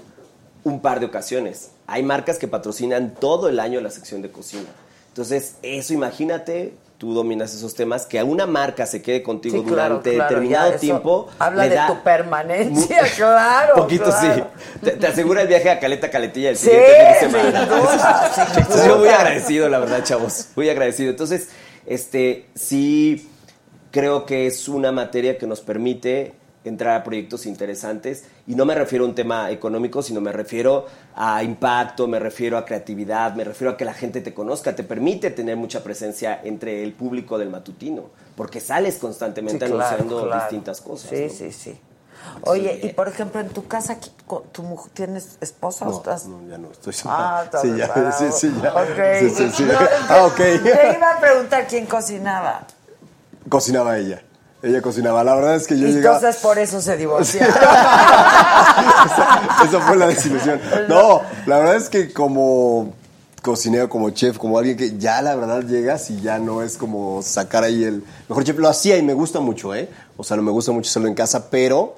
un 0.65 0.81
par 0.81 0.99
de 1.01 1.07
ocasiones. 1.07 1.71
Hay 1.87 2.03
marcas 2.03 2.39
que 2.39 2.49
patrocinan 2.49 3.15
todo 3.15 3.49
el 3.49 3.61
año 3.61 3.81
la 3.81 3.91
sección 3.91 4.23
de 4.23 4.31
cocina. 4.31 4.69
Entonces, 5.09 5.57
eso 5.63 5.93
imagínate, 5.93 6.75
tú 6.99 7.15
dominas 7.15 7.55
esos 7.55 7.75
temas, 7.75 8.07
que 8.07 8.19
a 8.19 8.25
una 8.25 8.47
marca 8.47 8.87
se 8.87 9.01
quede 9.03 9.23
contigo 9.23 9.59
Sí, 9.63 9.65
durante 9.69 10.15
claro, 10.15 10.29
determinado 10.31 10.71
ya 10.73 10.79
tiempo. 10.79 11.29
Habla 11.39 11.69
de 11.69 11.79
tu 11.87 12.03
permanencia, 12.03 13.03
claro. 13.17 13.75
poquito 13.77 14.05
claro. 14.07 14.35
sí. 14.35 14.81
Te, 14.83 14.91
te 14.93 15.07
asegura 15.07 15.43
el 15.43 15.49
viaje 15.49 15.71
a 15.71 15.79
Caleta 15.79 16.11
Caletilla 16.11 16.51
el 16.51 16.57
Sí, 16.57 16.71
siguiente 16.71 16.95
fin 17.21 17.31
de 17.33 17.39
semana. 17.43 17.67
duda, 17.67 18.33
Entonces, 18.57 18.87
yo 18.87 18.99
muy 18.99 19.09
agradecido, 19.09 19.69
la 19.69 19.79
verdad, 19.79 20.03
chavos. 20.03 20.49
Muy 20.57 20.69
agradecido. 20.69 21.11
Entonces, 21.11 21.49
este, 21.87 22.47
sí 22.55 23.29
creo 23.91 24.27
que 24.27 24.47
es 24.49 24.67
una 24.69 24.91
materia 24.91 25.39
que 25.39 25.47
nos 25.47 25.61
permite 25.61 26.33
entrar 26.65 26.97
a 26.97 27.05
proyectos 27.05 27.47
interesantes 27.47 28.25
y 28.47 28.55
no 28.55 28.65
me 28.65 28.75
refiero 28.75 29.05
a 29.05 29.09
un 29.09 29.15
tema 29.15 29.51
económico, 29.51 30.03
sino 30.03 30.21
me 30.21 30.33
refiero 30.33 30.87
a 31.15 31.43
impacto, 31.43 32.07
me 32.09 32.19
refiero 32.19 32.57
a 32.59 32.65
creatividad, 32.65 33.35
me 33.35 33.45
refiero 33.45 33.73
a 33.73 33.77
que 33.77 33.85
la 33.85 33.95
gente 33.95 34.21
te 34.21 34.33
conozca, 34.35 34.75
te 34.75 34.83
permite 34.83 35.31
tener 35.31 35.57
mucha 35.57 35.83
presencia 35.85 36.41
entre 36.43 36.83
el 36.83 36.93
público 36.95 37.37
del 37.39 37.51
matutino, 37.51 38.05
porque 38.37 38.61
sales 38.61 38.97
constantemente 38.97 39.67
Sí, 39.67 39.73
claro, 39.73 39.87
anunciando 39.97 40.27
claro. 40.27 40.41
distintas 40.43 40.81
cosas. 40.81 41.11
Sí, 41.11 41.27
¿no? 41.27 41.33
sí, 41.33 41.53
sí. 41.53 41.81
Oye, 42.43 42.81
y 42.83 42.89
por 42.95 43.07
ejemplo, 43.09 43.41
en 43.41 43.49
tu 43.51 43.67
casa, 43.67 44.01
¿qui- 44.01 44.11
co- 44.27 44.45
¿tu 44.51 44.63
mujer, 44.63 44.91
¿tienes 44.95 45.37
esposa 45.43 45.87
o 45.87 45.91
No, 45.91 45.97
estás? 45.99 46.25
no, 46.27 46.49
ya 46.49 46.57
no, 46.57 46.71
estoy 46.71 46.95
Ah, 47.05 47.43
está 47.45 47.61
sí, 47.61 47.77
ya, 47.77 48.13
sí, 48.13 48.25
sí, 48.33 48.55
ya. 48.63 48.75
Ok. 48.75 48.99
Sí, 49.19 49.51
sí, 49.51 49.69
Ah, 50.09 50.25
ok. 50.25 50.37
Te 50.37 50.95
iba 50.97 51.11
a 51.13 51.21
preguntar 51.21 51.67
quién 51.69 51.85
cocinaba. 51.85 52.67
Cocinaba 53.49 53.99
ella. 53.99 54.23
Ella 54.65 54.81
cocinaba. 54.81 55.23
La 55.23 55.35
verdad 55.35 55.57
es 55.57 55.67
que 55.67 55.79
yo 55.79 55.87
Y 55.87 55.93
llegaba... 55.93 56.17
entonces 56.17 56.41
por 56.43 56.59
eso 56.59 56.81
se 56.81 56.97
divorciaron. 56.97 57.55
esa, 59.07 59.41
esa 59.65 59.81
fue 59.81 59.97
la 59.97 60.07
desilusión. 60.07 60.61
No, 60.89 61.23
la 61.47 61.59
verdad 61.59 61.77
es 61.77 61.89
que 61.89 62.13
como 62.13 62.93
cocinero, 63.43 63.89
como 63.91 64.11
chef, 64.11 64.39
como 64.39 64.59
alguien 64.59 64.77
que 64.77 64.97
ya 64.97 65.21
la 65.21 65.35
verdad 65.35 65.63
llegas 65.65 66.09
y 66.11 66.21
ya 66.21 66.39
no 66.39 66.63
es 66.63 66.79
como 66.79 67.23
sacar 67.23 67.65
ahí 67.65 67.85
el 67.85 68.03
mejor 68.29 68.45
chef. 68.45 68.59
Lo 68.59 68.69
hacía 68.69 68.97
y 68.97 69.03
me 69.03 69.13
gusta 69.15 69.41
mucho, 69.41 69.75
¿eh? 69.75 69.89
O 70.17 70.25
sea, 70.25 70.37
no 70.37 70.43
me 70.43 70.51
gusta 70.51 70.73
mucho 70.73 70.89
hacerlo 70.89 71.09
en 71.09 71.15
casa, 71.15 71.51
pero 71.51 71.97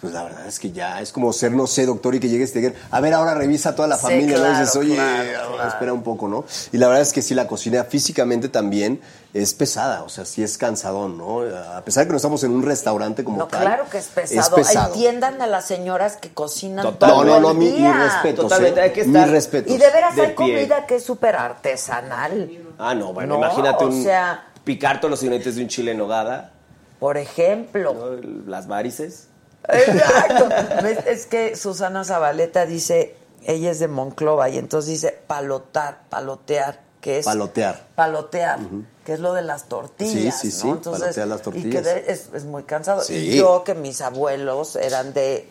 pues 0.00 0.12
la 0.12 0.24
verdad 0.24 0.46
es 0.46 0.58
que 0.58 0.72
ya 0.72 1.00
es 1.00 1.10
como 1.10 1.32
ser, 1.32 1.52
no 1.52 1.66
sé, 1.66 1.86
doctor 1.86 2.14
y 2.14 2.20
que 2.20 2.28
llegues 2.28 2.50
y 2.50 2.52
te 2.52 2.58
digan, 2.60 2.74
a 2.90 3.00
ver, 3.00 3.14
ahora 3.14 3.34
revisa 3.34 3.74
toda 3.74 3.88
la 3.88 3.96
Sí, 3.96 4.02
familia, 4.02 4.36
¿no? 4.38 4.50
Dices, 4.50 4.76
oye, 4.76 4.94
claro, 4.94 5.38
ahora 5.40 5.54
claro. 5.54 5.68
espera 5.70 5.92
un 5.94 6.02
poco, 6.02 6.28
¿no? 6.28 6.44
Y 6.70 6.76
la 6.76 6.86
verdad 6.88 7.02
es 7.02 7.12
que 7.14 7.22
sí, 7.22 7.34
la 7.34 7.48
cocina 7.48 7.82
físicamente 7.84 8.50
también 8.50 9.00
es 9.32 9.54
pesada, 9.54 10.02
o 10.02 10.08
sea, 10.10 10.24
sí 10.26 10.42
es 10.42 10.58
cansadón, 10.58 11.16
¿no? 11.16 11.40
A 11.74 11.80
pesar 11.82 12.02
de 12.04 12.08
que 12.08 12.12
no 12.12 12.16
estamos 12.16 12.44
en 12.44 12.50
un 12.52 12.62
restaurante 12.62 13.24
como 13.24 13.38
No, 13.38 13.46
tal. 13.46 13.62
claro 13.62 13.84
que 13.90 13.98
es 13.98 14.06
pesado. 14.08 14.56
pesado. 14.56 14.92
Entiendan 14.94 15.40
a 15.40 15.46
las 15.46 15.64
señoras 15.66 16.16
que 16.16 16.28
cocinan 16.32 16.84
Total. 16.84 17.10
todo 17.10 17.24
No, 17.24 17.40
no, 17.40 17.54
mi, 17.54 17.70
mi 17.70 17.90
respeto. 17.90 18.42
Totalmente, 18.42 18.80
hay 18.82 18.92
que 18.92 19.04
Mi 19.04 19.16
estar- 19.18 19.30
respeto. 19.30 19.72
Y 19.72 19.78
de 19.78 19.90
veras 19.90 20.14
De 20.14 20.20
hay 20.22 20.26
pie. 20.28 20.34
comida 20.34 20.86
que 20.86 20.96
es 20.96 21.04
súper 21.04 21.36
artesanal. 21.36 22.50
Ah, 22.78 22.94
no, 22.94 23.12
bueno, 23.12 23.34
No, 23.38 23.44
imagínate 23.46 23.84
o 23.84 23.88
un, 23.88 24.02
sea- 24.02 24.44
picar 24.64 25.00
todos 25.00 25.10
los 25.10 25.22
ingredientes 25.22 25.56
de 25.56 25.62
un 25.62 25.68
chile 25.68 25.92
en 25.92 25.98
nogada, 25.98 26.52
Por 26.98 27.16
ejemplo. 27.16 28.18
las 28.46 28.66
varices. 28.66 29.28
Exacto. 29.68 30.48
¿Ves? 30.82 30.98
Es 31.06 31.26
que 31.26 31.56
Susana 31.56 32.04
Zabaleta 32.04 32.66
dice, 32.66 33.16
ella 33.44 33.70
es 33.70 33.78
de 33.78 33.88
Monclova 33.88 34.48
y 34.48 34.58
entonces 34.58 34.90
dice 34.90 35.18
palotar, 35.26 36.00
palotear, 36.08 36.80
que 37.00 37.18
es 37.18 37.24
Palotear. 37.26 37.84
palotear, 37.94 38.58
que 39.04 39.12
es 39.12 39.20
lo 39.20 39.32
de 39.34 39.42
las 39.42 39.64
tortillas, 39.68 40.40
Sí, 40.40 40.50
sí, 40.50 40.60
sí, 40.60 40.66
¿no? 40.66 40.74
Entonces, 40.74 41.02
palotear 41.02 41.28
las 41.28 41.40
Y 41.40 41.42
tortillas. 41.44 41.82
que 41.82 41.82
de- 41.88 42.12
es, 42.12 42.28
es 42.34 42.44
muy 42.44 42.64
cansado. 42.64 43.02
Sí. 43.02 43.14
Y 43.14 43.36
yo 43.38 43.62
que 43.64 43.74
mis 43.74 44.00
abuelos 44.00 44.74
eran 44.76 45.12
de 45.12 45.48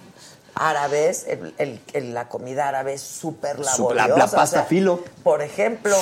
árabes, 0.55 1.26
el- 1.28 1.53
el- 1.57 1.82
el- 1.93 2.13
la 2.13 2.28
comida 2.30 2.68
árabe 2.70 2.93
es 2.93 3.01
súper 3.01 3.59
laboriosa. 3.59 4.07
la- 4.07 4.18
la 4.18 4.26
o 4.26 4.28
sea, 4.28 4.38
pasta 4.39 4.63
filo. 4.63 4.99
Por 5.24 5.41
ejemplo, 5.41 5.95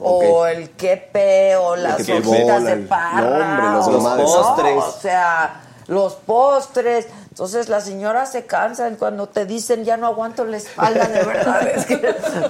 o 0.00 0.46
el 0.46 0.70
quepe, 0.70 1.56
o 1.56 1.76
las 1.76 2.02
que 2.04 2.14
hojitas 2.18 2.64
de 2.64 2.76
parra. 2.76 3.20
no, 3.22 3.44
hombre, 3.44 3.70
los 3.70 3.86
o-. 3.88 4.16
¿no? 4.16 4.22
postres. 4.24 4.76
O 4.84 5.00
sea, 5.00 5.60
los 5.90 6.14
postres. 6.14 7.06
Entonces 7.28 7.68
las 7.68 7.84
señoras 7.84 8.32
se 8.32 8.46
cansan 8.46 8.96
cuando 8.96 9.28
te 9.28 9.44
dicen 9.44 9.84
ya 9.84 9.96
no 9.96 10.06
aguanto 10.06 10.44
la 10.44 10.56
espalda, 10.56 11.06
de 11.08 11.22
verdad. 11.24 11.68
Es 11.68 11.84
que 11.86 12.00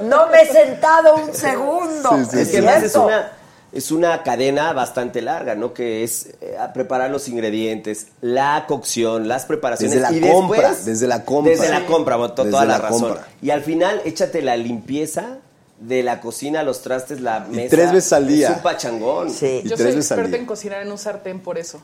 no 0.05 0.28
me 0.28 0.43
he 0.43 0.47
sentado 0.53 1.16
un 1.16 1.34
segundo. 1.34 2.11
Sí, 2.18 2.24
sí, 2.30 2.38
es 2.41 2.49
sí. 2.49 2.61
que 2.61 2.86
es 2.86 2.95
una, 2.97 3.32
es 3.72 3.91
una 3.91 4.22
cadena 4.22 4.72
bastante 4.72 5.22
larga, 5.22 5.55
¿no? 5.55 5.72
Que 5.72 6.03
es 6.05 6.26
eh, 6.41 6.57
preparar 6.74 7.11
los 7.11 7.28
ingredientes, 7.28 8.09
la 8.20 8.64
cocción, 8.68 9.26
las 9.28 9.47
preparaciones. 9.47 9.95
Desde 9.95 10.03
la 10.11 10.12
y 10.16 10.20
después- 10.20 10.34
compra, 10.61 10.74
desde 10.84 11.07
la 11.07 11.24
compra. 11.24 11.53
Desde 11.53 11.68
la 11.70 11.86
compra, 11.86 12.16
bueno, 12.16 12.34
to- 12.34 12.43
Desde 12.45 12.53
toda 12.53 12.64
la, 12.66 12.72
la 12.78 12.78
razón. 12.78 13.01
compra. 13.01 13.28
Y 13.43 13.51
al 13.51 13.62
final, 13.62 14.03
échate 14.05 14.43
la 14.43 14.57
limpieza 14.57 15.38
de 15.78 16.03
la 16.03 16.20
cocina, 16.20 16.62
los 16.62 16.82
trastes, 16.82 17.20
la 17.22 17.41
mesa. 17.41 17.74
tres 17.74 17.93
veces 17.93 18.12
al 18.12 18.26
día. 18.26 18.51
Es 18.51 18.57
un 18.57 18.62
pachangón. 18.62 19.30
Sí. 19.30 19.62
Y 19.64 19.68
Yo 19.68 19.76
tres 19.76 19.88
soy 19.88 19.97
veces 19.97 20.12
al 20.12 20.18
experta 20.18 20.28
día. 20.28 20.41
en 20.41 20.47
cocinar 20.47 20.82
en 20.82 20.93
un 20.93 20.99
sartén 20.99 21.41
por 21.41 21.57
eso. 21.57 21.80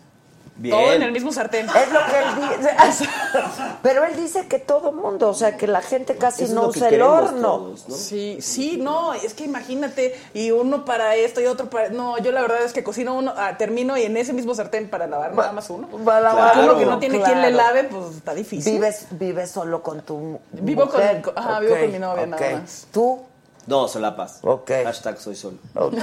Bien. 0.58 0.74
Todo 0.74 0.92
en 0.94 1.02
el 1.02 1.12
mismo 1.12 1.32
sartén. 1.32 1.66
Es 1.66 1.92
lo 1.92 1.98
que 2.06 2.18
él 2.18 2.58
dice. 2.58 3.06
Pero 3.82 4.04
él 4.04 4.16
dice 4.16 4.46
que 4.46 4.58
todo 4.58 4.90
mundo, 4.92 5.28
o 5.28 5.34
sea, 5.34 5.56
que 5.56 5.66
la 5.66 5.82
gente 5.82 6.16
casi 6.16 6.44
Eso 6.44 6.52
es 6.52 6.54
no 6.54 6.68
usa 6.68 6.88
el 6.88 7.02
horno. 7.02 7.40
todos, 7.58 7.88
¿no? 7.88 7.94
Sí, 7.94 8.38
sí, 8.40 8.78
no, 8.80 9.12
es 9.12 9.34
que 9.34 9.44
imagínate, 9.44 10.18
y 10.34 10.50
uno 10.52 10.84
para 10.84 11.14
esto 11.14 11.40
y 11.40 11.46
otro 11.46 11.68
para... 11.68 11.90
No, 11.90 12.16
yo 12.18 12.32
la 12.32 12.40
verdad 12.40 12.62
es 12.62 12.72
que 12.72 12.82
cocino 12.82 13.14
uno, 13.14 13.34
ah, 13.36 13.56
termino 13.58 13.96
y 13.98 14.02
en 14.04 14.16
ese 14.16 14.32
mismo 14.32 14.54
sartén 14.54 14.88
para 14.88 15.06
lavar 15.06 15.34
nada 15.34 15.52
más 15.52 15.68
uno. 15.70 15.88
Va 16.04 16.16
a 16.18 16.20
lavar 16.20 16.52
Claro. 16.54 16.70
Uno 16.70 16.78
que 16.78 16.86
no 16.86 16.98
tiene 16.98 17.20
quien 17.20 17.42
le 17.42 17.50
Claro. 17.52 17.56
lave, 17.74 17.84
pues 17.84 18.16
está 18.16 18.32
difícil. 18.34 18.72
Vives, 18.74 19.06
vives 19.10 19.50
solo 19.50 19.82
con 19.82 20.00
tu 20.02 20.38
Vivo 20.52 20.88
con- 20.88 21.00
mujer. 21.00 21.22
con- 21.22 21.34
ajá, 21.38 21.60
vivo 21.60 21.76
con 21.78 21.92
mi 21.92 21.98
novia, 21.98 22.26
nada 22.26 22.46
ok. 22.46 22.60
más. 22.62 22.86
¿Tú? 22.92 23.20
No, 23.66 23.88
solapas. 23.88 24.38
Ok. 24.42 24.70
Hashtag 24.84 25.18
soy 25.18 25.34
sol. 25.34 25.58
Ok. 25.74 25.94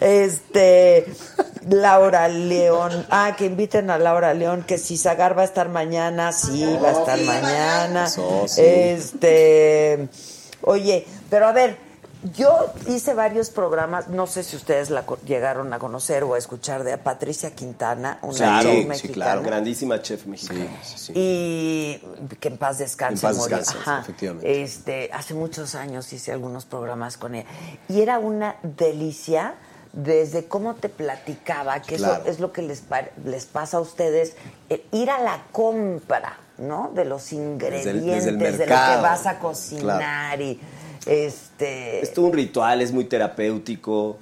este 0.00 1.06
Laura 1.68 2.28
León. 2.28 3.06
Ah, 3.10 3.34
que 3.36 3.44
inviten 3.44 3.90
a 3.90 3.98
Laura 3.98 4.32
León, 4.34 4.64
que 4.66 4.78
si 4.78 4.96
Zagar 4.96 5.36
va 5.36 5.42
a 5.42 5.46
estar 5.46 5.68
mañana, 5.68 6.32
sí, 6.32 6.64
va 6.82 6.88
a 6.88 6.92
estar 6.92 7.18
mañana. 7.20 8.06
Eso, 8.06 8.44
sí. 8.46 8.62
Este, 8.64 10.08
oye, 10.62 11.06
pero 11.28 11.48
a 11.48 11.52
ver, 11.52 11.85
yo 12.34 12.72
hice 12.88 13.14
varios 13.14 13.50
programas, 13.50 14.08
no 14.08 14.26
sé 14.26 14.42
si 14.42 14.56
ustedes 14.56 14.90
la 14.90 15.04
llegaron 15.26 15.72
a 15.72 15.78
conocer 15.78 16.24
o 16.24 16.34
a 16.34 16.38
escuchar 16.38 16.84
de 16.84 16.96
Patricia 16.98 17.50
Quintana, 17.54 18.18
una 18.22 18.34
Claro, 18.36 18.68
chef 18.70 18.78
sí, 18.80 18.86
mexicana. 18.86 19.14
claro, 19.14 19.42
Grandísima 19.42 20.02
chef 20.02 20.26
mexicana. 20.26 20.66
Sí, 20.82 20.94
sí. 20.98 21.12
Y 21.14 22.00
que 22.40 22.48
en 22.48 22.58
paz 22.58 22.78
descanse. 22.78 23.26
En 23.26 23.32
paz 23.34 23.36
descanse, 23.48 23.78
Ajá. 23.78 24.00
efectivamente. 24.00 24.62
Este, 24.62 25.10
hace 25.12 25.34
muchos 25.34 25.74
años 25.74 26.12
hice 26.12 26.32
algunos 26.32 26.64
programas 26.64 27.16
con 27.16 27.34
ella. 27.34 27.46
Y 27.88 28.00
era 28.00 28.18
una 28.18 28.56
delicia 28.62 29.54
desde 29.92 30.46
cómo 30.46 30.74
te 30.74 30.88
platicaba, 30.88 31.80
que 31.80 31.96
Claro. 31.96 32.22
eso 32.22 32.30
es 32.30 32.40
lo 32.40 32.52
que 32.52 32.62
les, 32.62 32.82
les 33.24 33.46
pasa 33.46 33.78
a 33.78 33.80
ustedes, 33.80 34.34
ir 34.92 35.10
a 35.10 35.20
la 35.22 35.42
compra. 35.52 36.38
¿no? 36.58 36.90
De 36.94 37.04
los 37.04 37.34
ingredientes, 37.34 38.24
desde 38.24 38.30
el 38.30 38.38
de 38.38 38.66
lo 38.66 38.74
que 38.74 39.02
vas 39.02 39.26
a 39.26 39.38
cocinar 39.38 40.40
y 40.40 40.58
este 41.06 42.00
Es 42.00 42.12
todo 42.12 42.26
un 42.26 42.32
ritual, 42.32 42.82
es 42.82 42.92
muy 42.92 43.04
terapéutico, 43.04 44.18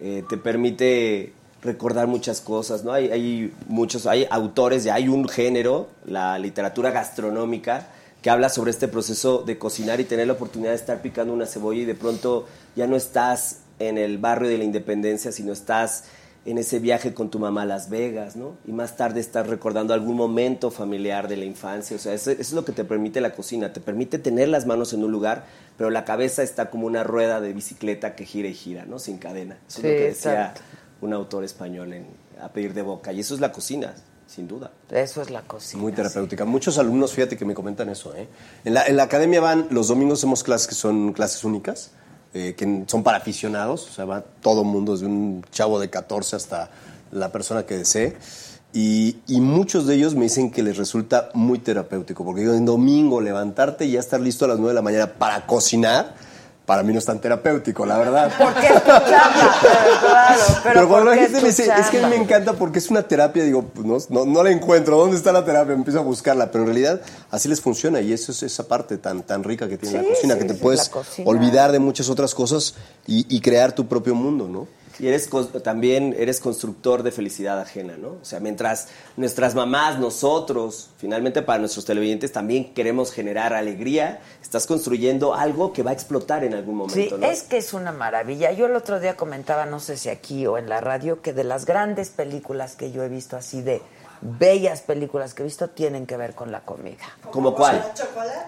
eh, 0.00 0.22
te 0.28 0.36
permite 0.36 1.32
recordar 1.62 2.06
muchas 2.06 2.40
cosas, 2.40 2.84
¿no? 2.84 2.92
Hay, 2.92 3.10
hay 3.10 3.52
muchos, 3.66 4.06
hay 4.06 4.26
autores, 4.30 4.84
ya 4.84 4.94
hay 4.94 5.08
un 5.08 5.28
género, 5.28 5.88
la 6.06 6.38
literatura 6.38 6.90
gastronómica, 6.90 7.88
que 8.22 8.30
habla 8.30 8.48
sobre 8.48 8.70
este 8.70 8.88
proceso 8.88 9.42
de 9.42 9.58
cocinar 9.58 10.00
y 10.00 10.04
tener 10.04 10.26
la 10.26 10.32
oportunidad 10.34 10.70
de 10.70 10.76
estar 10.76 11.02
picando 11.02 11.32
una 11.32 11.46
cebolla 11.46 11.82
y 11.82 11.84
de 11.84 11.94
pronto 11.94 12.46
ya 12.74 12.86
no 12.86 12.96
estás 12.96 13.58
en 13.78 13.98
el 13.98 14.18
barrio 14.18 14.48
de 14.48 14.58
la 14.58 14.64
Independencia, 14.64 15.30
sino 15.30 15.52
estás 15.52 16.04
en 16.50 16.58
ese 16.58 16.78
viaje 16.78 17.12
con 17.14 17.30
tu 17.30 17.38
mamá 17.38 17.62
a 17.62 17.66
Las 17.66 17.90
Vegas, 17.90 18.34
¿no? 18.36 18.56
Y 18.66 18.72
más 18.72 18.96
tarde 18.96 19.20
estás 19.20 19.46
recordando 19.46 19.92
algún 19.92 20.16
momento 20.16 20.70
familiar 20.70 21.28
de 21.28 21.36
la 21.36 21.44
infancia. 21.44 21.96
O 21.96 21.98
sea, 21.98 22.14
eso, 22.14 22.30
eso 22.30 22.40
es 22.40 22.52
lo 22.52 22.64
que 22.64 22.72
te 22.72 22.84
permite 22.84 23.20
la 23.20 23.34
cocina. 23.34 23.72
Te 23.72 23.80
permite 23.80 24.18
tener 24.18 24.48
las 24.48 24.64
manos 24.66 24.92
en 24.92 25.04
un 25.04 25.12
lugar, 25.12 25.44
pero 25.76 25.90
la 25.90 26.04
cabeza 26.04 26.42
está 26.42 26.70
como 26.70 26.86
una 26.86 27.04
rueda 27.04 27.40
de 27.40 27.52
bicicleta 27.52 28.14
que 28.16 28.24
gira 28.24 28.48
y 28.48 28.54
gira, 28.54 28.86
¿no? 28.86 28.98
Sin 28.98 29.18
cadena. 29.18 29.58
Eso 29.68 29.80
Sí, 29.82 29.86
es 29.86 29.92
lo 29.92 29.98
que 29.98 30.08
decía 30.08 30.32
exacto. 30.32 30.60
un 31.02 31.12
autor 31.12 31.44
español 31.44 31.92
en 31.92 32.06
A 32.40 32.48
pedir 32.48 32.72
de 32.72 32.82
boca. 32.82 33.12
Y 33.12 33.20
eso 33.20 33.34
es 33.34 33.40
la 33.40 33.52
cocina, 33.52 33.94
sin 34.26 34.48
duda. 34.48 34.70
eso 34.90 35.20
es 35.20 35.30
la 35.30 35.42
cocina. 35.42 35.82
Muy 35.82 35.92
terapéutica. 35.92 36.44
Muchos 36.46 36.78
alumnos, 36.78 37.12
fíjate 37.12 37.36
que 37.36 37.44
me 37.44 37.52
comentan 37.54 37.88
eso. 37.90 38.14
¿eh? 38.16 38.26
En, 38.64 38.72
la, 38.74 38.86
en 38.86 38.96
la 38.96 39.02
academia 39.02 39.40
van, 39.40 39.66
los 39.70 39.88
domingos 39.88 40.20
hacemos 40.20 40.42
clases 40.44 40.66
que 40.68 40.74
son 40.74 41.12
clases 41.12 41.44
únicas, 41.44 41.90
eh, 42.34 42.54
que 42.56 42.84
son 42.86 43.02
para 43.02 43.18
aficionados, 43.18 43.88
o 43.88 43.92
sea, 43.92 44.04
va 44.04 44.22
todo 44.42 44.64
mundo, 44.64 44.92
desde 44.92 45.06
un 45.06 45.44
chavo 45.50 45.80
de 45.80 45.88
14 45.88 46.36
hasta 46.36 46.70
la 47.10 47.32
persona 47.32 47.64
que 47.64 47.78
desee. 47.78 48.16
Y, 48.72 49.16
y 49.26 49.40
muchos 49.40 49.86
de 49.86 49.94
ellos 49.94 50.14
me 50.14 50.24
dicen 50.24 50.50
que 50.50 50.62
les 50.62 50.76
resulta 50.76 51.30
muy 51.32 51.58
terapéutico, 51.58 52.24
porque 52.24 52.42
digo, 52.42 52.52
en 52.52 52.66
domingo 52.66 53.20
levantarte 53.20 53.86
y 53.86 53.92
ya 53.92 54.00
estar 54.00 54.20
listo 54.20 54.44
a 54.44 54.48
las 54.48 54.58
9 54.58 54.70
de 54.70 54.74
la 54.74 54.82
mañana 54.82 55.14
para 55.14 55.46
cocinar, 55.46 56.14
para 56.68 56.82
mí 56.82 56.92
no 56.92 56.98
es 56.98 57.06
tan 57.06 57.18
terapéutico, 57.18 57.86
la 57.86 57.96
verdad. 57.96 58.30
Porque 58.38 58.66
es 58.66 58.84
tu 58.84 58.90
chamba, 58.90 59.56
pero 59.62 60.00
claro, 60.00 60.42
pero, 60.62 60.74
Pero, 60.74 60.88
cuando 60.88 61.10
la 61.12 61.16
gente 61.16 61.40
me 61.40 61.48
dice, 61.48 61.62
es 61.62 61.68
que 61.68 61.72
a 61.72 61.76
mí 61.80 61.92
chamba. 62.02 62.08
me 62.10 62.16
encanta 62.16 62.52
porque 62.52 62.78
es 62.78 62.90
una 62.90 63.02
terapia, 63.02 63.42
digo, 63.42 63.62
pues 63.62 63.86
no, 63.86 63.96
no, 64.10 64.30
no 64.30 64.42
la 64.42 64.50
encuentro, 64.50 64.98
¿dónde 64.98 65.16
está 65.16 65.32
la 65.32 65.46
terapia? 65.46 65.72
Empiezo 65.72 66.00
a 66.00 66.02
buscarla, 66.02 66.50
pero 66.50 66.64
en 66.64 66.66
realidad 66.66 67.00
así 67.30 67.48
les 67.48 67.62
funciona 67.62 68.02
y 68.02 68.12
eso 68.12 68.32
es 68.32 68.42
esa 68.42 68.68
parte 68.68 68.98
tan, 68.98 69.22
tan 69.22 69.44
rica 69.44 69.66
que 69.66 69.78
tiene 69.78 69.98
Sí, 69.98 70.04
la 70.04 70.10
cocina, 70.14 70.34
sí, 70.34 70.40
que 70.40 70.44
te 70.44 70.54
sí, 70.54 70.60
puedes 70.60 70.90
olvidar 71.24 71.72
de 71.72 71.78
muchas 71.78 72.10
otras 72.10 72.34
cosas 72.34 72.74
y, 73.06 73.24
y 73.34 73.40
crear 73.40 73.72
tu 73.72 73.86
propio 73.88 74.14
mundo, 74.14 74.46
¿no? 74.46 74.68
Y 74.98 75.06
eres 75.06 75.28
también 75.62 76.14
eres 76.18 76.40
constructor 76.40 77.02
de 77.02 77.12
felicidad 77.12 77.60
ajena, 77.60 77.96
¿no? 77.96 78.16
O 78.20 78.24
sea, 78.24 78.40
mientras 78.40 78.88
nuestras 79.16 79.54
mamás, 79.54 79.98
nosotros, 79.98 80.90
finalmente 80.98 81.42
para 81.42 81.58
nuestros 81.58 81.84
televidentes 81.84 82.32
también 82.32 82.74
queremos 82.74 83.12
generar 83.12 83.52
alegría, 83.54 84.20
estás 84.42 84.66
construyendo 84.66 85.34
algo 85.34 85.72
que 85.72 85.82
va 85.82 85.90
a 85.90 85.94
explotar 85.94 86.44
en 86.44 86.54
algún 86.54 86.90
Sí, 86.90 86.96
momento, 86.96 87.18
¿no? 87.18 87.26
es 87.26 87.42
que 87.42 87.58
es 87.58 87.72
una 87.72 87.92
maravilla. 87.92 88.52
Yo 88.52 88.66
el 88.66 88.74
otro 88.74 88.98
día 89.00 89.16
comentaba, 89.16 89.66
no 89.66 89.80
sé 89.80 89.96
si 89.96 90.08
aquí 90.08 90.46
o 90.46 90.58
en 90.58 90.68
la 90.68 90.80
radio, 90.80 91.22
que 91.22 91.32
de 91.32 91.44
las 91.44 91.64
grandes 91.64 92.10
películas 92.10 92.74
que 92.76 92.90
yo 92.90 93.02
he 93.02 93.08
visto 93.08 93.36
así 93.36 93.62
de 93.62 93.80
bellas 94.20 94.80
películas 94.82 95.34
que 95.34 95.42
he 95.42 95.44
visto 95.44 95.68
tienen 95.68 96.06
que 96.06 96.16
ver 96.16 96.34
con 96.34 96.50
la 96.52 96.60
comida. 96.60 97.04
¿Como 97.30 97.54
cuál? 97.54 97.84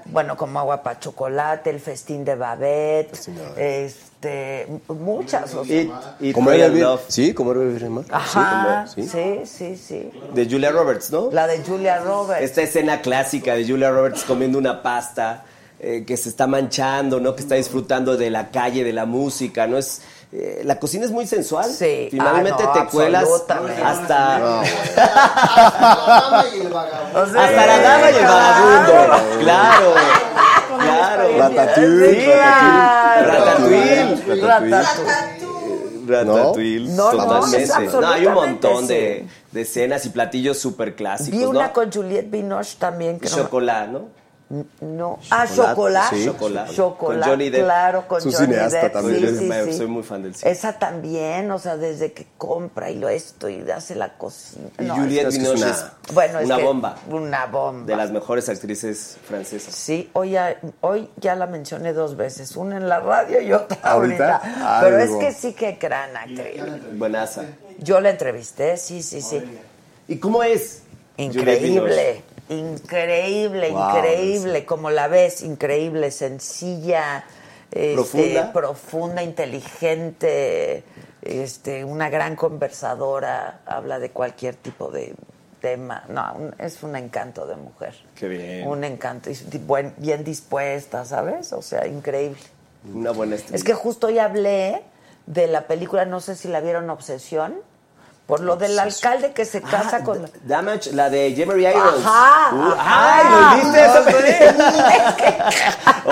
Bueno, 0.07 0.37
como 0.37 0.59
Agua 0.59 0.83
para 0.83 0.99
Chocolate, 0.99 1.71
El 1.71 1.81
Festín 1.81 2.25
de 2.25 2.35
Babette, 2.35 3.13
este, 3.57 4.67
muchas. 4.89 5.55
o 5.55 5.65
sea. 5.65 5.83
It, 6.21 6.35
Como 6.35 6.51
era 6.51 6.69
vivir, 6.69 6.87
sí, 7.09 7.33
como 7.35 7.53
era 7.53 7.61
vivir 7.61 7.85
en 7.85 7.93
mar. 7.93 8.05
Ajá, 8.11 8.87
Sí, 8.87 9.09
sí, 9.09 9.41
sí, 9.45 9.77
sí. 9.77 10.11
de 10.35 10.47
Julia 10.49 10.71
Roberts, 10.71 11.11
¿no? 11.11 11.31
La 11.31 11.47
de 11.47 11.63
Julia 11.63 11.99
Roberts. 11.99 12.43
Esta 12.43 12.63
escena 12.63 13.01
clásica 13.01 13.55
de 13.55 13.67
Julia 13.67 13.91
Roberts 13.91 14.25
comiendo 14.25 14.59
una 14.59 14.83
pasta 14.83 15.45
eh, 15.79 16.05
que 16.07 16.17
se 16.17 16.29
está 16.29 16.47
manchando, 16.47 17.21
¿no? 17.21 17.35
Que 17.35 17.43
está 17.43 17.55
disfrutando 17.55 18.17
de 18.17 18.31
la 18.31 18.51
calle, 18.51 18.85
de 18.85 18.93
la 18.93 19.07
música, 19.07 19.67
¿no? 19.67 19.79
Es, 19.79 20.03
eh, 20.33 20.63
la 20.65 20.79
cocina 20.79 21.05
es 21.05 21.11
muy 21.11 21.27
sensual. 21.27 21.71
Sí. 21.71 22.09
Finalmente 22.11 22.63
Ah, 22.65 22.73
no, 22.77 22.83
te 22.85 22.89
cuelas 22.91 23.23
absolutamente. 23.25 23.83
hasta... 23.83 24.39
La 24.39 26.21
dama 26.31 26.45
y 26.55 26.61
el 26.61 26.69
vagabundo. 26.69 27.41
Hasta 27.41 27.67
la 27.67 27.79
dama 27.81 28.11
y 28.11 28.15
el 28.15 28.25
vagabundo. 28.25 28.93
Claro. 29.41 29.95
Claro. 30.81 31.39
Ratatouille, 31.39 32.15
Sí, 32.15 32.31
Ratatouille. 33.27 34.05
Ratatouille. 34.41 34.41
Ratatouille. 34.43 36.07
Ratatouille. 36.07 36.89
No, 36.91 37.13
no, 37.13 37.23
totalmente. 37.25 37.63
es 37.63 37.93
No, 37.93 38.09
hay 38.09 38.27
un 38.27 38.35
montón 38.35 38.87
sí. 38.87 38.95
de, 38.95 39.27
de 39.53 39.61
escenas 39.61 40.07
y 40.07 40.11
platillos 40.11 40.59
súper 40.59 40.95
clásicos, 40.95 41.39
Vi 41.39 41.45
una 41.45 41.67
¿no? 41.69 41.73
con 41.73 41.91
Juliette 41.93 42.31
Binoche 42.31 42.77
también. 42.79 43.19
Que 43.21 43.29
no 43.29 43.37
me- 43.37 43.43
Chocolate, 43.43 43.89
¿no? 43.93 44.20
No. 44.81 45.21
Ah, 45.31 45.47
chocolate. 45.47 46.17
sí. 46.17 46.25
Chocolate. 46.25 46.75
Chocolate, 46.75 47.21
Con 47.21 47.31
Johnny 47.31 47.51
Depp. 47.51 47.65
claro, 47.65 48.09
con 48.09 48.19
Es 48.19 48.27
un 48.27 48.33
Johnny 48.33 48.47
cineasta 48.47 48.81
Depp. 48.81 48.93
también. 48.93 49.21
Sí, 49.21 49.39
sí, 49.39 49.45
me- 49.45 49.73
soy 49.73 49.87
muy 49.87 50.03
fan 50.03 50.23
del 50.25 50.35
cine. 50.35 50.51
Esa 50.51 50.73
también, 50.73 51.49
o 51.53 51.59
sea, 51.61 51.77
desde 51.77 52.13
que 52.13 52.27
compra 52.37 52.91
y 52.91 52.99
lo 52.99 53.09
esto 53.09 53.49
y 53.49 53.61
hace 53.71 53.95
la 53.95 54.19
cocina. 54.19 54.69
Y 54.81 54.85
No, 54.87 54.97
Juliette 54.97 55.29
es 55.29 55.39
Binoche 55.39 55.63
una- 55.65 55.93
Bueno, 56.13 56.39
es 56.41 56.47
una 56.47 56.59
bomba. 56.59 56.97
Una 57.09 57.47
bomba. 57.47 57.87
De 57.87 57.95
las 57.95 58.11
mejores 58.11 58.49
actrices 58.49 59.19
francesas. 59.25 59.73
Sí, 59.73 60.11
hoy 60.15 60.31
ya, 60.31 60.59
hoy 60.81 61.09
ya 61.21 61.37
la 61.37 61.47
mencioné 61.47 61.93
dos 61.93 62.17
veces, 62.17 62.57
una 62.57 62.77
en 62.77 62.89
la 62.89 62.99
radio 62.99 63.41
y 63.41 63.53
otra 63.53 63.79
¿Ahorita? 63.85 64.37
ahorita. 64.39 64.81
Pero 64.83 64.99
es 64.99 65.11
que 65.13 65.33
sí 65.33 65.53
que 65.53 65.73
gran 65.81 66.17
actriz. 66.17 66.61
Buenaza. 66.95 67.45
Yo 67.79 68.01
la 68.01 68.11
entrevisté, 68.11 68.77
sí, 68.77 69.01
sí, 69.03 69.21
sí. 69.23 69.41
¿Y 70.09 70.17
cómo 70.19 70.43
es? 70.43 70.83
Juliette 71.17 71.37
Increíble, 71.37 72.25
increíble, 72.55 73.71
Wow, 73.71 73.97
increíble, 73.97 74.65
como 74.67 74.91
la 74.91 75.09
ves, 75.09 75.43
increíble, 75.43 76.11
sencilla, 76.11 77.25
este, 77.71 77.95
Profunda. 77.95 78.53
profunda, 78.53 79.23
inteligente, 79.23 80.83
este, 81.23 81.85
una 81.85 82.11
gran 82.11 82.37
conversadora, 82.37 83.61
habla 83.67 83.99
de 83.99 84.11
cualquier 84.11 84.57
tipo 84.57 84.91
de 84.91 85.15
tema. 85.61 86.05
No, 86.09 86.33
un- 86.35 86.55
es 86.59 86.83
un 86.83 86.97
encanto 86.97 87.47
de 87.47 87.57
mujer. 87.57 87.95
Qué 88.15 88.29
bien. 88.29 88.67
Un 88.69 88.83
encanto, 88.85 89.31
y 89.31 89.59
buen- 89.59 89.95
bien 89.99 90.25
dispuesta, 90.25 91.05
¿sabes? 91.05 91.53
O 91.53 91.63
sea, 91.63 91.87
increíble. 91.87 92.41
Una 92.93 93.11
buena 93.11 93.37
estrella. 93.37 93.57
Es 93.57 93.65
que 93.65 93.75
justo 93.75 94.07
hoy 94.07 94.19
hablé 94.19 94.83
de 95.27 95.47
la 95.47 95.67
película, 95.67 96.07
no 96.07 96.21
sé 96.21 96.35
si 96.35 96.49
la 96.49 96.61
vieron, 96.61 96.89
Obsesión, 96.91 97.55
por 98.31 98.41
lo 98.41 98.57
del 98.57 98.79
alcalde 98.79 99.33
que 99.33 99.45
se 99.45 99.61
casa 99.61 99.99
Ah, 100.01 100.05
con... 100.05 100.31
Damage, 100.45 100.93
la 100.93 101.11
de 101.11 101.33
Jemery 101.35 101.67
Irons. 101.67 102.05
Ajá, 102.07 102.55
Uh, 102.55 102.73
ajá. 102.79 103.19
¡Ay, 103.19 103.61
¿volviste 103.61 103.85
esa 103.85 104.05
película? 104.05 105.17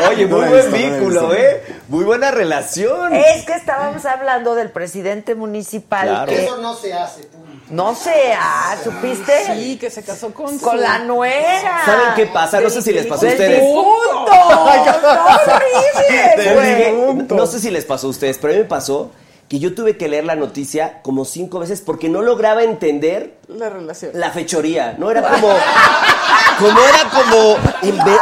Oye, 0.08 0.26
No 0.26 0.36
muy 0.38 0.48
buen 0.48 0.70
no 0.70 0.76
vínculo. 0.76 1.34
¿eh? 1.34 1.62
Muy 1.88 2.04
buena 2.04 2.30
relación. 2.30 3.14
Es 3.14 3.44
que 3.46 3.54
estábamos 3.54 4.04
hablando 4.04 4.54
del 4.54 4.70
presidente 4.70 5.34
municipal 5.34 6.08
Claro. 6.08 6.26
que 6.26 6.44
Eso 6.44 6.56
no 6.58 6.74
se 6.74 6.92
hace, 6.92 7.22
punto. 7.22 7.48
no 7.70 7.94
sé, 7.94 8.34
ah, 8.38 8.76
¿supiste? 8.82 9.46
Sí, 9.54 9.78
que 9.78 9.90
se 9.90 10.02
casó 10.02 10.34
con 10.34 10.58
Con 10.58 10.72
su- 10.76 10.82
la 10.82 10.98
nuera. 10.98 11.82
¿Saben 11.86 12.14
qué 12.16 12.26
pasa? 12.26 12.60
No 12.60 12.68
sé 12.70 12.82
si 12.82 12.92
les 12.92 13.06
pasó 13.06 13.26
a 13.26 13.30
ustedes. 13.30 13.62
horrible, 15.46 16.54
güey. 16.54 16.74
dije, 16.74 17.26
no 17.34 17.46
sé 17.46 17.60
si 17.60 17.70
les 17.70 17.84
pasó 17.84 18.06
a 18.08 18.10
ustedes, 18.10 18.38
pero 18.38 18.52
a 18.52 18.56
mí 18.56 18.62
me 18.62 18.68
pasó 18.68 19.10
que 19.48 19.58
yo 19.58 19.74
tuve 19.74 19.96
que 19.96 20.08
leer 20.08 20.24
la 20.24 20.36
noticia 20.36 21.00
como 21.02 21.24
cinco 21.24 21.58
veces 21.58 21.80
porque 21.80 22.08
no 22.10 22.20
lograba 22.20 22.62
entender 22.62 23.38
La 23.48 23.70
relación. 23.70 24.10
la 24.14 24.30
fechoría. 24.30 24.94
No 24.98 25.10
era 25.10 25.22
como. 25.22 25.48
Como 26.58 26.78
era 26.80 27.08
como. 27.10 27.56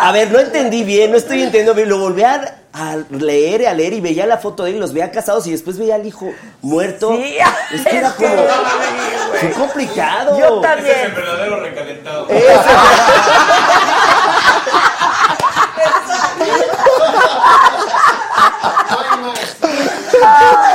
A 0.01 0.13
ver, 0.13 0.31
no 0.31 0.39
entendí 0.39 0.85
bien, 0.85 1.11
no 1.11 1.17
estoy 1.17 1.39
entendiendo 1.39 1.75
bien. 1.75 1.89
Lo 1.89 1.99
volví 1.99 2.23
a, 2.23 2.61
a 2.73 2.97
leer, 3.11 3.67
a 3.67 3.73
leer 3.75 3.95
y 3.95 4.01
veía 4.01 4.25
la 4.27 4.39
foto 4.39 4.63
de 4.63 4.71
él 4.71 4.77
y 4.77 4.79
los 4.79 4.93
veía 4.93 5.11
casados 5.11 5.47
y 5.49 5.51
después 5.51 5.79
veía 5.79 5.97
al 5.97 6.07
hijo 6.07 6.31
muerto. 6.63 7.11
Sí, 7.17 7.37
es 7.75 7.85
que 7.87 7.97
era 7.97 8.09
es 8.09 8.15
como. 8.15 8.37
Fue 9.41 9.51
complicado. 9.51 10.39
Yo 10.39 10.61
también. 10.61 11.13
verdadero 11.15 11.61
recalentado. 11.61 12.29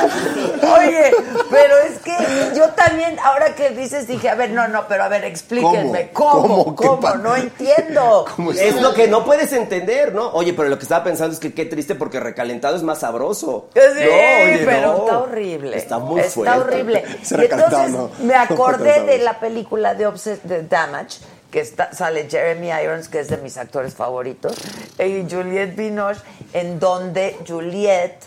Oye, 0.87 1.11
pero 1.49 1.77
es 1.79 1.99
que 1.99 2.55
yo 2.55 2.69
también, 2.69 3.17
ahora 3.19 3.55
que 3.55 3.69
dices, 3.71 4.07
dije, 4.07 4.29
a 4.29 4.35
ver, 4.35 4.51
no, 4.51 4.67
no, 4.67 4.87
pero 4.87 5.03
a 5.03 5.07
ver, 5.07 5.23
explíquenme, 5.25 6.11
¿cómo? 6.11 6.41
¿Cómo? 6.41 6.75
¿Cómo? 6.75 6.99
¿Qué 6.99 7.01
pa- 7.01 7.15
No 7.15 7.35
entiendo. 7.35 8.25
Es 8.59 8.81
lo 8.81 8.93
que 8.93 9.07
no 9.07 9.25
puedes 9.25 9.51
entender, 9.53 10.13
¿no? 10.13 10.29
Oye, 10.33 10.53
pero 10.53 10.69
lo 10.69 10.77
que 10.77 10.83
estaba 10.83 11.03
pensando 11.03 11.33
es 11.33 11.39
que 11.39 11.53
qué 11.53 11.65
triste 11.65 11.95
porque 11.95 12.19
recalentado 12.19 12.75
es 12.75 12.83
más 12.83 12.99
sabroso. 12.99 13.69
Sí, 13.73 13.79
No, 13.79 13.91
oye, 14.45 14.61
pero 14.65 14.81
no. 14.87 14.97
está 15.05 15.17
horrible. 15.19 15.77
Está 15.77 15.99
muy 15.99 16.21
Está 16.21 16.31
fuerte. 16.33 16.59
horrible. 16.59 17.05
Ese 17.21 17.37
Y 17.37 17.45
entonces 17.45 17.89
no. 17.91 18.09
me 18.19 18.35
acordé 18.35 19.01
de 19.03 19.17
la 19.19 19.39
película 19.39 19.93
de, 19.95 20.07
Obses- 20.07 20.41
de 20.43 20.63
Damage, 20.63 21.19
que 21.51 21.59
está, 21.59 21.93
sale 21.93 22.27
Jeremy 22.29 22.69
Irons, 22.83 23.07
que 23.09 23.19
es 23.19 23.27
de 23.27 23.37
mis 23.37 23.57
actores 23.57 23.93
favoritos, 23.93 24.53
y 24.97 25.25
Juliette 25.29 25.75
Binoche, 25.75 26.21
en 26.53 26.79
donde 26.79 27.37
Juliette 27.47 28.23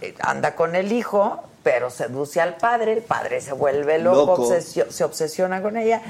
eh, 0.00 0.14
anda 0.20 0.54
con 0.54 0.76
el 0.76 0.92
hijo 0.92 1.42
pero 1.62 1.90
seduce 1.90 2.40
al 2.40 2.56
padre, 2.56 2.92
el 2.94 3.02
padre 3.02 3.40
se 3.40 3.52
vuelve 3.52 3.98
loco, 3.98 4.32
Loco. 4.38 4.42
obsesio- 4.48 4.90
se 4.90 5.04
obsesiona 5.04 5.60
con 5.60 5.76
ella 5.76 6.00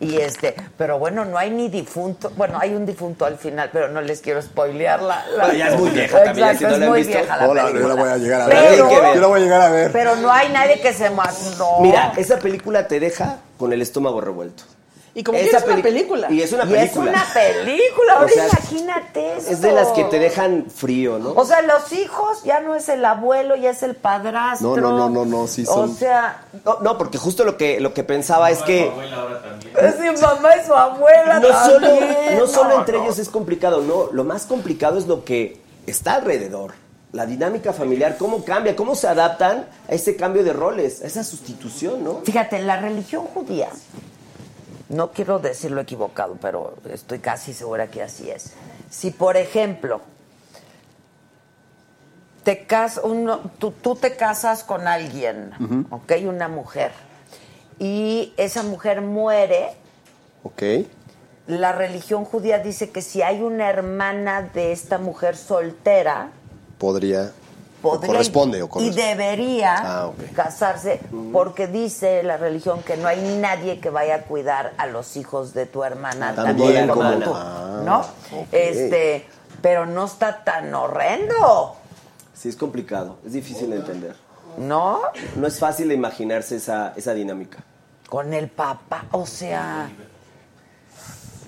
y 0.00 0.16
este, 0.18 0.54
pero 0.76 0.98
bueno, 0.98 1.24
no 1.24 1.38
hay 1.38 1.50
ni 1.50 1.68
difunto, 1.68 2.30
bueno, 2.36 2.58
hay 2.60 2.74
un 2.74 2.84
difunto 2.86 3.24
al 3.24 3.38
final, 3.38 3.70
pero 3.72 3.88
no 3.88 4.00
les 4.00 4.20
quiero 4.20 4.40
spoilear 4.42 5.02
la, 5.02 5.26
la- 5.28 5.44
Bueno, 5.46 5.58
ya 5.58 5.68
es 5.68 5.78
muy 5.80 5.90
vieja 5.90 6.22
también, 6.24 6.48
Exacto, 6.48 6.58
si 6.58 6.64
no 6.64 6.70
es 6.74 6.78
la 6.78 6.84
han 6.86 6.90
muy 6.90 6.98
visto. 7.00 7.18
vieja 7.18 7.36
la 7.36 7.48
Hola, 7.48 7.62
yo 7.62 7.68
película. 7.68 7.94
la 7.94 8.00
voy 8.02 8.10
a 8.10 8.16
llegar 8.18 8.40
a 8.42 8.46
ver. 8.46 8.56
Pero. 8.68 8.90
Yo 9.14 9.20
la 9.20 9.26
voy 9.26 9.40
a 9.40 9.42
llegar 9.44 9.60
a 9.62 9.68
ver. 9.70 9.92
pero 9.92 10.16
no 10.16 10.30
hay 10.32 10.48
nadie 10.50 10.80
que 10.80 10.92
se 10.92 11.10
ma- 11.10 11.32
no. 11.58 11.80
Mira, 11.80 12.12
esa 12.16 12.38
película 12.38 12.86
te 12.86 13.00
deja 13.00 13.38
con 13.58 13.72
el 13.72 13.82
estómago 13.82 14.20
revuelto. 14.20 14.62
Y 15.18 15.24
como 15.24 15.36
que 15.36 15.46
Esa 15.46 15.58
es 15.58 15.64
una 15.64 15.82
película. 15.82 16.30
Y 16.30 16.42
es 16.42 16.52
una 16.52 16.62
y 16.64 16.74
es 16.74 16.78
película. 16.92 17.10
una 17.10 17.24
película, 17.34 18.14
O 18.14 18.18
ahora 18.18 18.32
sea, 18.32 18.46
imagínate 18.46 19.36
eso. 19.38 19.50
Es 19.50 19.60
de 19.60 19.72
las 19.72 19.88
que 19.88 20.04
te 20.04 20.20
dejan 20.20 20.66
frío, 20.70 21.18
¿no? 21.18 21.32
O 21.32 21.44
sea, 21.44 21.60
los 21.62 21.92
hijos 21.92 22.44
ya 22.44 22.60
no 22.60 22.76
es 22.76 22.88
el 22.88 23.04
abuelo, 23.04 23.56
ya 23.56 23.70
es 23.70 23.82
el 23.82 23.96
padrastro. 23.96 24.76
No, 24.76 24.80
no, 24.80 24.96
no, 24.96 25.08
no, 25.10 25.24
no, 25.24 25.46
sí 25.48 25.66
son- 25.66 25.90
O 25.90 25.92
sea, 25.92 26.44
No, 26.64 26.78
no, 26.82 26.96
porque 26.98 27.18
justo 27.18 27.42
lo 27.42 27.56
que, 27.56 27.80
lo 27.80 27.92
que 27.94 28.04
pensaba 28.04 28.52
es 28.52 28.62
que 28.62 28.84
es 29.80 29.98
mi 29.98 30.06
mamá 30.20 30.50
y 30.62 30.64
su 30.64 30.72
abuela. 30.72 31.40
no 31.40 31.48
solo, 31.66 31.88
también. 31.88 32.38
no 32.38 32.46
solo 32.46 32.68
No, 32.70 32.78
entre 32.78 32.98
no. 32.98 33.02
ellos 33.04 33.18
es 33.18 33.28
complicado, 33.28 33.80
no. 33.82 34.10
Lo 34.12 34.22
más 34.22 34.44
complicado 34.46 34.98
es 34.98 35.08
lo 35.08 35.24
que 35.24 35.60
está 35.88 36.14
alrededor. 36.14 36.74
La 37.10 37.26
dinámica 37.26 37.72
familiar, 37.72 38.16
cómo 38.18 38.44
cambia, 38.44 38.76
cómo 38.76 38.94
se 38.94 39.08
adaptan 39.08 39.66
a 39.88 39.92
ese 39.94 40.14
cambio 40.14 40.44
de 40.44 40.52
roles, 40.52 41.02
a 41.02 41.06
esa 41.08 41.24
sustitución, 41.24 42.04
¿no? 42.04 42.20
Fíjate, 42.22 42.56
en 42.58 42.68
la 42.68 42.78
religión 42.80 43.24
judía, 43.34 43.68
no 44.88 45.12
quiero 45.12 45.38
decirlo 45.38 45.80
equivocado, 45.80 46.36
pero 46.40 46.76
estoy 46.90 47.18
casi 47.18 47.52
segura 47.54 47.88
que 47.88 48.02
así 48.02 48.30
es. 48.30 48.52
Si, 48.90 49.10
por 49.10 49.36
ejemplo, 49.36 50.00
te 52.44 52.64
cas 52.66 53.00
uno, 53.02 53.40
tú, 53.58 53.72
tú 53.72 53.94
te 53.96 54.16
casas 54.16 54.64
con 54.64 54.86
alguien, 54.88 55.52
¿ok? 55.90 56.12
Una 56.26 56.48
mujer, 56.48 56.92
y 57.78 58.32
esa 58.36 58.62
mujer 58.62 59.00
muere, 59.02 59.70
Ok. 60.42 60.62
la 61.46 61.72
religión 61.72 62.24
judía 62.24 62.58
dice 62.58 62.90
que 62.90 63.02
si 63.02 63.22
hay 63.22 63.42
una 63.42 63.68
hermana 63.68 64.42
de 64.42 64.72
esta 64.72 64.98
mujer 64.98 65.36
soltera, 65.36 66.30
Podría. 66.78 67.32
O 67.82 68.00
corresponde 68.00 68.62
o 68.62 68.66
y 68.66 68.68
corresponde. 68.68 69.02
debería 69.02 69.74
Ah, 69.78 70.10
casarse 70.34 71.00
porque 71.32 71.66
dice 71.66 72.22
la 72.22 72.36
religión 72.36 72.82
que 72.82 72.96
no 72.96 73.08
hay 73.08 73.38
nadie 73.40 73.80
que 73.80 73.90
vaya 73.90 74.16
a 74.16 74.22
cuidar 74.22 74.72
a 74.78 74.86
los 74.86 75.16
hijos 75.16 75.54
de 75.54 75.66
tu 75.66 75.84
hermana 75.84 76.34
También 76.34 76.88
también, 76.88 76.88
como 76.88 77.10
tú, 77.24 77.30
Ah, 77.34 77.82
¿no? 77.84 78.04
Este, 78.52 79.26
pero 79.62 79.86
no 79.86 80.04
está 80.06 80.44
tan 80.44 80.74
horrendo, 80.74 81.74
Sí, 82.34 82.48
es 82.48 82.56
complicado, 82.56 83.16
es 83.26 83.32
difícil 83.32 83.70
de 83.70 83.76
entender. 83.76 84.16
¿no? 84.58 85.00
No 85.36 85.46
es 85.46 85.58
fácil 85.58 85.90
imaginarse 85.92 86.56
esa, 86.56 86.92
esa 86.96 87.12
dinámica. 87.14 87.58
Con 88.08 88.32
el 88.32 88.48
papá, 88.48 89.04
o 89.12 89.26
sea, 89.26 89.88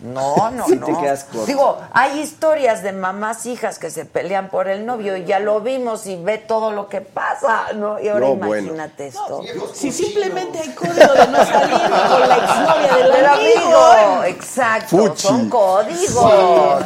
no, 0.03 0.51
no, 0.51 0.67
Sí 0.67 0.77
no. 0.77 0.87
te 0.87 0.97
quedas 0.97 1.25
corto. 1.25 1.47
Digo, 1.47 1.79
hay 1.93 2.21
historias 2.21 2.83
de 2.83 2.93
mamás 2.93 3.47
hijas 3.47 3.79
que 3.79 3.91
se 3.91 4.05
pelean 4.05 4.49
por 4.49 4.69
el 4.69 4.87
novio 4.87 5.17
y 5.17 5.25
ya 5.25 5.39
lo 5.39 5.61
vimos 5.61 6.07
y 6.07 6.17
ve 6.17 6.39
todo 6.39 6.73
lo 6.73 6.89
que 6.89 7.01
pasa, 7.01 7.73
¿no? 7.75 8.01
Y 8.01 8.09
ahora 8.09 8.29
No, 8.29 8.35
bueno. 8.37 8.57
imagínate 8.69 9.09
esto. 9.09 9.43
Si 9.75 9.93
simplemente 9.93 10.59
hay 10.61 10.71
código 10.71 11.13
de 11.13 11.29
no 11.29 11.45
salir 11.45 11.79
con 11.79 12.29
la 12.29 12.37
exnovia 12.37 12.97
del 12.97 13.13
Del 13.13 13.27
amigo. 13.27 13.77
amigo, 13.77 14.25
exacto, 14.25 14.97
Fuchi. 14.97 15.27
son 15.29 15.49
códigos. 15.51 16.83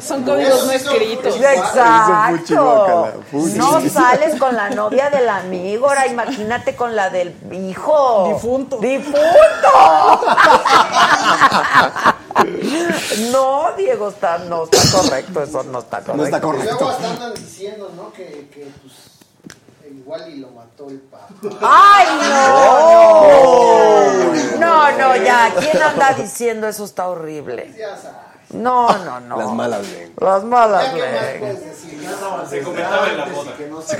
Son 0.00 0.22
códigos 0.22 0.64
no 0.66 0.70
escritos. 0.72 1.34
Exacto. 1.40 3.12
No 3.32 3.80
sales 3.90 4.38
con 4.38 4.54
la 4.54 4.70
novia 4.70 5.10
del 5.10 5.28
amigo, 5.28 5.88
ahora 5.88 6.06
imagínate 6.06 6.76
con 6.76 6.94
la 6.94 7.10
del 7.10 7.34
hijo. 7.52 8.28
Difunto. 8.32 8.76
Difunto. 8.78 9.18
No, 13.32 13.72
Diego, 13.76 14.08
está, 14.10 14.38
no 14.38 14.64
está 14.64 14.78
correcto, 14.98 15.42
eso 15.42 15.62
no 15.64 15.80
está 15.80 15.98
correcto. 16.00 16.16
No 16.16 16.24
está 16.24 16.38
Luego 16.38 16.58
correcto. 16.58 16.88
hasta 16.88 17.10
andan 17.10 17.34
diciendo, 17.34 17.90
¿no? 17.96 18.12
Que, 18.12 18.48
que 18.52 18.68
pues, 18.82 18.92
igual 19.90 20.30
y 20.30 20.36
lo 20.38 20.50
mató 20.50 20.88
el 20.88 21.00
papá. 21.00 21.26
¡Ay, 21.60 22.06
no! 22.20 24.58
No, 24.58 24.92
no, 24.98 25.16
ya. 25.16 25.52
¿Quién 25.58 25.82
anda 25.82 26.12
diciendo 26.14 26.68
eso? 26.68 26.84
Está 26.84 27.08
horrible. 27.08 27.74
Ya 27.78 27.96
sabes. 27.96 28.27
No, 28.50 28.88
no, 29.04 29.20
no. 29.20 29.36
Las 29.38 29.52
malas 29.52 29.86
lenguas. 29.88 30.12
Las 30.34 30.44
malas 30.44 30.84
Ya, 30.84 30.94
¿qué 30.94 31.00
más 31.00 31.32
lenguas. 31.32 32.48
Se 32.48 32.62
comentaba 32.62 33.08
en 33.10 33.16
la 33.18 33.24
boda. 33.26 33.56
que 33.56 33.66
no 33.66 33.82
se... 33.82 33.96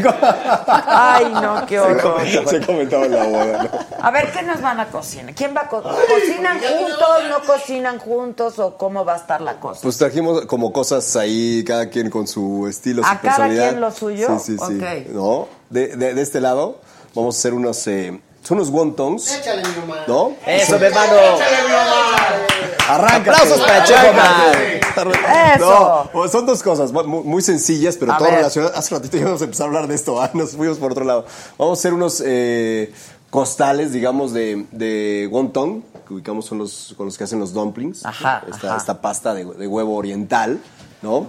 Ay, 0.87 1.33
no, 1.35 1.67
qué 1.67 1.79
horror. 1.79 2.23
Se 2.49 2.65
comentaba 2.65 3.05
en 3.05 3.13
la 3.15 3.25
boda, 3.25 3.63
¿no? 3.65 4.05
A 4.05 4.11
ver, 4.11 4.33
¿qué 4.33 4.43
nos 4.43 4.61
van 4.63 4.81
a 4.81 4.87
cocinar? 4.89 5.35
¿Quién 5.35 5.55
va 5.55 5.63
a 5.63 5.69
co- 5.69 5.83
¿Cocinan 5.83 6.59
juntos? 6.59 7.09
¿No 7.29 7.41
cocinan 7.47 7.99
juntos? 7.99 8.59
¿O 8.59 8.79
cómo 8.79 9.05
va 9.05 9.15
a 9.15 9.17
estar 9.19 9.41
la 9.43 9.61
cosa? 9.61 9.81
Pues 9.83 9.99
trajimos 9.99 10.47
como 10.47 10.73
cosas 10.73 11.15
ahí, 11.17 11.63
cada 11.67 11.91
quien 11.91 12.09
con 12.09 12.27
su 12.27 12.67
estilo, 12.69 13.03
¿A 13.05 13.11
su 13.11 13.11
cada 13.17 13.23
personalidad. 13.23 13.69
quien 13.69 13.81
lo 13.83 13.91
suyo? 13.91 14.39
Sí, 14.39 14.57
sí, 14.57 14.67
sí. 14.67 14.79
Ok. 14.79 15.09
¿No? 15.13 15.49
De, 15.69 15.89
de, 15.97 16.15
de 16.15 16.23
este 16.23 16.41
lado 16.41 16.79
vamos 17.15 17.37
a 17.37 17.39
hacer 17.39 17.53
unos, 17.53 17.87
eh, 17.87 18.19
son 18.43 18.59
unos 18.59 18.71
wontons, 18.71 19.35
Échale, 19.37 19.63
mi 19.63 19.81
mamá. 19.81 20.05
¿no? 20.07 20.33
Eso, 20.47 20.79
mi 20.79 20.87
hermano. 20.87 21.13
Arranca. 22.89 23.33
Aplausos 23.33 23.61
para 23.61 23.85
Checo 23.85 24.13
Man. 24.15 24.53
Eso. 25.57 26.11
No, 26.15 26.29
son 26.29 26.47
dos 26.47 26.63
cosas 26.63 26.93
muy, 26.93 27.05
muy 27.05 27.43
sencillas, 27.43 27.97
pero 27.99 28.13
A 28.13 28.19
todo 28.19 28.29
ver. 28.29 28.39
relacionado. 28.39 28.75
Hace 28.77 28.95
ratito 28.95 29.17
ya 29.17 29.23
íbamos 29.23 29.41
a 29.43 29.45
empezar 29.45 29.65
a 29.65 29.69
hablar 29.69 29.87
de 29.87 29.95
esto, 29.95 30.21
ah, 30.21 30.31
nos 30.35 30.53
fuimos 30.53 30.79
por 30.79 30.93
otro 30.93 31.05
lado. 31.05 31.27
Vamos 31.59 31.79
a 31.79 31.81
hacer 31.81 31.93
unos 31.95 32.23
eh, 32.25 32.93
costales, 33.31 33.93
digamos, 33.93 34.33
de, 34.33 34.67
de 34.73 35.29
wonton, 35.31 35.85
que 36.07 36.15
ubicamos 36.15 36.47
son 36.47 36.59
los, 36.59 36.95
con 36.97 37.07
los 37.07 37.19
que 37.19 37.25
hacen 37.25 37.39
los 37.39 37.53
dumplings. 37.53 38.05
Ajá, 38.07 38.43
Esta, 38.51 38.69
ajá. 38.69 38.77
esta 38.79 39.01
pasta 39.01 39.35
de, 39.35 39.45
de 39.45 39.67
huevo 39.67 39.95
oriental, 39.95 40.59
¿no? 41.03 41.27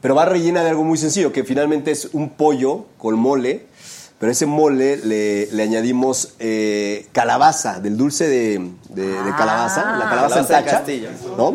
Pero 0.00 0.14
va 0.14 0.24
rellena 0.24 0.62
de 0.62 0.70
algo 0.70 0.84
muy 0.84 0.96
sencillo, 0.96 1.30
que 1.32 1.44
finalmente 1.44 1.90
es 1.90 2.08
un 2.12 2.30
pollo 2.30 2.86
con 2.96 3.18
mole, 3.18 3.66
pero 4.20 4.30
ese 4.30 4.44
mole 4.46 4.98
le, 4.98 5.48
le 5.50 5.62
añadimos 5.62 6.34
eh, 6.38 7.06
calabaza, 7.12 7.80
del 7.80 7.96
dulce 7.96 8.28
de, 8.28 8.70
de- 8.90 9.22
de 9.24 9.30
calabaza, 9.36 9.96
la 9.96 10.08
calabaza, 10.10 10.46
Calabaza 10.46 10.58
en 10.58 10.64
tacha. 10.64 10.84
¿no? 11.36 11.54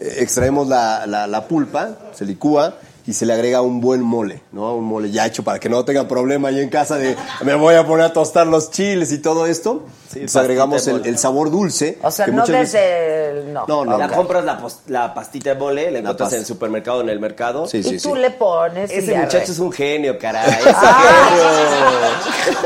Eh, 0.00 0.16
extraemos 0.18 0.66
la, 0.66 1.06
la- 1.06 1.26
la 1.28 1.46
pulpa, 1.46 1.90
se 2.14 2.24
licúa 2.24 2.78
y 3.06 3.12
se 3.12 3.24
le 3.26 3.32
agrega 3.32 3.60
un 3.62 3.80
buen 3.80 4.02
mole, 4.02 4.42
¿no? 4.52 4.74
Un 4.76 4.84
mole 4.84 5.10
ya 5.10 5.26
hecho 5.26 5.42
para 5.44 5.58
que 5.58 5.68
no 5.68 5.84
tengan 5.84 6.08
problema 6.08 6.48
ahí 6.48 6.60
en 6.60 6.68
casa 6.68 6.96
de 6.96 7.16
me 7.44 7.54
voy 7.54 7.74
a 7.76 7.86
poner 7.86 8.06
a 8.06 8.12
tostar 8.12 8.46
los 8.46 8.70
chiles 8.70 9.12
y 9.12 9.18
todo 9.18 9.46
esto. 9.46 9.84
Sí, 10.08 10.20
Entonces 10.20 10.36
agregamos 10.36 10.86
el, 10.86 11.18
sabor 11.18 11.50
dulce. 11.50 11.98
O 12.02 12.10
sea, 12.10 12.26
que 12.26 12.32
no 12.32 12.42
muchas 12.42 12.56
veces- 12.60 12.72
desde 12.72 13.30
el... 13.40 13.52
No. 13.52 13.64
No, 13.66 13.84
no, 13.84 13.98
La 13.98 14.08
compras 14.08 14.44
la, 14.88 15.12
pastita 15.14 15.50
de 15.50 15.56
mole, 15.60 15.90
la 15.90 15.98
encuentras 15.98 16.32
en 16.32 16.38
el 16.40 16.46
supermercado, 16.46 17.00
en 17.00 17.08
el 17.08 17.18
mercado. 17.20 17.66
Sí, 17.66 17.78
Y 17.78 17.82
sí, 17.82 17.98
tú 17.98 18.14
sí. 18.14 18.20
le 18.20 18.30
pones... 18.30 18.90
y 18.90 18.94
Ese 18.94 19.16
muchacho 19.16 19.52
es 19.52 19.58
un 19.58 19.72
genio, 19.72 20.18
caray. 20.18 20.44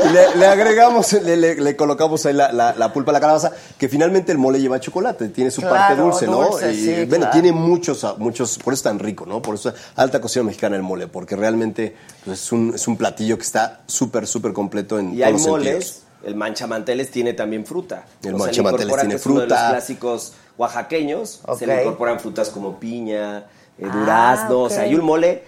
Y 0.05 0.09
le, 0.13 0.35
le 0.35 0.45
agregamos, 0.47 1.13
le, 1.13 1.37
le- 1.37 1.55
le 1.55 1.75
colocamos 1.75 2.25
ahí 2.25 2.33
la, 2.33 2.51
la- 2.51 2.73
la 2.75 2.93
pulpa 2.93 3.11
a 3.11 3.13
la 3.13 3.19
calabaza, 3.19 3.51
que 3.77 3.89
finalmente 3.89 4.31
el 4.31 4.37
mole 4.37 4.59
lleva 4.59 4.79
chocolate, 4.79 5.29
tiene 5.29 5.49
su 5.51 5.61
Claro, 5.61 5.75
parte 5.75 5.95
dulce, 5.95 6.27
¿no? 6.27 6.43
dulce, 6.49 6.71
y 6.73 6.75
sí, 6.85 6.93
bueno, 7.05 7.25
claro. 7.25 7.31
tiene 7.31 7.51
muchos, 7.51 8.05
muchos, 8.17 8.57
por 8.59 8.73
eso 8.73 8.79
es 8.79 8.83
tan 8.83 8.99
rico, 8.99 9.25
¿no? 9.25 9.41
Por 9.41 9.55
eso 9.55 9.69
es 9.69 9.75
alta 9.95 10.21
cocina 10.31 10.43
mexicana 10.45 10.75
el 10.77 10.81
mole, 10.83 11.07
porque 11.07 11.35
realmente 11.35 11.95
pues, 12.25 12.41
es, 12.43 12.51
un, 12.51 12.73
es 12.75 12.87
un 12.87 12.97
platillo 12.97 13.37
que 13.37 13.43
está 13.43 13.81
súper, 13.87 14.25
súper 14.27 14.53
completo 14.53 14.97
en 14.97 15.13
Y 15.13 15.23
hay 15.23 15.31
todos 15.33 15.41
los 15.45 15.51
moles, 15.51 15.85
sentidos. 15.85 16.03
el 16.25 16.35
manchamanteles 16.35 17.11
tiene 17.11 17.33
también 17.33 17.65
fruta. 17.65 18.05
El 18.05 18.05
O 18.05 18.21
sea, 18.21 18.31
le 18.31 18.37
manchamanteles 18.37 18.95
tiene 18.95 19.09
que 19.09 19.15
es 19.15 19.25
uno 19.25 19.35
de 19.41 19.45
fruta. 19.47 19.61
los 19.63 19.69
clásicos 19.71 20.33
oaxaqueños, 20.57 21.41
se 21.57 21.67
le 21.67 21.81
incorporan 21.81 22.19
frutas 22.19 22.49
como 22.49 22.79
piña, 22.79 23.39
eh, 23.77 23.85
Ah, 23.89 23.97
durazno, 23.97 24.59
o 24.61 24.69
sea, 24.69 24.83
hay 24.83 24.95
un 24.95 25.03
mole 25.03 25.43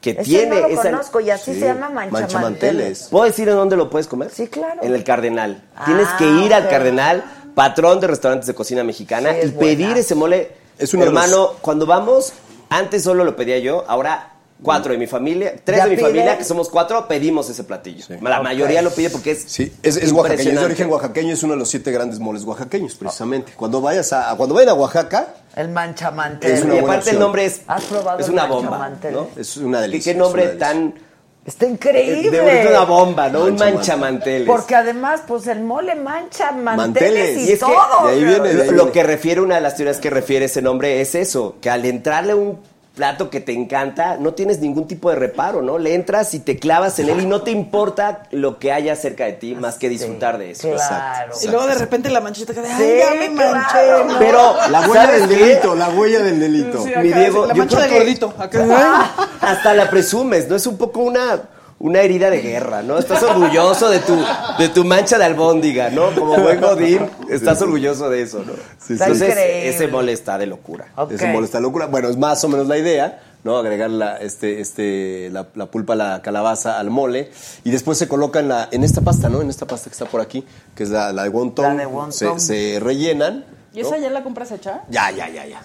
que 0.00 0.10
Ese 0.10 0.22
tiene 0.24 0.60
no 0.62 0.68
lo 0.68 0.74
esa... 0.74 0.82
conozco 0.90 1.20
y 1.20 1.30
así 1.30 1.52
Sí, 1.54 1.60
se 1.60 1.66
llama 1.66 1.88
manchamanteles. 1.90 2.12
manchamanteles. 2.12 3.02
¿Puedo 3.10 3.24
decir 3.24 3.48
en 3.48 3.54
dónde 3.56 3.76
lo 3.76 3.90
puedes 3.90 4.06
comer? 4.06 4.30
Sí, 4.30 4.46
claro. 4.48 4.80
En 4.82 4.94
el 4.94 5.04
Cardenal. 5.04 5.62
Ah, 5.76 5.84
Tienes 5.84 6.08
que 6.18 6.28
ir 6.44 6.54
al. 6.54 6.68
Cardenal, 6.68 7.24
patrón 7.54 8.00
de 8.00 8.06
restaurantes 8.06 8.46
de 8.46 8.54
cocina 8.54 8.82
mexicana, 8.84 9.32
Sí, 9.32 9.38
es 9.42 9.48
y 9.50 9.52
pedir 9.52 9.96
ese 9.96 10.14
mole. 10.14 10.52
Es 10.78 10.92
de 10.92 11.02
Hermano, 11.02 11.36
los- 11.36 11.50
cuando 11.60 11.86
vamos, 11.86 12.32
antes 12.68 13.02
solo 13.02 13.24
lo 13.24 13.36
pedía 13.36 13.58
yo, 13.58 13.84
ahora 13.88 14.32
cuatro 14.62 14.92
de 14.92 14.98
mi 14.98 15.06
familia, 15.06 15.54
tres 15.62 15.78
¿Ya 15.78 15.84
de 15.86 15.96
mi 15.96 16.02
familia, 16.02 16.38
que 16.38 16.44
somos 16.44 16.68
cuatro, 16.68 17.06
pedimos 17.06 17.48
ese 17.50 17.64
platillo. 17.64 18.06
La 18.22 18.40
mayoría 18.42 18.82
lo 18.82 18.90
pide 18.90 19.10
porque 19.10 19.32
es 19.32 19.44
Sí, 19.46 19.72
es, 19.82 19.96
es 19.96 20.12
oaxaqueño, 20.12 20.50
es 20.50 20.58
de 20.60 20.64
origen 20.64 20.90
oaxaqueño, 20.90 21.32
es 21.34 21.42
uno 21.42 21.52
de 21.54 21.58
los 21.58 21.68
siete 21.68 21.92
grandes 21.92 22.18
moles 22.18 22.44
oaxaqueños, 22.44 22.94
precisamente. 22.94 23.52
Cuando 23.56 23.80
vayas 23.80 24.12
a, 24.12 24.34
cuando 24.36 24.54
vayan 24.54 24.70
a 24.70 24.74
Oaxaca, 24.74 25.34
El 25.54 25.68
una 25.68 26.74
y 26.74 26.78
aparte 26.78 27.10
el 27.10 27.18
nombre 27.18 27.44
es, 27.44 27.62
¿Has 27.66 27.84
probado 27.84 28.18
es 28.18 28.26
el 28.26 28.32
una 28.32 28.46
bomba? 28.46 28.90
¿no? 29.10 29.28
es 29.36 29.56
una 29.56 29.78
¿Qué, 29.78 29.82
delicia. 29.82 30.12
qué 30.12 30.18
nombre 30.18 30.46
delicia. 30.46 30.68
tan... 30.68 31.05
Está 31.46 31.66
increíble. 31.66 32.30
De, 32.40 32.66
una 32.68 32.84
bomba, 32.84 33.28
¿no? 33.28 33.44
Un 33.44 33.50
Manchamanteles. 33.54 33.74
manchamanteles. 33.76 34.46
Porque 34.48 34.74
además, 34.74 35.22
pues 35.28 35.46
el 35.46 35.60
mole 35.60 35.94
mancha 35.94 36.50
manteles 36.50 37.36
Manteles. 37.36 37.38
y, 37.38 37.50
Y 37.50 37.52
es 37.52 37.60
que 37.60 37.66
todo. 37.66 38.06
de 38.08 38.12
ahí 38.14 38.24
viene, 38.24 38.52
de 38.52 38.62
ahí 38.62 38.70
Lo, 38.70 38.84
lo 38.86 38.92
que 38.92 39.02
refiere, 39.04 39.40
una 39.40 39.54
de 39.54 39.60
las 39.60 39.76
teorías 39.76 39.98
que 39.98 40.10
refiere 40.10 40.46
ese 40.46 40.60
nombre 40.60 41.00
es 41.00 41.14
eso, 41.14 41.56
que 41.60 41.70
al 41.70 41.84
entrarle 41.84 42.34
un 42.34 42.58
plato 42.96 43.28
que 43.28 43.40
te 43.40 43.52
encanta, 43.52 44.16
no 44.18 44.32
tienes 44.32 44.58
ningún 44.58 44.88
tipo 44.88 45.10
de 45.10 45.16
reparo, 45.16 45.60
¿no? 45.60 45.76
Le 45.78 45.94
entras 45.94 46.32
y 46.32 46.40
te 46.40 46.58
clavas 46.58 46.98
en 46.98 47.10
él 47.10 47.20
y 47.20 47.26
no 47.26 47.42
te 47.42 47.50
importa 47.50 48.22
lo 48.30 48.58
que 48.58 48.72
haya 48.72 48.96
cerca 48.96 49.26
de 49.26 49.34
ti 49.34 49.54
más 49.54 49.76
que 49.76 49.90
disfrutar 49.90 50.38
de 50.38 50.52
eso. 50.52 50.70
Claro. 50.72 51.34
Y 51.42 51.46
luego 51.48 51.66
de 51.66 51.74
repente 51.74 52.08
la 52.08 52.20
manchita 52.22 52.54
que 52.54 52.62
de, 52.62 52.68
ay, 52.68 52.82
Sí, 52.82 52.98
ya 52.98 53.14
me 53.14 53.28
manché. 53.30 53.68
claro. 53.70 54.04
¿no? 54.06 54.18
Pero 54.18 54.54
La 54.70 54.80
huella 54.88 55.04
¿sabes 55.04 55.28
del 55.28 55.38
qué? 55.38 55.44
delito, 55.44 55.74
la 55.74 55.90
huella 55.90 56.20
del 56.20 56.40
delito. 56.40 56.82
Sí, 56.82 56.90
Mi 56.96 57.12
Diego, 57.12 57.44
la 57.46 57.52
yo 57.54 57.58
mancha 57.58 57.76
creo 57.76 57.86
de 57.86 57.92
que- 57.92 57.98
gordito. 58.00 58.34
Acá. 58.38 59.10
Hasta 59.42 59.74
la 59.74 59.90
presumes, 59.90 60.48
¿no? 60.48 60.56
Es 60.56 60.66
un 60.66 60.78
poco 60.78 61.00
una, 61.00 61.42
una 61.78 62.00
herida 62.00 62.30
de 62.30 62.40
guerra, 62.40 62.82
¿no? 62.82 62.98
Estás 62.98 63.22
orgulloso 63.22 63.90
de 63.90 63.98
tu, 63.98 64.16
de 64.58 64.68
tu 64.70 64.84
mancha 64.84 65.18
de 65.18 65.24
albóndiga, 65.24 65.90
¿no? 65.90 66.14
Como 66.14 66.36
buen 66.38 66.60
godín, 66.60 67.08
estás 67.30 67.60
orgulloso 67.60 68.08
de 68.08 68.22
eso, 68.22 68.42
¿no? 68.46 68.52
sí. 68.80 68.94
Entonces, 68.94 69.28
Increíble. 69.28 69.68
ese 69.68 69.88
mole 69.88 70.12
está 70.12 70.38
de 70.38 70.46
locura. 70.46 70.86
Ese 71.10 71.26
mole 71.28 71.44
está 71.44 71.60
locura. 71.60 71.86
Bueno, 71.86 72.08
es 72.08 72.16
más 72.16 72.42
o 72.44 72.48
menos 72.48 72.66
la 72.66 72.78
idea, 72.78 73.20
¿no? 73.44 73.58
Agregar 73.58 73.90
la, 73.90 74.16
este, 74.16 74.60
este, 74.60 75.28
la, 75.30 75.48
la 75.54 75.66
pulpa, 75.66 75.94
la 75.94 76.22
calabaza 76.22 76.78
al 76.80 76.88
mole. 76.90 77.30
Y 77.62 77.70
después 77.70 77.98
se 77.98 78.08
coloca 78.08 78.40
en, 78.40 78.48
la, 78.48 78.68
en 78.72 78.82
esta 78.82 79.02
pasta, 79.02 79.28
¿no? 79.28 79.42
En 79.42 79.50
esta 79.50 79.66
pasta 79.66 79.90
que 79.90 79.92
está 79.94 80.06
por 80.06 80.22
aquí, 80.22 80.44
que 80.74 80.82
es 80.82 80.88
la, 80.90 81.12
la 81.12 81.24
de 81.24 81.28
wonton. 81.28 81.64
La 81.64 81.74
de 81.74 81.86
wonton. 81.86 82.40
Se, 82.40 82.74
se 82.74 82.80
rellenan. 82.80 83.44
¿Y 83.74 83.80
esa 83.80 83.98
ya 83.98 84.08
la 84.08 84.22
compras 84.22 84.50
hecha? 84.50 84.82
Ya, 84.88 85.10
ya, 85.10 85.28
ya, 85.28 85.44
ya. 85.44 85.60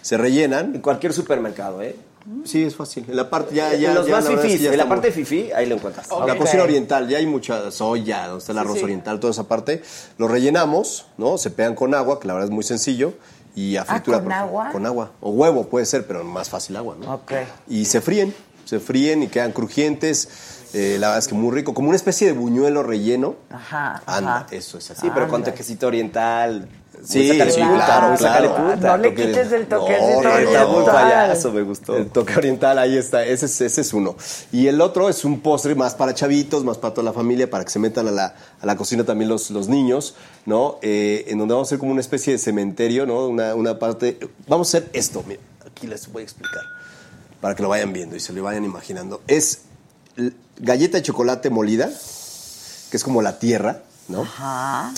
Se 0.00 0.16
rellenan. 0.16 0.76
En 0.76 0.80
cualquier 0.80 1.12
supermercado, 1.12 1.82
¿eh? 1.82 1.96
Sí, 2.44 2.62
es 2.64 2.76
fácil. 2.76 3.04
En 3.08 3.16
la 3.16 3.28
parte, 3.30 3.54
ya, 3.54 3.74
ya. 3.74 3.90
en 3.90 3.94
los 3.94 4.06
ya, 4.06 4.16
más 4.16 4.24
la 4.24 4.30
verdad 4.30 4.44
es 4.46 4.52
que 4.52 4.58
fifís, 4.58 4.62
ya 4.62 4.70
en 4.72 4.76
la 4.78 4.82
estamos- 4.84 4.96
parte 5.02 5.12
fifí, 5.12 5.52
ahí 5.52 5.66
lo 5.66 5.74
encuentras. 5.76 6.08
La 6.26 6.36
cocina 6.36 6.62
oriental, 6.62 7.08
ya 7.08 7.18
hay 7.18 7.26
mucha 7.26 7.70
soya, 7.70 8.26
donde 8.26 8.38
está 8.40 8.52
el 8.52 8.58
arroz 8.58 8.78
sí. 8.78 8.84
oriental, 8.84 9.18
toda 9.20 9.32
esa 9.32 9.44
parte. 9.48 9.82
Lo 10.18 10.28
rellenamos, 10.28 11.06
¿no? 11.18 11.38
Se 11.38 11.50
pegan 11.50 11.74
con 11.74 11.94
agua, 11.94 12.20
que 12.20 12.28
la 12.28 12.34
verdad 12.34 12.48
es 12.48 12.54
muy 12.54 12.64
sencillo. 12.64 13.14
Y 13.54 13.76
a 13.76 13.82
Ah, 13.82 13.84
fritura. 13.86 14.20
¿con 14.20 14.32
agua? 14.32 14.68
Con 14.70 14.86
agua. 14.86 15.10
O 15.20 15.30
huevo 15.30 15.64
puede 15.68 15.84
ser, 15.86 16.06
pero 16.06 16.22
más 16.22 16.48
fácil 16.48 16.76
agua, 16.76 16.96
¿no? 17.00 17.14
Ok. 17.14 17.32
Y 17.68 17.84
se 17.84 18.00
fríen, 18.00 18.32
se 18.64 18.78
fríen 18.78 19.22
y 19.24 19.28
quedan 19.28 19.50
crujientes. 19.52 20.28
Eh, 20.72 20.98
la 21.00 21.08
verdad 21.08 21.18
es 21.18 21.26
que 21.26 21.34
muy 21.34 21.52
rico, 21.52 21.74
como 21.74 21.88
una 21.88 21.96
especie 21.96 22.28
de 22.28 22.32
buñuelo 22.32 22.84
relleno. 22.84 23.34
Ajá, 23.50 24.02
Anda, 24.06 24.36
ajá. 24.36 24.46
eso 24.52 24.78
es 24.78 24.88
así. 24.92 25.00
Sí, 25.00 25.10
pero 25.12 25.26
con 25.28 25.42
toquecito 25.42 25.88
oriental. 25.88 26.68
Sí, 27.04 27.30
claro, 27.36 28.16
claro. 28.16 28.56
punta. 28.56 28.96
No 28.96 28.96
le 28.98 29.08
Toque- 29.10 29.26
quites 29.26 29.52
el 29.52 29.62
No, 29.68 29.78
toquecito 29.78 30.22
no, 30.22 30.38
Está 30.38 30.66
muy 30.66 30.74
oriental. 30.76 30.94
payaso, 30.94 31.52
me 31.52 31.62
gustó. 31.62 31.96
El 31.96 32.10
toque 32.10 32.36
oriental, 32.36 32.78
ahí 32.78 32.96
está, 32.96 33.24
ese 33.24 33.46
es, 33.46 33.60
ese 33.60 33.80
es 33.80 33.92
uno. 33.94 34.16
Y 34.52 34.66
el 34.66 34.80
otro 34.80 35.08
es 35.08 35.24
un 35.24 35.40
postre 35.40 35.74
más 35.74 35.94
para 35.94 36.14
chavitos, 36.14 36.62
más 36.64 36.78
para 36.78 36.92
toda 36.94 37.04
la 37.04 37.12
familia, 37.12 37.48
para 37.50 37.64
que 37.64 37.70
se 37.70 37.78
metan 37.78 38.08
a 38.08 38.10
la, 38.10 38.34
a 38.60 38.66
la 38.66 38.76
cocina 38.76 39.04
también 39.04 39.28
los, 39.30 39.50
los 39.50 39.68
niños, 39.68 40.14
¿no? 40.46 40.78
Eh, 40.82 41.24
en 41.28 41.38
donde 41.38 41.54
vamos 41.54 41.66
a 41.66 41.70
hacer 41.70 41.78
como 41.78 41.92
una 41.92 42.00
especie 42.00 42.32
de 42.34 42.38
cementerio, 42.38 43.06
¿no? 43.06 43.26
Una, 43.26 43.54
una 43.54 43.78
parte... 43.78 44.18
Vamos 44.46 44.74
a 44.74 44.78
hacer 44.78 44.90
esto, 44.92 45.24
mira, 45.26 45.40
aquí 45.66 45.86
les 45.86 46.10
voy 46.12 46.20
a 46.22 46.24
explicar, 46.24 46.62
para 47.40 47.54
que 47.54 47.62
lo 47.62 47.68
vayan 47.70 47.92
viendo 47.92 48.16
y 48.16 48.20
se 48.20 48.32
lo 48.32 48.42
vayan 48.42 48.64
imaginando. 48.64 49.22
Es 49.26 49.62
galleta 50.58 50.98
de 50.98 51.02
chocolate 51.02 51.48
molida, 51.50 51.88
que 52.90 52.96
es 52.96 53.02
como 53.04 53.22
la 53.22 53.38
tierra, 53.38 53.80
¿no? 54.08 54.22
Ajá. 54.22 54.92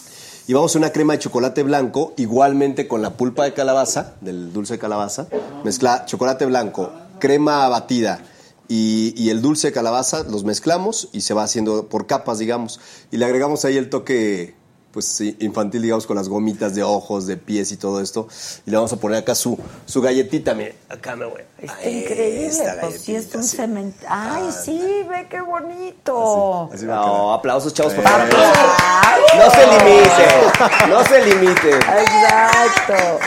Y 0.49 0.55
vamos 0.55 0.75
a 0.75 0.79
una 0.79 0.91
crema 0.91 1.13
de 1.13 1.21
chocolate 1.21 1.63
blanco, 1.63 2.15
igualmente 2.17 2.89
con 2.89 3.01
la 3.01 3.17
pulpa 3.17 3.45
de 3.45 3.53
calabaza, 3.53 4.15
del 4.21 4.53
dulce 4.53 4.75
de 4.75 4.79
calabaza. 4.81 5.29
Mezcla 5.63 6.05
chocolate 6.05 6.47
blanco, 6.47 6.91
crema 7.21 7.69
batida 7.69 8.21
y, 8.67 9.15
y 9.17 9.31
el 9.31 9.41
dulce 9.41 9.69
de 9.69 9.73
calabaza, 9.73 10.25
los 10.25 10.43
mezclamos 10.43 11.09
y 11.13 11.21
se 11.21 11.33
va 11.33 11.45
haciendo 11.45 11.89
por 11.89 12.07
capas, 12.09 12.39
digamos. 12.39 12.81
Y 13.13 13.19
le 13.19 13.25
agregamos 13.25 13.65
ahí 13.65 13.77
el 13.77 13.89
toque 13.89 14.57
pues 14.93 15.07
sí, 15.07 15.37
infantil, 15.41 15.83
digamos, 15.83 16.07
con 16.07 16.17
las 16.17 16.29
gomitas 16.29 16.75
de 16.75 16.83
ojos, 16.83 17.27
de 17.27 17.37
pies 17.37 17.73
y 17.73 17.77
todo 17.77 18.01
esto. 18.01 18.29
Y 18.67 18.71
le 18.71 18.77
vamos 18.77 18.93
a 18.93 18.97
poner 18.97 19.19
acá 19.19 19.35
su, 19.35 19.59
su 19.87 20.03
galletita, 20.03 20.55
mire, 20.55 20.77
acá 20.89 21.17
me 21.17 21.25
voy. 21.25 21.41
Está 21.59 21.89
increíble, 21.89 22.65
pues 22.81 23.01
sí 23.01 23.15
es 23.15 23.35
un 23.35 23.43
cementerio. 23.43 24.09
Ay, 24.11 24.51
sí, 24.65 25.07
ve 25.09 25.27
qué 25.31 25.41
bonito. 25.41 26.71
Así 26.73 26.85
va 26.87 27.01
a 27.01 27.05
quedar. 27.05 27.17
No, 27.17 27.33
aplausos, 27.33 27.73
chavos, 27.73 27.95
por 27.95 28.05
favor. 28.05 28.27
Ay, 28.31 29.23
No 29.39 29.51
se 29.51 29.67
limiten, 29.67 30.91
no 30.91 31.05
se 31.05 31.27
limiten. 31.27 31.75
Exacto. 31.75 33.19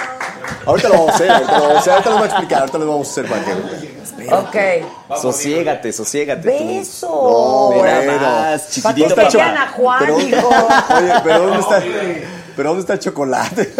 Ahorita 0.65 0.89
lo 0.89 0.95
vamos 0.95 1.11
a 1.11 1.15
hacer, 1.15 1.31
ahorita 1.31 1.57
lo 1.57 1.63
vamos 1.63 1.75
a 1.75 1.79
hacer, 1.79 1.93
ahorita 1.93 2.09
les 2.09 2.17
voy 2.19 2.27
a 2.27 2.31
explicar, 2.31 2.59
ahorita 2.59 2.77
les 2.77 2.87
vamos 2.87 3.07
a 3.07 3.11
hacer 3.11 3.29
para 3.29 3.45
que... 3.45 3.94
Ok. 4.31 5.17
Sosiégate, 5.21 5.91
sosiégate. 5.93 6.47
Beso. 6.47 7.07
No, 7.07 7.81
Mira 7.81 8.19
más, 8.19 8.79
Para 8.83 8.95
que 8.95 9.05
está 9.05 9.29
vean 9.29 9.57
a 9.57 9.67
Juan, 9.69 9.99
Pero- 9.99 10.19
hijo. 10.19 10.47
Oye, 10.97 11.13
pero 11.23 11.39
¿dónde 11.39 11.59
está, 11.59 11.83
pero 12.55 12.69
¿dónde 12.69 12.81
está 12.81 12.93
el 12.93 12.99
chocolate? 12.99 13.73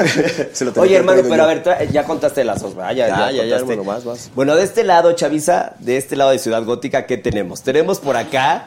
Se 0.54 0.66
lo 0.66 0.72
tenía 0.74 0.84
Oye, 0.84 0.96
hermano, 0.98 1.22
pero 1.24 1.36
yo. 1.36 1.44
a 1.44 1.48
ver, 1.48 1.92
ya 1.92 2.04
contaste 2.04 2.44
las 2.44 2.62
dos, 2.62 2.76
¿verdad? 2.76 2.92
Ya, 2.94 3.08
Ya, 3.08 3.32
ya, 3.32 3.44
ya, 3.46 3.62
vas. 3.84 4.30
Bueno, 4.36 4.56
de 4.56 4.64
este 4.64 4.84
lado, 4.84 5.14
Chavisa, 5.14 5.74
de 5.80 5.98
este 5.98 6.16
lado 6.16 6.32
de 6.32 6.40
Ciudad 6.40 6.64
Gótica, 6.64 7.06
¿qué 7.06 7.18
tenemos? 7.18 7.62
Tenemos 7.62 8.00
por 8.00 8.18
acá 8.18 8.66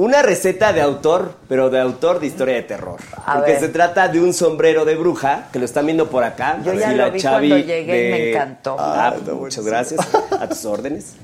una 0.00 0.22
receta 0.22 0.72
de 0.72 0.80
autor, 0.80 1.34
pero 1.46 1.68
de 1.68 1.78
autor 1.78 2.20
de 2.20 2.26
historia 2.26 2.54
de 2.54 2.62
terror. 2.62 3.00
A 3.26 3.34
porque 3.34 3.52
ver. 3.52 3.60
se 3.60 3.68
trata 3.68 4.08
de 4.08 4.18
un 4.18 4.32
sombrero 4.32 4.86
de 4.86 4.96
bruja, 4.96 5.48
que 5.52 5.58
lo 5.58 5.66
están 5.66 5.84
viendo 5.84 6.08
por 6.08 6.24
acá. 6.24 6.58
Yo 6.64 6.72
ya 6.72 6.92
lo 6.92 7.12
vi 7.12 7.20
Chavi 7.20 7.48
cuando 7.50 7.66
llegué 7.66 8.08
y 8.08 8.10
me 8.10 8.30
encantó. 8.30 8.76
Ah, 8.78 9.14
muchas 9.34 9.62
gracias. 9.62 10.00
A 10.40 10.48
tus 10.48 10.64
órdenes. 10.64 11.16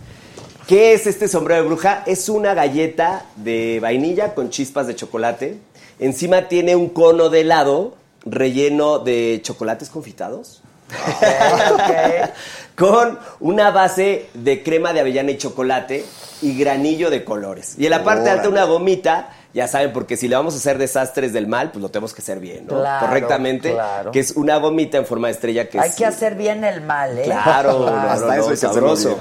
¿Qué 0.68 0.92
es 0.92 1.06
este 1.06 1.26
sombrero 1.26 1.62
de 1.62 1.68
bruja? 1.68 2.02
Es 2.06 2.28
una 2.28 2.52
galleta 2.52 3.24
de 3.36 3.78
vainilla 3.80 4.34
con 4.34 4.50
chispas 4.50 4.86
de 4.86 4.94
chocolate. 4.94 5.56
Encima 5.98 6.48
tiene 6.48 6.76
un 6.76 6.90
cono 6.90 7.30
de 7.30 7.40
helado 7.40 7.94
relleno 8.26 8.98
de 8.98 9.40
chocolates 9.42 9.88
confitados. 9.88 10.62
Con 12.76 13.18
una 13.40 13.70
base 13.70 14.26
de 14.34 14.62
crema 14.62 14.92
de 14.92 15.00
avellana 15.00 15.30
y 15.30 15.38
chocolate 15.38 16.04
y 16.42 16.58
granillo 16.58 17.10
de 17.10 17.24
colores. 17.24 17.74
Y 17.78 17.84
en 17.84 17.90
la 17.90 18.04
parte 18.04 18.30
alta 18.30 18.48
una 18.48 18.64
gomita, 18.64 19.30
ya 19.54 19.68
saben, 19.68 19.92
porque 19.92 20.16
si 20.16 20.28
le 20.28 20.36
vamos 20.36 20.54
a 20.54 20.58
hacer 20.58 20.78
desastres 20.78 21.32
del 21.32 21.46
mal, 21.46 21.70
pues 21.70 21.82
lo 21.82 21.88
tenemos 21.88 22.12
que 22.12 22.22
hacer 22.22 22.40
bien, 22.40 22.66
¿no? 22.66 22.78
Claro, 22.78 23.06
Correctamente. 23.06 23.72
claro. 23.72 24.10
Que 24.10 24.20
es 24.20 24.32
una 24.32 24.56
gomita 24.58 24.98
en 24.98 25.06
forma 25.06 25.28
de 25.28 25.34
estrella 25.34 25.68
que 25.68 25.80
Hay 25.80 25.90
es... 25.90 25.96
que 25.96 26.04
hacer 26.04 26.34
bien 26.34 26.64
el 26.64 26.82
mal, 26.82 27.18
¿eh? 27.18 27.22
Claro, 27.24 27.78
no, 27.86 27.86
Hasta 27.86 28.26
no, 28.26 28.32
eso 28.34 28.48
no, 28.48 28.52
hacerlo 28.52 28.96
sabroso. 28.96 29.18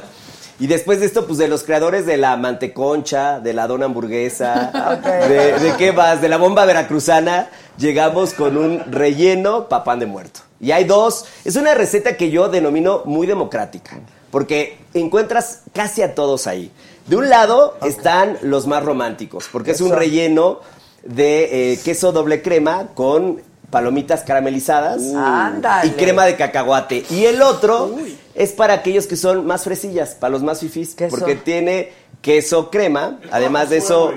Y 0.58 0.68
después 0.68 1.02
de 1.02 1.06
esto, 1.06 1.26
pues 1.26 1.38
de 1.38 1.50
los 1.50 1.64
creadores 1.64 2.06
de 2.06 2.16
la 2.16 2.38
manteconcha, 2.38 3.42
de 3.42 3.54
la 3.54 3.68
dona 3.68 3.86
hamburguesa, 3.86 5.00
de, 5.28 5.60
de 5.60 5.76
qué 5.78 5.92
más, 5.92 6.22
de 6.22 6.30
la 6.30 6.38
bomba 6.38 6.64
veracruzana, 6.64 7.50
llegamos 7.78 8.34
con 8.34 8.58
un 8.58 8.80
relleno 8.92 9.68
papán 9.68 10.00
de 10.00 10.06
muerto. 10.06 10.42
Y 10.60 10.72
hay 10.72 10.86
dos, 10.86 11.26
es 11.44 11.58
una 11.58 11.74
receta 11.74 12.16
que 12.16 12.32
yo 12.32 12.48
denomino 12.48 13.02
muy 13.06 13.28
democrática, 13.28 14.00
porque 14.32 14.78
encuentras 14.94 15.62
casi 15.74 16.02
a 16.02 16.16
todos 16.16 16.48
ahí. 16.48 16.72
De 17.08 17.16
un 17.16 17.30
lado 17.30 17.78
están 17.84 18.38
los 18.42 18.66
más 18.68 18.84
románticos, 18.84 19.48
porque 19.52 19.72
es 19.72 19.82
un 19.82 19.92
relleno 19.92 20.60
de 21.04 21.74
eh, 21.74 21.80
queso 21.84 22.12
doble 22.12 22.42
crema 22.42 22.88
con 22.96 23.42
palomitas 23.70 24.24
caramelizadas 24.24 25.02
Ándale. 25.16 25.88
y 25.88 25.92
crema 25.92 26.26
de 26.26 26.36
cacahuate. 26.36 27.06
Y 27.12 27.26
el 27.26 27.42
otro 27.42 27.96
es 28.34 28.52
para 28.54 28.74
aquellos 28.74 29.06
que 29.06 29.16
son 29.16 29.46
más 29.46 29.64
fresillas, 29.64 30.16
para 30.16 30.32
los 30.32 30.42
más 30.42 30.60
fifís, 30.60 30.96
¿Qué 30.96 31.08
porque 31.08 31.34
son? 31.36 31.44
tiene 31.44 31.92
queso 32.22 32.72
crema, 32.72 33.20
además 33.32 33.70
de 33.70 33.78
eso, 33.78 34.12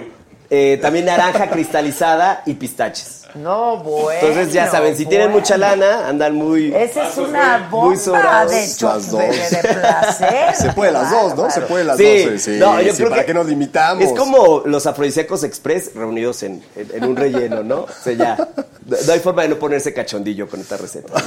eh, 0.48 0.78
también 0.81 1.05
naranja 1.05 1.51
cristalizada 1.51 2.43
y 2.47 2.55
pistaches. 2.55 3.18
No, 3.34 3.76
bueno. 3.76 4.18
Entonces 4.20 4.52
ya 4.55 4.70
saben, 4.70 4.96
si 4.96 5.05
tienen 5.06 5.30
mucha 5.30 5.59
lana, 5.59 6.09
andan 6.09 6.34
muy... 6.34 6.74
Esa 6.74 7.09
es 7.09 7.16
una 7.18 7.59
Muy 7.59 7.68
bomba 7.70 7.96
sobrados. 7.98 8.50
de, 8.52 8.66
dos. 8.80 9.10
de 9.50 9.59
placer. 9.74 10.55
Se 10.56 10.72
puede 10.72 10.92
las 10.92 11.10
dos, 11.10 11.34
¿no? 11.36 11.50
Se 11.50 11.60
puede 11.60 11.84
las 11.84 11.98
Sí, 11.98 12.24
dos. 12.24 12.40
Sí, 12.42 12.56
no, 12.59 12.80
yo 12.80 12.90
sí, 12.92 12.96
creo 12.96 13.10
¿para 13.10 13.22
que 13.22 13.26
qué 13.26 13.34
nos 13.34 13.46
limitamos? 13.46 14.02
Es 14.05 14.12
como 14.12 14.62
los 14.64 14.86
afrodisíacos 14.86 15.44
express 15.44 15.94
reunidos 15.94 16.42
en, 16.42 16.62
en- 16.74 16.90
en 16.94 17.05
un 17.05 17.16
relleno, 17.16 17.62
¿no? 17.62 17.80
O 17.82 17.88
sea, 18.02 18.14
ya. 18.14 18.36
No 18.86 18.96
no 19.06 19.12
hay 19.12 19.20
forma 19.20 19.42
de 19.42 19.48
no 19.50 19.59
ponerse 19.59 19.92
cachondillo 19.92 20.48
con 20.48 20.60
esta 20.60 20.78
receta. 20.78 21.12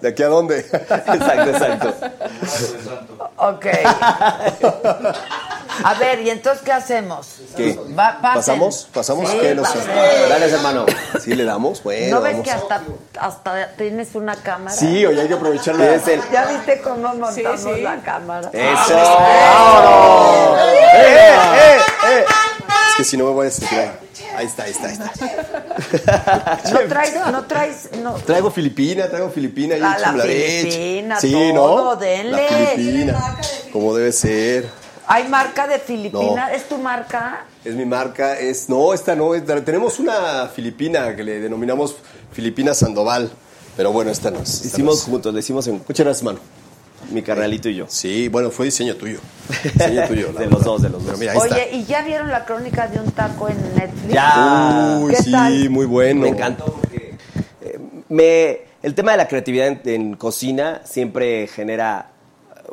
¿De 0.00 0.08
aquí 0.08 0.22
a 0.22 0.28
dónde? 0.28 0.60
Exacto, 0.60 1.50
exacto. 1.50 1.94
Ok. 3.38 3.66
A 5.84 5.94
ver, 5.94 6.20
¿y 6.20 6.30
entonces 6.30 6.62
qué 6.64 6.72
hacemos? 6.72 7.36
¿Qué? 7.56 7.78
Va-. 7.98 8.18
¿Pasamos? 8.20 8.88
¿Pasamos? 8.92 9.30
Sí, 9.30 9.38
¿Qué. 9.40 9.54
Dale, 9.54 10.46
hermano. 10.50 10.86
¿Sí 11.20 11.34
le 11.34 11.44
damos? 11.44 11.82
Bueno, 11.82 12.16
¿No 12.16 12.22
ves 12.22 12.32
vamos. 12.32 12.44
que 12.44 12.50
hasta, 12.52 12.82
hasta 13.18 13.68
tienes 13.76 14.14
una 14.14 14.36
cámara? 14.36 14.74
Sí, 14.76 15.04
oye, 15.06 15.20
hay 15.20 15.28
que 15.28 15.36
el- 16.14 16.22
¿Ya 16.32 16.46
viste 16.46 16.80
cómo 16.82 17.14
montamos 17.14 17.34
Sí, 17.34 17.44
sí. 17.74 17.80
la 17.82 17.96
cámara? 18.02 18.50
Eso. 18.52 18.98
Es 22.90 22.96
que 22.96 23.04
si 23.04 23.16
no 23.16 23.24
me 23.26 23.30
voy 23.30 23.46
a 23.46 23.50
sentir 23.50 23.78
ahí. 23.78 23.90
Está, 24.46 24.64
ahí 24.64 24.70
está, 24.70 24.86
ahí 24.88 24.92
está. 24.94 26.72
No 26.72 26.78
traes, 26.88 27.14
no 27.32 27.44
traes, 27.44 27.88
no. 28.02 28.14
Traigo 28.14 28.50
Filipina, 28.50 29.08
traigo 29.08 29.30
Filipina. 29.30 29.74
ahí 29.74 29.80
La- 29.80 29.98
la. 29.98 30.22
Filipina, 30.22 31.20
sí, 31.20 31.52
todo, 31.54 31.94
¿no? 31.94 31.96
denle. 31.96 32.50
La 32.50 32.56
Filipina. 32.74 33.36
Como 33.72 33.94
debe 33.94 34.12
ser. 34.12 34.81
¿Hay 35.06 35.28
marca 35.28 35.66
de 35.66 35.78
Filipina? 35.78 36.48
No. 36.48 36.54
¿Es 36.54 36.68
tu 36.68 36.78
marca? 36.78 37.44
Es 37.64 37.74
mi 37.74 37.84
marca, 37.84 38.38
es. 38.38 38.68
No, 38.68 38.94
esta 38.94 39.14
no. 39.16 39.34
es- 39.34 39.44
tenemos 39.64 39.98
una 39.98 40.46
Filipina 40.48 41.14
que 41.16 41.24
le 41.24 41.40
denominamos 41.40 41.96
Filipina 42.32 42.74
Sandoval. 42.74 43.30
Pero 43.76 43.90
bueno, 43.92 44.10
esta 44.10 44.30
no 44.30 44.40
es. 44.40 44.54
esta 44.56 44.68
Hicimos 44.68 45.02
juntos, 45.04 45.32
le 45.32 45.40
hicimos 45.40 45.66
en. 45.66 45.74
Muchas 45.86 46.04
gracias, 46.04 46.22
mano. 46.22 46.38
mi 47.10 47.22
carnalito 47.22 47.68
y 47.68 47.74
yo. 47.76 47.86
Sí, 47.88 48.28
bueno, 48.28 48.50
fue 48.50 48.66
diseño 48.66 48.94
tuyo. 48.96 49.18
Diseño 49.64 50.06
tuyo. 50.06 50.26
de 50.28 50.32
verdad. 50.34 50.50
los 50.50 50.64
dos, 50.64 50.82
de 50.82 50.88
los 50.90 51.04
dos. 51.04 51.18
mira, 51.18 51.34
Oye, 51.36 51.70
¿y 51.72 51.84
ya 51.84 52.02
vieron 52.02 52.30
la 52.30 52.44
crónica 52.44 52.86
de 52.86 53.00
un 53.00 53.10
taco 53.10 53.48
en 53.48 53.56
Netflix? 53.74 54.12
Ya. 54.14 54.98
Uy, 55.00 55.12
¿Qué 55.14 55.22
sí, 55.22 55.32
tal? 55.32 55.70
muy 55.70 55.86
bueno. 55.86 56.20
Me 56.22 56.28
encantó 56.28 56.66
porque 56.66 57.16
eh, 57.62 57.78
me, 58.08 58.60
el 58.82 58.94
tema 58.94 59.12
de 59.12 59.16
la 59.18 59.26
creatividad 59.28 59.66
en, 59.66 59.80
en 59.84 60.14
cocina 60.14 60.82
siempre 60.84 61.48
genera 61.48 62.10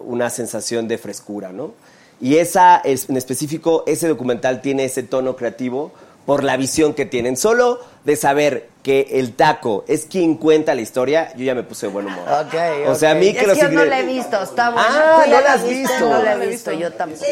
una 0.03 0.29
sensación 0.29 0.87
de 0.87 0.97
frescura, 0.97 1.51
¿no? 1.51 1.73
Y 2.21 2.37
esa, 2.37 2.77
es- 2.83 3.09
en 3.09 3.17
específico, 3.17 3.83
ese 3.87 4.07
documental 4.07 4.61
tiene 4.61 4.85
ese 4.85 5.03
tono 5.03 5.35
creativo 5.35 5.91
por 6.25 6.43
la 6.43 6.57
visión 6.57 6.93
que 6.93 7.05
tienen. 7.05 7.37
Solo 7.37 7.79
de 8.03 8.15
saber 8.15 8.69
que 8.83 9.07
el 9.13 9.33
taco 9.33 9.83
es 9.87 10.05
quien 10.05 10.35
cuenta 10.35 10.75
la 10.75 10.81
historia, 10.81 11.33
yo 11.35 11.43
ya 11.45 11.55
me 11.55 11.63
puse 11.63 11.87
de 11.87 11.91
buen 11.93 12.05
humor. 12.07 12.19
Ok, 12.45 12.87
O 12.87 12.95
sea, 12.95 13.11
a 13.11 13.15
mí 13.15 13.33
que 13.33 13.39
es 13.41 13.47
los 13.47 13.57
que 13.57 13.63
yo 13.63 13.69
no 13.71 13.85
la 13.85 13.99
he 13.99 14.05
visto, 14.05 14.41
está 14.41 14.69
buena. 14.69 14.87
Ah, 14.89 15.21
¿Tú 15.23 15.29
ya 15.31 15.37
¿no 15.37 15.43
la 15.47 15.53
has 15.53 15.67
visto? 15.67 15.99
No 16.09 16.21
la 16.23 16.33
he 16.35 16.47
visto, 16.47 16.71
yo 16.73 16.91
tampoco. 16.93 17.25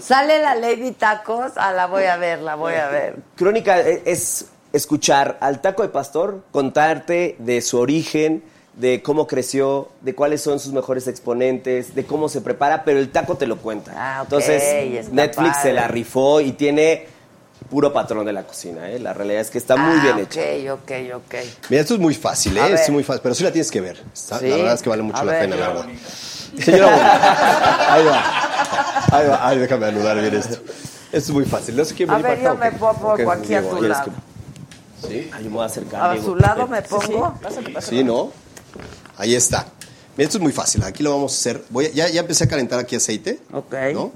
Sale 0.00 0.40
la 0.40 0.54
Lady 0.54 0.92
Tacos, 0.92 1.52
ah, 1.56 1.72
la 1.72 1.86
voy 1.86 2.04
a 2.04 2.16
ver, 2.16 2.40
la 2.40 2.54
voy 2.54 2.74
a 2.74 2.88
ver. 2.88 3.16
Crónica 3.36 3.80
e- 3.80 4.02
es 4.06 4.46
escuchar 4.72 5.36
al 5.40 5.60
taco 5.60 5.82
de 5.82 5.88
pastor, 5.90 6.42
contarte 6.50 7.36
de 7.38 7.60
su 7.60 7.78
origen, 7.78 8.42
de 8.76 9.02
cómo 9.02 9.26
creció, 9.26 9.88
de 10.02 10.14
cuáles 10.14 10.42
son 10.42 10.60
sus 10.60 10.72
mejores 10.72 11.08
exponentes, 11.08 11.94
de 11.94 12.04
cómo 12.04 12.28
se 12.28 12.40
prepara, 12.42 12.84
pero 12.84 12.98
el 12.98 13.10
taco 13.10 13.36
te 13.36 13.46
lo 13.46 13.56
cuenta. 13.56 13.92
Ah, 13.96 14.18
ok, 14.22 14.24
Entonces, 14.32 15.10
Netflix 15.12 15.48
padre. 15.56 15.62
se 15.62 15.72
la 15.72 15.88
rifó 15.88 16.40
y 16.42 16.52
tiene 16.52 17.06
puro 17.70 17.92
patrón 17.92 18.26
de 18.26 18.32
la 18.34 18.42
cocina, 18.44 18.90
¿eh? 18.90 18.98
La 18.98 19.12
realidad 19.14 19.40
es 19.40 19.50
que 19.50 19.58
está 19.58 19.76
muy 19.76 19.98
Ah, 19.98 20.02
bien 20.02 20.14
ok, 20.26 20.36
hecha. 20.36 20.74
ok, 20.74 20.92
ok. 21.16 21.34
Mira, 21.70 21.82
esto 21.82 21.94
es 21.94 22.00
muy 22.00 22.14
fácil, 22.14 22.56
A 22.58 22.68
¿eh? 22.68 22.74
Es 22.74 22.90
muy 22.90 23.02
fácil, 23.02 23.20
pero 23.22 23.34
sí 23.34 23.42
la 23.44 23.50
tienes 23.50 23.70
que 23.70 23.80
ver. 23.80 23.96
Sí. 24.12 24.28
La 24.30 24.56
verdad 24.56 24.74
es 24.74 24.82
que 24.82 24.90
vale 24.90 25.02
mucho 25.02 25.18
A 25.20 25.24
la 25.24 25.32
ver. 25.32 25.40
pena, 25.42 25.56
la 25.56 25.68
verdad. 25.68 25.86
Señora 26.62 26.86
Bonita. 26.90 27.94
Ahí 27.94 28.04
va. 28.04 28.22
Ahí 29.18 29.26
va. 29.28 29.48
Ay, 29.48 29.58
déjame 29.58 29.86
anudar 29.86 30.20
bien 30.20 30.34
esto. 30.34 30.56
Esto 30.56 31.18
es 31.18 31.30
muy 31.30 31.44
fácil. 31.46 31.76
No 31.76 31.84
sé 31.84 31.94
quién 31.94 32.10
A 32.10 32.18
venir 32.18 32.30
ver, 32.30 32.42
yo 32.44 32.54
me 32.56 32.72
pongo 32.72 33.12
Ok, 33.14 33.20
aquí 33.20 33.54
a 33.54 33.62
tu 33.62 33.70
¿quieres 33.78 33.88
lado. 33.88 34.10
que- 35.00 35.08
¿Sí? 35.08 35.30
Ay, 35.32 35.44
yo 35.44 35.50
me 35.50 35.56
voy 35.56 35.62
a 35.62 35.66
acercar. 35.66 36.10
A 36.10 36.22
su 36.22 36.36
lado 36.36 36.66
me 36.66 36.82
pongo. 36.82 37.34
Sí, 37.80 38.04
¿no? 38.04 38.32
Ahí 39.16 39.34
está. 39.34 39.66
Mira, 40.16 40.26
esto 40.26 40.38
es 40.38 40.42
muy 40.42 40.52
fácil. 40.52 40.82
Aquí 40.84 41.02
lo 41.02 41.10
vamos 41.10 41.32
a 41.32 41.36
hacer. 41.36 41.64
Voy 41.70 41.86
a- 41.86 41.90
ya, 41.92 42.08
ya 42.08 42.20
empecé 42.20 42.44
a 42.44 42.48
calentar 42.48 42.78
aquí 42.78 42.96
aceite. 42.96 43.40
Ok. 43.52 43.74
¿No? 43.92 44.12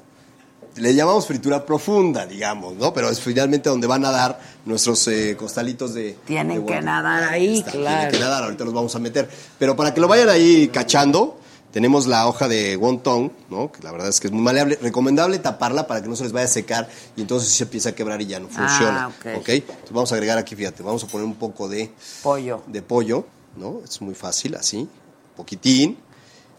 Le 0.77 0.95
llamamos 0.95 1.27
fritura 1.27 1.67
profunda, 1.67 2.27
digamos, 2.27 2.75
¿no? 2.77 2.95
Pero 2.95 3.11
es 3.11 3.21
finalmente 3.21 3.69
donde 3.69 3.87
van 3.89 4.05
a 4.05 4.11
dar 4.13 4.41
nuestros 4.65 5.07
eh, 5.09 5.37
costalitos 5.37 5.95
de. 5.95 6.17
Tienen 6.27 6.65
de 6.65 6.73
que 6.73 6.81
nadar 6.81 7.25
ahí, 7.25 7.59
está, 7.59 7.73
claro. 7.73 7.97
Tienen 7.99 8.11
que 8.13 8.19
nadar, 8.21 8.45
ahorita 8.45 8.65
los 8.65 8.73
vamos 8.73 8.95
a 8.95 8.99
meter. 9.01 9.29
Pero 9.59 9.75
para 9.77 9.93
que 9.93 10.01
lo 10.01 10.07
vayan 10.07 10.29
ahí 10.29 10.69
cachando, 10.69 11.39
tenemos 11.73 12.07
la 12.07 12.29
hoja 12.29 12.47
de 12.49 12.77
wonton, 12.77 13.33
¿no? 13.51 13.71
Que 13.73 13.83
la 13.83 13.91
verdad 13.91 14.09
es 14.09 14.21
que 14.21 14.29
es 14.29 14.33
muy 14.33 14.43
maleable. 14.43 14.79
Recomendable 14.81 15.39
taparla 15.41 15.87
para 15.89 16.03
que 16.03 16.09
no 16.09 16.15
se 16.17 16.23
les 16.23 16.33
vaya 16.33 16.47
a 16.47 16.49
secar 16.49 16.89
y 17.17 17.21
entonces 17.21 17.51
se 17.53 17.65
empieza 17.65 17.89
a 17.91 17.93
quebrar 17.93 18.23
y 18.23 18.27
ya 18.27 18.39
no 18.39 18.49
funciona. 18.49 19.09
ok. 19.09 19.27
¿Ok? 19.41 19.49
Entonces 19.49 19.91
vamos 19.91 20.13
a 20.13 20.15
agregar 20.15 20.39
aquí, 20.39 20.55
fíjate, 20.55 20.83
vamos 20.85 21.03
a 21.03 21.09
poner 21.09 21.27
un 21.27 21.35
poco 21.35 21.69
de 21.69 21.91
Pollo. 22.23 22.63
de 22.69 22.81
pollo, 22.81 23.27
¿no? 23.57 23.81
Es 23.85 24.01
muy 24.01 24.15
fácil, 24.15 24.55
así, 24.55 24.89
poquitín. 25.37 25.99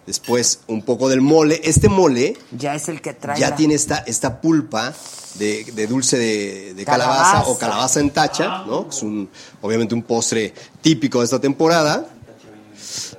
Después 0.05 0.61
un 0.67 0.81
poco 0.81 1.07
del 1.09 1.21
mole. 1.21 1.61
Este 1.63 1.87
mole 1.87 2.35
Ya 2.57 2.73
es 2.73 2.89
el 2.89 3.01
que 3.01 3.13
trae. 3.13 3.39
ya 3.39 3.51
la- 3.51 3.55
tiene 3.55 3.75
esta, 3.75 3.99
esta 3.99 4.41
pulpa 4.41 4.93
de, 5.35 5.63
de 5.75 5.87
dulce 5.87 6.17
de, 6.17 6.73
de 6.73 6.85
calabaza, 6.85 7.23
Calabaza. 7.23 7.49
o 7.51 7.57
calabaza 7.57 7.99
en 7.99 8.09
tacha, 8.09 8.63
¿no? 8.65 8.87
Es 8.89 9.03
un, 9.03 9.29
obviamente 9.61 9.93
un 9.93 10.01
postre 10.01 10.53
típico 10.81 11.19
de 11.19 11.25
esta 11.25 11.39
temporada. 11.39 12.07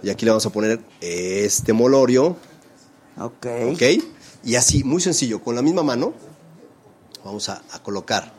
Y 0.03 0.11
aquí 0.11 0.25
le 0.25 0.33
vamos 0.33 0.45
a 0.45 0.51
poner 0.51 0.81
este 1.01 1.73
molorio, 1.73 2.37
Ok. 3.17 3.47
¿ok? 3.75 3.83
Y 4.45 4.57
así, 4.57 4.83
muy 4.83 5.01
sencillo, 5.01 5.41
con 5.41 5.55
la 5.55 5.63
misma 5.63 5.85
mano, 5.85 6.13
vamos 7.25 7.49
a, 7.49 7.63
a 7.71 7.81
colocar 7.81 8.33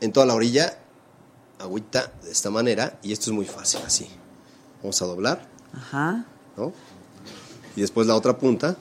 en 0.00 0.12
toda 0.12 0.24
la 0.26 0.34
orilla 0.34 0.78
agüita 1.64 2.12
de 2.22 2.30
esta 2.30 2.50
manera. 2.50 2.98
Y 3.02 3.12
esto 3.12 3.30
es 3.30 3.34
muy 3.34 3.46
fácil, 3.46 3.80
así. 3.86 4.08
Vamos 4.82 5.00
a 5.02 5.06
doblar. 5.06 5.46
Ajá. 5.76 6.24
¿no? 6.56 6.72
Y 7.76 7.80
después 7.80 8.06
la 8.06 8.14
otra 8.14 8.38
punta 8.38 8.76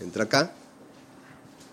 entra 0.00 0.24
acá 0.24 0.52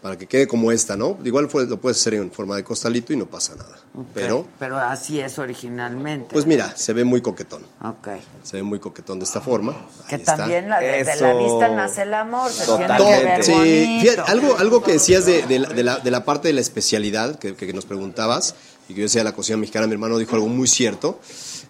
para 0.01 0.18
que 0.18 0.27
quede 0.27 0.47
como 0.47 0.72
esta, 0.72 0.95
¿no? 0.95 1.18
Igual 1.26 1.49
fue- 1.49 1.65
lo 1.65 1.76
puedes 1.81 1.99
hacer 1.99 2.14
en 2.14 2.31
forma 2.31 2.56
de 2.56 2.64
costalito 2.64 3.11
y 3.11 3.18
no 3.18 3.26
pasa 3.26 3.53
nada. 3.56 3.76
Pero, 4.14 4.47
Pero 4.57 4.77
así 4.77 5.19
es 5.19 5.38
originalmente. 5.39 6.30
pues 6.31 6.45
mira, 6.45 6.73
se 6.77 6.93
ve 6.93 7.03
muy 7.03 7.22
coquetón. 7.22 7.64
Ok. 7.84 8.07
Se 8.43 8.56
ve 8.56 8.64
muy 8.64 8.80
coquetón 8.80 9.19
de 9.19 9.26
esta 9.26 9.41
forma. 9.41 9.73
Que 10.07 10.15
Ahí 10.15 10.22
está. 10.22 10.38
también 10.38 10.69
la, 10.69 10.80
de, 10.80 11.03
de 11.03 11.15
la 11.18 11.34
vista 11.34 11.68
nace 11.76 12.03
el 12.03 12.14
amor. 12.14 12.49
Se 12.49 12.64
tiene 12.65 12.80
que 12.88 12.88
Totalmente. 12.88 13.26
ver 13.26 13.43
Sí, 13.43 13.51
bonito. 13.51 14.01
fíjate, 14.11 14.31
algo, 14.31 14.57
algo 14.57 14.84
que 14.84 14.93
decías 14.93 15.26
de, 15.26 15.45
de 15.45 15.60
la, 15.60 15.68
de 15.69 15.84
la- 15.84 15.99
de 15.99 16.11
la 16.11 16.23
parte 16.23 16.47
de 16.47 16.53
la 16.53 16.61
especialidad 16.61 17.38
que, 17.38 17.56
que 17.56 17.73
nos 17.73 17.85
preguntabas 17.85 18.56
y 18.90 18.94
que 18.95 19.02
yo 19.02 19.07
de 19.07 19.24
la 19.24 19.32
cocina 19.34 19.57
mexicana, 19.57 19.88
mi 19.88 19.94
hermano 19.94 20.18
dijo 20.18 20.36
algo 20.36 20.48
muy 20.48 20.68
cierto, 20.68 21.20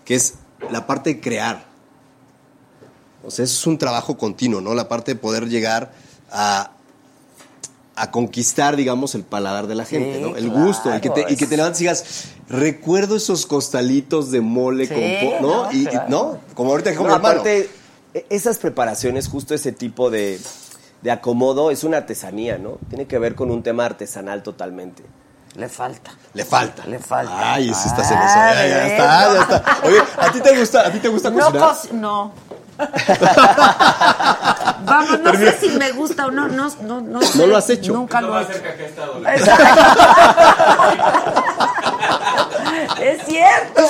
que 0.06 0.16
es 0.16 0.36
la 0.72 0.88
parte 0.88 1.14
de 1.16 1.20
crear. 1.20 1.66
O 3.24 3.30
sea, 3.30 3.44
eso 3.46 3.54
es 3.60 3.68
un 3.68 3.78
trabajo 3.78 4.18
continuo, 4.18 4.62
¿no? 4.62 4.74
La 4.74 4.88
parte 4.88 5.14
de 5.14 5.20
poder 5.20 5.50
llegar 5.50 5.91
a, 6.32 6.72
a 7.96 8.12
conquistar, 8.12 8.78
digamos, 8.78 9.14
el 9.16 9.24
paladar 9.24 9.68
de 9.68 9.76
la 9.76 9.84
gente, 9.84 10.16
Sí, 10.16 10.22
¿no? 10.22 10.38
El 10.38 10.46
claro, 10.50 10.66
gusto, 10.66 10.96
y 10.96 11.02
que, 11.02 11.10
te, 11.10 11.22
y 11.30 11.36
que 11.36 11.44
es- 11.44 11.50
te 11.50 11.58
levantes 11.58 11.82
y 11.82 11.84
digas, 11.84 12.26
recuerdo 12.48 13.18
esos 13.18 13.46
costalitos 13.46 14.32
de 14.32 14.40
mole 14.40 14.88
Sí, 14.88 14.94
con... 14.94 15.04
po-", 15.30 15.41
¿no? 15.41 15.66
no, 15.66 15.72
Y. 15.74 15.88
¿no? 16.08 16.40
Como 16.54 16.72
ahorita 16.72 16.91
dijo 16.91 17.06
No, 17.06 17.14
aparte, 17.14 17.70
e- 18.14 18.26
esas 18.30 18.58
preparaciones, 18.58 19.28
justo 19.28 19.54
ese 19.54 19.74
tipo 19.74 20.10
de, 20.10 20.40
de 21.02 21.12
acomodo, 21.12 21.70
es 21.72 21.84
una 21.84 21.98
artesanía, 21.98 22.58
¿no? 22.58 22.78
Tiene 22.88 23.06
que 23.06 23.20
ver 23.20 23.36
con 23.36 23.52
un 23.52 23.62
tema 23.64 23.86
artesanal 23.86 24.41
totalmente. 24.44 25.04
Le 25.55 25.67
falta. 25.67 26.11
Le 26.34 26.45
falta. 26.45 26.84
Le 26.85 26.99
falta. 26.99 27.53
Ay, 27.53 27.73
sí 27.73 27.88
está 27.88 28.01
Ah, 28.01 28.05
celoso. 28.05 28.35
Ya, 28.35 28.67
ya 28.67 28.88
está, 28.88 29.34
ya 29.34 29.41
está. 29.41 29.63
Oye, 29.84 30.01
¿a 30.17 30.31
ti 30.31 30.41
te 30.41 30.57
gusta, 30.59 30.81
a 30.88 30.91
ti 30.91 30.99
te 30.99 31.07
gusta 31.09 31.30
No, 31.31 31.38
cocinar? 31.45 31.69
cos- 31.69 31.91
no. 31.91 32.31
Vamos, 34.85 35.19
no 35.19 35.34
sé 35.34 35.57
si 35.59 35.69
me 35.77 35.91
gusta 35.91 36.27
o 36.27 36.31
no, 36.31 36.47
no, 36.47 36.69
no, 36.81 37.01
no, 37.01 37.21
sé. 37.21 37.38
No 37.39 37.47
lo 37.47 37.57
has 37.57 37.69
hecho. 37.69 37.91
Nunca 37.93 38.21
lo 38.21 38.39
he 38.39 38.43
hecho. 38.43 38.53
cerca 38.53 38.76
que 38.77 38.84
ha 38.84 38.88
estado. 38.88 39.21
Es 43.01 43.26
cierto. 43.26 43.84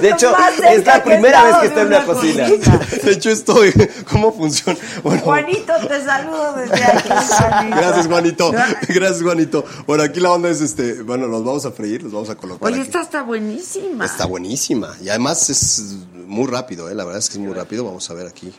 De 0.00 0.10
hecho, 0.10 0.32
es 0.68 0.84
la 0.84 1.02
primera 1.02 1.44
vez 1.44 1.56
que 1.56 1.66
está 1.66 1.82
en 1.82 1.86
una 1.88 2.04
cocina. 2.04 2.48
De 3.02 3.12
hecho, 3.12 3.30
estoy. 3.30 3.72
¿Cómo 4.10 4.32
funciona? 4.32 4.78
Bueno, 5.02 5.22
Juanito, 5.22 5.72
te 5.86 6.04
saludo 6.04 6.54
desde 6.54 6.84
aquí. 6.84 7.08
Juanito. 7.08 7.76
Gracias, 7.76 8.06
Juanito. 8.06 8.52
Gracias, 8.88 9.22
Juanito. 9.22 9.64
Bueno, 9.86 10.02
aquí 10.04 10.20
la 10.20 10.32
onda 10.32 10.48
es 10.48 10.60
este. 10.60 11.02
Bueno, 11.02 11.26
los 11.26 11.44
vamos 11.44 11.64
a 11.64 11.72
freír, 11.72 12.02
los 12.02 12.12
vamos 12.12 12.30
a 12.30 12.36
colocar. 12.36 12.68
Oye, 12.68 12.80
aquí. 12.80 12.86
esta 12.86 13.02
está 13.02 13.22
buenísima. 13.22 14.04
Está 14.04 14.26
buenísima. 14.26 14.94
Y 15.02 15.08
además 15.08 15.48
es 15.50 15.96
muy 16.26 16.46
rápido, 16.46 16.90
¿eh? 16.90 16.94
La 16.94 17.04
verdad 17.04 17.18
es 17.18 17.28
que 17.28 17.34
es 17.34 17.40
muy 17.40 17.54
rápido. 17.54 17.84
Vamos 17.84 18.08
a 18.10 18.14
ver 18.14 18.26
aquí. 18.26 18.52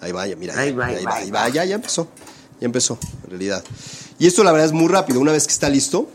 Ahí 0.00 0.12
va, 0.12 0.26
ya, 0.26 0.36
mira. 0.36 0.58
Ahí 0.58 0.72
va, 0.72 0.86
ahí 0.86 0.96
ahí 0.96 1.04
va, 1.04 1.10
va, 1.10 1.16
ahí 1.16 1.24
ahí 1.24 1.30
va. 1.30 1.40
va. 1.42 1.48
Ya, 1.48 1.64
ya 1.64 1.74
empezó. 1.74 2.08
Ya 2.60 2.66
empezó, 2.66 2.98
en 3.24 3.30
realidad. 3.30 3.64
Y 4.18 4.26
esto, 4.26 4.42
la 4.42 4.50
verdad, 4.50 4.66
es 4.66 4.72
muy 4.72 4.88
rápido. 4.88 5.20
Una 5.20 5.32
vez 5.32 5.46
que 5.46 5.52
está 5.52 5.68
listo, 5.68 6.08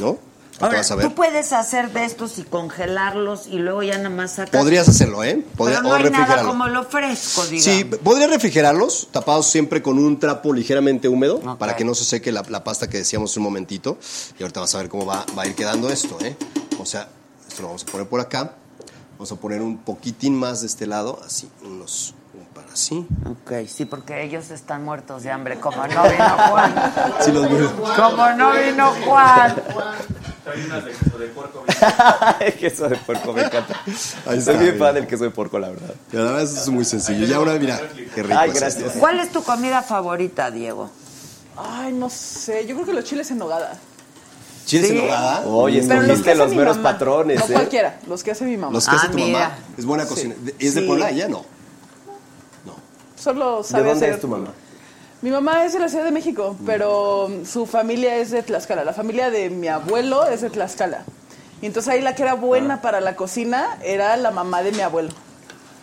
¿no? 0.00 0.18
Ahora, 0.60 0.78
vas 0.78 0.90
a 0.90 0.94
ver. 0.94 1.08
tú 1.08 1.14
puedes 1.14 1.52
hacer 1.52 1.92
de 1.92 2.04
estos 2.04 2.38
y 2.38 2.42
congelarlos 2.44 3.46
y 3.48 3.58
luego 3.58 3.82
ya 3.82 3.96
nada 3.96 4.10
más 4.10 4.32
sacas. 4.36 4.60
Podrías 4.60 4.88
hacerlo, 4.88 5.24
¿eh? 5.24 5.44
Podría- 5.56 5.78
Pero 5.78 5.88
no 5.88 5.94
o 5.94 5.98
hay 5.98 6.10
nada 6.10 6.42
como 6.42 6.66
lo 6.68 6.84
fresco, 6.84 7.44
digamos. 7.46 7.64
Sí, 7.64 7.84
podría 7.84 8.26
refrigerarlos, 8.28 9.08
tapados 9.10 9.46
siempre 9.50 9.82
con 9.82 9.98
un 9.98 10.18
trapo 10.18 10.52
ligeramente 10.52 11.08
húmedo, 11.08 11.40
para 11.58 11.76
que 11.76 11.84
no 11.84 11.94
se 11.94 12.04
seque 12.04 12.30
la, 12.32 12.42
la 12.48 12.62
pasta 12.64 12.88
que 12.88 12.98
decíamos 12.98 13.36
un 13.36 13.42
momentito. 13.42 13.98
Y 14.38 14.42
ahorita 14.42 14.60
vas 14.60 14.74
a 14.74 14.78
ver 14.78 14.88
cómo 14.88 15.04
va, 15.06 15.24
va 15.36 15.42
a 15.42 15.46
ir 15.46 15.54
quedando 15.54 15.90
esto, 15.90 16.18
¿eh? 16.20 16.36
O 16.78 16.86
sea, 16.86 17.08
esto 17.48 17.62
lo 17.62 17.68
vamos 17.68 17.82
a 17.82 17.86
poner 17.86 18.08
por 18.08 18.20
acá. 18.20 18.54
Vamos 19.18 19.30
a 19.32 19.36
poner 19.36 19.62
un 19.62 19.78
poquitín 19.78 20.34
más 20.36 20.60
de 20.62 20.66
este 20.66 20.86
lado, 20.86 21.20
así, 21.24 21.48
unos, 21.64 22.14
así. 22.74 23.06
Ok, 23.24 23.66
sí, 23.68 23.84
porque 23.86 24.22
ellos 24.22 24.50
están 24.50 24.84
muertos 24.84 25.22
de 25.22 25.30
hambre, 25.30 25.58
como 25.58 25.78
no 25.86 26.02
vino 26.04 26.28
Juan. 26.50 26.74
Sí, 27.20 27.32
los 27.32 27.50
veo. 27.50 27.72
Como 27.96 28.30
no 28.30 28.52
vino 28.52 28.92
Juan. 29.06 29.54
Trae 30.44 30.66
unas 30.66 30.84
de 30.84 30.90
queso 30.92 31.18
de 31.18 31.26
puerco. 31.28 31.64
El 32.40 32.52
queso 32.54 32.88
de 32.88 32.96
puerco 32.96 33.32
me 33.32 33.42
encanta. 33.44 33.80
Ahí 34.26 34.38
está, 34.38 34.52
Soy 34.52 34.62
bien 34.62 34.78
fan 34.78 34.94
del 34.94 35.06
queso 35.06 35.24
de 35.24 35.30
puerco, 35.30 35.58
la 35.58 35.68
verdad. 35.70 35.94
La 36.12 36.20
verdad 36.22 36.42
es 36.42 36.68
muy 36.68 36.84
sencillo. 36.84 37.24
Ya 37.26 37.36
ahora, 37.36 37.54
mira, 37.54 37.80
qué 38.14 38.22
rico 38.22 38.38
Ay, 38.38 38.50
gracias. 38.52 38.92
¿Cuál 38.98 39.20
es 39.20 39.30
tu 39.32 39.42
comida 39.42 39.80
favorita, 39.82 40.50
Diego? 40.50 40.90
Ay, 41.56 41.92
no 41.92 42.10
sé. 42.10 42.66
Yo 42.66 42.74
creo 42.74 42.86
que 42.86 42.92
los 42.92 43.04
chiles 43.04 43.30
en 43.30 43.38
nogada. 43.38 43.78
¿Chiles 44.66 44.88
Sí. 44.90 44.98
en 44.98 45.04
nogada? 45.06 45.42
Oye, 45.46 45.80
Pero 45.86 45.94
los 46.00 46.04
escogiste 46.10 46.34
los 46.34 46.50
mi 46.50 46.56
meros 46.56 46.76
mamá. 46.78 46.90
patrones, 46.92 47.38
No 47.40 47.44
¿eh? 47.46 47.52
cualquiera, 47.52 47.98
los 48.08 48.22
que 48.24 48.30
hace 48.32 48.44
mi 48.44 48.56
mamá. 48.56 48.72
¿Los 48.72 48.86
que 48.88 48.96
hace 48.96 49.06
Ah, 49.06 49.10
tu 49.10 49.16
mira. 49.16 49.38
mamá? 49.38 49.58
Es 49.78 49.84
buena 49.84 50.06
cocina. 50.06 50.34
¿Es 50.58 50.74
de 50.74 50.80
Sí. 50.82 50.86
Puebla? 50.86 51.10
Ella 51.10 51.28
no. 51.28 51.44
Solo 53.24 53.58
¿De 53.58 53.64
sabe 53.64 53.84
dónde 53.88 54.04
hacer- 54.06 54.14
es 54.16 54.20
tu 54.20 54.28
mamá? 54.28 54.48
Mi 55.22 55.30
mamá 55.30 55.64
es 55.64 55.72
de 55.72 55.78
la 55.78 55.88
Ciudad 55.88 56.04
de 56.04 56.10
México, 56.10 56.54
pero 56.66 57.30
su 57.50 57.64
familia 57.64 58.16
es 58.16 58.30
de 58.30 58.42
Tlaxcala. 58.42 58.84
La 58.84 58.92
familia 58.92 59.30
de 59.30 59.48
mi 59.48 59.68
abuelo 59.68 60.26
es 60.26 60.42
de 60.42 60.50
Tlaxcala. 60.50 61.04
Y 61.62 61.66
entonces 61.66 61.90
ahí 61.94 62.02
la 62.02 62.14
que 62.14 62.22
era 62.22 62.32
Ah. 62.32 62.34
buena 62.34 62.82
para 62.82 63.00
la 63.00 63.16
cocina 63.16 63.78
era 63.82 64.16
la 64.18 64.30
mamá 64.30 64.62
de 64.62 64.72
mi 64.72 64.80
abuelo. 64.82 65.08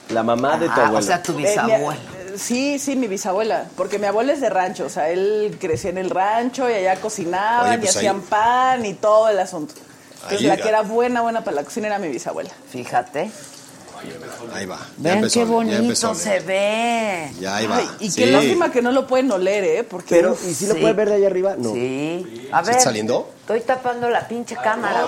La 0.10 0.22
mamá 0.22 0.58
de 0.58 0.68
tu 0.68 0.74
Ah, 0.80 0.84
abuelo. 0.88 1.00
o 1.00 1.02
sea, 1.02 1.24
tu 1.24 1.32
Eh, 1.32 1.36
mi- 1.38 1.42
bisabuela. 1.44 2.02
sí, 2.36 2.78
sí, 2.78 2.96
mi 2.96 3.08
bisabuela, 3.08 3.66
porque 3.76 3.98
mi 3.98 4.06
abuela 4.06 4.34
es 4.34 4.42
de 4.42 4.50
rancho, 4.52 4.86
o 4.86 4.90
sea, 4.90 5.10
él 5.10 5.58
creció 5.60 5.90
en 5.90 5.98
el 5.98 6.12
rancho 6.12 6.70
y 6.70 6.74
allá 6.74 6.98
cocinaban 7.02 7.70
Oye, 7.70 7.80
pues 7.80 7.96
y 7.96 7.98
hacían 7.98 8.18
ahí- 8.18 8.26
pan 8.30 8.86
y 8.86 8.94
todo 8.94 9.28
el 9.30 9.40
asunto. 9.40 9.74
Entonces 10.16 10.42
Ahí- 10.42 10.46
la 10.46 10.58
que 10.58 10.70
era 10.70 10.82
buena, 10.84 11.22
buena 11.22 11.44
para 11.44 11.56
la 11.56 11.64
cocina 11.64 11.88
era 11.88 11.98
mi 11.98 12.10
bisabuela. 12.10 12.52
Fíjate. 12.70 13.32
Ahí 14.53 14.65
va. 14.65 14.80
Vean 14.98 15.18
empezó, 15.18 15.40
qué 15.40 15.45
bonito 15.45 16.15
se 16.15 16.40
ve. 16.41 17.32
Ya 17.40 17.56
ahí 17.56 17.68
va. 17.68 17.78
Ay, 17.78 17.90
y 17.99 18.11
Sí. 18.11 18.22
qué 18.23 18.32
lástima 18.32 18.72
que 18.72 18.82
no 18.82 18.91
lo 18.91 19.07
pueden 19.07 19.32
oler, 19.32 19.64
¿eh? 19.64 19.84
Porque 19.84 20.15
Pero, 20.15 20.32
uf, 20.34 20.45
¿y 20.48 20.53
si 20.53 20.65
lo 20.68 20.73
Sí. 20.73 20.82
puedes 20.82 20.95
ver 20.98 21.10
de 21.10 21.15
allá 21.15 21.28
arriba? 21.28 21.56
No. 21.57 21.73
Sí. 21.73 22.49
A 22.52 22.60
¿Sí 22.60 22.65
ver. 22.68 22.72
está 22.76 22.84
saliendo? 22.86 23.30
Estoy 23.41 23.61
tapando 23.61 24.10
la 24.10 24.28
pinche 24.28 24.56
cámara. 24.56 25.02
Ahí 25.02 25.07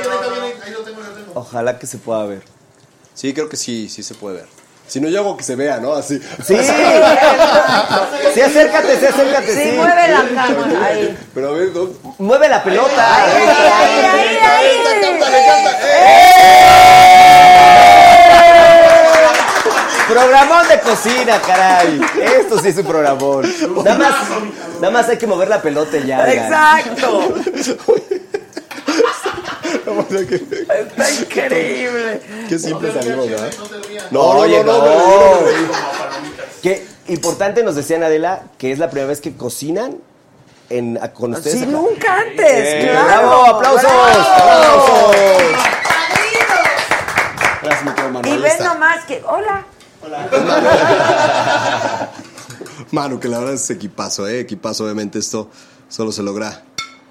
está 0.00 0.28
bien, 0.28 0.42
ahí 0.42 0.52
ahí 0.64 0.72
lo 0.72 0.78
tengo, 0.80 1.00
ahí 1.02 1.06
lo 1.08 1.12
tengo. 1.14 1.32
Ojalá 1.34 1.78
que 1.78 1.86
se 1.86 1.98
pueda 1.98 2.24
ver. 2.24 2.42
Sí, 3.14 3.32
creo 3.34 3.48
que 3.48 3.56
sí, 3.56 3.88
sí 3.88 4.02
se 4.02 4.14
puede 4.14 4.36
ver. 4.36 4.46
Si 4.88 5.00
no, 5.00 5.08
yo 5.08 5.20
hago 5.20 5.36
que 5.36 5.44
se 5.44 5.54
vea, 5.54 5.78
¿no? 5.78 5.94
Así. 5.94 6.18
Sí. 6.44 6.56
sí, 8.34 8.40
acércate, 8.40 8.98
sí, 8.98 9.06
acércate. 9.06 9.54
Sí, 9.54 9.70
Sí, 9.70 9.76
mueve 9.76 10.08
la 10.08 10.24
cámara. 10.34 10.84
Ahí. 10.84 11.16
Pero 11.32 11.48
a 11.50 11.52
ver, 11.52 11.72
¿dónde? 11.72 11.96
Mueve 12.18 12.48
la 12.48 12.64
pelota. 12.64 13.24
Ahí, 13.24 13.32
ahí, 13.42 14.04
ahí, 14.04 14.36
ahí. 14.42 15.00
Cántale, 15.00 15.38
cántale. 15.46 16.99
Programón 20.10 20.66
de 20.68 20.80
cocina, 20.80 21.40
caray. 21.46 22.00
Esto 22.40 22.58
sí 22.58 22.68
es 22.68 22.76
un 22.78 22.84
programón. 22.86 23.44
Nada 23.84 23.98
más, 23.98 24.14
nada 24.80 24.90
más 24.90 25.08
hay 25.08 25.18
que 25.18 25.26
mover 25.26 25.48
la 25.48 25.62
pelota 25.62 25.96
y 25.98 26.06
ya. 26.06 26.30
Exacto. 26.32 27.34
Está 30.68 31.10
increíble. 31.10 32.20
Qué 32.48 32.58
simple 32.58 32.92
salimos, 32.92 33.28
¿verdad? 33.30 33.52
No. 34.10 34.20
No, 34.34 34.40
Oye, 34.40 34.64
no, 34.64 34.78
no. 34.78 35.38
Qué 36.62 36.86
importante 37.08 37.62
nos 37.62 37.76
decían 37.76 38.02
Adela 38.02 38.42
que 38.58 38.72
es 38.72 38.78
la 38.78 38.90
primera 38.90 39.08
vez 39.08 39.20
que 39.20 39.36
cocinan 39.36 39.96
en, 40.68 40.98
con 41.14 41.34
ustedes. 41.34 41.58
Sí, 41.58 41.62
acá. 41.64 41.70
nunca 41.72 42.16
antes. 42.16 42.46
Eh, 42.48 42.88
claro. 42.90 43.06
¡Bravo! 43.06 43.46
¡Aplausos! 43.46 43.82
¡Bravo! 43.82 44.86
¡Aplausos! 44.86 45.16
Gracias, 47.62 47.84
mi 47.84 47.90
Y 47.90 48.12
Manuel. 48.12 48.42
ve 48.42 48.48
Está. 48.48 48.64
nomás 48.64 49.04
que. 49.04 49.22
Hola. 49.26 49.64
Manu, 52.92 53.20
que 53.20 53.28
la 53.28 53.38
verdad 53.38 53.54
es 53.54 53.70
equipazo, 53.70 54.26
¿eh? 54.28 54.40
Equipazo, 54.40 54.84
obviamente 54.84 55.18
esto 55.18 55.48
solo 55.88 56.12
se 56.12 56.22
logra. 56.22 56.62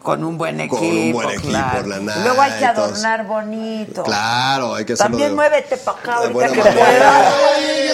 Con 0.02 0.24
un 0.24 0.38
buen 0.38 0.60
equipo. 0.60 0.78
Con 0.78 0.88
un 0.88 1.12
buen 1.12 1.30
equipo, 1.30 1.50
claro. 1.50 1.88
la 1.88 2.00
nada 2.00 2.24
Luego 2.24 2.42
hay 2.42 2.52
que 2.54 2.66
adornar 2.66 3.26
bonito. 3.28 4.04
Claro, 4.04 4.74
hay 4.76 4.86
que 4.86 4.94
hacerlo. 4.94 5.12
También 5.12 5.30
de- 5.30 5.36
muévete 5.36 5.78
para 5.78 5.98
acá 6.00 6.14
ahorita 6.16 6.48
que 6.50 6.62
puedas. 6.62 7.34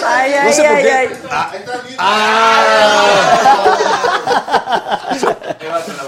Ay, 0.08 0.34
ay, 0.34 0.48
No 0.48 0.54
sé 0.54 0.62
por 0.64 0.72
ay, 0.72 0.88
ay. 0.88 1.10
Ah, 1.30 1.52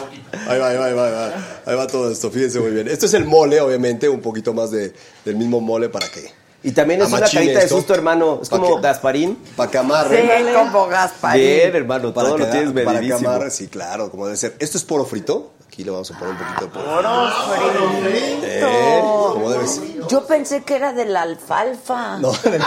boquita. 0.01 0.51
Ahí 0.51 0.59
va, 0.59 0.67
ahí 0.69 0.77
va, 0.77 0.85
ahí 0.85 0.93
va, 0.93 1.05
ahí 1.07 1.11
va. 1.13 1.31
Ahí 1.65 1.75
va 1.75 1.87
todo 1.87 2.11
esto, 2.11 2.29
fíjense 2.29 2.59
muy 2.59 2.71
bien. 2.71 2.87
Esto 2.87 3.05
es 3.07 3.13
el 3.15 3.25
mole, 3.25 3.59
obviamente, 3.59 4.07
un 4.07 4.21
poquito 4.21 4.53
más 4.53 4.69
de, 4.71 4.93
del 5.25 5.35
mismo 5.35 5.59
mole 5.61 5.89
para 5.89 6.07
que. 6.07 6.31
Y 6.68 6.72
también 6.73 7.02
es 7.02 7.07
una 7.07 7.22
carita 7.22 7.60
de 7.61 7.69
susto, 7.69 7.94
hermano. 7.94 8.39
Es 8.44 8.49
¿Pa' 8.49 8.60
como? 8.60 8.81
Gasparín. 8.81 9.38
Para 9.56 9.72
que 9.72 9.77
amarre. 9.77 10.22
Sí, 10.22 10.53
como 10.53 10.88
Gasparín. 10.88 11.41
Bien, 11.41 11.73
hermano. 11.73 12.14
Para 12.14 12.27
Todo 12.27 12.38
que, 12.38 12.44
lo 12.44 12.49
tienes 12.49 12.72
para 12.73 12.84
que 12.99 13.06
medidísimo. 13.06 13.30
amarre, 13.30 13.52
sí, 13.52 13.68
claro, 13.69 14.11
como 14.11 14.26
debe 14.26 14.35
ser. 14.35 14.53
Esto 14.60 14.77
es 14.77 14.84
poro 14.84 15.06
frito. 15.06 15.53
Aquí 15.68 15.84
le 15.84 15.91
vamos 15.91 16.10
a 16.10 16.18
poner 16.18 16.34
un 16.34 16.39
poquito 16.39 16.61
de 16.65 16.68
poro. 16.72 16.91
Oro 16.98 17.27
frito. 17.53 18.41
Eh, 18.44 18.99
como 19.34 19.49
debe 19.52 19.68
ser. 19.68 19.84
Yo 20.07 20.26
pensé 20.26 20.64
que 20.64 20.76
era 20.76 20.94
de 20.94 21.06
la 21.06 21.22
alfalfa. 21.23 22.18
No, 22.18 22.31
De 22.44 22.57
la 22.57 22.65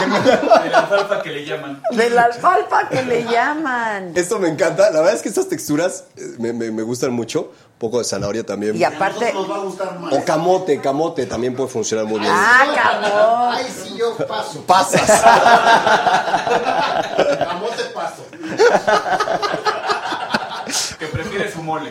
alfalfa 0.79 1.23
que 1.23 1.31
le 1.31 1.45
llaman. 1.47 1.83
De 1.91 2.11
la 2.11 2.23
alfalfa 2.25 2.89
que 2.89 3.03
le 3.03 3.25
llaman. 3.25 4.13
Esto 4.15 4.39
me 4.39 4.49
encanta. 4.49 4.91
La 4.91 5.01
verdad 5.01 5.15
es 5.15 5.23
que 5.23 5.31
estas 5.31 5.49
texturas 5.49 6.05
eh, 6.17 6.35
me, 6.39 6.53
me- 6.53 6.71
me 6.71 6.83
gustan 6.83 7.13
mucho. 7.13 7.41
Un 7.41 7.79
poco 7.89 7.99
de 7.99 8.05
zanahoria 8.05 8.45
también. 8.45 8.77
Y 8.77 8.85
aparte. 8.85 9.33
Nos 9.33 9.51
va 9.51 9.57
a 9.57 9.61
gustar 9.61 9.99
más. 9.99 10.13
O 10.13 10.23
camote, 10.25 10.79
camote 10.83 11.25
también 11.27 11.57
puede 11.57 11.71
funcionar 11.71 12.05
muy 12.05 12.21
bien. 12.21 12.31
Ah, 12.33 12.67
cabrón. 12.75 13.55
Ay, 13.55 13.65
sí, 13.83 13.97
yo 13.97 14.15
paso. 14.27 14.61
Pasas. 14.67 15.23
Camote 17.39 17.85
paso. 17.95 18.27
Que 21.01 21.07
prefiere 21.07 21.51
su 21.51 21.63
mole. 21.63 21.91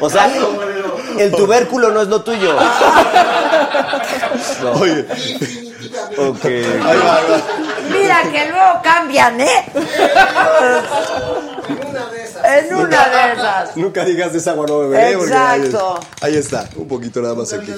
O 0.00 0.08
sea, 0.08 0.30
el 1.18 1.30
tubérculo 1.32 1.90
no 1.90 2.00
es 2.02 2.08
lo 2.08 2.22
tuyo. 2.22 2.56
Oye, 4.80 5.06
Ok. 6.16 6.44
ahí 6.44 6.62
va, 6.82 6.90
ahí 6.90 6.98
va. 7.30 7.40
Mira 7.90 8.22
que 8.30 8.48
luego 8.48 8.80
cambian, 8.82 9.40
¿eh? 9.40 9.64
En 11.68 11.86
una 11.88 12.06
de 12.10 12.24
esas. 12.24 12.44
En 12.44 12.74
una 12.74 13.08
de 13.08 13.32
esas. 13.32 13.76
Nunca 13.76 14.04
digas 14.04 14.32
de 14.32 14.38
esa 14.38 14.52
agua 14.52 14.66
no 14.68 14.78
beberé. 14.80 15.04
ahí- 15.06 15.14
Exacto. 15.14 16.00
Ahí, 16.20 16.36
está, 16.36 16.68
un 16.76 16.86
poquito 16.88 17.20
nada 17.20 17.34
más 17.34 17.52
aquí. 17.52 17.72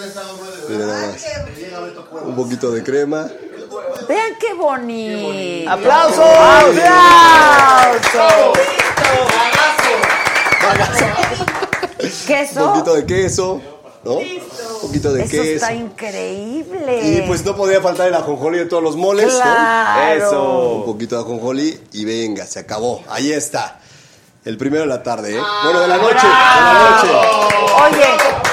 Mira 0.69 0.87
nada 0.87 1.07
más. 1.09 1.25
Un 2.25 2.37
poquito 2.37 2.71
de 2.71 2.83
crema. 2.85 3.29
Vean 4.09 4.33
qué 4.41 4.55
bonito. 4.55 5.71
¡Aplausos! 5.71 6.25
¡Aplausos! 6.25 6.81
Un 12.03 12.11
¿Queso? 12.27 12.73
poquito 12.73 12.95
de 12.95 13.07
queso, 13.07 13.61
¿no? 14.05 14.13
Un 14.15 14.41
poquito 14.81 15.13
de 15.13 15.23
Eso 15.23 15.31
queso. 15.31 15.43
está 15.45 15.73
increíble. 15.75 17.01
Y 17.03 17.23
pues 17.27 17.45
no 17.45 17.55
podía 17.55 17.81
faltar 17.81 18.09
el 18.09 18.15
ajonjolí 18.15 18.59
de 18.59 18.65
todos 18.67 18.83
los 18.83 18.97
moles, 18.97 19.27
¿no? 19.27 19.33
Claro. 19.41 20.27
Eso. 20.27 20.43
Un 20.77 20.85
poquito 20.87 21.17
de 21.17 21.23
ajonjolí 21.23 21.81
y 21.93 22.05
venga, 22.05 22.47
se 22.47 22.59
acabó. 22.61 23.03
Ahí 23.09 23.33
está. 23.33 23.79
El 24.45 24.57
primero 24.57 24.83
de 24.85 24.89
la 24.89 25.03
tarde, 25.03 25.37
¿eh? 25.37 25.41
Bueno, 25.65 25.81
de 25.81 25.89
la 25.89 25.99
noche. 25.99 26.15
De 26.15 26.23
la 26.23 26.91
noche. 26.91 27.11
Oye, 27.85 28.07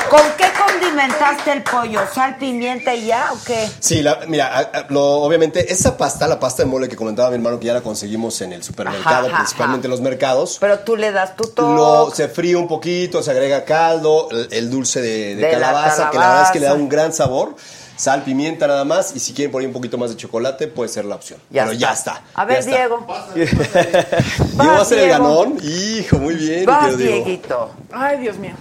¿con 0.09 0.21
qué 0.37 0.51
condimentaste 0.91 1.51
el 1.51 1.63
pollo? 1.63 2.01
¿Sal, 2.13 2.37
pimienta 2.37 2.93
y 2.95 3.07
ya 3.07 3.31
o 3.33 3.37
qué? 3.45 3.69
Sí, 3.79 4.01
la- 4.01 4.19
mira, 4.27 4.85
lo- 4.89 5.21
obviamente 5.21 5.71
esa 5.71 5.97
pasta, 5.97 6.27
la 6.27 6.39
pasta 6.39 6.63
de 6.63 6.69
mole 6.69 6.87
que 6.87 6.95
comentaba 6.95 7.29
mi 7.29 7.35
hermano 7.35 7.59
que 7.59 7.67
ya 7.67 7.73
la 7.73 7.81
conseguimos 7.81 8.39
en 8.41 8.53
el 8.53 8.63
supermercado, 8.63 9.27
Ajá, 9.27 9.27
ajá, 9.27 9.37
principalmente 9.37 9.87
en 9.87 9.91
los 9.91 10.01
mercados. 10.01 10.57
Pero 10.59 10.79
tú 10.79 10.95
le 10.95 11.11
das 11.11 11.35
tu. 11.35 11.43
Lo, 11.57 12.11
se 12.13 12.27
fríe 12.29 12.55
un 12.55 12.67
poquito, 12.67 13.21
se 13.21 13.31
agrega 13.31 13.63
caldo, 13.65 14.29
el, 14.31 14.47
el 14.51 14.69
dulce 14.69 15.01
de, 15.01 15.35
de 15.35 15.35
De 15.35 15.41
la 15.43 15.49
calabaza, 15.51 16.09
que 16.09 16.17
la 16.17 16.27
verdad 16.27 16.43
es 16.45 16.51
que 16.51 16.59
le 16.59 16.65
da 16.67 16.73
un 16.73 16.89
gran 16.89 17.13
sabor. 17.13 17.55
Sal, 17.95 18.21
pimienta 18.23 18.67
nada 18.67 18.85
más. 18.85 19.15
Y 19.15 19.19
si 19.19 19.33
quieren 19.33 19.51
poner 19.51 19.67
un 19.67 19.73
poquito 19.73 19.97
más 19.97 20.11
de 20.11 20.17
chocolate, 20.17 20.67
puede 20.67 20.87
ser 20.89 21.05
la 21.05 21.15
opción. 21.15 21.39
Ya 21.49 21.63
Pero 21.63 21.73
está. 21.73 21.87
ya 21.87 21.93
está. 21.93 22.21
A 22.35 22.45
ver, 22.45 22.59
está. 22.59 22.71
Diego. 22.75 23.07
Diego 23.35 24.73
va 24.73 24.81
a 24.81 24.85
ser 24.85 24.99
el 24.99 25.09
ganón. 25.09 25.57
Hijo, 25.63 26.17
muy 26.17 26.35
bien. 26.35 26.65
Vas. 26.65 26.95
Dieguito. 26.95 27.71
Ay, 27.91 28.19
Dios 28.19 28.37
mío. 28.37 28.53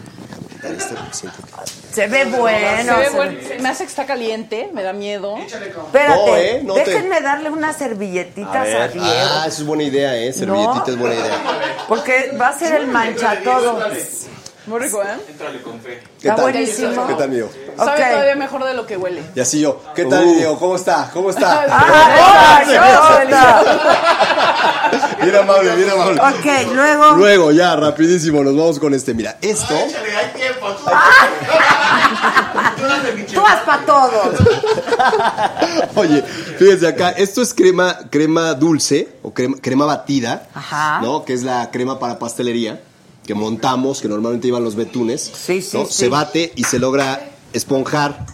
Este. 0.70 0.94
Se 1.93 2.06
ve 2.09 2.24
bueno. 2.26 2.94
se 2.94 2.98
ve 3.01 3.05
se 3.06 3.10
bueno. 3.16 3.32
ve- 3.48 3.59
Me 3.60 3.68
hace 3.68 3.84
que 3.84 3.90
está 3.90 4.05
caliente, 4.06 4.70
me 4.72 4.82
da 4.82 4.93
miedo. 4.93 5.36
Espérate, 5.38 6.26
No, 6.30 6.36
¿eh? 6.36 6.60
No 6.64 6.74
te- 6.74 6.84
déjenme 6.84 7.20
darle 7.20 7.51
unas 7.51 7.76
servilletitas 7.76 8.56
a, 8.74 8.88
Diego. 8.88 9.06
Ah, 9.09 9.44
eso 9.47 9.62
es 9.62 9.66
buena 9.66 9.82
idea, 9.84 10.16
¿eh? 10.16 10.32
Servilletita 10.32 10.84
No. 10.86 10.93
es 10.93 10.98
buena 10.98 11.14
idea. 11.14 11.38
Porque 11.88 12.32
va 12.40 12.48
a 12.48 12.59
ser 12.59 12.74
el 12.74 12.86
manchatodo. 12.88 13.78
Muy 14.66 14.80
rico, 14.80 15.01
¿eh? 15.02 15.06
Entrale 15.28 15.62
con 15.62 15.80
fe. 15.80 16.02
¿Qué 16.20 16.26
Está 16.28 16.34
tal? 16.43 16.51
buenísimo. 16.52 17.06
¿Qué 17.06 17.14
tal, 17.14 17.30
Diego? 17.30 17.51
Sabe 17.76 18.05
todavía 18.10 18.34
mejor 18.34 18.64
de 18.64 18.74
lo 18.74 18.84
que 18.86 18.97
huele. 18.97 19.22
Y 19.34 19.40
así 19.40 19.60
yo. 19.60 19.80
¿Qué 19.94 20.05
tal, 20.06 20.24
Uh. 20.24 20.34
Diego? 20.34 20.59
¿Cómo 20.59 20.74
está? 20.76 21.09
¿Cómo 21.12 21.30
está? 21.30 21.66
Ah, 21.70 22.62
exacto. 22.64 23.36
Bien 25.22 25.36
amable, 25.36 25.74
bien 25.76 25.90
amable. 25.90 26.20
Ok, 26.20 26.72
luego. 26.74 27.12
Luego, 27.16 27.52
ya, 27.52 27.74
rapidísimo, 27.76 28.43
nos 28.44 28.56
vamos 28.56 28.78
con 28.78 28.93
este. 28.94 29.14
Mira, 29.14 29.36
esto. 29.40 29.74
Échale, 29.74 30.16
hay 30.16 30.30
tiempo. 30.32 30.68
Tú, 32.76 33.34
Tú 33.34 33.40
vas 33.40 33.60
para 33.62 33.82
todos. 33.84 34.36
Oye, 35.97 36.22
fíjense 36.59 36.86
acá, 36.86 37.10
esto 37.10 37.43
es 37.43 37.52
crema, 37.55 37.98
crema 38.10 38.55
dulce 38.55 39.09
o 39.22 39.32
crema, 39.32 39.56
crema 39.60 39.84
batida, 39.86 40.47
Ajá. 40.55 41.01
¿no? 41.01 41.24
Que 41.24 41.32
es 41.34 41.43
la 41.43 41.70
crema 41.70 41.98
para 41.98 42.18
pastelería 42.18 42.80
que 43.27 43.35
montamos, 43.35 44.01
que 44.01 44.09
normalmente 44.09 44.48
iban 44.48 44.62
los 44.65 44.74
betunes. 44.77 45.20
Sí, 45.23 45.61
sí, 45.62 45.77
¿no? 45.77 45.86
sí. 45.86 45.93
Se 45.93 46.09
bate 46.09 46.53
y 46.57 46.65
se 46.65 46.78
logra 46.78 47.31
esponjar, 47.53 48.24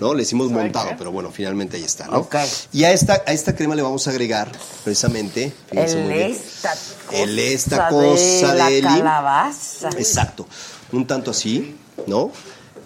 ¿no? 0.00 0.14
Le 0.14 0.22
hicimos 0.22 0.50
montado, 0.50 0.90
pero 0.98 1.10
bueno, 1.12 1.30
finalmente 1.32 1.76
ahí 1.76 1.84
está, 1.84 2.06
¿no? 2.08 2.18
Ok. 2.18 2.36
Y 2.72 2.84
a 2.84 2.92
esta, 2.92 3.22
a 3.26 3.32
esta 3.32 3.54
crema 3.54 3.74
le 3.74 3.82
vamos 3.82 4.06
a 4.06 4.10
agregar 4.10 4.52
precisamente, 4.84 5.52
fíjense 5.70 5.96
muy 5.96 6.12
El 6.12 6.18
bien, 6.18 6.30
esta 6.32 6.74
El 7.12 7.38
esta 7.38 7.88
cosa 7.88 8.10
cosa 8.10 8.52
de 8.52 8.58
la 8.58 8.70
de 8.70 8.80
calabaza. 8.82 9.88
Exacto. 9.96 10.46
Un 10.92 11.06
tanto 11.06 11.30
así, 11.30 11.76
¿no? 12.06 12.30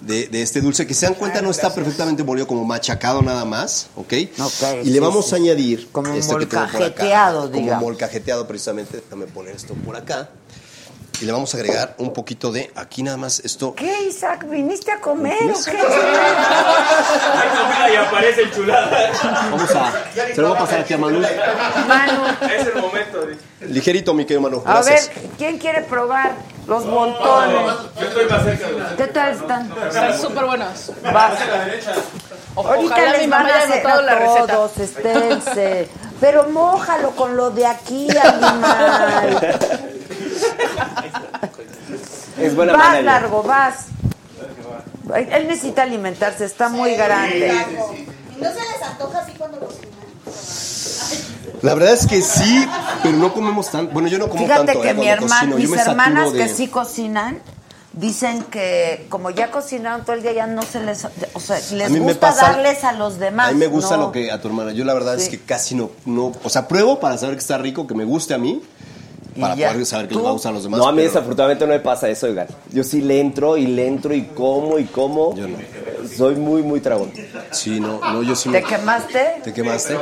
De, 0.01 0.29
de 0.29 0.43
este 0.43 0.61
dulce 0.61 0.87
que 0.87 0.95
se 0.95 1.07
dan 1.07 1.15
cuenta 1.17 1.43
no 1.43 1.51
está 1.51 1.75
perfectamente 1.75 2.23
molido 2.23 2.47
como 2.47 2.65
machacado 2.65 3.21
nada 3.21 3.45
más, 3.45 3.89
¿ok? 3.97 4.13
Ok, 4.39 4.85
y 4.85 4.91
le 4.91 5.01
vamos 5.01 5.27
sí. 5.27 5.35
a 5.35 5.39
añadir 5.39 5.89
Como 5.91 6.15
esto 6.15 6.39
que 6.39 6.47
tengo 6.47 6.63
por 6.67 6.73
acá. 6.75 6.79
molcajeteado, 6.79 7.41
Como 7.51 7.61
digamos. 7.61 7.83
molcajeteado 7.83 8.47
precisamente. 8.47 8.99
Déjame 8.99 9.27
poner 9.27 9.57
esto 9.57 9.75
por 9.75 9.97
acá. 9.97 10.31
Y 11.21 11.25
le 11.25 11.33
vamos 11.33 11.53
a 11.55 11.57
agregar 11.59 11.95
un 11.99 12.13
poquito 12.13 12.53
de 12.53 12.71
aquí 12.77 13.03
nada 13.03 13.17
más 13.17 13.41
esto. 13.41 13.75
¿Qué, 13.75 14.03
Isaac? 14.09 14.47
¿Viniste 14.49 14.93
a 14.93 15.01
comer 15.01 15.35
o 15.51 15.65
qué? 15.65 15.71
Hay 15.79 17.49
comida 17.49 17.91
y 17.93 17.97
aparece 17.97 18.43
enchulada. 18.43 19.11
Vamos 19.51 19.71
a. 19.75 19.93
Se 20.35 20.41
lo 20.41 20.49
voy 20.49 20.57
a 20.57 20.61
pasar 20.61 20.81
aquí 20.81 20.95
a 20.95 20.99
Manu. 20.99 21.21
Manu, 21.89 22.23
Es 22.55 22.67
el 22.67 22.81
momento. 22.81 23.23
dice. 23.27 23.41
Ligerito, 23.61 24.15
mi 24.15 24.25
querido 24.25 24.41
Manu. 24.43 24.63
a 24.65 24.81
ver, 24.83 25.01
¿quién 25.37 25.59
quiere 25.59 25.83
probar 25.83 26.33
los 26.67 26.85
montones? 26.87 27.75
Yo 28.01 28.07
estoy 28.07 28.27
más 28.27 28.43
cerca. 28.45 28.67
¿Qué 28.97 29.07
tal 29.09 29.33
están? 29.33 29.73
Están 29.89 30.21
súper 30.21 30.45
buenos. 30.45 30.93
Va. 31.05 31.33
O- 32.55 32.67
Ahorita 32.67 33.13
les 33.13 33.29
van 33.29 33.47
a 33.47 33.57
hacer 33.59 33.87
a 33.87 34.15
receta. 34.15 34.47
todos, 34.55 34.79
esténse. 34.79 35.89
Pero 36.21 36.49
mójalo 36.49 37.13
con 37.13 37.37
lo 37.37 37.51
de 37.51 37.67
aquí, 37.67 38.09
animal. 38.11 39.95
Es 42.39 42.55
buena 42.55 42.73
Vas, 42.75 42.83
manera. 42.89 43.13
largo, 43.21 43.43
vas. 43.43 43.87
Él 45.15 45.49
necesita 45.49 45.83
alimentarse, 45.83 46.45
está 46.45 46.69
muy 46.69 46.95
grande. 46.95 47.49
¿Y 47.49 48.41
no 48.43 48.49
se 48.51 48.55
les 48.61 48.83
antoja 48.85 49.19
así 49.21 49.33
cuando 49.33 49.59
cocinan? 49.59 49.89
La 51.63 51.75
verdad 51.75 51.93
es 51.95 52.07
que 52.07 52.23
sí, 52.23 52.67
pero 53.03 53.17
no 53.17 53.33
comemos 53.35 53.71
tanto. 53.71 53.93
Bueno, 53.93 54.09
yo 54.09 54.19
no 54.19 54.29
como 54.29 54.43
Fíjate 54.45 54.67
tanto. 54.67 54.81
que 54.83 54.91
eh, 54.91 54.95
mi 54.95 55.09
hermana, 55.09 55.57
mis 55.57 55.73
hermanas 55.73 56.33
de- 56.33 56.39
que 56.39 56.49
sí 56.49 56.69
cocinan, 56.69 57.41
dicen 57.95 58.45
que 58.45 59.07
como 59.09 59.31
ya 59.31 59.51
cocinaron 59.51 60.05
todo 60.05 60.15
el 60.15 60.23
día, 60.23 60.33
ya 60.35 60.47
no 60.47 60.63
se 60.63 60.81
les... 60.85 61.05
O 61.33 61.41
sea, 61.41 61.59
les 61.73 61.99
gusta 61.99 62.21
pasa- 62.21 62.53
darles 62.53 62.85
a 62.85 62.93
los 62.93 63.19
demás. 63.19 63.49
A 63.49 63.53
mí 63.53 63.59
me 63.59 63.67
gusta 63.67 63.97
¿no? 63.97 64.05
lo 64.05 64.13
que 64.13 64.31
a 64.31 64.41
tu 64.41 64.47
hermana. 64.49 64.71
Yo 64.73 64.85
la 64.85 64.95
verdad 64.95 65.17
es 65.17 65.29
que 65.29 65.41
casi 65.41 65.75
no, 65.75 65.91
no. 66.05 66.33
O 66.45 66.49
sea, 66.51 66.69
pruebo 66.69 67.01
para 67.01 67.19
saber 67.19 67.35
que 67.35 67.41
está 67.41 67.59
rico, 67.59 67.89
que 67.89 67.95
me 67.95 68.05
guste 68.05 68.35
a 68.35 68.39
mí, 68.39 68.63
para 69.41 69.55
ya. 69.55 69.73
poder 69.73 69.87
saber 69.87 70.09
que 70.09 70.13
¿Tú? 70.15 70.19
le 70.21 70.25
va 70.25 70.31
a 70.31 70.33
gustar 70.33 70.51
a 70.51 70.55
los 70.55 70.63
demás. 70.65 70.79
No, 70.79 70.87
a 70.89 70.93
mí 70.93 70.97
pero 70.99 71.09
desafortunadamente 71.09 71.67
no 71.67 71.73
me 71.73 71.81
pasa 71.81 72.09
eso, 72.09 72.27
oigan. 72.27 72.47
Yo 72.73 72.85
sí 72.85 73.01
le 73.03 73.21
entro 73.21 73.57
y 73.57 73.67
le 73.67 73.87
entro 73.87 74.15
y 74.15 74.23
como 74.27 74.79
y 74.79 74.85
como. 74.85 75.35
Yo 75.35 75.49
no. 75.49 75.57
Soy 76.17 76.37
muy, 76.37 76.63
muy 76.63 76.81
tragón. 76.81 77.13
Sí, 77.51 77.81
no, 77.81 78.01
no, 78.01 78.23
yo 78.23 78.35
sí. 78.35 78.51
¿Te 78.51 78.61
me- 78.63 78.67
quemaste? 78.67 79.27
¿Te 79.45 79.53
quemaste? 79.53 79.97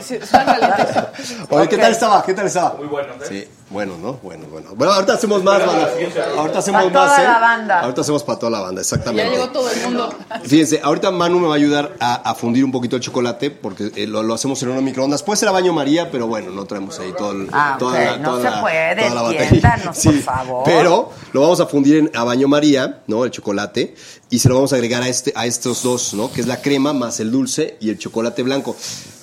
Sí. 0.00 0.18
Oye, 1.50 1.68
¿qué 1.68 1.74
Ok. 1.76 1.80
tal 1.82 1.92
estaba? 1.92 2.24
¿Qué 2.24 2.34
tal 2.34 2.46
estaba? 2.46 2.74
Muy 2.78 2.86
bueno. 2.86 3.12
¿eh? 3.14 3.26
Sí, 3.28 3.48
bueno, 3.68 3.98
¿no? 4.00 4.12
Bueno, 4.22 4.46
bueno. 4.50 4.70
Bueno, 4.76 4.92
ahorita 4.92 5.14
hacemos 5.14 5.42
más, 5.42 5.58
banda. 5.66 5.90
Ahorita 6.36 6.58
hacemos 6.60 6.84
Pa' 6.84 6.88
toda 6.92 7.06
más, 7.06 7.18
¿eh? 7.18 7.22
la 7.24 7.38
banda. 7.40 7.80
Ahorita 7.80 8.00
hacemos 8.02 8.22
para 8.22 8.38
toda 8.38 8.50
la 8.52 8.60
banda, 8.60 8.76
Ya 8.76 8.80
exactamente. 8.82 9.30
llegó 9.30 9.48
todo 9.50 9.70
el 9.70 9.80
mundo. 9.82 10.14
Fíjense, 10.44 10.80
ahorita 10.82 11.10
Manu 11.10 11.40
me 11.40 11.48
va 11.48 11.54
a 11.54 11.56
ayudar 11.56 11.96
a, 11.98 12.14
a 12.30 12.34
fundir 12.36 12.64
un 12.64 12.70
poquito 12.70 12.94
el 12.96 13.02
chocolate 13.02 13.50
porque 13.50 13.90
eh, 13.96 14.06
lo, 14.06 14.22
lo 14.22 14.34
hacemos 14.34 14.62
en 14.62 14.68
un 14.70 14.84
microondas. 14.84 15.22
Puede 15.24 15.38
ser 15.38 15.48
a 15.48 15.52
baño 15.52 15.72
María, 15.72 16.10
pero 16.12 16.26
bueno, 16.28 16.50
no 16.52 16.64
traemos 16.64 16.98
ahí 17.00 17.12
todo 17.18 17.32
el, 17.32 17.48
Ah, 17.52 17.76
toda 17.78 17.92
ok, 17.92 17.98
la, 18.04 18.16
no 18.18 18.40
se 18.40 18.50
puede, 18.60 18.96
toda 19.02 19.14
la 19.14 19.22
batería. 19.22 19.44
entiéndanos, 19.48 19.98
por 20.04 20.14
favor. 20.20 20.62
Pero 20.64 21.10
lo 21.32 21.40
vamos 21.40 21.58
a 21.60 21.66
fundir 21.66 21.96
en, 21.96 22.10
a 22.14 22.22
baño 22.22 22.46
María, 22.48 23.00
¿no? 23.08 23.24
El 23.24 23.30
chocolate. 23.32 23.94
Y 24.30 24.38
se 24.38 24.48
lo 24.48 24.54
vamos 24.56 24.72
a 24.72 24.76
agregar 24.76 25.02
a, 25.02 25.08
este, 25.08 25.32
a 25.34 25.46
estos 25.46 25.82
dos, 25.82 26.14
¿no? 26.14 26.32
Que 26.32 26.40
es 26.40 26.46
la 26.46 26.60
crema 26.62 26.92
más 26.92 27.18
el 27.20 27.30
dulce 27.32 27.76
y 27.80 27.90
el 27.90 27.98
chocolate 27.98 28.42
blanco. 28.44 28.76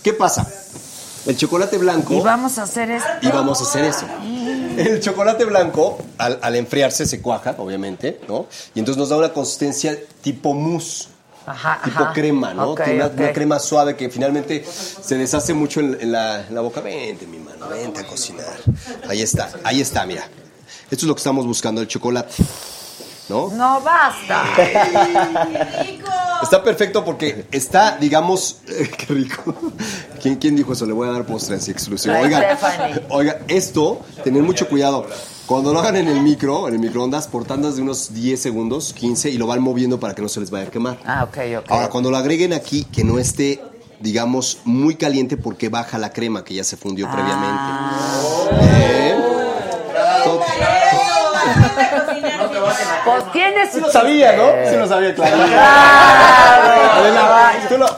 ¿Qué 0.04 0.12
pasa? 0.14 0.46
El 1.26 1.38
chocolate 1.38 1.78
blanco... 1.78 2.14
Y 2.16 2.20
vamos 2.22 2.58
a 2.58 2.64
hacer 2.64 2.92
esto. 2.92 3.10
Y 3.22 3.28
vamos 3.30 3.60
a 3.62 3.64
hacer 3.64 3.86
eso. 3.86 4.06
El 4.78 5.00
chocolate 5.00 5.46
blanco, 5.46 5.98
al, 6.18 6.40
al 6.42 6.56
enfriarse, 6.56 7.06
se 7.06 7.22
cuaja, 7.22 7.56
obviamente, 7.58 8.20
¿no? 8.28 8.48
Y 8.76 8.80
entonces 8.80 9.00
nos 9.00 9.10
da 9.10 9.18
una 9.18 9.32
consistencia 9.32 9.98
tipo 10.22 10.54
mousse. 10.54 11.08
Ajá, 11.46 11.82
Tipo 11.84 12.04
ajá. 12.04 12.14
crema, 12.14 12.54
¿no? 12.54 12.72
Una 12.74 13.34
crema 13.34 13.60
suave 13.60 13.96
que 13.98 14.10
finalmente 14.10 14.64
se 14.66 15.18
deshace 15.18 15.54
mucho 15.54 15.82
en, 15.82 15.98
en 16.00 16.12
la, 16.14 16.48
en 16.48 16.56
la 16.56 16.62
boca. 16.62 16.80
Vente, 16.82 17.28
mi 17.28 17.38
mano, 17.38 17.68
vente 17.68 18.00
a 18.00 18.08
cocinar. 18.08 18.46
Ahí 19.10 19.22
está, 19.22 19.52
ahí 19.64 19.82
está, 19.82 20.06
mira. 20.06 20.24
Esto 20.90 20.96
es 20.96 21.04
lo 21.04 21.16
que 21.16 21.20
estamos 21.20 21.46
buscando, 21.46 21.82
el 21.82 21.88
chocolate. 21.88 22.34
¿No? 23.30 23.50
No, 23.50 23.82
basta. 23.82 24.44
Está 26.44 26.62
perfecto 26.62 27.06
porque 27.06 27.46
está, 27.52 27.98
digamos, 27.98 28.58
qué 28.66 29.06
rico. 29.14 29.56
¿Quién, 30.22 30.36
¿Quién 30.36 30.58
dijo 30.58 30.74
eso? 30.74 30.86
Le 30.86 30.92
voy 30.92 31.08
a 31.08 31.12
dar 31.12 31.26
postre 31.26 31.56
así 31.56 31.72
exclusivo. 31.72 32.16
Oigan, 32.16 32.44
Stephanie. 32.44 33.02
oiga, 33.10 33.40
esto, 33.48 34.02
tener 34.26 34.44
mucho 34.44 34.68
cuidado. 34.68 35.08
Cuando 35.46 35.74
lo 35.74 35.80
hagan 35.80 35.96
en 35.96 36.08
el 36.08 36.20
micro, 36.22 36.68
en 36.68 36.74
el 36.74 36.80
microondas, 36.80 37.28
por 37.28 37.46
tandas 37.46 37.78
de 37.78 37.82
unos 37.82 38.14
10 38.14 38.42
segundos, 38.42 38.94
15, 38.94 39.30
y 39.30 39.38
lo 39.38 39.48
van 39.48 39.62
moviendo 39.62 40.00
para 40.00 40.14
que 40.16 40.22
no 40.22 40.30
se 40.30 40.42
les 40.42 40.52
vaya 40.52 40.68
a 40.68 40.72
quemar. 40.72 41.00
Ah, 41.06 41.24
ok, 41.24 41.38
ok. 41.60 41.72
Ahora, 41.72 41.90
cuando 41.90 42.12
lo 42.12 42.18
agreguen 42.18 42.54
aquí, 42.54 42.84
que 42.86 43.04
no 43.04 43.20
esté, 43.20 43.62
digamos, 44.00 44.60
muy 44.66 44.96
caliente 44.96 45.38
porque 45.38 45.70
baja 45.70 45.98
la 45.98 46.12
crema 46.12 46.44
que 46.44 46.54
ya 46.56 46.64
se 46.64 46.76
fundió 46.78 47.10
previamente. 47.12 47.62
¿Eh? 48.62 49.23
Pues 53.20 53.32
tienes... 53.32 53.72
Sí 53.72 53.80
lo 53.80 53.90
sabía, 53.92 54.34
¿no? 54.34 54.70
Sí 54.70 54.76
lo 54.78 54.88
sabía, 54.88 55.14
claro. 55.16 55.38
Claro. 55.48 56.92
Adela, 56.94 57.54
tú 57.70 57.78
lo- 57.78 57.96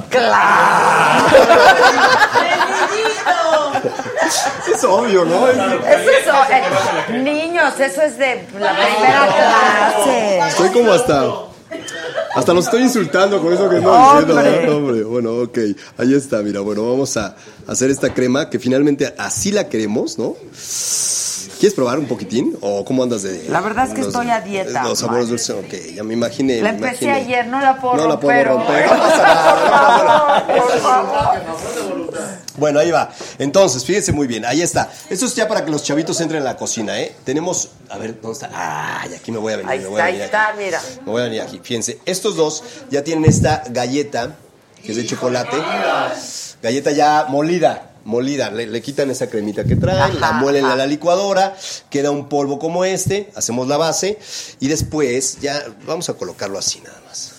Es 4.73 4.83
obvio, 4.83 5.25
¿no? 5.25 5.47
Es- 5.47 5.55
Eso 5.57 6.31
es... 6.43 7.09
eh, 7.09 7.13
niños, 7.19 7.79
eso 7.79 8.01
es 8.01 8.17
de 8.17 8.47
la 8.59 8.73
primera 8.75 9.27
clase. 9.27 10.39
Estoy 10.49 10.69
como 10.69 10.91
hasta. 10.93 11.25
Hasta 12.35 12.53
los 12.53 12.65
estoy 12.65 12.81
insultando 12.83 13.41
con 13.41 13.53
eso 13.53 13.69
que 13.69 13.77
estoy 13.77 13.97
diciendo. 13.97 14.41
¿no? 14.71 14.77
Hombre, 14.77 15.03
bueno, 15.03 15.31
ok. 15.43 15.57
Ahí 15.97 16.13
está, 16.13 16.37
mira. 16.39 16.59
Bueno, 16.61 16.89
vamos 16.89 17.15
a 17.17 17.35
hacer 17.67 17.89
esta 17.89 18.13
crema 18.13 18.49
que 18.49 18.59
finalmente 18.59 19.13
así 19.17 19.51
la 19.51 19.67
queremos, 19.69 20.17
¿no? 20.17 20.35
¿Quieres 21.59 21.73
probar 21.73 21.97
un 21.99 22.05
poquitín? 22.05 22.57
¿O 22.61 22.83
cómo 22.83 23.03
andas 23.03 23.23
de.? 23.23 23.45
La 23.49 23.61
verdad 23.61 23.85
es 23.87 23.91
que 23.93 23.99
los- 23.99 24.07
estoy 24.07 24.29
a 24.29 24.41
dieta, 24.41 24.83
Los 24.83 24.99
sabores 24.99 25.29
dulces, 25.29 25.49
ok. 25.51 25.93
Ya 25.95 26.03
me 26.03 26.13
imaginé. 26.13 26.61
La 26.61 26.69
empecé 26.71 27.05
imaginé. 27.05 27.11
ayer, 27.35 27.47
no 27.47 27.59
la 27.61 27.79
puedo 27.79 27.95
No 27.95 28.07
la 28.07 28.19
puedo 28.19 28.43
romper. 28.43 28.87
romper. 28.87 28.91
No 28.91 28.97
pasa 28.99 29.17
nada, 29.23 30.45
no 30.47 31.53
pasa 31.55 31.79
nada. 32.13 32.41
Bueno, 32.57 32.79
ahí 32.79 32.91
va. 32.91 33.09
Entonces, 33.37 33.83
fíjense 33.83 34.11
muy 34.13 34.27
bien, 34.27 34.45
ahí 34.45 34.61
está. 34.61 34.89
Esto 35.09 35.25
es 35.25 35.35
ya 35.35 35.47
para 35.47 35.65
que 35.65 35.71
los 35.71 35.83
chavitos 35.83 36.19
entren 36.21 36.39
en 36.39 36.45
la 36.45 36.55
cocina, 36.55 36.99
¿eh? 36.99 37.15
Tenemos, 37.25 37.69
a 37.89 37.97
ver, 37.97 38.19
¿dónde 38.21 38.33
está? 38.33 38.49
Ah, 38.53 39.05
y 39.09 39.13
aquí 39.13 39.31
me 39.31 39.37
voy 39.39 39.53
a 39.53 39.57
venir. 39.57 39.71
Ahí 39.71 39.79
me 39.79 39.85
voy 39.87 39.93
está, 39.95 40.03
a 40.03 40.07
ahí 40.07 40.11
venir 40.13 40.25
está, 40.25 40.47
aquí. 40.49 40.57
mira. 40.63 40.81
Me 41.05 41.11
voy 41.11 41.21
a 41.21 41.25
venir 41.25 41.41
aquí. 41.41 41.59
Fíjense, 41.61 41.99
estos 42.05 42.35
dos 42.37 42.63
ya 42.89 43.03
tienen 43.03 43.25
esta 43.29 43.63
galleta, 43.69 44.35
que 44.83 44.91
es 44.91 44.97
de 44.97 45.05
chocolate. 45.05 45.57
Galleta 46.61 46.91
ya 46.91 47.25
molida. 47.29 47.91
Molida, 48.05 48.51
le, 48.51 48.67
le 48.67 48.81
quitan 48.81 49.09
esa 49.09 49.27
cremita 49.29 49.63
que 49.65 49.75
traen, 49.75 50.19
la 50.21 50.31
muelen 50.33 50.65
a 50.65 50.75
la 50.75 50.85
licuadora, 50.85 51.55
queda 51.89 52.11
un 52.11 52.29
polvo 52.29 52.59
como 52.59 52.85
este, 52.85 53.31
hacemos 53.35 53.67
la 53.67 53.77
base 53.77 54.19
y 54.59 54.67
después 54.67 55.39
ya 55.41 55.63
vamos 55.85 56.07
a 56.09 56.13
colocarlo 56.13 56.57
así 56.59 56.79
nada 56.81 56.99
más. 57.07 57.33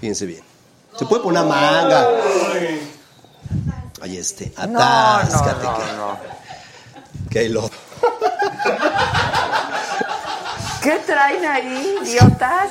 Fíjense 0.00 0.24
bien. 0.26 0.42
Se 0.98 1.04
puede 1.06 1.22
poner 1.22 1.42
una 1.42 1.52
manga. 1.54 2.08
Ahí 4.00 4.16
este, 4.16 4.52
no, 4.68 4.80
atáscate. 4.80 5.64
no, 5.66 5.76
que- 5.76 5.92
no. 5.96 6.18
que 7.30 7.38
ahí 7.40 7.48
lo- 7.48 7.68
¿Qué 10.88 10.98
traen 11.00 11.44
ahí, 11.44 11.98
idiotas? 12.02 12.70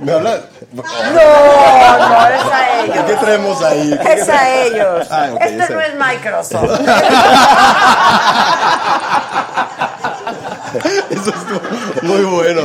¿Me 0.00 0.12
habla? 0.12 0.40
No, 0.72 0.82
no, 0.82 2.28
es 2.28 2.52
a 2.52 2.80
ellos. 2.82 3.04
¿Qué 3.06 3.14
traemos 3.14 3.62
ahí? 3.62 3.98
¿Qué- 4.04 4.12
Es 4.12 4.28
a 4.28 4.50
ellos. 4.50 5.06
Ah, 5.10 5.28
Esto 5.40 5.72
no 5.74 5.80
es 5.80 5.94
Microsoft. 5.96 6.80
Eso 11.10 11.30
estuvo 11.30 11.60
muy 12.02 12.22
bueno. 12.24 12.62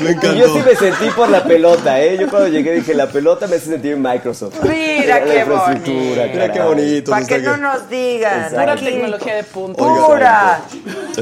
Me 0.00 0.10
Y 0.10 0.12
encantó. 0.14 0.34
yo 0.34 0.54
sí 0.54 0.62
me 0.64 0.74
sentí 0.76 1.10
por 1.10 1.28
la 1.28 1.44
pelota, 1.44 2.00
¿eh? 2.00 2.16
Yo 2.18 2.28
cuando 2.28 2.48
llegué 2.48 2.72
dije, 2.72 2.94
la 2.94 3.06
pelota 3.08 3.46
me 3.46 3.56
hace 3.56 3.66
sentir 3.66 3.92
en 3.92 4.02
Microsoft. 4.02 4.62
Mira 4.62 5.20
qué 5.24 5.44
bonito. 5.44 5.90
Mira 5.90 6.52
qué 6.52 6.60
bonito. 6.60 7.10
Para 7.10 7.26
que 7.26 7.38
no 7.38 7.56
nos 7.56 7.88
digan. 7.88 8.50
Pura 8.50 8.76
tecnología 8.76 9.34
de 9.36 9.44
punta. 9.44 9.82
Pura. 9.82 10.60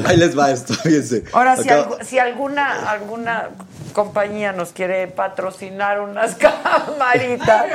Ahí 0.05 0.17
les 0.17 0.37
va 0.37 0.51
esto, 0.51 0.73
fíjense. 0.73 1.23
Ahora, 1.33 1.57
si 2.03 2.19
alguna, 2.19 2.89
alguna 2.89 3.49
compañía 3.93 4.53
nos 4.53 4.69
quiere 4.71 5.07
patrocinar 5.07 5.99
unas 6.01 6.35
camaritas. 6.35 7.65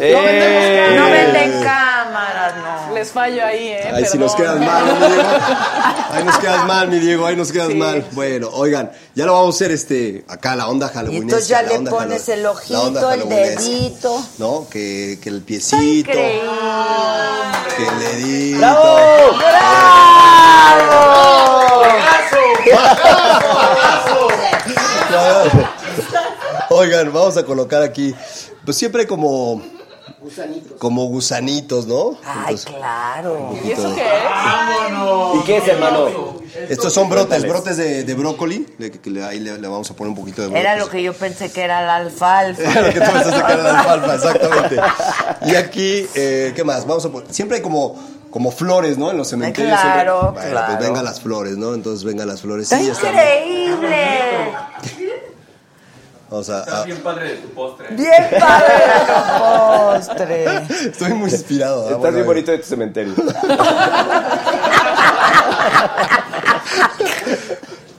¡Eh! 0.00 0.94
No 0.96 1.04
venden 1.10 1.62
cámaras, 1.62 2.54
no. 2.56 2.94
Les 2.94 3.10
fallo 3.10 3.44
ahí, 3.44 3.68
¿eh? 3.68 3.90
Ay, 3.94 4.04
si 4.04 4.18
Perdón. 4.18 4.20
nos 4.26 4.34
quedas 4.36 4.58
mal, 4.60 4.88
mi 4.88 4.98
Diego. 5.08 5.26
Ahí 6.14 6.24
nos 6.24 6.36
quedas 6.38 6.64
mal, 6.64 6.88
mi 6.88 6.98
Diego. 6.98 7.26
Ahí 7.26 7.36
nos 7.36 7.52
quedas 7.52 7.68
Sí. 7.68 7.74
mal. 7.74 8.06
Bueno, 8.12 8.48
oigan, 8.52 8.90
ya 9.14 9.26
lo 9.26 9.32
vamos 9.34 9.54
a 9.54 9.56
hacer 9.56 9.70
este, 9.72 10.24
acá, 10.28 10.54
la 10.56 10.68
onda 10.68 10.86
Y 10.92 10.94
halloweenesca. 10.96 11.22
entonces 11.24 11.48
ya 11.48 11.62
le 11.62 11.78
pones 11.90 12.28
el 12.28 12.46
ojito, 12.46 13.12
el 13.12 13.28
dedito. 13.28 14.22
¿No? 14.38 14.66
Que, 14.70 15.18
que 15.22 15.28
el 15.28 15.42
piecito. 15.42 15.82
Increíble. 16.10 16.42
Que 17.76 17.86
el 17.88 17.98
dedito. 17.98 18.58
¡Bravo! 18.58 18.98
Oigan, 26.82 27.12
vamos 27.12 27.36
a 27.36 27.44
colocar 27.44 27.82
aquí, 27.82 28.14
pues 28.64 28.76
siempre 28.76 29.06
como, 29.06 29.62
Gusanitos. 30.20 30.72
como 30.78 31.04
gusanitos, 31.06 31.86
¿no? 31.86 32.16
Ay, 32.24 32.54
Entonces, 32.54 32.66
claro. 32.66 33.54
¿Y 33.64 33.70
eso 33.70 33.94
qué 33.94 34.02
es? 34.02 35.40
¿Y 35.40 35.44
qué 35.44 35.56
es, 35.58 35.68
hermano? 35.68 36.06
estos 36.68 36.92
son 36.92 37.08
brotes, 37.08 37.42
brotes 37.48 37.76
de, 37.76 38.04
de 38.04 38.14
brócoli. 38.14 38.66
Le- 38.78 38.90
que 38.90 39.10
le- 39.10 39.24
ahí 39.24 39.38
le, 39.40 39.58
le 39.58 39.68
vamos 39.68 39.90
a 39.90 39.94
poner 39.94 40.10
un 40.10 40.16
poquito 40.16 40.42
de 40.42 40.48
brócoli. 40.48 40.60
Era 40.66 40.76
lo 40.76 40.88
que 40.88 41.02
yo 41.02 41.12
pensé 41.14 41.50
que 41.52 41.62
era 41.62 41.82
la 41.82 41.96
alfalfa. 41.96 42.62
Era 42.62 42.82
lo 42.82 42.92
que 42.92 43.00
tú 43.00 43.12
pensaste 43.12 43.42
que 43.46 43.52
era 43.52 43.62
la 43.62 43.80
alfalfa, 43.80 44.14
exactamente. 44.16 44.76
Y 45.46 45.54
aquí, 45.54 46.06
eh, 46.14 46.52
¿qué 46.54 46.64
más? 46.64 46.86
Vamos 46.86 47.04
a 47.06 47.10
poner. 47.10 47.32
Siempre 47.32 47.56
hay 47.58 47.62
como, 47.62 47.96
como 48.30 48.50
flores, 48.50 48.98
¿no? 48.98 49.10
En 49.10 49.16
los 49.18 49.28
cementerios. 49.28 49.78
siempre- 49.80 50.02
Claro, 50.02 50.32
Bueno, 50.34 50.50
claro. 50.50 50.66
pues 50.76 50.86
vengan 50.88 51.04
las 51.04 51.20
flores, 51.20 51.56
¿no? 51.56 51.74
Entonces 51.74 52.04
vengan 52.04 52.28
las 52.28 52.40
flores. 52.42 52.70
¡Está 52.70 52.78
Sí, 52.78 52.88
increíble! 53.06 54.52
Vamos 56.32 56.48
a- 56.48 56.60
Está 56.60 56.80
a- 56.80 56.84
bien 56.84 56.96
padre 57.02 57.28
de 57.28 57.36
tu 57.36 57.48
postre. 57.50 57.88
Bien 57.90 58.26
padre 58.40 58.74
tu 59.06 59.12
postre. 59.44 60.46
Estoy 60.88 61.12
muy 61.12 61.30
inspirado. 61.30 61.80
¿ah? 61.80 61.84
Estás 61.88 61.98
Bueno, 61.98 62.14
bien 62.16 62.26
bonito 62.26 62.50
de 62.52 62.58
tu 62.58 62.64
cementerio. 62.66 63.12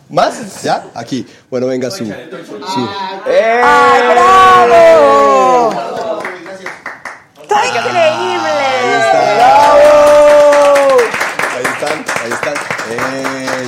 ¿Más? 0.09 0.63
¿Ya? 0.63 0.83
Aquí. 0.95 1.27
Bueno, 1.49 1.67
venga 1.67 1.91
su. 1.91 2.05
su- 2.05 2.89
¡Ay, 3.25 4.01
bravo! 4.13 5.73
¡Está 7.41 7.65
increíble! 7.67 8.49
Ahí 11.55 11.63
están, 11.65 12.05
ahí 12.23 12.31
están. 12.31 12.53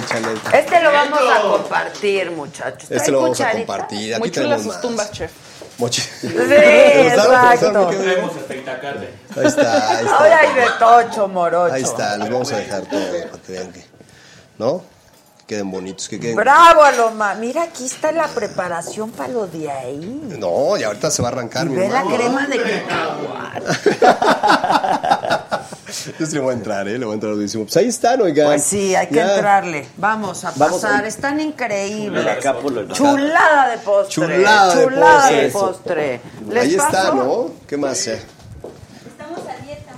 Échale. 0.05 0.27
Este 0.53 0.81
lo 0.81 0.91
vamos 0.91 1.19
a 1.19 1.41
compartir, 1.41 2.31
muchachos. 2.31 2.83
Este 2.83 2.97
¿Trae 2.97 3.11
lo 3.11 3.21
vamos 3.21 3.41
a 3.41 3.51
compartir. 3.51 4.13
Aquí 4.13 4.19
Muy 4.19 4.31
chulas 4.31 4.49
tenemos 4.49 4.63
sus 4.63 4.73
más. 4.73 4.81
tumbas, 4.81 5.11
chef. 5.11 5.31
Mochi. 5.77 6.01
Sí, 6.01 6.27
exacto. 6.31 7.89
Ahí 7.89 9.45
está, 9.45 9.89
ahí 9.89 10.05
está. 10.05 10.17
Ahora 10.17 10.39
hay 10.39 10.53
de 10.53 10.67
tocho, 10.79 11.27
morocho. 11.27 11.73
Ahí 11.73 11.83
está, 11.83 12.17
les 12.17 12.29
vamos 12.29 12.51
a 12.53 12.57
dejar 12.57 12.81
todo 12.83 13.01
para 13.31 13.43
que 13.43 13.51
vean 13.51 13.73
que. 13.73 13.83
¿No? 14.57 14.83
Que 15.39 15.55
queden 15.55 15.69
bonitos, 15.69 16.07
que 16.07 16.19
queden. 16.19 16.35
Bravo, 16.35 16.83
Aloma. 16.83 17.35
Mira, 17.35 17.63
aquí 17.63 17.85
está 17.85 18.11
la 18.11 18.27
preparación 18.27 19.11
para 19.11 19.29
lo 19.29 19.47
de 19.47 19.69
ahí. 19.69 20.21
No, 20.39 20.77
y 20.77 20.83
ahorita 20.83 21.11
se 21.11 21.21
va 21.21 21.27
a 21.27 21.31
arrancar, 21.33 21.67
mi 21.67 21.75
Ve 21.75 21.89
la 21.89 22.03
crema 22.03 22.47
de 22.47 22.83
cacahuate. 22.87 23.97
Yo 26.19 26.25
sí 26.25 26.35
le 26.35 26.39
voy 26.41 26.51
a 26.51 26.53
entrar, 26.57 26.87
¿eh? 26.87 26.97
Le 26.97 27.05
voy 27.05 27.13
a 27.13 27.15
entrar 27.15 27.33
durísimo. 27.33 27.63
Pues 27.65 27.77
ahí 27.77 27.87
están, 27.87 28.21
oigan. 28.21 28.47
Pues 28.47 28.63
sí, 28.63 28.95
hay 28.95 29.07
que 29.07 29.15
Ya. 29.15 29.35
entrarle. 29.35 29.87
Vamos 29.97 30.43
a 30.45 30.51
Vamos 30.55 30.81
pasar. 30.81 31.03
a- 31.03 31.07
Están 31.07 31.39
increíbles. 31.39 32.25
Chulada 32.93 33.69
de 33.69 33.77
postre. 33.79 34.13
Chulada 34.13 34.75
de 34.75 34.83
Chulada 34.83 35.13
postre. 35.21 35.35
de 35.41 35.45
Eso. 35.47 35.59
postre. 35.59 36.21
¿Les 36.49 36.63
Ahí 36.63 36.75
está? 36.75 37.11
¿no? 37.13 37.51
¿Qué 37.67 37.77
más? 37.77 38.07
eh? 38.07 38.21
Estamos 39.07 39.39
a 39.39 39.63
dieta. 39.63 39.91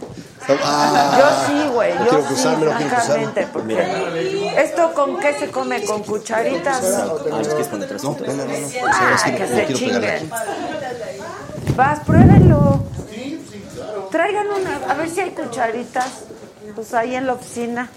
Ah, 0.64 1.18
Yo 1.20 1.48
sí, 1.48 1.68
güey. 1.74 1.92
Yo 1.94 2.04
quiero 2.04 2.22
sí, 2.22 2.28
cruzarme, 2.28 2.66
no 2.66 2.72
quiero 2.78 2.90
francamente. 2.96 3.48
Porque 3.52 4.54
¿Esto 4.58 4.94
con 4.94 5.20
qué 5.20 5.34
se 5.40 5.48
come? 5.52 5.84
¿Con 5.84 6.04
cucharitas? 6.04 6.84
Ah, 6.84 7.14
¿les 7.38 7.48
quieres 7.48 7.68
poner 7.68 7.86
atrás? 7.86 8.04
No, 8.04 8.18
no, 8.20 8.34
no, 8.34 8.46
no. 8.46 8.54
Sí, 8.70 8.78
Ah, 8.86 9.12
es 9.16 9.24
que 9.24 9.36
que 9.36 9.48
se 9.48 9.74
chinguen. 9.74 10.30
Vas, 11.76 12.00
pruébenlo. 12.06 12.84
Traigan 14.18 14.48
una, 14.48 14.82
a 14.90 14.96
ver 14.96 15.08
si 15.12 15.20
hay 15.20 15.30
cucharitas. 15.30 16.08
Pues 16.74 16.92
ahí 16.96 17.16
en 17.16 17.28
la 17.28 17.34
oficina. 17.34 17.88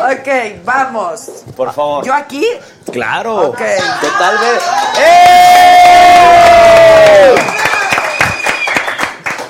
ok, 0.00 0.64
vamos. 0.64 1.28
Por 1.54 1.74
favor. 1.74 2.06
¿Yo 2.06 2.14
aquí? 2.14 2.42
Claro. 2.90 3.48
Ok. 3.48 3.60
Totalmente. 4.00 4.64
¡Eh! 4.98 5.34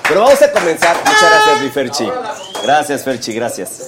Pero 0.09 0.23
vamos 0.23 0.43
a 0.43 0.51
comenzar. 0.51 0.97
Muchas 1.05 1.23
gracias, 1.23 1.61
mi 1.61 1.70
Ferchi. 1.70 2.11
Gracias, 2.65 3.05
Ferchi, 3.05 3.32
gracias. 3.32 3.86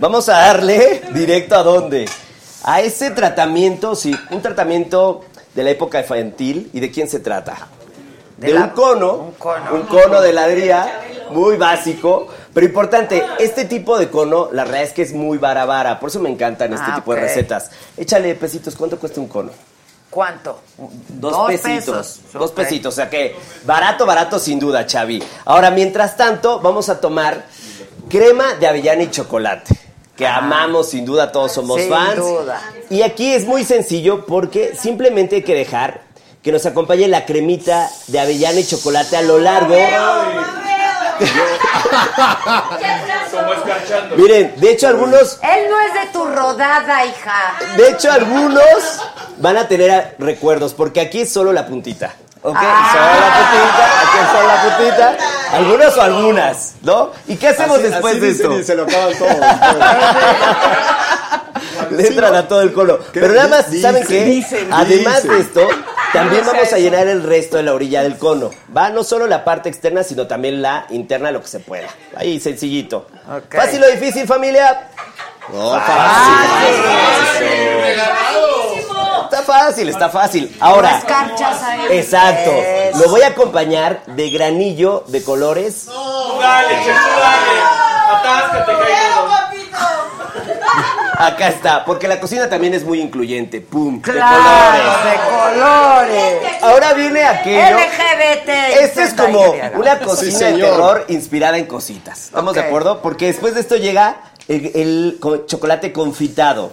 Vamos 0.00 0.28
a 0.28 0.32
darle 0.32 1.02
directo 1.12 1.54
a 1.54 1.62
dónde. 1.62 2.08
A 2.64 2.80
ese 2.80 3.12
tratamiento, 3.12 3.94
sí, 3.94 4.18
un 4.30 4.42
tratamiento 4.42 5.24
de 5.54 5.62
la 5.62 5.70
época 5.70 6.00
infantil. 6.00 6.70
¿Y 6.72 6.80
de 6.80 6.90
quién 6.90 7.08
se 7.08 7.20
trata? 7.20 7.68
De, 8.38 8.48
De 8.48 8.54
la- 8.54 8.62
un 8.64 8.70
cono, 8.70 9.12
un 9.14 9.32
cono. 9.32 9.74
un 9.74 9.82
cono 9.82 10.20
de 10.20 10.32
ladría, 10.32 11.00
muy 11.30 11.56
básico, 11.56 12.26
pero 12.52 12.66
importante. 12.66 13.24
Este 13.38 13.64
tipo 13.64 13.96
de 13.98 14.10
cono, 14.10 14.48
la 14.52 14.64
verdad 14.64 14.82
es 14.82 14.92
que 14.92 15.02
es 15.02 15.12
muy 15.12 15.38
vara 15.38 15.64
vara, 15.64 16.00
por 16.00 16.10
eso 16.10 16.18
me 16.20 16.28
encantan 16.30 16.72
este 16.72 16.86
Ah, 16.90 16.94
tipo 16.96 17.14
de 17.14 17.20
recetas. 17.20 17.70
Échale 17.96 18.34
pesitos, 18.34 18.74
¿cuánto 18.74 18.98
cuesta 18.98 19.20
un 19.20 19.28
cono? 19.28 19.50
¿Cuánto? 20.10 20.60
Dos, 21.08 21.46
pesitos. 21.48 21.84
pesos. 21.96 22.20
Dos 22.32 22.52
pesitos. 22.52 22.92
O 22.94 22.96
sea 22.96 23.10
que 23.10 23.34
barato, 23.64 24.06
barato 24.06 24.38
sin 24.38 24.58
duda, 24.60 24.86
Chavi. 24.86 25.22
Ahora, 25.44 25.70
mientras 25.72 26.16
tanto, 26.16 26.60
vamos 26.60 26.88
a 26.88 27.00
tomar 27.00 27.46
crema 28.08 28.54
de 28.54 28.66
avellana 28.68 29.02
y 29.04 29.10
chocolate. 29.10 29.74
Que 30.16 30.26
amamos, 30.26 30.90
sin 30.90 31.04
duda, 31.04 31.32
todos 31.32 31.52
somos. 31.52 31.80
Sin 31.80 31.90
fans. 31.90 32.16
duda. 32.16 32.62
Y 32.90 33.02
aquí 33.02 33.32
es 33.32 33.46
muy 33.46 33.64
sencillo 33.64 34.26
porque 34.26 34.74
simplemente 34.76 35.36
hay 35.36 35.42
que 35.42 35.54
dejar 35.54 36.02
que 36.42 36.52
nos 36.52 36.66
acompañe 36.66 37.08
la 37.08 37.24
cremita 37.24 37.90
de 38.08 38.20
avellana 38.20 38.60
y 38.60 38.66
chocolate 38.66 39.16
a 39.16 39.22
lo 39.22 39.38
largo. 39.38 39.74
Miren, 44.16 44.54
de 44.56 44.70
hecho 44.70 44.88
algunos 44.88 45.38
Él 45.42 45.70
no 45.70 45.80
es 45.80 45.94
de 45.94 46.12
tu 46.12 46.24
rodada, 46.24 47.04
hija. 47.06 47.54
De 47.76 47.88
hecho, 47.88 48.12
algunos 48.12 49.00
van 49.38 49.56
a 49.56 49.68
tener 49.68 50.16
recuerdos, 50.18 50.74
porque 50.74 51.00
aquí 51.00 51.22
es 51.22 51.32
solo 51.32 51.52
la 51.52 51.66
puntita. 51.66 52.14
¿Ok? 52.42 52.56
Ah. 52.58 52.90
Solo 52.92 53.06
la 53.20 53.30
puntita, 53.40 53.84
aquí 54.02 54.18
es 54.22 54.28
solo 54.32 54.46
la 54.46 54.62
puntita. 54.62 55.16
Algunos 55.54 55.96
o 55.96 56.02
algunas, 56.02 56.74
¿no? 56.82 57.10
¿Y 57.28 57.36
qué 57.36 57.48
hacemos 57.48 57.78
Así- 57.78 57.88
después 57.88 58.12
así 58.14 58.20
de 58.20 58.30
esto? 58.30 58.58
Y 58.58 58.64
se 58.64 58.74
lo 58.74 58.82
acaban 58.84 59.16
todos. 59.18 59.34
Le 61.90 62.06
entran 62.08 62.34
a 62.34 62.48
todo 62.48 62.62
el 62.62 62.72
cono. 62.72 62.98
Pero 63.12 63.28
nada 63.28 63.48
más, 63.48 63.70
Dicen, 63.70 63.92
¿saben 63.92 64.06
qué? 64.06 64.24
dicen, 64.24 64.68
Además 64.72 65.22
dicen. 65.22 65.36
de 65.36 65.40
esto, 65.42 65.68
también 66.12 66.42
vamos 66.44 66.62
a 66.64 66.66
eso. 66.66 66.76
llenar 66.78 67.06
el 67.06 67.22
resto 67.22 67.56
de 67.56 67.62
la 67.62 67.74
orilla 67.74 68.02
del 68.02 68.18
cono. 68.18 68.50
Va 68.76 68.90
no 68.90 69.04
solo 69.04 69.26
la 69.26 69.44
parte 69.44 69.68
externa, 69.68 70.02
sino 70.02 70.26
también 70.26 70.60
la 70.62 70.86
interna, 70.90 71.30
lo 71.30 71.40
que 71.40 71.48
se 71.48 71.60
pueda. 71.60 71.86
Ahí, 72.16 72.40
sencillito. 72.40 73.06
¿Fácil 73.50 73.84
o 73.84 73.86
difícil, 73.88 74.26
familia? 74.26 74.88
No, 75.52 75.74
Está 79.34 79.42
fácil, 79.52 79.88
está 79.88 80.08
fácil. 80.10 80.56
Ahora. 80.60 80.90
No 80.92 80.98
escarchas 80.98 81.62
ahí. 81.64 81.86
Exacto. 81.90 82.50
Eso. 82.52 82.98
Lo 82.98 83.08
voy 83.10 83.22
a 83.22 83.28
acompañar 83.28 84.02
de 84.06 84.30
granillo 84.30 85.02
de 85.08 85.24
colores. 85.24 85.86
Tú 85.86 86.38
dale, 86.40 86.68
che, 86.84 86.90
tú 86.92 87.20
dale. 87.20 87.60
Atáscate. 88.12 88.72
Acá 91.16 91.48
está, 91.48 91.84
porque 91.84 92.06
la 92.08 92.18
cocina 92.20 92.48
también 92.48 92.74
es 92.74 92.84
muy 92.84 93.00
incluyente. 93.00 93.60
Pum, 93.60 94.00
de 94.02 94.12
colores. 94.12 95.04
de 95.04 95.52
colores. 95.54 96.62
Ahora 96.62 96.92
viene 96.92 97.24
aquello. 97.24 97.76
LGBT. 97.78 98.48
Este 98.82 99.02
es 99.04 99.14
como 99.14 99.54
una 99.74 99.98
cocina 100.00 100.38
Sí, 100.38 100.44
de 100.44 100.52
terror 100.62 101.04
inspirada 101.08 101.56
en 101.58 101.66
cositas. 101.66 102.24
¿Estamos 102.26 102.54
de 102.54 102.60
acuerdo? 102.60 103.00
Porque 103.02 103.26
después 103.26 103.54
de 103.54 103.60
esto 103.60 103.76
llega 103.76 104.16
el, 104.48 104.70
el 104.74 105.16
co- 105.20 105.46
chocolate 105.46 105.92
confitado. 105.92 106.72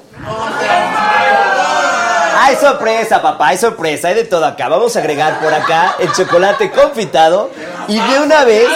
Hay 2.44 2.56
sorpresa, 2.56 3.22
papá, 3.22 3.50
hay 3.50 3.58
sorpresa, 3.58 4.08
hay 4.08 4.16
de 4.16 4.24
todo 4.24 4.46
acá. 4.46 4.68
Vamos 4.68 4.96
a 4.96 5.00
agregar 5.00 5.40
por 5.40 5.54
acá 5.54 5.96
el 6.00 6.12
chocolate 6.12 6.72
confitado 6.72 7.52
y 7.88 8.00
de 8.00 8.20
una 8.20 8.44
vez. 8.46 8.68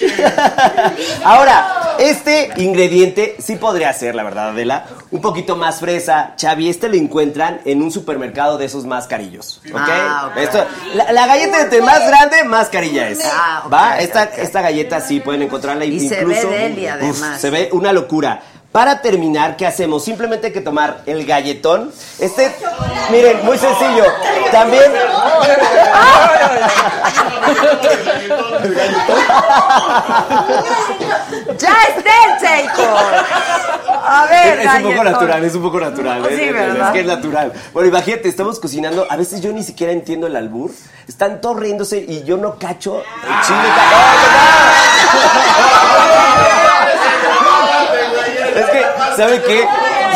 Ahora, 1.24 1.94
este 1.98 2.50
ingrediente 2.56 3.36
sí 3.42 3.56
podría 3.56 3.92
ser, 3.92 4.14
la 4.14 4.22
verdad, 4.22 4.50
Adela, 4.50 4.84
un 5.10 5.20
poquito 5.20 5.56
más 5.56 5.80
fresa. 5.80 6.34
Chavi, 6.36 6.68
este 6.68 6.88
lo 6.88 6.94
encuentran 6.94 7.60
en 7.64 7.82
un 7.82 7.90
supermercado 7.90 8.56
de 8.58 8.66
esos 8.66 8.84
más 8.84 9.06
carillos. 9.08 9.60
¿Ok? 9.72 9.80
Ah, 9.88 10.28
ok. 10.30 10.36
Esto, 10.38 10.64
la, 10.94 11.12
la 11.12 11.26
galleta 11.26 11.60
entre 11.62 11.82
más 11.82 12.06
grande, 12.06 12.44
más 12.44 12.68
carilla 12.68 13.08
es. 13.08 13.18
Ah, 13.24 13.64
¿Va? 13.72 13.98
Esta, 13.98 14.24
esta 14.24 14.62
galleta 14.62 15.00
sí 15.00 15.20
pueden 15.20 15.42
encontrarla 15.42 15.84
Y 15.84 16.08
se 16.08 16.20
incluso. 16.20 16.50
ve 16.50 16.72
Uf, 17.02 17.16
además. 17.22 17.40
se 17.40 17.50
ve 17.50 17.68
una 17.72 17.92
locura. 17.92 18.40
Para 18.78 19.02
terminar, 19.02 19.56
¿qué 19.56 19.66
hacemos? 19.66 20.04
Simplemente 20.04 20.46
hay 20.46 20.52
que 20.52 20.60
tomar 20.60 21.00
el 21.04 21.26
galletón. 21.26 21.90
Este, 22.20 22.54
miren, 23.10 23.44
muy 23.44 23.58
sencillo. 23.58 24.04
También. 24.52 24.92
¡Ya 31.58 31.74
esténse, 31.88 32.62
hijo! 32.64 32.82
A 34.10 34.26
ver, 34.30 34.60
Es, 34.60 34.66
es 34.66 34.74
un 34.74 34.82
poco 34.82 34.88
galletón. 34.94 35.12
natural, 35.12 35.44
es 35.44 35.54
un 35.54 35.62
poco 35.62 35.80
natural. 35.80 36.24
Sí, 36.28 36.34
es, 36.34 36.40
es- 36.40 36.52
¿verdad? 36.54 36.86
es 36.86 36.92
que 36.92 37.00
es 37.00 37.06
natural. 37.06 37.52
Bueno, 37.72 37.88
imagínate, 37.88 38.28
estamos 38.28 38.58
cocinando. 38.60 39.06
A 39.10 39.16
veces 39.16 39.40
yo 39.40 39.52
ni 39.52 39.62
siquiera 39.62 39.92
entiendo 39.92 40.26
el 40.26 40.36
albur. 40.36 40.70
Están 41.08 41.40
todos 41.40 41.58
riéndose 41.58 41.98
y 41.98 42.22
yo 42.24 42.36
no 42.36 42.58
cacho 42.58 42.98
el 42.98 43.46
chile. 43.46 43.68
ca- 43.76 43.92
¡No, 45.14 45.20
no, 47.40 47.42
no! 47.42 47.48
Es 48.60 48.66
que, 48.70 48.84
¿sabe 49.18 49.42
qué? 49.42 49.66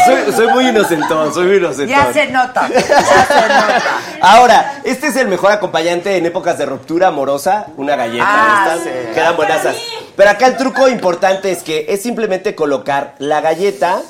Soy, 0.06 0.32
soy 0.32 0.46
muy 0.48 0.68
inocentón, 0.68 1.34
soy 1.34 1.46
muy 1.46 1.56
inocentón. 1.58 1.88
Ya 1.88 2.12
se 2.12 2.26
nota, 2.28 2.68
ya 2.68 2.80
se 2.80 3.48
nota. 3.48 3.82
Ahora, 4.20 4.80
este 4.84 5.08
es 5.08 5.16
el 5.16 5.28
mejor 5.28 5.52
acompañante 5.52 6.16
en 6.16 6.24
épocas 6.26 6.56
de 6.58 6.66
ruptura 6.66 7.08
amorosa, 7.08 7.66
una 7.76 7.94
galleta. 7.96 8.24
Ah, 8.26 8.64
Estas 8.68 8.84
sí. 8.84 8.90
quedan 9.14 9.36
buenasas. 9.36 9.76
Pero 10.16 10.30
acá 10.30 10.46
el 10.46 10.56
truco 10.56 10.88
importante 10.88 11.50
es 11.52 11.62
que 11.62 11.86
es 11.88 12.02
simplemente 12.02 12.54
colocar 12.54 13.14
la 13.18 13.40
galleta, 13.40 14.00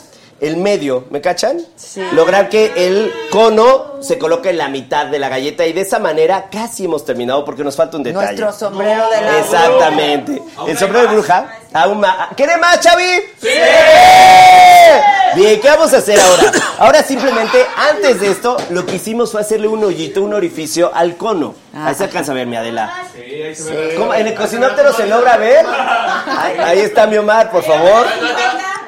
el 0.42 0.56
medio, 0.56 1.04
¿me 1.10 1.20
cachan? 1.20 1.64
Sí. 1.76 2.02
Lograr 2.12 2.48
que 2.48 2.72
el 2.74 3.12
cono 3.30 4.02
se 4.02 4.18
coloque 4.18 4.50
en 4.50 4.58
la 4.58 4.68
mitad 4.68 5.06
de 5.06 5.20
la 5.20 5.28
galleta 5.28 5.64
y 5.66 5.72
de 5.72 5.82
esa 5.82 6.00
manera 6.00 6.48
casi 6.50 6.86
hemos 6.86 7.04
terminado 7.04 7.44
porque 7.44 7.62
nos 7.62 7.76
falta 7.76 7.96
un 7.96 8.02
detalle. 8.02 8.40
Nuestro 8.40 8.52
sombrero 8.52 9.08
de 9.08 9.20
la 9.20 9.38
Exactamente. 9.38 10.42
El 10.66 10.76
sombrero 10.76 11.06
de 11.06 11.14
bruja. 11.14 11.58
Aún 11.72 12.00
más. 12.00 12.34
¿Quiere 12.36 12.56
más, 12.56 12.80
Chavi? 12.80 13.04
¡Sí! 13.40 13.48
Bien, 15.36 15.60
¿qué 15.60 15.68
vamos 15.68 15.94
a 15.94 15.98
hacer 15.98 16.18
ahora? 16.20 16.52
Ahora 16.78 17.02
simplemente, 17.04 17.64
antes 17.76 18.20
de 18.20 18.32
esto, 18.32 18.56
lo 18.70 18.84
que 18.84 18.96
hicimos 18.96 19.30
fue 19.30 19.40
hacerle 19.40 19.68
un 19.68 19.84
hoyito, 19.84 20.22
un 20.22 20.34
orificio 20.34 20.90
al 20.92 21.16
cono. 21.16 21.54
Ahí 21.72 21.94
se 21.94 22.02
alcanza 22.02 22.32
a 22.32 22.34
ver, 22.34 22.48
mi 22.48 22.56
Adela. 22.56 22.92
¿Cómo? 23.96 24.12
¿En 24.12 24.26
el 24.26 24.34
cocinóptero 24.34 24.92
se 24.92 25.06
logra 25.06 25.36
ver? 25.36 25.64
Ahí, 25.66 26.58
ahí 26.64 26.80
está 26.80 27.06
mi 27.06 27.16
Omar, 27.16 27.50
por 27.52 27.62
favor. 27.62 28.06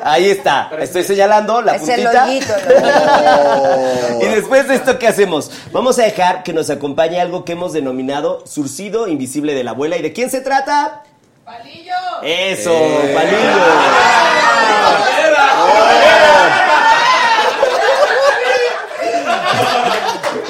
Ahí 0.06 0.28
está. 0.28 0.70
Estoy 0.80 1.02
señalando 1.02 1.62
la 1.62 1.76
Es 1.76 1.88
el 1.88 2.02
puntita. 2.02 2.24
hoyito, 2.26 2.54
el 4.20 4.22
Y 4.22 4.26
después 4.34 4.68
de 4.68 4.74
esto, 4.74 4.98
¿qué 4.98 5.08
hacemos? 5.08 5.50
Vamos 5.72 5.98
a 5.98 6.02
dejar 6.02 6.42
que 6.42 6.52
nos 6.52 6.68
acompañe 6.68 7.18
algo 7.18 7.46
que 7.46 7.52
hemos 7.52 7.72
denominado 7.72 8.46
surcido 8.46 9.08
invisible 9.08 9.54
de 9.54 9.64
la 9.64 9.70
abuela. 9.70 9.96
¿Y 9.96 10.02
de 10.02 10.12
quién 10.12 10.30
se 10.30 10.42
trata? 10.42 11.04
¡Palillo! 11.46 11.94
Eso, 12.22 12.70
palillo. 13.14 13.64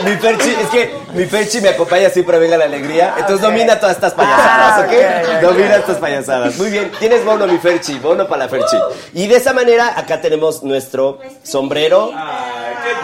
Mi 0.04 0.16
Ferchi, 0.16 0.50
es 0.60 0.68
que 0.68 0.94
mi 1.14 1.24
Ferchi 1.24 1.60
me 1.60 1.70
acompaña 1.70 2.10
siempre 2.10 2.36
a 2.36 2.38
Venga 2.38 2.56
la 2.58 2.64
Alegría, 2.64 3.14
entonces 3.16 3.40
domina 3.40 3.78
todas 3.78 3.96
estas 3.96 4.12
payasadas, 4.12 4.78
Ah, 4.78 4.80
¿ok? 4.80 4.92
ok, 4.92 5.34
ok. 5.36 5.40
Domina 5.42 5.76
estas 5.76 5.96
payasadas. 5.98 6.56
Muy 6.56 6.70
bien, 6.70 6.92
tienes 6.98 7.24
bono, 7.24 7.46
mi 7.46 7.58
Ferchi, 7.58 7.98
bono 7.98 8.26
para 8.26 8.44
la 8.44 8.48
Ferchi. 8.48 8.76
Y 9.14 9.26
de 9.26 9.36
esa 9.36 9.52
manera, 9.52 9.94
acá 9.96 10.20
tenemos 10.20 10.62
nuestro 10.62 11.18
sombrero 11.42 12.10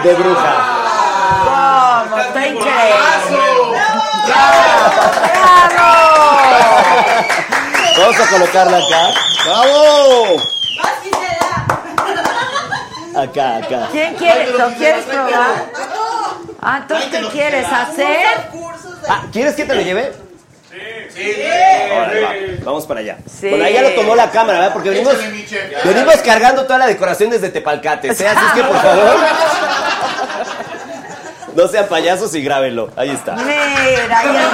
de 0.03 0.15
bruja. 0.15 0.77
Increíble. 2.37 2.65
¡Bravo! 4.27 6.21
Vamos 7.99 8.21
a 8.21 8.31
colocarla 8.31 8.77
acá. 8.79 9.11
¡Bravo! 9.45 10.43
Acá, 13.17 13.57
acá. 13.57 13.89
¿Quién 13.91 14.15
quiere? 14.15 14.47
¿Lo 14.53 14.69
quieres 14.75 15.05
probar? 15.05 15.71
Ah, 16.63 16.79
entonces, 16.83 17.09
¿qué 17.11 17.27
quieres 17.29 17.67
hacer? 17.67 18.27
Ah, 19.09 19.23
¿quieres 19.33 19.55
que 19.55 19.65
te 19.65 19.75
lo 19.75 19.81
lleve? 19.81 20.13
Sí. 21.15 21.43
Vamos 22.65 22.87
para 22.87 23.01
allá. 23.01 23.19
Sí. 23.27 23.49
Bueno, 23.49 23.65
ahí 23.65 23.75
ya 23.75 23.83
lo 23.83 23.91
tomó 23.91 24.15
la 24.15 24.31
cámara, 24.31 24.59
¿verdad? 24.61 24.73
Porque 24.75 24.91
venimos, 24.91 25.15
venimos 25.85 26.17
cargando 26.17 26.65
toda 26.65 26.79
la 26.79 26.87
decoración 26.87 27.31
desde 27.31 27.49
Tepalcates, 27.49 28.21
¿eh? 28.21 28.29
Así 28.29 28.45
es 28.47 28.53
que, 28.53 28.63
por 28.63 28.81
favor, 28.81 29.17
no 31.57 31.69
sean 31.69 31.87
payasos 31.87 32.35
y 32.35 32.43
grábenlo. 32.43 32.91
Ahí 32.95 33.11
está. 33.11 33.35
Mira, 33.35 34.19
ahí 34.19 34.29
el 34.29 34.51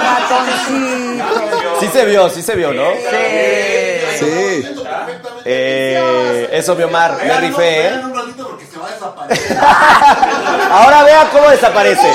ratoncito. 1.19 1.81
Sí 1.81 1.89
se 1.93 2.05
vio, 2.07 2.31
sí 2.31 2.43
se 2.43 2.55
vio, 2.55 2.73
¿no? 2.73 2.91
Sí. 4.19 4.65
Eh, 5.45 6.49
eso, 6.53 6.74
mi 6.74 6.85
Omar, 6.85 7.19
me 7.23 7.41
rifé, 7.41 7.89
¿eh? 7.89 8.01
un 8.03 8.15
ratito 8.16 8.49
porque 8.49 8.66
se 8.66 8.78
va 8.78 8.87
a 8.89 8.91
desaparecer. 8.93 9.57
Ahora 10.70 11.02
vea 11.05 11.28
cómo 11.32 11.48
desaparece. 11.51 12.09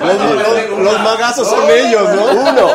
Los, 0.00 0.18
los- 0.18 0.78
los 0.80 1.00
magazos 1.00 1.48
son 1.48 1.70
ellos, 1.70 2.08
¿no? 2.14 2.24
Uno. 2.50 2.66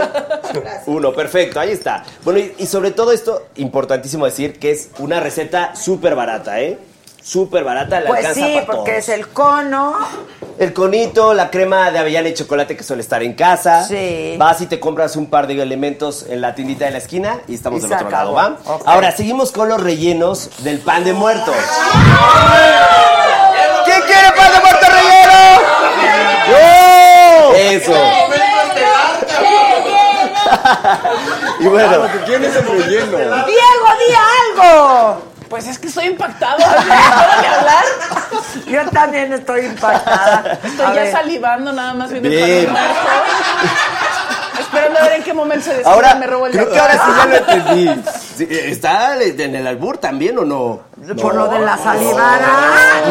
Uno, 0.85 1.14
perfecto, 1.14 1.59
ahí 1.59 1.72
está. 1.72 2.03
Bueno, 2.23 2.39
y, 2.39 2.55
y 2.57 2.65
sobre 2.68 2.91
todo 2.91 3.11
esto, 3.11 3.47
importantísimo 3.55 4.26
decir 4.26 4.57
que 4.59 4.72
es 4.72 4.89
una 4.99 5.19
receta 5.19 5.76
súper 5.76 6.15
barata, 6.15 6.59
¿eh? 6.61 6.80
Súper 7.22 7.65
barata, 7.65 7.99
le 7.99 8.07
Pues 8.07 8.19
alcanza 8.26 8.47
sí, 8.47 8.53
para 8.53 8.65
porque 8.68 8.91
todos. 8.93 9.03
es 9.03 9.09
el 9.09 9.27
cono. 9.27 9.95
El 10.57 10.72
conito, 10.72 11.34
la 11.34 11.49
crema 11.51 11.91
de 11.91 11.99
avellana 11.99 12.30
y 12.30 12.34
chocolate 12.34 12.77
que 12.77 12.84
suele 12.84 13.01
estar 13.01 13.22
en 13.22 13.34
casa. 13.34 13.84
Sí. 13.85 14.35
Vas 14.38 14.61
y 14.61 14.68
te 14.68 14.80
compras 14.80 15.18
un 15.18 15.30
par 15.30 15.45
de 15.45 15.61
elementos 15.61 16.26
en 16.30 16.39
la 16.39 16.55
tiendita 16.55 16.85
de 16.85 16.91
la 16.91 16.97
esquina 16.99 17.39
y 17.49 17.55
estamos 17.55 17.80
Y 17.80 17.81
del 17.81 17.89
se 17.89 17.95
otro 17.95 18.07
acabó. 18.07 18.35
lado, 18.38 18.55
¿va? 18.65 18.73
Ok. 18.76 18.81
Ahora, 18.85 19.11
seguimos 19.11 19.51
con 19.51 19.68
los 19.68 19.84
rellenos 19.84 20.49
del 20.59 20.80
pan 20.80 21.03
de 21.03 21.11
muerto. 21.11 21.51
¿Quién 24.08 24.20
quiere 24.20 24.32
pan 24.38 24.52
de 24.54 24.60
muerto 24.62 24.86
relleno? 24.90 25.40
¡Yo! 26.50 27.56
Eso. 27.56 27.94
y 31.60 31.68
bueno, 31.68 32.08
¿quién 32.26 32.44
es 32.44 32.56
el 32.56 32.68
relleno? 32.68 33.18
Diego, 33.18 33.88
di 34.00 34.14
algo. 34.64 35.24
Pues 35.50 35.68
es 35.68 35.78
que 35.80 35.88
estoy 35.88 36.06
impactado. 36.08 36.58
¿No 36.60 36.66
puedo 36.66 37.42
ni 37.42 37.48
hablar? 37.48 37.84
Yo 38.66 38.86
también 38.92 39.32
estoy 39.34 39.66
impactada. 39.66 40.60
Estoy 40.64 40.86
A 40.86 40.94
ya 40.94 41.02
ver. 41.04 41.12
salivando 41.12 41.72
nada 41.72 41.94
más 41.94 42.10
viendo 42.10 42.28
el 42.30 42.36
Bien. 42.36 42.66
pan 42.66 42.76
de 42.76 42.82
muerto. 42.82 42.98
Esperando 44.60 45.00
a 45.00 45.04
ver 45.04 45.14
en 45.14 45.24
qué 45.24 45.34
momento 45.34 45.66
se 45.66 45.72
decide 45.72 45.90
ahora 45.90 46.16
me 46.16 46.28
robo 46.28 46.46
el 46.48 46.52
creo 46.54 46.70
que 46.72 46.80
ahora 46.80 46.94
sí 46.94 47.12
ya 47.18 47.26
lo 47.26 47.36
entendí. 47.38 48.02
Sí, 48.38 48.48
¿Está 48.50 49.22
en 49.24 49.56
el 49.56 49.66
albur 49.68 49.98
también 49.98 50.38
o 50.38 50.46
no? 50.46 50.82
Por 51.22 51.36
lo 51.36 51.48
de 51.48 51.60
la 51.60 51.78
salivara. 51.78 52.48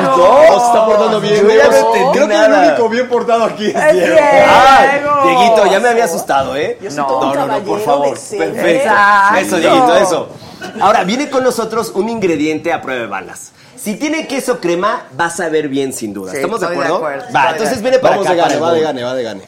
No, 0.03 0.17
No, 0.17 0.61
se 0.61 0.67
está 0.67 0.87
portando 0.87 1.21
bien. 1.21 1.35
Yo 1.37 1.49
ya 1.49 1.55
Diego. 1.55 1.71
no 1.71 1.77
entendí 1.77 2.11
Creo 2.13 2.29
que 2.29 2.35
nada. 2.35 2.65
el 2.65 2.69
único 2.71 2.89
bien 2.89 3.09
portado 3.09 3.45
aquí 3.45 3.67
es 3.67 3.75
Es 3.77 3.93
Diego. 3.93 4.07
Diego. 4.15 4.21
Ah, 4.49 4.85
Dieguito, 5.25 5.67
ya 5.67 5.81
me 5.81 5.89
había 5.89 6.05
asustado, 6.05 6.57
¿eh? 6.57 6.79
Yo 6.81 6.91
soy 6.91 7.05
todo 7.05 7.31
un 7.31 7.35
no, 7.37 7.47
no, 7.47 7.59
no, 7.59 7.65
por 7.65 7.81
favor. 7.81 8.11
Perfecto. 8.11 8.67
Exacto. 8.69 9.37
Eso, 9.39 9.57
Dieguito, 9.57 9.97
eso. 9.97 10.29
Ahora, 10.81 11.05
viene 11.05 11.29
con 11.31 11.45
nosotros 11.45 11.93
un 11.95 12.09
ingrediente 12.09 12.73
a 12.73 12.81
prueba 12.83 13.03
de 13.03 13.07
balas. 13.09 13.53
Si 13.77 13.95
tiene 13.97 14.27
queso 14.27 14.59
crema, 14.61 15.05
vas 15.13 15.39
a 15.41 15.49
ver 15.49 15.69
bien 15.69 15.93
sin 15.93 16.13
duda. 16.13 16.33
Sí, 16.33 16.39
¿Estamos 16.39 16.61
de 16.61 16.67
estoy 16.67 16.79
de 16.79 16.85
acuerdo? 16.85 17.07
acuerdo, 17.07 17.27
Va, 17.35 17.51
entonces 17.53 17.83
viene 17.83 17.99
para 17.99 18.17
Vamos 18.17 18.27
acá. 18.27 18.35
de 18.35 18.41
gane, 18.43 18.57
va 18.61 18.73
de 18.73 18.81
gane, 18.81 19.03
va 19.05 19.15
de 19.15 19.23
gane. 19.23 19.43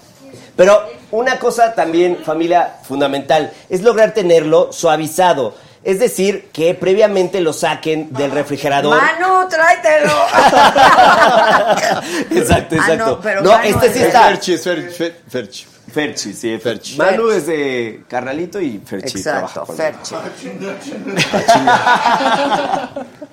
Pero 0.55 0.81
una 1.11 1.39
cosa 1.39 1.75
también, 1.75 2.19
familia, 2.25 2.77
fundamental, 2.83 3.53
es 3.69 3.83
lograr 3.83 4.13
tenerlo 4.13 4.73
suavizado. 4.73 5.55
Es 5.85 6.01
decir, 6.01 6.49
que 6.53 6.75
previamente 6.75 7.41
lo 7.41 7.53
saquen 7.53 8.13
del 8.13 8.31
refrigerador. 8.33 9.01
Manu, 9.01 9.49
tráetelo. 9.49 10.13
exacto, 12.31 12.75
Ah, 12.79 12.79
exacto. 12.79 12.97
no, 13.07 13.21
pero 13.21 13.43
no, 13.43 13.51
Manu 13.53 13.69
este 13.69 13.87
es 13.87 13.93
sí 13.93 13.99
está. 14.03 14.23
Ferchi, 14.25 14.53
es 14.55 14.67
Fer- 14.67 14.91
Fer- 14.97 15.15
Ferchi. 15.29 15.67
Ferchi, 15.93 16.33
sí, 16.35 16.59
Ferchi. 16.59 16.97
Manu 16.97 17.31
es 17.31 17.47
de 17.47 18.03
Carnalito 18.09 18.61
y 18.61 18.79
Ferchi 18.85 19.19
Exacto, 19.19 19.65
Ferchi. 19.67 20.15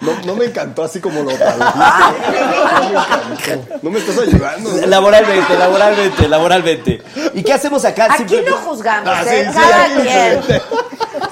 No, 0.02 0.12
no 0.26 0.36
me 0.36 0.46
encantó 0.46 0.84
así 0.84 1.00
como 1.00 1.22
lo 1.24 1.32
tradujiste. 1.36 1.80
No 2.76 2.90
me 3.30 3.36
encantó. 3.36 3.80
No 3.82 3.90
me 3.92 4.00
estás 4.00 4.18
ayudando. 4.20 4.72
¿no? 4.72 4.88
Laboralmente, 4.88 5.58
laboralmente, 5.58 6.28
laboralmente. 6.28 7.02
¿Y 7.34 7.44
qué 7.44 7.54
hacemos 7.54 7.84
acá? 7.86 8.06
Aquí 8.12 8.24
Simple- 8.24 8.50
no 8.50 8.58
juzgamos, 8.58 9.10
Ah, 9.14 9.24
¿eh? 9.26 9.48
sí, 9.52 9.54
cada 9.60 9.84
aquí 9.84 9.94
quien. 10.02 10.38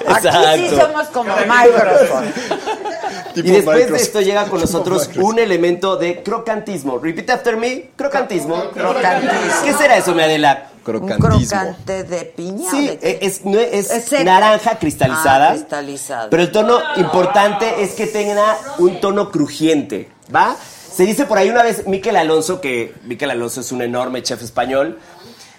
Aquí 0.06 0.28
sí 0.58 0.64
Exacto. 0.66 0.80
somos 0.86 1.06
como 1.08 1.34
Microsoft. 1.36 2.24
Tipo 3.34 3.48
Y 3.48 3.50
después 3.50 3.90
de 3.90 3.96
esto 3.96 4.20
llega 4.20 4.44
con 4.46 4.60
nosotros 4.60 5.08
Microsoft. 5.08 5.24
un 5.32 5.38
elemento 5.40 5.96
de 5.96 6.22
crocantismo. 6.22 6.98
Repeat 6.98 7.30
after 7.30 7.56
me, 7.56 7.90
crocantismo. 7.96 8.70
Crocantismo. 8.70 9.32
¿Qué 9.64 9.72
será 9.74 9.96
eso, 9.96 10.14
mi 10.14 10.22
Adela? 10.22 10.68
Un 10.86 11.08
Crocantismo. 11.08 11.60
crocante 11.60 12.04
de 12.04 12.24
piña. 12.24 12.70
Sí, 12.70 12.88
¿de 12.88 12.98
qué? 12.98 13.18
es, 13.22 13.44
no 13.44 13.58
es, 13.58 14.12
naranja 14.24 14.78
cristalizada. 14.78 15.50
Ah, 15.50 15.54
cristalizada. 15.54 16.30
Pero 16.30 16.42
el 16.42 16.52
tono 16.52 16.78
importante 16.96 17.82
es 17.82 17.92
que 17.92 18.06
tenga 18.06 18.58
un 18.78 19.00
tono 19.00 19.30
crujiente, 19.30 20.10
¿va? 20.34 20.56
Se 20.94 21.04
dice 21.04 21.24
por 21.24 21.38
ahí 21.38 21.50
una 21.50 21.62
vez, 21.62 21.86
Miquel 21.86 22.16
Alonso, 22.16 22.60
que 22.60 22.94
Miquel 23.04 23.30
Alonso 23.30 23.62
es 23.62 23.72
un 23.72 23.82
enorme 23.82 24.22
chef 24.22 24.42
español, 24.42 24.98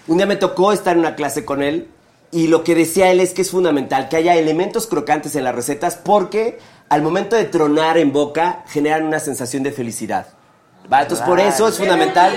un 0.06 0.16
día 0.16 0.26
me 0.26 0.36
tocó 0.36 0.72
estar 0.72 0.94
en 0.94 1.00
una 1.00 1.14
clase 1.14 1.44
con 1.44 1.62
él 1.62 1.88
y 2.30 2.46
lo 2.46 2.64
que 2.64 2.74
decía 2.74 3.10
él 3.10 3.20
es 3.20 3.32
que 3.32 3.42
es 3.42 3.50
fundamental 3.50 4.08
que 4.08 4.16
haya 4.16 4.34
elementos 4.34 4.86
crocantes 4.86 5.36
en 5.36 5.44
las 5.44 5.54
recetas 5.54 5.96
porque 5.96 6.58
al 6.88 7.02
momento 7.02 7.36
de 7.36 7.44
tronar 7.44 7.98
en 7.98 8.12
boca 8.12 8.64
generan 8.68 9.04
una 9.04 9.20
sensación 9.20 9.62
de 9.62 9.72
felicidad. 9.72 10.28
¿Va? 10.90 11.02
Entonces 11.02 11.26
por 11.26 11.40
eso 11.40 11.68
es 11.68 11.76
fundamental 11.76 12.32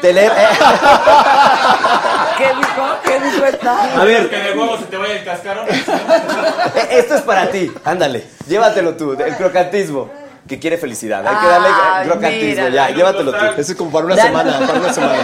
tener... 0.00 0.32
¿Qué 2.38 2.44
dijo? 2.54 2.96
¿Qué 3.04 3.20
dijo 3.20 3.44
esta? 3.46 4.00
A 4.00 4.04
ver, 4.04 4.30
Que 4.30 4.36
de 4.36 4.52
huevo 4.52 4.78
se 4.78 4.84
te 4.84 4.96
vaya 4.96 5.14
el 5.14 5.24
cascarón. 5.24 5.66
Eh, 5.68 6.88
Esto 6.92 7.14
es 7.16 7.22
para 7.22 7.50
ti, 7.50 7.72
ándale, 7.84 8.26
llévatelo 8.46 8.94
tú, 8.96 9.12
el 9.12 9.36
crocantismo, 9.36 10.10
que 10.48 10.58
quiere 10.58 10.78
felicidad, 10.78 11.26
hay 11.26 11.36
que 11.36 11.46
darle 11.46 11.68
Ay, 11.68 12.06
crocantismo, 12.08 12.64
mira. 12.68 12.88
ya, 12.88 12.90
llévatelo 12.94 13.32
tú. 13.32 13.44
Ese 13.58 13.72
es 13.72 13.78
como 13.78 13.90
para 13.90 14.06
una 14.06 14.16
semana, 14.16 14.58
para 14.66 14.78
una 14.80 14.92
semana. 14.92 15.18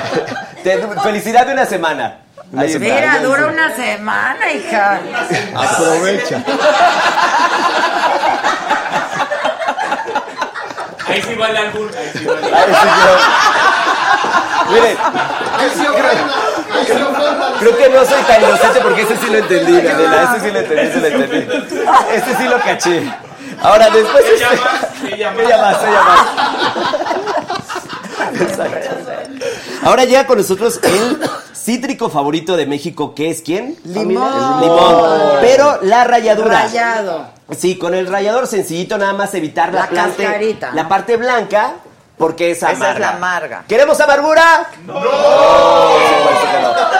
Te- 0.62 0.86
felicidad 1.02 1.46
de 1.46 1.52
una 1.52 1.66
semana. 1.66 2.18
Ahí 2.56 2.66
está. 2.72 2.78
Mira, 2.80 3.18
dura 3.20 3.46
una 3.46 3.74
semana, 3.74 4.52
hija. 4.52 5.00
Aprovecha. 5.56 6.42
Ahí 11.06 11.22
sí 11.22 11.34
vale 11.34 11.58
albur. 11.58 11.90
Ahí 11.96 12.10
sí 12.12 12.24
vale. 12.26 12.46
Ay, 12.54 12.74
sí, 12.74 12.88
creo- 13.00 13.18
Miren, 14.72 14.96
Ahí 15.58 15.70
se 15.70 15.86
creo 17.60 17.76
que 17.76 17.88
no 17.90 18.04
soy 18.04 18.22
tan 18.26 18.42
inocente 18.42 18.80
porque 18.82 19.02
ese 19.02 19.16
sí 19.16 19.26
lo 19.30 19.38
entendí, 19.38 19.86
Adela. 19.86 20.34
Ese 20.34 20.40
sí 20.46 20.50
lo 20.52 20.58
entendí, 20.60 20.82
ese 20.82 21.00
lo 21.00 21.06
entendí. 21.06 21.46
Este 22.14 22.36
sí 22.36 22.44
lo 22.44 22.58
caché. 22.60 23.12
Ahora, 23.62 23.88
después. 23.90 24.24
Ella 24.36 24.48
este- 24.52 24.64
más, 24.64 24.84
ella 25.12 25.30
más. 25.30 25.40
Ella 25.44 25.58
más, 25.58 25.76
ella 25.82 26.02
más. 26.02 26.26
Exacto. 28.40 28.88
Ahora 29.82 30.04
llega 30.04 30.26
con 30.26 30.38
nosotros 30.38 30.80
el 30.82 31.20
cítrico 31.54 32.08
favorito 32.08 32.56
de 32.56 32.66
México, 32.66 33.14
que 33.14 33.30
es 33.30 33.42
quién? 33.42 33.76
Limón. 33.84 34.60
Limón. 34.60 35.20
Pero 35.40 35.78
la 35.82 36.04
ralladura. 36.04 36.62
Rayado. 36.62 37.26
Sí, 37.56 37.76
con 37.76 37.94
el 37.94 38.06
rallador 38.06 38.46
sencillito, 38.46 38.96
nada 38.96 39.12
más 39.12 39.34
evitar 39.34 39.72
la, 39.72 39.88
La 39.92 40.08
la 40.72 40.88
parte 40.88 41.16
blanca, 41.18 41.74
porque 42.16 42.52
es 42.52 42.58
Esa 42.58 42.70
es 42.72 42.76
amarga. 42.76 42.98
la 43.00 43.10
amarga. 43.10 43.64
¿Queremos 43.68 44.00
amargura? 44.00 44.70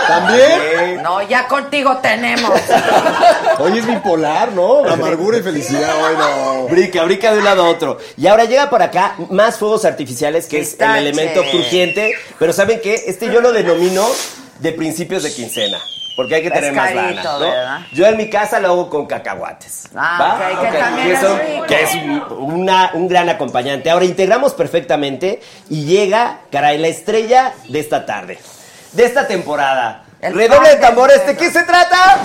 ¿También? 0.09 1.03
No, 1.03 1.23
ya 1.23 1.47
contigo 1.47 1.99
tenemos. 1.99 2.51
Hoy 3.59 3.79
es 3.79 3.87
bipolar, 3.87 4.53
¿no? 4.53 4.85
Amargura 4.85 5.39
y 5.39 5.43
felicidad, 5.43 5.95
hoy 6.03 6.17
no. 6.17 6.63
Brica, 6.69 7.05
brica 7.05 7.33
de 7.33 7.39
un 7.39 7.45
lado 7.45 7.65
a 7.65 7.69
otro. 7.69 7.99
Y 8.17 8.27
ahora 8.27 8.45
llega 8.45 8.69
por 8.69 8.83
acá 8.83 9.15
más 9.31 9.59
fuegos 9.59 9.85
artificiales, 9.85 10.47
que 10.47 10.61
es 10.61 10.77
el 10.81 10.97
elemento 10.97 11.43
crujiente. 11.51 12.15
Pero 12.39 12.53
¿saben 12.53 12.81
qué? 12.83 13.05
Este 13.07 13.27
yo 13.33 13.41
lo 13.41 13.53
denomino 13.53 14.07
de 14.59 14.73
principios 14.73 15.23
de 15.23 15.33
quincena. 15.33 15.79
Porque 16.17 16.37
hay 16.37 16.43
que 16.43 16.49
Es 16.49 16.55
tener 16.55 16.73
más 16.73 16.95
lana, 16.95 17.23
¿no? 17.25 17.41
¿verdad? 17.41 17.81
Yo 17.93 18.07
en 18.07 18.17
mi 18.17 18.31
casa 18.31 18.61
lo 18.61 18.69
hago 18.69 18.89
con 18.89 19.07
cacahuates. 19.07 19.89
Ah, 19.97 20.39
ok, 20.53 20.61
que 20.71 20.79
también 20.79 21.11
es 21.11 21.19
eso- 21.19 21.37
rico. 21.39 21.67
que 21.67 21.83
es 21.83 21.95
un, 21.95 22.23
una- 22.39 22.91
un 22.95 23.09
gran 23.09 23.29
acompañante. 23.29 23.91
Ahora 23.91 24.05
integramos 24.05 24.55
perfectamente 24.55 25.41
y 25.71 25.85
llega, 25.87 26.39
caray, 26.53 26.79
la 26.79 26.87
estrella 26.89 27.53
de 27.69 27.81
esta 27.81 28.07
tarde, 28.07 28.39
de 28.93 29.05
esta 29.05 29.27
temporada. 29.27 30.05
El 30.21 30.35
Redoble 30.35 30.69
de 30.71 30.77
¿de 30.77 31.35
cerdo. 31.35 31.37
qué 31.37 31.51
se 31.51 31.65
trata? 31.65 32.19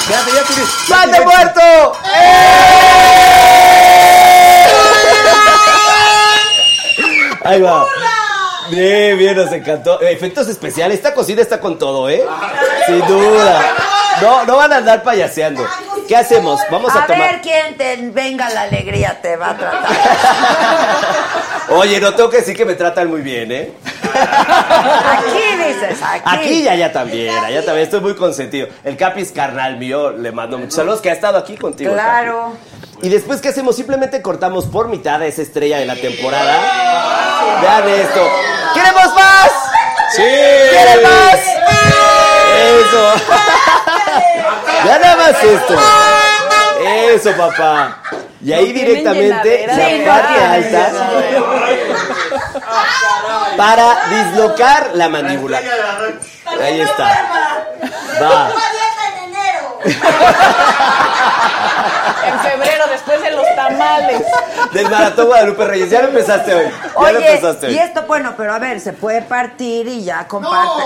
Espérate, 0.00 0.30
ya 0.34 0.42
tienes. 0.48 0.68
¡Pan 0.88 1.10
de 1.12 1.20
muerto! 1.20 1.92
Ahí 7.44 7.60
va. 7.60 7.84
Bien, 8.72 9.18
bien, 9.18 9.36
nos 9.36 9.52
encantó. 9.52 10.00
Efectos 10.00 10.48
especiales. 10.48 10.96
Esta 10.96 11.12
cocina 11.12 11.42
está 11.42 11.60
con 11.60 11.78
todo, 11.78 12.08
¿eh? 12.08 12.24
Sin 12.86 13.00
duda. 13.06 13.76
No, 14.22 14.46
no 14.46 14.56
van 14.56 14.72
a 14.72 14.76
andar 14.78 15.02
payaseando. 15.02 15.62
¿Qué 16.12 16.18
hacemos? 16.18 16.60
Vamos 16.70 16.94
a, 16.94 17.04
A 17.04 17.06
tomar. 17.06 17.22
ver 17.32 17.40
quién 17.40 17.74
te 17.78 17.96
venga 18.10 18.50
la 18.50 18.60
alegría 18.64 19.18
te 19.22 19.34
va 19.34 19.48
a 19.48 19.56
tratar. 19.56 19.80
Oye, 21.70 22.00
no 22.00 22.14
tengo 22.14 22.28
que 22.28 22.36
decir 22.36 22.54
que 22.54 22.66
me 22.66 22.74
tratan 22.74 23.08
muy 23.08 23.22
bien, 23.22 23.50
¿eh? 23.50 23.72
Aquí 24.12 25.56
dices, 25.56 26.02
aquí. 26.02 26.22
Aquí 26.26 26.52
y 26.64 26.68
allá 26.68 26.92
también, 26.92 27.34
allá 27.34 27.64
también 27.64 27.84
estoy 27.84 28.00
muy 28.00 28.14
consentido. 28.14 28.68
El 28.84 28.98
Capi 28.98 29.22
es 29.22 29.32
carnal 29.32 29.78
mío, 29.78 30.10
le 30.10 30.32
mando 30.32 30.58
muchos 30.58 30.74
saludos 30.74 31.00
que 31.00 31.08
ha 31.08 31.14
estado 31.14 31.38
aquí 31.38 31.56
contigo. 31.56 31.94
Claro. 31.94 32.58
Y 33.00 33.08
después, 33.08 33.40
¿qué 33.40 33.48
hacemos? 33.48 33.74
Simplemente 33.74 34.20
cortamos 34.20 34.66
por 34.66 34.88
mitad 34.88 35.22
a 35.22 35.26
esa 35.26 35.40
estrella 35.40 35.78
de 35.78 35.86
la 35.86 35.96
temporada. 35.96 37.58
Vean 37.62 37.88
esto. 37.88 38.28
¿Queremos 38.74 39.14
más? 39.14 39.50
¡Sí! 40.14 40.22
¿Quieren 40.22 41.02
más? 41.04 41.38
Eso. 42.84 43.14
Vean 44.84 45.00
nada 45.00 45.16
más 45.16 45.42
esto. 45.42 45.74
Eso, 47.14 47.32
papá. 47.32 47.98
Y 48.44 48.52
ahí 48.52 48.72
directamente 48.72 49.66
la 49.66 50.12
parte 50.12 50.44
alta 50.44 50.90
para 53.56 54.08
dislocar 54.08 54.90
la 54.94 55.08
mandíbula. 55.08 55.60
Ahí 56.60 56.80
está. 56.80 57.68
Va. 58.20 58.50
en 62.24 62.40
febrero, 62.40 62.84
después 62.90 63.22
de 63.22 63.30
los 63.32 63.44
tamales. 63.56 64.22
Del 64.72 64.88
maratón 64.90 65.26
Guadalupe 65.26 65.64
Reyes. 65.64 65.90
Ya 65.90 66.02
lo 66.02 66.08
empezaste 66.08 66.54
hoy. 66.54 66.66
Ya 67.02 67.12
lo 67.12 67.18
empezaste 67.18 67.66
hoy. 67.66 67.74
y 67.74 67.78
esto, 67.78 68.02
bueno, 68.02 68.34
pero 68.36 68.54
a 68.54 68.58
ver, 68.58 68.80
se 68.80 68.92
puede 68.92 69.22
partir 69.22 69.86
y 69.88 70.04
ya 70.04 70.26
comparte. 70.28 70.82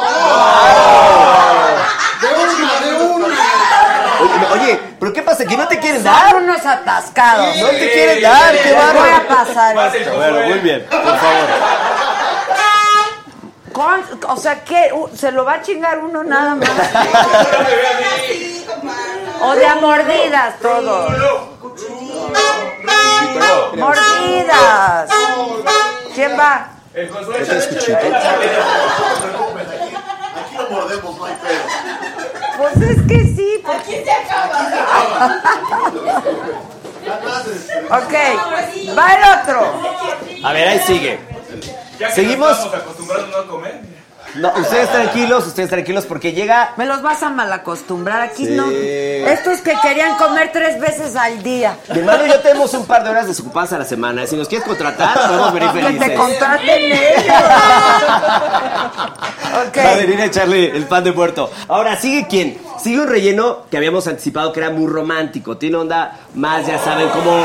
De 2.21 2.29
una, 2.29 2.81
de 2.81 2.93
una. 3.05 3.27
Oye, 4.53 4.81
¿pero 4.99 5.13
qué 5.13 5.23
pasa? 5.23 5.45
¿Que 5.45 5.57
no 5.57 5.69
te 5.69 5.79
quieren 5.79 6.03
dar? 6.03 6.31
Son 6.31 6.45
unos 6.45 6.65
atascados. 6.65 7.57
No 7.59 7.69
te 7.69 7.93
quieren 7.93 8.23
dar, 8.23 8.53
qué 8.57 8.71
Les 8.71 8.75
voy 8.75 8.85
bárbaro. 8.95 9.17
a 9.17 9.29
pasar 9.45 9.75
Pase 9.75 9.99
esto. 10.01 10.15
Bueno, 10.17 10.41
muy 10.49 10.59
bien, 10.61 10.87
por 10.91 11.03
favor. 11.03 11.47
Con- 13.73 14.07
o 14.31 14.37
sea, 14.39 14.65
¿qué? 14.65 14.91
Uh, 14.95 15.09
¿Se 15.15 15.31
lo 15.33 15.45
va 15.45 15.55
a 15.55 15.63
chingar 15.63 15.99
uno 15.99 16.25
nada 16.25 16.55
más? 16.55 16.71
o 19.43 19.55
de 19.55 19.67
a 19.67 19.75
mordidas 19.77 20.59
todo. 20.61 21.09
Mordidas. 23.77 25.11
¿Quién 26.15 26.39
va? 26.39 26.69
El 26.95 27.09
consuelo 27.11 27.43
¿Este 27.43 27.59
es 27.59 27.67
cuchito? 27.67 27.99
Aquí 27.99 28.09
lo 30.57 30.71
mordemos, 30.71 31.19
no 31.19 31.25
hay 31.25 31.35
pedo. 31.35 31.65
Pues 32.59 32.77
es 32.91 33.03
que 33.07 33.19
sí. 33.37 33.63
Aquí 33.67 33.97
se 34.03 34.11
acaba. 34.11 34.59
Ok, 37.91 38.15
va 38.99 39.07
el 39.15 39.23
otro. 39.41 39.59
A 40.43 40.53
ver, 40.53 40.69
ahí 40.69 40.81
sigue. 40.81 41.21
Ya 41.99 42.09
que 42.09 42.15
Seguimos. 42.15 42.49
nos 42.49 42.59
estamos 42.59 42.81
acostumbrados 42.83 43.45
a 43.45 43.47
comer. 43.49 43.81
No, 44.39 44.53
ustedes 44.57 44.91
tranquilos, 44.91 45.47
ustedes 45.47 45.69
tranquilos, 45.71 46.07
porque 46.07 46.33
llega. 46.33 46.73
Me 46.77 46.87
los 46.87 47.03
vas 47.03 47.23
a 47.23 47.31
malacostumbrar. 47.31 48.21
Aquí 48.23 48.47
Sí. 48.47 48.53
no. 48.53 48.67
Estos 48.71 49.61
que 49.61 49.75
querían 49.83 50.17
comer 50.17 50.51
tres 50.53 50.81
veces 50.81 51.17
al 51.17 51.43
día. 51.43 51.77
Mi 51.93 51.99
hermano 52.01 52.27
y 52.27 52.31
yo 52.31 52.41
tenemos 52.41 52.73
un 52.75 52.87
par 52.87 53.05
de 53.05 53.11
horas 53.11 53.27
desocupadas 53.27 53.73
a 53.73 53.79
la 53.79 53.85
semana. 53.85 54.27
Si 54.27 54.37
nos 54.37 54.49
quieres 54.49 54.67
contratar, 54.67 55.15
podemos 55.29 55.53
venir 55.53 55.71
Que 55.71 55.79
te 55.81 55.85
felices. 55.87 56.19
contraten 56.19 56.93
ellos. 56.93 57.25
ok. 59.69 59.77
Va 59.79 59.93
a 59.93 59.97
venir 59.97 60.21
a 60.21 60.25
echarle 60.27 60.77
el 60.77 60.85
pan 60.87 61.05
de 61.05 61.13
muerto. 61.13 61.51
Ahora, 61.69 61.97
¿sigue 61.97 62.27
quién? 62.29 62.59
Sigue 62.87 63.01
un 63.01 63.09
relleno 63.09 63.65
que 63.69 63.77
habíamos 63.77 64.07
anticipado 64.07 64.53
que 64.53 64.61
era 64.61 64.71
muy 64.71 64.87
romántico. 64.87 65.57
Tiene 65.57 65.77
onda 65.77 66.21
más, 66.37 66.69
ya 66.69 66.79
saben, 66.79 67.09
como... 67.09 67.37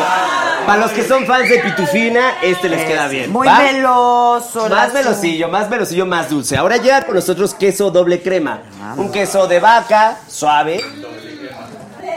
Para 0.67 0.81
los 0.81 0.91
que 0.91 1.03
son 1.03 1.25
fans 1.25 1.49
de 1.49 1.57
Pitufina, 1.57 2.33
este 2.43 2.69
les 2.69 2.85
queda 2.85 3.07
bien. 3.07 3.31
Muy 3.31 3.47
¿va? 3.47 3.57
meloso. 3.57 4.69
Más 4.69 4.93
velosillo, 4.93 5.47
más 5.49 5.67
velosillo, 5.67 6.05
más 6.05 6.29
dulce. 6.29 6.57
Ahora 6.57 6.77
llega 6.77 7.01
con 7.07 7.15
nosotros 7.15 7.55
queso 7.55 7.89
doble 7.89 8.21
crema. 8.21 8.61
Un 8.97 9.11
queso 9.11 9.47
de 9.47 9.59
vaca, 9.59 10.19
suave. 10.27 10.79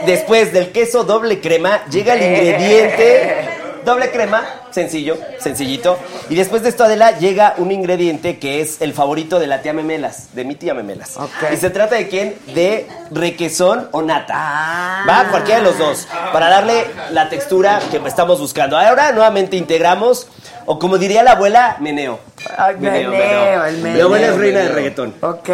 Después 0.05 0.53
del 0.53 0.71
queso 0.71 1.03
doble 1.03 1.41
crema 1.41 1.83
llega 1.85 2.13
el 2.13 2.21
ingrediente 2.31 3.49
doble 3.85 4.11
crema, 4.11 4.43
sencillo, 4.71 5.17
sencillito. 5.39 5.97
Y 6.29 6.35
después 6.35 6.63
de 6.63 6.69
esto, 6.69 6.83
Adela, 6.83 7.17
llega 7.17 7.53
un 7.57 7.71
ingrediente 7.71 8.39
que 8.39 8.59
es 8.61 8.81
el 8.81 8.93
favorito 8.93 9.39
de 9.39 9.47
la 9.47 9.61
tía 9.61 9.73
Memelas, 9.73 10.35
de 10.35 10.43
mi 10.43 10.55
tía 10.55 10.73
Memelas. 10.73 11.15
Ok. 11.17 11.53
Y 11.53 11.57
se 11.57 11.69
trata 11.69 11.95
de 11.95 12.07
quién? 12.07 12.35
De 12.53 12.87
requesón 13.11 13.87
o 13.91 14.01
nata. 14.01 14.33
Ah. 14.35 15.05
Va, 15.07 15.29
cualquiera 15.29 15.59
de 15.59 15.65
los 15.65 15.77
dos. 15.77 16.07
Para 16.33 16.49
darle 16.49 16.85
la 17.11 17.29
textura 17.29 17.79
que 17.91 18.01
estamos 18.05 18.39
buscando. 18.39 18.77
Ahora 18.77 19.11
nuevamente 19.11 19.55
integramos, 19.55 20.27
o 20.65 20.79
como 20.79 20.97
diría 20.97 21.23
la 21.23 21.33
abuela, 21.33 21.77
meneo. 21.79 22.19
Ay, 22.57 22.75
meneo, 22.79 23.65
el 23.65 23.77
meneo. 23.77 23.95
Mi 23.95 24.01
abuela 24.01 24.27
es 24.27 24.37
reina 24.37 24.59
del 24.59 24.73
reggaetón. 24.73 25.13
Ok, 25.21 25.49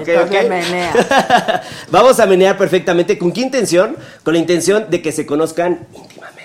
ok, 0.00 0.30
menea. 0.48 0.92
Vamos 1.90 2.18
a 2.20 2.26
menear 2.26 2.58
perfectamente. 2.58 3.16
¿Con 3.16 3.32
qué 3.32 3.40
intención? 3.40 3.96
Con 4.22 4.34
la 4.34 4.40
intención 4.40 4.90
de 4.90 5.00
que 5.00 5.12
se 5.12 5.24
conozcan 5.24 5.86
íntimamente. 5.94 6.41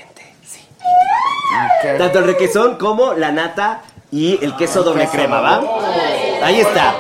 Ok. 1.48 1.98
Tanto 1.98 2.20
el 2.20 2.26
requesón 2.26 2.76
como 2.78 3.14
la 3.14 3.32
nata 3.32 3.82
y 4.12 4.44
el 4.44 4.56
queso 4.56 4.84
doble 4.84 5.08
crema, 5.08 5.42
¿va? 5.42 5.62
Ahí 6.44 6.60
está. 6.60 6.96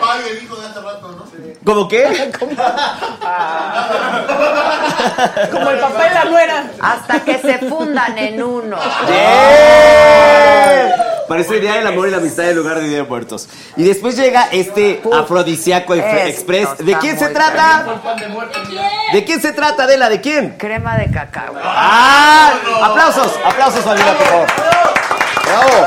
¿Cómo 1.68 1.88
qué? 1.89 2.06
Como 5.52 5.69
el 5.69 5.80
papá 5.80 6.07
y 6.10 6.14
la 6.14 6.23
nuera. 6.23 6.72
Hasta 6.80 7.19
que 7.26 7.39
se 7.39 7.57
fundan 7.68 8.18
en 8.18 8.41
uno. 8.41 8.77
¡Bien! 9.06 10.94
Parece 11.27 11.56
el 11.56 11.61
Día 11.61 11.73
del 11.73 11.88
Amor 11.88 12.07
y 12.07 12.11
la 12.11 12.18
Amistad 12.18 12.49
en 12.49 12.56
lugar 12.56 12.80
de 12.80 12.88
Día 12.88 12.99
de 12.99 13.03
Muertos. 13.03 13.49
Y 13.76 13.84
después 13.84 14.15
llega 14.15 14.48
este 14.49 15.02
afrodisíaco 15.11 15.94
express. 15.94 16.77
¿De 16.77 16.98
quién 16.99 17.19
se 17.19 17.27
trata? 17.31 17.85
¿De 19.11 19.26
quién 19.26 19.41
se 19.41 19.52
trata, 19.52 19.84
Adela? 19.84 20.07
¿De 20.07 20.22
quién? 20.22 20.52
Crema 20.57 20.98
de 20.98 21.11
cacao. 21.11 21.53
¡Ah! 21.61 22.53
Aplausos, 22.81 23.34
aplausos, 23.45 23.84
Valera, 23.84 24.14
por 24.14 24.26
favor. 24.26 24.48
¡Bravo! 25.44 25.85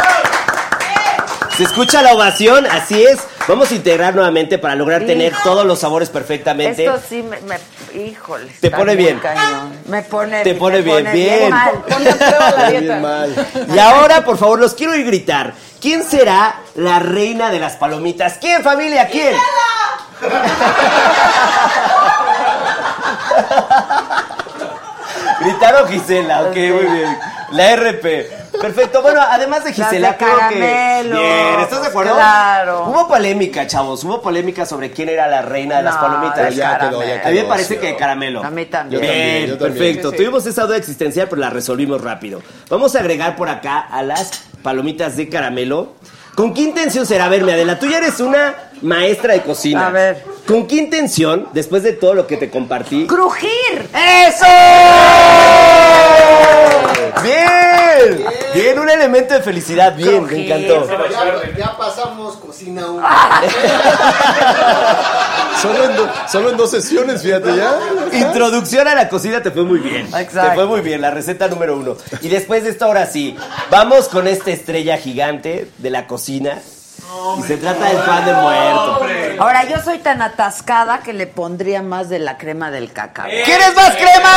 Se 1.57 1.63
escucha 1.63 2.03
la 2.03 2.13
ovación, 2.13 2.67
así 2.67 3.03
es. 3.03 3.21
Vamos 3.49 3.71
a 3.73 3.75
integrar 3.75 4.15
nuevamente 4.15 4.59
para 4.59 4.77
lograr 4.77 5.05
tener 5.07 5.33
Hijo. 5.33 5.41
todos 5.43 5.67
los 5.67 5.81
sabores 5.81 6.09
perfectamente. 6.09 6.85
Esto 6.85 7.01
sí 7.09 7.23
me, 7.23 7.41
me- 7.41 8.01
híjole. 8.01 8.47
Te 8.61 8.69
está 8.69 8.77
pone 8.79 8.95
muy 8.95 9.03
bien. 9.05 9.19
cañón. 9.19 9.73
Me 9.89 10.03
pone 10.03 10.43
Te 10.43 10.55
pone 10.55 10.77
me 10.79 10.83
bien, 10.83 10.97
pone 11.05 11.13
bien. 11.13 11.51
mal. 11.51 11.73
Ponte 11.89 12.11
a 12.11 12.15
prueba 12.17 12.51
la 12.57 12.71
Bien 12.71 13.03
mal. 13.03 13.47
Y 13.75 13.79
ahora, 13.79 14.25
por 14.25 14.39
favor, 14.39 14.61
los 14.61 14.75
quiero 14.75 14.95
ir 14.95 15.05
gritar. 15.07 15.55
¿Quién 15.81 16.05
será 16.05 16.61
la 16.77 16.99
reina 17.01 17.51
de 17.51 17.59
las 17.59 17.77
palomitas? 17.77 18.35
¿Quién, 18.41 18.63
familia? 18.63 19.09
¿Quién? 19.09 19.35
Gritaron 25.41 25.89
Gisela, 25.89 26.43
ok, 26.43 26.57
muy 26.57 26.97
bien. 26.97 27.19
La 27.53 27.75
RP. 27.77 28.05
Perfecto. 28.61 29.01
Bueno, 29.01 29.21
además 29.23 29.65
de 29.65 29.73
Gisela, 29.73 30.11
de 30.11 30.17
creo 30.19 30.37
caramelo. 30.37 31.17
que. 31.17 31.23
Bien, 31.23 31.61
¿estás 31.61 31.81
de 31.81 31.89
acuerdo? 31.89 32.15
Claro. 32.15 32.85
Hubo 32.89 33.09
polémica, 33.09 33.67
chavos. 33.67 34.05
Hubo 34.05 34.21
polémica 34.21 34.67
sobre 34.67 34.91
quién 34.91 35.09
era 35.09 35.27
la 35.29 35.41
reina 35.41 35.79
de 35.79 35.83
las 35.85 35.95
No, 35.95 36.01
palomitas. 36.03 36.51
de 36.51 36.55
Ya 36.57 36.79
quedó, 36.79 37.03
ya 37.03 37.23
A 37.27 37.31
mí 37.31 37.37
me 37.39 37.45
parece 37.45 37.75
sí. 37.75 37.81
que 37.81 37.87
de 37.89 37.97
caramelo. 37.97 38.45
A 38.45 38.51
mí 38.51 38.67
también. 38.67 39.01
Yo 39.01 39.09
Bien, 39.09 39.13
también, 39.15 39.47
yo 39.47 39.59
también. 39.59 39.73
perfecto. 39.79 40.11
Sí, 40.11 40.17
sí. 40.17 40.23
Tuvimos 40.23 40.47
esa 40.47 40.67
duda 40.67 40.77
existencial, 40.77 41.29
pero 41.31 41.41
la 41.41 41.51
resolvimos 41.51 42.03
rápido. 42.03 42.43
Vamos 42.69 42.95
a 42.95 42.99
agregar 43.01 43.35
por 43.37 43.49
acá 43.49 43.79
a 43.81 44.03
las 44.03 44.43
palomitas 44.63 45.17
de 45.17 45.29
caramelo. 45.31 45.95
¿Con 46.41 46.55
qué 46.55 46.63
intención 46.63 47.05
será? 47.05 47.27
A 47.27 47.29
verme, 47.29 47.53
Adela, 47.53 47.79
tú 47.79 47.87
ya 47.87 47.99
eres 47.99 48.19
una 48.19 48.55
maestra 48.81 49.35
de 49.35 49.43
cocina. 49.43 49.89
A 49.89 49.91
ver. 49.91 50.25
¿Con 50.49 50.67
qué 50.67 50.77
intención, 50.77 51.47
después 51.53 51.83
de 51.83 51.93
todo 51.93 52.15
lo 52.15 52.27
que 52.27 52.39
te 52.39 52.49
compartí? 52.49 53.07
¡Crujir! 53.07 53.51
¡Eso! 54.27 54.47
¡Bien! 57.23 58.25
Bien, 58.55 58.79
un 58.79 58.89
elemento 58.91 59.35
de 59.35 59.43
felicidad. 59.43 59.95
Bien, 59.95 60.25
me 60.25 60.45
encantó. 60.47 60.89
Ya, 61.11 61.57
ya 61.57 61.77
pasamos 61.77 62.37
cocina 62.37 62.87
1. 62.87 63.07
Solo 65.61 65.85
en, 65.85 65.97
do- 65.97 66.11
solo 66.31 66.51
en 66.51 66.57
dos 66.57 66.71
sesiones, 66.71 67.23
fíjate 67.23 67.55
ya. 67.55 67.79
Introducción 68.13 68.89
a 68.89 68.95
la 68.95 69.09
cocina 69.11 69.43
te 69.43 69.51
fue 69.51 69.63
muy 69.65 69.79
bien. 69.79 70.07
Exacto. 70.07 70.49
Te 70.51 70.55
fue 70.55 70.67
muy 70.67 70.81
bien, 70.81 71.03
la 71.03 71.11
receta 71.11 71.49
número 71.49 71.77
uno. 71.77 71.97
Y 72.23 72.29
después 72.29 72.65
de 72.65 72.71
esto, 72.71 72.87
ahora 72.87 73.05
sí, 73.07 73.37
vamos 73.71 74.09
con 74.09 74.27
esta 74.27 74.51
estrella 74.51 74.97
gigante 74.97 75.71
de 75.77 75.91
la 75.91 76.07
cocina. 76.07 76.59
Y 77.39 77.43
se 77.43 77.57
trata 77.57 77.87
del 77.89 77.99
pan 77.99 78.25
de 78.25 78.33
muerto. 78.35 79.01
Ahora, 79.39 79.65
yo 79.69 79.81
soy 79.83 79.99
tan 79.99 80.23
atascada 80.23 81.01
que 81.01 81.13
le 81.13 81.27
pondría 81.27 81.83
más 81.83 82.09
de 82.09 82.19
la 82.19 82.37
crema 82.39 82.71
del 82.71 82.93
cacao. 82.93 83.27
¿Quieres 83.27 83.75
más 83.75 83.93
crema? 83.97 84.33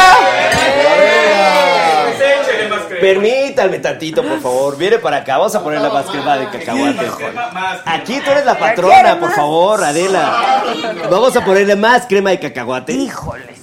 Pues 2.04 2.16
échele 2.16 2.70
más 2.70 2.80
crema. 2.82 3.02
Permítanme 3.02 3.80
tantito, 3.80 4.24
por 4.24 4.40
favor. 4.42 4.78
Viene 4.78 5.00
para 5.00 5.18
acá. 5.18 5.38
Vamos 5.38 5.56
a 5.56 5.64
ponerle 5.64 5.90
más 5.90 6.06
crema 6.06 6.38
de 6.38 6.50
cacahuate. 6.50 7.12
Aquí 7.86 8.20
tú 8.24 8.32
eres 8.32 8.46
la 8.46 8.56
¿Quiere 8.56 8.76
patrona, 8.76 9.20
por 9.20 9.32
favor, 9.34 9.84
Adela. 9.84 10.64
Vamos 11.10 11.36
a 11.36 11.44
ponerle 11.44 11.76
más 11.76 12.06
crema 12.08 12.32
de 12.32 12.40
cacahuate. 12.40 12.94
Híjoles. 12.94 13.60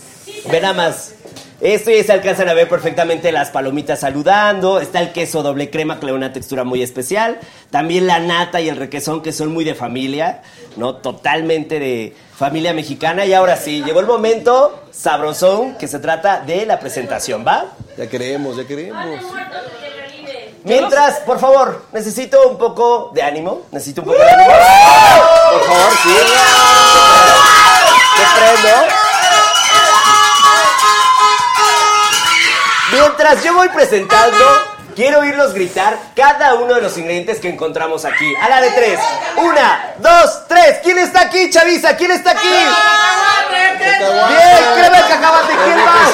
Ve 0.50 0.60
nada 0.60 0.74
más. 0.74 1.12
Esto 1.60 1.90
ya 1.90 2.02
se 2.02 2.12
alcanzan 2.12 2.48
a 2.48 2.54
ver 2.54 2.68
perfectamente 2.68 3.32
las 3.32 3.50
palomitas 3.50 4.00
saludando. 4.00 4.80
Está 4.80 5.00
el 5.00 5.12
queso 5.12 5.42
doble 5.42 5.68
crema 5.68 6.00
que 6.00 6.06
le 6.06 6.12
da 6.12 6.16
una 6.16 6.32
textura 6.32 6.64
muy 6.64 6.82
especial. 6.82 7.38
También 7.70 8.06
la 8.06 8.18
nata 8.18 8.62
y 8.62 8.70
el 8.70 8.76
requesón 8.76 9.20
que 9.20 9.32
son 9.32 9.52
muy 9.52 9.64
de 9.64 9.74
familia, 9.74 10.40
¿no? 10.76 10.96
Totalmente 10.96 11.78
de 11.78 12.16
familia 12.34 12.72
mexicana. 12.72 13.26
Y 13.26 13.34
ahora 13.34 13.56
sí, 13.56 13.82
llegó 13.84 14.00
el 14.00 14.06
momento 14.06 14.84
sabrosón 14.90 15.74
que 15.76 15.86
se 15.86 15.98
trata 15.98 16.40
de 16.40 16.64
la 16.64 16.80
presentación, 16.80 17.44
¿va? 17.46 17.66
Ya 17.98 18.08
queremos, 18.08 18.56
ya 18.56 18.66
queremos. 18.66 19.04
Mientras, 20.64 21.20
por 21.20 21.38
favor, 21.38 21.84
necesito 21.92 22.48
un 22.48 22.56
poco 22.56 23.10
de 23.12 23.22
ánimo. 23.22 23.66
Necesito 23.70 24.00
un 24.00 24.08
poco 24.08 24.18
de 24.18 24.30
ánimo. 24.30 24.50
Por 25.52 25.64
favor, 25.64 25.90
sí. 26.02 26.16
Te 28.16 28.62
prendo. 28.62 29.09
Mientras 32.92 33.42
yo 33.44 33.54
voy 33.54 33.68
presentando, 33.68 34.44
quiero 34.96 35.20
oírlos 35.20 35.54
gritar 35.54 35.96
cada 36.16 36.54
uno 36.54 36.74
de 36.74 36.82
los 36.82 36.98
ingredientes 36.98 37.38
que 37.38 37.48
encontramos 37.48 38.04
aquí. 38.04 38.34
A 38.36 38.48
la 38.48 38.60
de 38.60 38.70
tres. 38.72 38.98
Una, 39.36 39.94
dos, 39.98 40.48
tres. 40.48 40.80
¿Quién 40.82 40.98
está 40.98 41.20
aquí, 41.22 41.50
Chavisa? 41.50 41.96
¿Quién 41.96 42.10
está 42.10 42.32
aquí? 42.32 42.48
Bien, 43.78 44.74
crema 44.74 44.96
de 44.96 45.08
cacahuate. 45.08 45.54
¿Quién 45.64 45.84
más? 45.84 46.10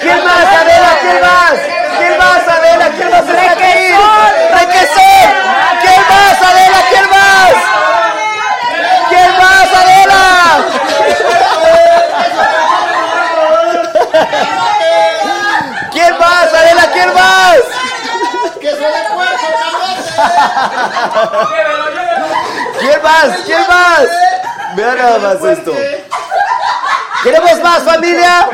¿Quién 0.00 0.24
más, 0.24 0.44
Adela? 0.44 0.98
¿Quién 1.00 1.20
más? 1.20 1.52
¿Quién 1.98 2.18
más, 2.18 2.48
Adela? 2.48 2.90
¿Quién 2.96 3.10
más 3.10 3.28
está 3.28 3.50
aquí? 3.52 3.94
¡Requesón! 4.50 5.30
¿Quién 5.82 6.02
más, 6.08 6.42
Adela? 6.42 6.80
¿Quién 6.90 7.06
más? 7.10 7.54
¿Quién 9.08 9.30
más, 9.38 9.68
Adela? 9.72 10.22
¿Quién 16.92 17.14
más. 17.14 17.56
¡Queso 18.60 18.76
de 18.76 19.02
puerco, 19.14 19.46
¿Quién 22.80 23.02
más? 23.02 23.36
¿Quién 23.44 23.66
más? 23.68 24.06
Vean 24.74 24.96
nada 24.98 25.18
más 25.18 25.44
esto. 25.44 25.74
¿Queremos 27.22 27.60
más, 27.60 27.82
familia? 27.82 28.48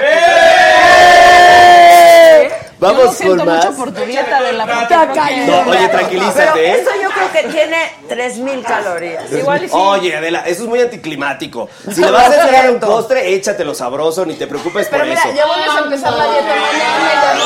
Yo 2.80 2.86
lo 2.86 2.94
Vamos 2.94 3.16
siento 3.16 3.36
con 3.38 3.46
más. 3.46 3.64
mucho 3.64 3.76
por 3.76 3.92
tu 3.92 4.04
dieta 4.04 4.40
de 4.40 4.52
la 4.52 4.62
Está 4.82 5.12
cañón. 5.12 5.46
No, 5.64 5.70
oye, 5.72 5.88
tranquilízate, 5.88 6.50
Pero 6.52 6.56
¿eh? 6.58 6.80
eso 6.80 6.90
yo 7.02 7.08
creo 7.10 7.32
que 7.32 7.42
tiene 7.48 7.76
3000 8.08 8.62
calorías. 8.62 9.32
Igual 9.32 9.64
y 9.64 9.68
sí. 9.68 9.74
Oye, 9.76 10.16
Adela, 10.16 10.44
eso 10.46 10.62
es 10.62 10.68
muy 10.68 10.80
anticlimático. 10.80 11.68
Si 11.92 12.00
le 12.00 12.10
vas 12.12 12.30
a 12.30 12.34
entregar 12.40 12.70
un 12.70 12.78
postre, 12.78 13.34
échatelo 13.34 13.74
sabroso, 13.74 14.24
ni 14.24 14.34
te 14.34 14.46
preocupes 14.46 14.86
Pero 14.88 15.00
por 15.02 15.08
mira, 15.08 15.20
eso. 15.22 15.32
ya 15.34 15.46
vuelves 15.46 15.70
a 15.70 15.78
empezar 15.80 16.12
la 16.12 16.24
dieta 16.30 16.46
mañana 16.46 17.34
y 17.34 17.38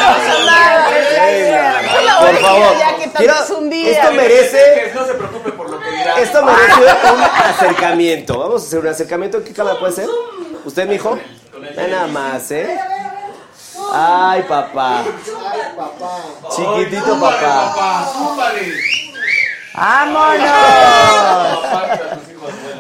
Por 2.27 2.37
favor, 2.41 2.73
quiero- 3.17 3.35
es 3.43 3.51
un 3.51 3.71
día. 3.71 3.93
esto 4.03 4.13
merece, 4.13 4.59
Que 4.59 4.93
no 4.95 5.07
se 5.07 5.15
preocupe 5.15 5.53
por 5.53 5.71
lo 5.71 5.81
que 5.81 5.91
dirá. 5.91 6.19
esto 6.21 6.43
merece 6.45 7.13
un 7.15 7.23
acercamiento. 7.23 8.39
Vamos 8.39 8.63
a 8.63 8.67
hacer 8.67 8.79
un 8.81 8.89
acercamiento. 8.89 9.43
¿Qué 9.43 9.53
cámara 9.53 9.79
puede 9.79 9.93
ser? 9.95 10.09
¿Usted, 10.65 10.87
mijo? 10.87 11.19
Nada 11.77 12.07
más, 12.07 12.51
¿eh? 12.51 12.79
Ay, 13.95 14.43
papá. 14.45 15.05
Chiquitito 16.51 17.21
papá. 17.21 17.73
Papá, 17.75 18.09
súpale. 18.13 18.75
¡Vámonos! 19.75 20.49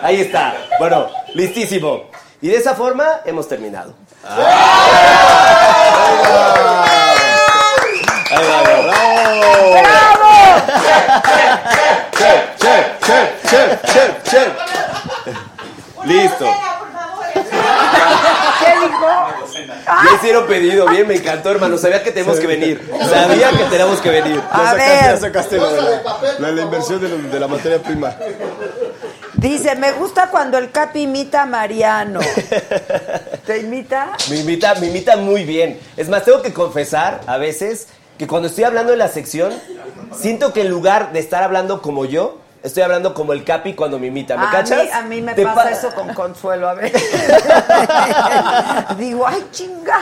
Ahí 0.02 0.22
está. 0.22 0.54
Bueno, 0.78 1.08
listísimo. 1.34 2.04
Y 2.40 2.48
de 2.48 2.56
esa 2.56 2.74
forma 2.74 3.20
hemos 3.24 3.46
terminado. 3.46 3.94
Ahí 4.24 4.38
va, 8.48 8.58
ahí 8.58 8.86
va. 8.86 8.92
Chef, 12.16 12.40
chef, 12.58 12.84
chef, 13.04 13.26
chef, 13.50 13.68
chef, 13.92 14.10
chef. 14.30 14.52
Listo. 16.04 16.46
¿Qué 18.60 18.70
dijo? 18.80 19.10
Ya 19.86 20.11
hicieron 20.22 20.46
pedido, 20.46 20.86
bien, 20.88 21.06
me 21.06 21.14
encantó, 21.16 21.50
hermano. 21.50 21.76
Sabía 21.76 22.02
que 22.02 22.12
tenemos 22.12 22.38
que 22.38 22.46
venir. 22.46 22.90
Sabía 23.10 23.50
que 23.50 23.64
tenemos 23.64 24.00
que 24.00 24.10
venir. 24.10 24.36
Ya 24.36 24.48
A 24.50 24.70
sacaste, 24.72 24.94
ya 25.00 25.08
ver. 25.10 25.18
sacaste 25.20 25.56
la, 25.58 25.70
la, 26.38 26.50
la 26.52 26.62
inversión 26.62 27.30
de 27.30 27.40
la 27.40 27.48
materia 27.48 27.82
prima. 27.82 28.16
Dice, 29.34 29.74
me 29.74 29.92
gusta 29.92 30.28
cuando 30.30 30.56
el 30.58 30.70
Capi 30.70 31.02
imita 31.02 31.42
a 31.42 31.46
Mariano. 31.46 32.20
¿Te 33.46 33.58
imita? 33.58 34.12
Me 34.30 34.36
imita, 34.36 34.74
me 34.76 34.86
imita 34.86 35.16
muy 35.16 35.44
bien. 35.44 35.80
Es 35.96 36.08
más, 36.08 36.24
tengo 36.24 36.42
que 36.42 36.52
confesar 36.52 37.22
a 37.26 37.38
veces 37.38 37.88
que 38.18 38.26
cuando 38.28 38.46
estoy 38.48 38.64
hablando 38.64 38.92
en 38.92 39.00
la 39.00 39.08
sección, 39.08 39.52
siento 40.16 40.52
que 40.52 40.60
en 40.60 40.68
lugar 40.68 41.12
de 41.12 41.18
estar 41.18 41.42
hablando 41.42 41.82
como 41.82 42.04
yo, 42.04 42.38
estoy 42.62 42.82
hablando 42.82 43.12
como 43.14 43.32
el 43.32 43.44
Capi 43.44 43.74
cuando 43.74 43.98
me 43.98 44.06
imita. 44.08 44.36
¿Me 44.36 44.46
a 44.46 44.50
cachas? 44.50 44.82
Mí, 44.84 44.90
a 44.92 45.02
mí 45.02 45.22
me 45.22 45.34
pasa 45.34 45.62
pa- 45.62 45.70
eso 45.70 45.90
con 45.94 46.08
Consuelo 46.14 46.68
a 46.68 46.74
veces. 46.74 47.02
Digo, 48.98 49.26
ay, 49.26 49.44
chinga. 49.50 49.98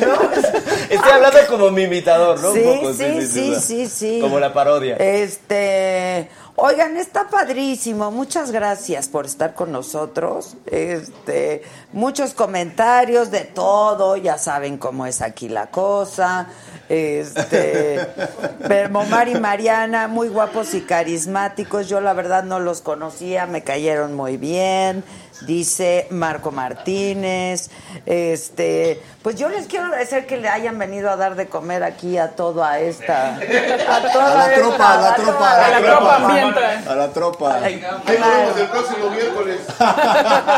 ¿no? 0.00 0.14
Estoy 0.90 1.10
hablando 1.12 1.38
como 1.48 1.70
mi 1.70 1.82
imitador, 1.82 2.40
¿no? 2.40 2.50
Un 2.50 2.54
Sí, 2.56 2.62
poco, 2.64 2.92
sí, 2.92 3.26
sí, 3.26 3.54
sí, 3.60 3.86
sí. 3.86 4.18
Como 4.20 4.38
la 4.40 4.52
parodia. 4.52 4.96
Este, 4.96 6.28
oigan, 6.56 6.96
está 6.96 7.28
padrísimo. 7.28 8.10
Muchas 8.10 8.50
gracias 8.50 9.08
por 9.08 9.26
estar 9.26 9.54
con 9.54 9.72
nosotros. 9.72 10.56
Este, 10.66 11.62
muchos 11.92 12.34
comentarios 12.34 13.30
de 13.30 13.40
todo, 13.40 14.16
ya 14.16 14.38
saben 14.38 14.78
cómo 14.78 15.06
es 15.06 15.22
aquí 15.22 15.48
la 15.48 15.68
cosa. 15.68 16.48
Este, 16.88 18.06
pero 18.68 18.98
Omar 18.98 19.28
y 19.28 19.34
Mariana, 19.34 20.08
muy 20.08 20.28
guapos 20.28 20.74
y 20.74 20.82
carismáticos. 20.82 21.88
Yo 21.88 22.00
la 22.00 22.12
verdad 22.12 22.44
no 22.44 22.60
los 22.60 22.80
conocía, 22.80 23.46
me 23.46 23.62
cayeron 23.62 24.14
muy 24.14 24.36
bien. 24.36 25.04
Dice 25.46 26.06
Marco 26.10 26.50
Martínez. 26.50 27.70
Este, 28.06 29.00
pues 29.22 29.36
yo 29.36 29.48
les 29.48 29.66
quiero 29.66 29.86
agradecer 29.86 30.26
que 30.26 30.36
le 30.36 30.48
hayan 30.48 30.78
venido 30.78 31.10
a 31.10 31.16
dar 31.16 31.34
de 31.34 31.46
comer 31.48 31.82
aquí 31.84 32.18
a 32.18 32.30
toda 32.30 32.78
esta. 32.80 33.34
A, 33.36 34.12
toda 34.12 34.32
A 34.32 34.34
la 34.34 34.46
esta- 34.46 34.60
tropa, 34.68 34.92
a 34.94 35.00
la 35.00 35.14
tropa, 35.14 35.50
a 35.50 35.58
la 35.58 35.80
La 35.80 35.86
tropa 35.86 36.16
ambienta. 36.16 36.82
A 36.90 36.94
la 36.94 37.08
tropa. 37.12 37.54
Ahí 37.62 37.76
nos 37.80 38.04
vemos 38.06 38.56
el 38.58 38.66
próximo 38.68 39.10
miércoles. 39.10 39.60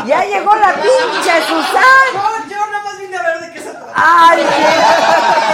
Ya 0.05 0.25
llegó 0.25 0.55
la 0.55 0.73
pinche 0.75 1.41
Susan. 1.47 1.83
No, 2.13 2.49
yo 2.49 2.57
nada 2.57 2.83
más 2.83 2.99
vine 2.99 3.17
a 3.17 3.21
ver 3.23 3.39
de 3.41 3.51
qué. 3.53 3.64
Ay, 3.97 4.43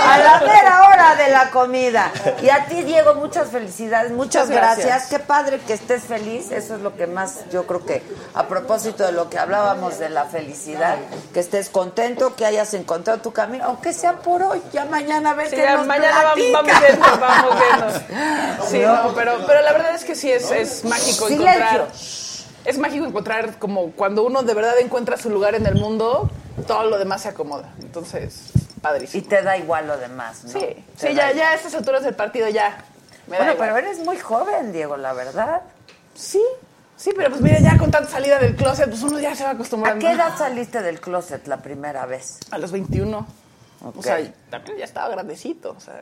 a 0.10 0.18
la 0.18 0.40
mera 0.40 0.82
hora 0.88 1.16
de 1.16 1.30
la 1.30 1.52
comida. 1.52 2.12
Y 2.42 2.50
a 2.50 2.66
ti, 2.66 2.82
Diego, 2.82 3.14
muchas 3.16 3.50
felicidades, 3.50 4.12
muchas, 4.12 4.48
Muchas 4.48 4.50
gracias. 4.50 4.86
gracias. 4.88 5.10
Qué 5.12 5.20
padre 5.20 5.60
que 5.60 5.74
estés 5.74 6.04
feliz. 6.04 6.52
Eso 6.52 6.76
es 6.76 6.82
lo 6.82 6.96
que 6.96 7.06
más, 7.06 7.42
yo 7.52 7.68
creo 7.68 7.86
que, 7.86 8.02
a 8.34 8.48
propósito 8.48 9.06
de 9.06 9.12
lo 9.12 9.30
que 9.30 9.38
hablábamos 9.38 10.00
de 10.00 10.10
la 10.10 10.26
felicidad, 10.26 10.98
que 11.34 11.40
estés 11.40 11.70
contento, 11.70 12.36
que 12.36 12.46
hayas 12.48 12.74
encontrado 12.74 13.20
tu 13.22 13.32
camino, 13.32 13.64
aunque 13.66 13.94
sea 13.94 14.14
por 14.20 14.42
hoy. 14.42 14.62
Ya 14.74 14.86
mañana 14.86 15.32
a 15.32 15.34
ver 15.36 15.50
Sí, 15.50 15.56
qué 15.58 15.62
ya 15.62 15.78
nos 15.78 15.86
mañana 15.86 16.24
vamos, 16.24 16.46
platicas. 16.52 16.64
vamos 16.64 16.82
viendo, 16.82 17.20
vamos 17.20 17.56
viendo. 17.60 18.66
Sí, 18.72 18.80
no, 18.80 19.14
pero, 19.14 19.38
pero 19.46 19.62
la 19.62 19.74
verdad 19.74 19.94
es 19.96 20.04
que 20.04 20.16
sí 20.16 20.32
es, 20.32 20.50
es 20.52 20.84
mágico 20.86 21.28
Silencio. 21.28 21.52
encontrar. 21.52 21.88
Es 22.66 22.78
mágico 22.78 23.06
encontrar 23.06 23.60
como 23.60 23.92
cuando 23.92 24.24
uno 24.24 24.44
de 24.44 24.54
verdad 24.54 24.80
encuentra 24.80 25.18
su 25.18 25.30
lugar 25.30 25.56
en 25.56 25.66
el 25.66 25.76
mundo, 25.76 26.30
todo 26.62 26.84
lo 26.90 26.98
demás 26.98 27.22
se 27.22 27.30
acomoda. 27.30 27.74
Entonces, 27.80 28.52
Y 28.78 28.80
padrísimo. 28.80 29.28
te 29.28 29.42
da 29.42 29.58
igual 29.58 29.88
lo 29.88 29.98
demás, 29.98 30.44
¿no? 30.46 30.52
Sí, 30.52 30.60
Te 30.60 30.84
sí, 30.96 31.06
ya, 31.08 31.32
igual. 31.32 31.36
ya 31.36 31.50
a 31.52 31.54
estas 31.56 31.74
alturas 31.76 32.04
del 32.04 32.16
partido 32.16 32.48
ya. 32.50 32.84
Me 33.28 33.38
da 33.38 33.44
Bueno, 33.44 33.54
igual. 33.54 33.70
pero 33.76 33.88
eres 33.88 34.00
muy 34.00 34.18
joven, 34.18 34.72
Diego, 34.74 34.98
la 34.98 35.14
verdad. 35.14 35.62
Sí, 36.16 36.42
sí, 36.98 37.12
pero 37.16 37.30
pues 37.30 37.42
mira, 37.42 37.60
ya 37.60 37.78
con 37.78 37.92
tanta 37.92 38.10
salida 38.10 38.40
del 38.40 38.56
closet, 38.56 38.90
pues 38.90 39.02
uno 39.04 39.20
ya 39.20 39.36
se 39.36 39.44
va 39.44 39.52
¿A 39.52 39.54
acostumbrando. 39.54 40.06
qué 40.06 40.12
edad 40.14 40.38
saliste 40.38 40.82
del 40.82 41.00
closet 41.00 41.48
la 41.48 41.58
primera 41.62 42.06
vez? 42.06 42.40
A 42.52 42.58
los 42.58 42.72
21. 42.72 43.26
Ok. 43.84 43.98
O 43.98 44.04
sea, 44.04 44.20
y 44.20 44.34
también 44.50 44.78
ya 44.78 44.86
estaba 44.86 45.10
grandecito, 45.10 45.72
o 45.78 45.80
sea... 45.80 46.02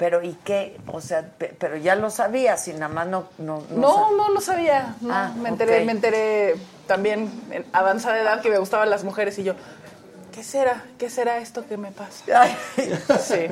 Pero 0.00 0.22
¿y 0.22 0.32
qué? 0.44 0.78
O 0.90 1.02
sea, 1.02 1.20
pe- 1.36 1.54
pero 1.58 1.76
ya 1.76 1.94
lo 1.94 2.08
sabías 2.08 2.66
y 2.68 2.72
nada 2.72 2.88
más 2.88 3.06
no... 3.06 3.28
No, 3.36 3.62
no 3.68 3.76
No, 3.76 4.08
sab- 4.08 4.16
no, 4.16 4.28
no 4.30 4.40
sabía. 4.40 4.96
No, 5.02 5.12
Ah, 5.14 5.30
me 5.38 5.50
enteré, 5.50 5.80
ok. 5.80 5.84
me 5.84 5.92
enteré 5.92 6.54
también 6.86 7.30
en 7.50 7.66
avanzada 7.74 8.18
edad 8.18 8.40
que 8.40 8.48
me 8.48 8.56
gustaban 8.56 8.88
las 8.88 9.04
mujeres 9.04 9.38
y 9.38 9.42
yo, 9.42 9.52
¿qué 10.32 10.42
será? 10.42 10.84
¿Qué 10.96 11.10
será 11.10 11.36
esto 11.36 11.66
que 11.68 11.76
me 11.76 11.92
pasa? 11.92 12.24
Ay. 12.34 12.56
Sí. 13.22 13.46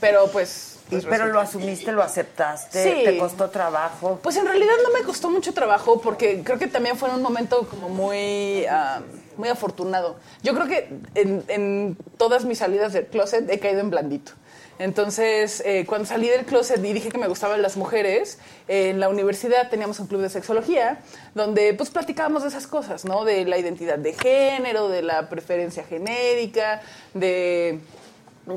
Pero 0.00 0.28
pues. 0.28 0.76
Y- 0.86 0.90
pues, 0.92 1.04
pero 1.04 1.24
resulta- 1.26 1.32
lo 1.34 1.40
asumiste, 1.40 1.92
lo 1.92 2.02
aceptaste, 2.02 2.82
Sí. 2.82 3.04
te 3.04 3.18
costó 3.18 3.50
trabajo. 3.50 4.20
Pues 4.22 4.38
en 4.38 4.46
realidad 4.46 4.72
no 4.82 4.98
me 4.98 5.04
costó 5.04 5.28
mucho 5.28 5.52
trabajo 5.52 6.00
porque 6.00 6.42
creo 6.42 6.58
que 6.58 6.66
también 6.68 6.96
fue 6.96 7.10
un 7.10 7.20
momento 7.20 7.68
como 7.68 7.90
muy, 7.90 8.64
ah, 8.70 9.00
muy 9.36 9.50
afortunado. 9.50 10.16
Yo 10.42 10.54
creo 10.54 10.66
que 10.66 10.88
en, 11.14 11.44
en 11.48 11.98
todas 12.16 12.46
mis 12.46 12.56
salidas 12.56 12.94
del 12.94 13.04
closet 13.06 13.50
he 13.50 13.58
caído 13.60 13.80
en 13.80 13.90
blandito. 13.90 14.32
Entonces, 14.78 15.62
eh, 15.66 15.84
cuando 15.86 16.06
salí 16.06 16.28
del 16.28 16.44
closet 16.44 16.84
y 16.84 16.92
dije 16.92 17.08
que 17.08 17.18
me 17.18 17.26
gustaban 17.26 17.62
las 17.62 17.76
mujeres, 17.76 18.38
en 18.68 19.00
la 19.00 19.08
universidad 19.08 19.70
teníamos 19.70 19.98
un 19.98 20.06
club 20.06 20.20
de 20.20 20.28
sexología 20.28 20.98
donde 21.34 21.74
pues 21.74 21.90
platicábamos 21.90 22.42
de 22.42 22.48
esas 22.48 22.66
cosas, 22.66 23.04
¿no? 23.04 23.24
De 23.24 23.44
la 23.44 23.58
identidad 23.58 23.98
de 23.98 24.12
género, 24.12 24.88
de 24.88 25.02
la 25.02 25.28
preferencia 25.28 25.84
genérica, 25.84 26.82
de 27.14 27.80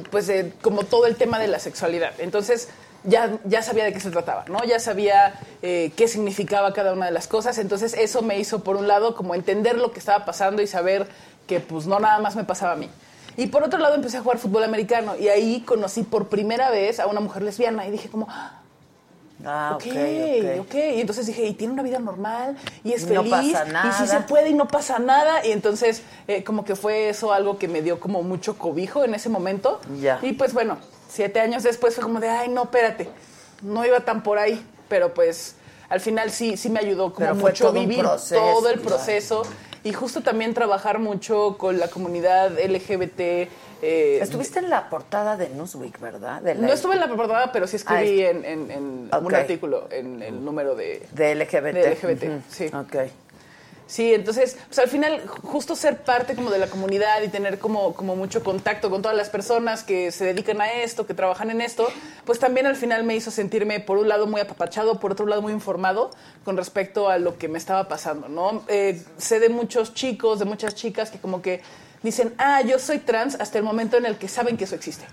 pues 0.10 0.27
de 0.27 0.53
como 0.61 0.84
todo 0.84 1.06
el 1.06 1.15
tema 1.15 1.39
de 1.39 1.48
la 1.48 1.60
sexualidad. 1.60 2.14
Entonces 2.19 2.69
ya, 3.03 3.39
ya 3.45 3.61
sabía 3.61 3.84
de 3.84 3.93
qué 3.93 3.99
se 3.99 4.11
trataba, 4.11 4.45
¿no? 4.48 4.64
Ya 4.64 4.80
sabía 4.80 5.34
eh, 5.61 5.91
qué 5.95 6.07
significaba 6.07 6.73
cada 6.73 6.93
una 6.93 7.07
de 7.07 7.11
las 7.11 7.27
cosas. 7.27 7.57
Entonces 7.57 7.93
eso 7.93 8.22
me 8.22 8.39
hizo, 8.39 8.64
por 8.64 8.77
un 8.77 8.88
lado, 8.88 9.15
como 9.15 9.35
entender 9.35 9.77
lo 9.77 9.91
que 9.91 9.99
estaba 9.99 10.23
pasando 10.26 10.61
y 10.61 10.68
saber 10.68 11.07
que 11.48 11.60
pues 11.60 11.88
no 11.88 11.99
nada 11.99 12.19
más 12.19 12.35
me 12.35 12.43
pasaba 12.43 12.73
a 12.73 12.76
mí. 12.76 12.89
Y 13.38 13.48
por 13.48 13.64
otro 13.64 13.80
lado 13.80 13.95
empecé 13.95 14.18
a 14.18 14.22
jugar 14.22 14.38
fútbol 14.38 14.64
americano 14.64 15.16
y 15.18 15.28
ahí 15.30 15.62
conocí 15.62 16.03
por 16.03 16.28
primera 16.28 16.70
vez 16.70 16.99
a 16.99 17.08
una 17.08 17.20
mujer 17.20 17.41
lesbiana 17.44 17.88
y 17.88 17.91
dije 17.91 18.10
como, 18.10 18.28
"Ah, 18.30 18.58
Ah, 19.44 19.72
ok, 19.76 19.84
ok, 19.88 20.60
ok. 20.68 20.74
Y 20.76 21.02
entonces 21.02 21.26
dije, 21.26 21.44
y 21.48 21.53
tiene 21.56 21.74
una 21.74 21.82
vida 21.82 21.98
normal, 21.98 22.56
y 22.84 22.94
es 22.94 23.02
Y 23.03 23.06
no 23.08 23.24
feliz, 23.24 23.53
pasa 23.53 23.64
y 23.64 23.68
sí 23.68 23.74
nada. 23.74 24.06
se 24.08 24.20
puede 24.28 24.49
y 24.49 24.53
no 24.53 24.68
pasa 24.68 24.99
nada. 24.99 25.44
Y 25.44 25.52
entonces, 25.52 26.03
eh, 26.28 26.44
como 26.44 26.64
que 26.64 26.76
fue 26.76 27.10
eso 27.10 27.34
algo 27.34 27.58
que 27.58 27.68
me 27.68 27.82
dio 27.82 27.99
como 27.99 28.22
mucho 28.22 28.60
cobijo 28.60 29.03
en 29.03 29.16
ese 29.16 29.30
momento. 29.30 29.82
Ya. 29.99 30.20
Y 30.22 30.34
pues 30.34 30.53
bueno, 30.53 30.78
siete 31.10 31.40
años 31.40 31.64
después 31.64 31.95
fue 31.95 32.03
como 32.03 32.20
de, 32.20 32.30
ay, 32.30 32.49
no, 32.49 32.66
espérate, 32.66 33.10
no 33.64 33.84
iba 33.84 33.99
tan 34.02 34.22
por 34.22 34.38
ahí. 34.38 34.64
Pero 34.88 35.12
pues 35.16 35.56
al 35.90 36.02
final 36.02 36.30
sí, 36.30 36.56
sí 36.56 36.70
me 36.70 36.80
ayudó 36.80 37.06
como 37.12 37.26
Pero 37.26 37.36
fue 37.40 37.49
mucho 37.49 37.64
todo 37.70 37.74
vivir 37.80 37.99
proceso, 38.02 38.40
todo 38.40 38.70
el 38.70 38.80
proceso. 38.80 39.41
Y 39.84 39.94
justo 39.94 40.22
también 40.22 40.53
trabajar 40.53 40.99
mucho 40.99 41.58
con 41.58 41.80
la 41.80 41.88
comunidad 41.88 42.52
LGBT. 42.60 43.48
eh, 43.84 44.20
Estuviste 44.22 44.60
en 44.60 44.70
la 44.70 44.90
portada 44.90 45.38
de 45.38 45.49
Newsweek, 45.49 45.99
¿verdad? 45.99 46.40
De 46.41 46.53
la- 46.53 46.68
no 46.68 46.72
estuve 46.74 46.94
en 46.94 46.99
la 46.99 47.08
portada, 47.08 47.52
pero 47.52 47.66
sí 47.66 47.78
escribí 47.78 48.22
Ah, 48.22 48.30
en, 48.30 48.45
en- 48.45 48.72
en 48.72 49.10
Ok. 49.12 49.24
un 49.26 49.34
artículo 49.36 49.88
en 49.90 50.22
el 50.22 50.45
número 50.45 50.76
de, 50.76 51.08
de 51.14 51.34
LGBT. 51.36 51.74
de 51.74 51.90
LGBT, 51.95 52.24
Ujú. 52.30 52.41
sí. 52.49 52.66
Ok. 52.68 52.95
Sí, 53.92 54.14
entonces, 54.14 54.56
pues 54.68 54.80
al 54.80 54.88
final, 54.88 55.28
justo 55.28 55.76
ser 55.76 55.98
parte 56.04 56.34
como 56.34 56.50
de 56.50 56.58
la 56.60 56.68
comunidad 56.68 57.22
y 57.24 57.28
tener 57.28 57.60
como, 57.60 57.94
como 57.94 58.16
mucho 58.16 58.42
contacto 58.42 58.90
con 58.90 59.02
todas 59.02 59.18
las 59.18 59.30
personas 59.30 59.84
que 59.84 60.14
se 60.14 60.24
dedican 60.24 60.62
a 60.62 60.72
esto, 60.72 61.06
que 61.06 61.14
trabajan 61.14 61.52
en 61.52 61.60
esto, 61.60 61.90
pues 62.24 62.40
también 62.40 62.68
al 62.68 62.78
final 62.78 63.04
me 63.04 63.18
hizo 63.18 63.32
sentirme, 63.32 63.82
por 63.82 63.98
un 63.98 64.08
lado, 64.08 64.28
muy 64.28 64.40
apapachado, 64.40 64.98
por 65.02 65.12
otro 65.12 65.26
lado, 65.26 65.42
muy 65.42 65.52
informado 65.52 66.10
con 66.46 66.56
respecto 66.56 67.10
a 67.10 67.18
lo 67.18 67.38
que 67.38 67.50
me 67.50 67.58
estaba 67.58 67.90
pasando, 67.90 68.30
¿no? 68.30 68.64
Eh, 68.70 69.02
sé 69.18 69.42
de 69.42 69.50
muchos 69.50 69.94
chicos, 69.94 70.40
de 70.40 70.46
muchas 70.46 70.74
chicas 70.74 71.12
que 71.12 71.20
como 71.20 71.42
que 71.42 71.60
dicen, 72.02 72.34
ah, 72.38 72.62
yo 72.62 72.80
soy 72.80 73.00
trans 73.00 73.36
hasta 73.42 73.58
el 73.58 73.66
momento 73.66 73.98
en 73.98 74.06
el 74.06 74.16
que 74.18 74.30
saben 74.30 74.56
que 74.56 74.64
eso 74.64 74.76
existe. 74.76 75.04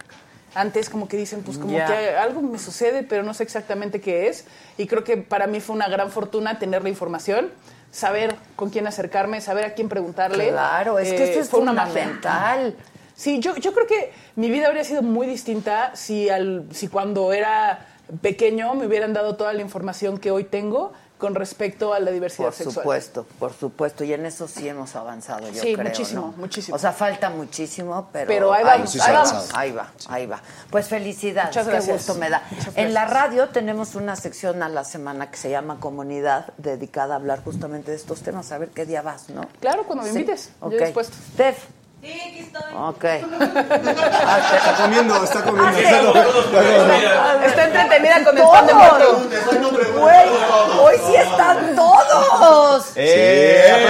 Antes 0.55 0.89
como 0.89 1.09
que 1.09 1.17
dicen, 1.17 1.43
pues 1.43 1.59
como 1.59 1.77
Ya. 1.77 1.87
que 1.87 2.11
algo 2.11 2.41
me 2.43 2.61
sucede, 2.61 3.03
pero 3.03 3.25
no 3.25 3.35
sé 3.35 3.43
exactamente 3.43 4.01
qué 4.01 4.29
es. 4.29 4.45
Y 4.77 4.87
creo 4.87 5.03
que 5.03 5.17
para 5.17 5.49
mí 5.49 5.59
fue 5.61 5.75
una 5.75 5.89
gran 5.89 6.13
fortuna 6.13 6.61
tener 6.61 6.85
la 6.85 6.89
información, 6.89 7.51
saber 7.91 8.37
con 8.57 8.71
quién 8.71 8.87
acercarme, 8.87 9.41
saber 9.41 9.65
a 9.65 9.75
quién 9.75 9.89
preguntarle. 9.89 10.51
Claro, 10.51 10.99
es 10.99 11.13
que 11.13 11.25
Eh, 11.25 11.29
esto 11.29 11.41
es 11.41 11.49
fue 11.49 11.61
una 11.61 11.73
fundamental. 11.87 12.75
Sí, 13.15 13.41
yo, 13.41 13.57
yo 13.57 13.73
creo 13.73 13.87
que 13.87 14.13
mi 14.37 14.51
vida 14.51 14.69
habría 14.69 14.85
sido 14.85 15.03
muy 15.03 15.27
distinta 15.27 15.91
si, 15.97 16.29
al, 16.29 16.67
si 16.71 16.87
cuando 16.89 17.33
era 17.33 17.87
pequeño 18.23 18.75
me 18.75 18.87
hubieran 18.87 19.13
dado 19.13 19.37
toda 19.37 19.53
la 19.53 19.61
información 19.61 20.19
que 20.19 20.31
hoy 20.31 20.45
tengo 20.45 20.93
con 21.19 21.35
respecto 21.35 21.93
a 21.93 22.01
la 22.01 22.11
diversidad 22.11 22.47
Por 22.49 22.55
sexual. 22.55 22.75
supuesto, 22.75 23.27
por 23.39 23.53
supuesto. 23.53 24.05
Y 24.05 24.13
en 24.13 24.25
eso 24.27 24.47
sí 24.49 24.69
hemos 24.69 24.95
avanzado, 24.97 25.49
yo 25.51 25.61
Sí, 25.63 25.75
creo. 25.75 25.87
muchísimo, 25.89 26.21
¿no? 26.29 26.33
muchísimo. 26.37 26.77
O 26.77 26.79
sea, 26.79 26.93
falta 26.93 27.29
muchísimo, 27.31 28.09
pero, 28.13 28.29
Pero 28.29 28.53
ahí 28.53 28.65
vamos, 28.65 28.91
Sí, 28.91 29.01
ahí 29.01 29.13
vamos. 29.13 29.51
Ahí 29.55 29.73
va, 29.73 29.93
ahí 30.09 30.27
va. 30.27 30.41
Pues 30.71 30.87
felicidades, 30.89 31.51
Muchas 31.51 31.67
qué 31.67 31.73
gracias. 31.73 31.97
gusto 32.07 32.15
me 32.15 32.31
da. 32.31 32.43
En 32.77 32.95
la 32.95 33.05
radio 33.07 33.49
tenemos 33.49 33.95
una 33.97 34.17
sección 34.17 34.63
a 34.63 34.69
la 34.69 34.85
semana 34.85 35.31
que 35.31 35.37
se 35.37 35.51
llama 35.51 35.81
Comunidad, 35.81 36.53
dedicada 36.57 37.15
a 37.15 37.17
hablar 37.17 37.43
justamente 37.43 37.91
de 37.91 37.97
estos 37.97 38.23
temas. 38.23 38.53
A 38.53 38.59
ver 38.59 38.69
qué 38.71 38.87
día 38.87 39.03
vas, 39.03 39.29
¿no? 39.31 39.47
Claro, 39.61 39.85
cuando 39.85 40.05
me 40.05 40.11
Sí. 40.13 40.19
invites. 40.21 40.51
Ok. 40.61 40.73
Yo 40.73 40.79
dispuesto. 40.79 41.17
Steph. 41.35 41.59
Sí, 42.01 42.21
aquí 42.29 42.39
estoy. 42.41 42.63
Ok. 42.77 43.05
Está 43.05 44.75
comiendo, 44.83 45.25
está 45.25 45.43
comiendo. 45.43 45.67
Ah, 45.67 45.81
está 45.81 45.99
comiendo. 45.99 47.47
Está 47.47 47.65
entretenida 47.65 48.25
con 48.25 48.39
el 48.39 48.45
pan 48.45 48.67
de 48.67 48.75
muerto. 48.75 49.23
Güey, 49.99 50.29
hoy 50.81 50.95
sí 51.07 51.15
están 51.17 51.75
todos. 51.75 52.93
¡Eh! 52.95 53.85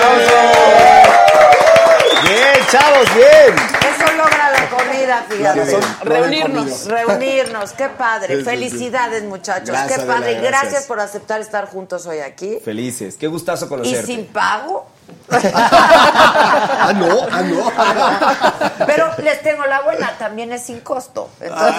Bien, 2.22 2.66
chavos, 2.70 3.14
bien. 3.14 3.54
Eso 3.56 4.12
logra 4.16 4.50
la 4.52 4.70
comida, 4.70 5.24
fíjate. 5.28 5.76
Han 5.76 6.00
Reunirnos. 6.00 6.86
Reunirnos, 6.86 7.72
qué 7.72 7.88
padre. 7.90 8.28
Sí, 8.28 8.34
sí, 8.36 8.38
sí. 8.38 8.44
Felicidades, 8.50 9.22
muchachos. 9.24 9.68
Gracias, 9.68 10.00
qué 10.00 10.06
padre. 10.06 10.30
Adela, 10.30 10.40
gracias. 10.40 10.62
gracias. 10.62 10.86
por 10.86 11.00
aceptar 11.00 11.40
estar 11.40 11.68
juntos 11.68 12.06
hoy 12.06 12.20
aquí. 12.20 12.58
Felices. 12.64 13.16
Qué 13.16 13.26
gustazo 13.26 13.66
Y 13.66 13.68
conocerte. 13.68 14.06
sin 14.06 14.26
pago. 14.26 14.86
Ah, 15.30 16.92
no, 16.96 17.26
ah, 17.30 17.42
no. 17.42 18.86
Pero 18.86 19.10
les 19.22 19.42
tengo 19.42 19.64
la 19.66 19.82
buena, 19.82 20.16
también 20.18 20.52
es 20.52 20.62
sin 20.64 20.80
costo. 20.80 21.28
Entonces, 21.40 21.74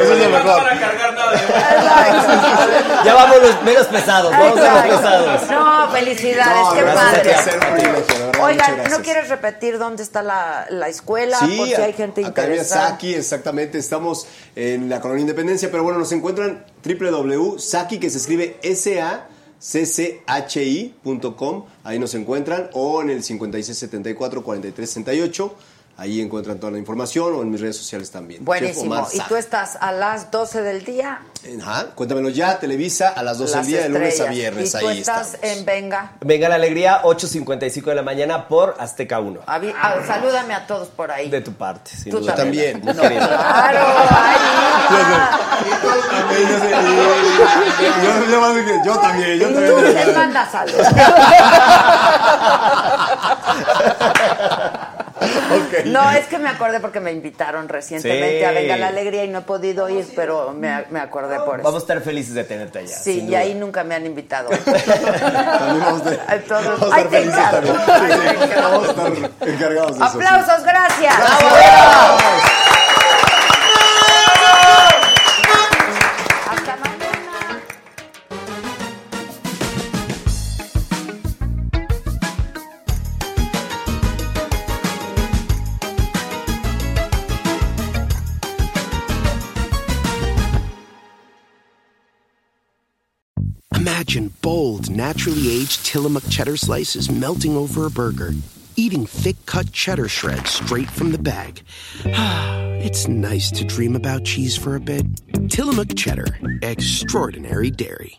Eso 0.00 0.12
es 0.12 0.18
lo 0.20 0.28
No 0.28 0.44
mejor. 0.44 0.62
van 0.64 0.76
a 0.76 0.80
cargar 0.80 1.14
nada 1.14 1.32
Exacto. 1.34 3.04
Ya 3.04 3.14
vamos 3.14 3.36
los 3.42 3.62
menos 3.62 3.86
pesados, 3.86 4.30
vamos 4.30 4.58
a 4.60 4.72
los 4.86 4.96
pesados. 4.96 5.42
No, 5.50 5.90
felicidades, 5.90 6.54
No, 6.56 6.72
qué 6.74 6.82
padre. 6.82 7.22
verdad, 7.22 8.40
Oigan. 8.42 8.82
¿no 8.90 8.98
quieres 9.00 9.28
repetir 9.28 9.78
dónde 9.78 10.02
está 10.02 10.22
la, 10.22 10.66
la 10.70 10.88
escuela? 10.88 11.38
Sí, 11.38 11.56
por 11.56 11.66
si 11.66 11.74
hay 11.74 11.92
gente 11.94 12.20
interesada. 12.22 12.90
Saki, 12.90 13.14
exactamente. 13.14 13.78
Estamos 13.78 14.26
en 14.54 14.88
la 14.88 15.00
Colonia 15.00 15.22
Independencia, 15.22 15.68
pero 15.70 15.82
bueno, 15.82 15.98
nos 15.98 16.12
encuentran 16.12 16.64
www.saki, 16.84 17.98
que 17.98 18.08
se 18.10 18.18
escribe 18.18 18.58
S-A-C-C-H-I.com 19.62 21.64
ahí 21.84 22.00
nos 22.00 22.14
encuentran, 22.14 22.68
o 22.72 23.00
en 23.00 23.10
el 23.10 23.22
5674-4368. 23.22 25.52
Ahí 26.02 26.20
encuentran 26.20 26.58
toda 26.58 26.72
la 26.72 26.78
información 26.78 27.32
o 27.32 27.42
en 27.42 27.50
mis 27.52 27.60
redes 27.60 27.76
sociales 27.76 28.10
también. 28.10 28.44
Buenísimo. 28.44 29.06
¿Y 29.12 29.20
tú 29.20 29.36
estás 29.36 29.78
a 29.80 29.92
las 29.92 30.32
12 30.32 30.60
del 30.62 30.84
día? 30.84 31.20
Ajá, 31.60 31.86
cuéntamelo 31.94 32.28
ya, 32.28 32.58
Televisa, 32.58 33.10
a 33.10 33.22
las 33.22 33.38
12 33.38 33.54
Las 33.56 33.66
del 33.66 33.72
día, 33.74 33.82
de 33.84 33.88
lunes 33.88 34.04
a 34.04 34.08
estrellas. 34.24 34.34
viernes. 34.34 34.74
¿Y 34.74 34.78
tú 34.80 34.88
ahí 34.88 34.98
estás 34.98 35.34
estamos. 35.34 35.56
en 35.58 35.64
Venga? 35.64 36.12
Venga 36.20 36.48
la 36.48 36.56
alegría, 36.56 37.02
8.55 37.04 37.84
de 37.84 37.94
la 37.94 38.02
mañana 38.02 38.48
por 38.48 38.74
Azteca 38.80 39.20
1. 39.20 39.42
Avi- 39.46 39.72
ah, 39.80 39.94
salúdame 40.04 40.54
a 40.54 40.66
todos 40.66 40.88
por 40.88 41.12
ahí. 41.12 41.30
De 41.30 41.40
tu 41.40 41.52
parte, 41.52 41.92
sin 41.92 42.10
Tú 42.10 42.18
duda. 42.18 42.34
también. 42.34 42.80
Querido. 42.80 42.98
Claro, 43.28 43.78
ahí 44.10 44.36
Yo, 48.02 48.30
yo 48.30 48.40
más 48.40 48.56
dije, 48.56 48.80
yo 48.84 48.96
también, 48.98 49.38
yo 49.38 49.46
también. 49.52 49.72
tú 49.76 49.80
les 49.82 50.16
mandas 50.16 50.50
saludos. 50.50 50.86
No, 55.86 56.10
es 56.10 56.26
que 56.26 56.38
me 56.38 56.48
acordé 56.48 56.80
porque 56.80 57.00
me 57.00 57.12
invitaron 57.12 57.68
recientemente 57.68 58.38
Sí. 58.40 58.44
a 58.44 58.50
Venga 58.52 58.76
la 58.76 58.88
Alegría 58.88 59.24
y 59.24 59.28
no 59.28 59.40
he 59.40 59.42
podido 59.42 59.88
ir, 59.88 60.06
pero 60.16 60.52
me, 60.52 60.84
me 60.90 61.00
acordé 61.00 61.38
por 61.40 61.60
eso. 61.60 61.64
Vamos 61.68 61.82
a 61.82 61.84
estar 61.84 62.00
felices 62.00 62.34
de 62.34 62.44
tenerte 62.44 62.80
allá. 62.80 62.96
Sí, 62.96 63.26
y 63.28 63.34
ahí 63.34 63.54
nunca 63.54 63.84
me 63.84 63.94
han 63.94 64.06
invitado. 64.06 64.48
También 64.64 65.80
vamos 65.80 66.06
a 66.06 66.10
estar, 66.12 66.34
Entonces, 66.34 66.70
vamos 66.78 66.92
a 66.92 66.96
ahí 66.96 67.02
estar 67.04 67.10
te 67.10 67.18
felices 67.18 67.50
también. 67.50 67.76
Sí. 67.76 68.54
Vamos 68.62 68.88
a 68.88 68.90
estar 68.90 69.48
encargados 69.48 69.98
de 69.98 70.04
eso. 70.04 70.18
Aplausos, 70.18 70.64
gracias. 70.64 71.14
Imagine 94.02 94.32
bold, 94.42 94.90
naturally 94.90 95.60
aged 95.60 95.86
Tillamook 95.86 96.28
cheddar 96.28 96.56
slices 96.56 97.08
melting 97.08 97.56
over 97.56 97.86
a 97.86 97.90
burger, 97.90 98.32
eating 98.74 99.06
thick 99.06 99.36
cut 99.46 99.70
cheddar 99.70 100.08
shreds 100.08 100.50
straight 100.50 100.90
from 100.90 101.12
the 101.12 101.18
bag. 101.18 101.62
it's 102.04 103.06
nice 103.06 103.52
to 103.52 103.64
dream 103.64 103.94
about 103.94 104.24
cheese 104.24 104.56
for 104.56 104.74
a 104.74 104.80
bit. 104.80 105.06
Tillamook 105.48 105.94
cheddar, 105.94 106.36
extraordinary 106.62 107.70
dairy. 107.70 108.18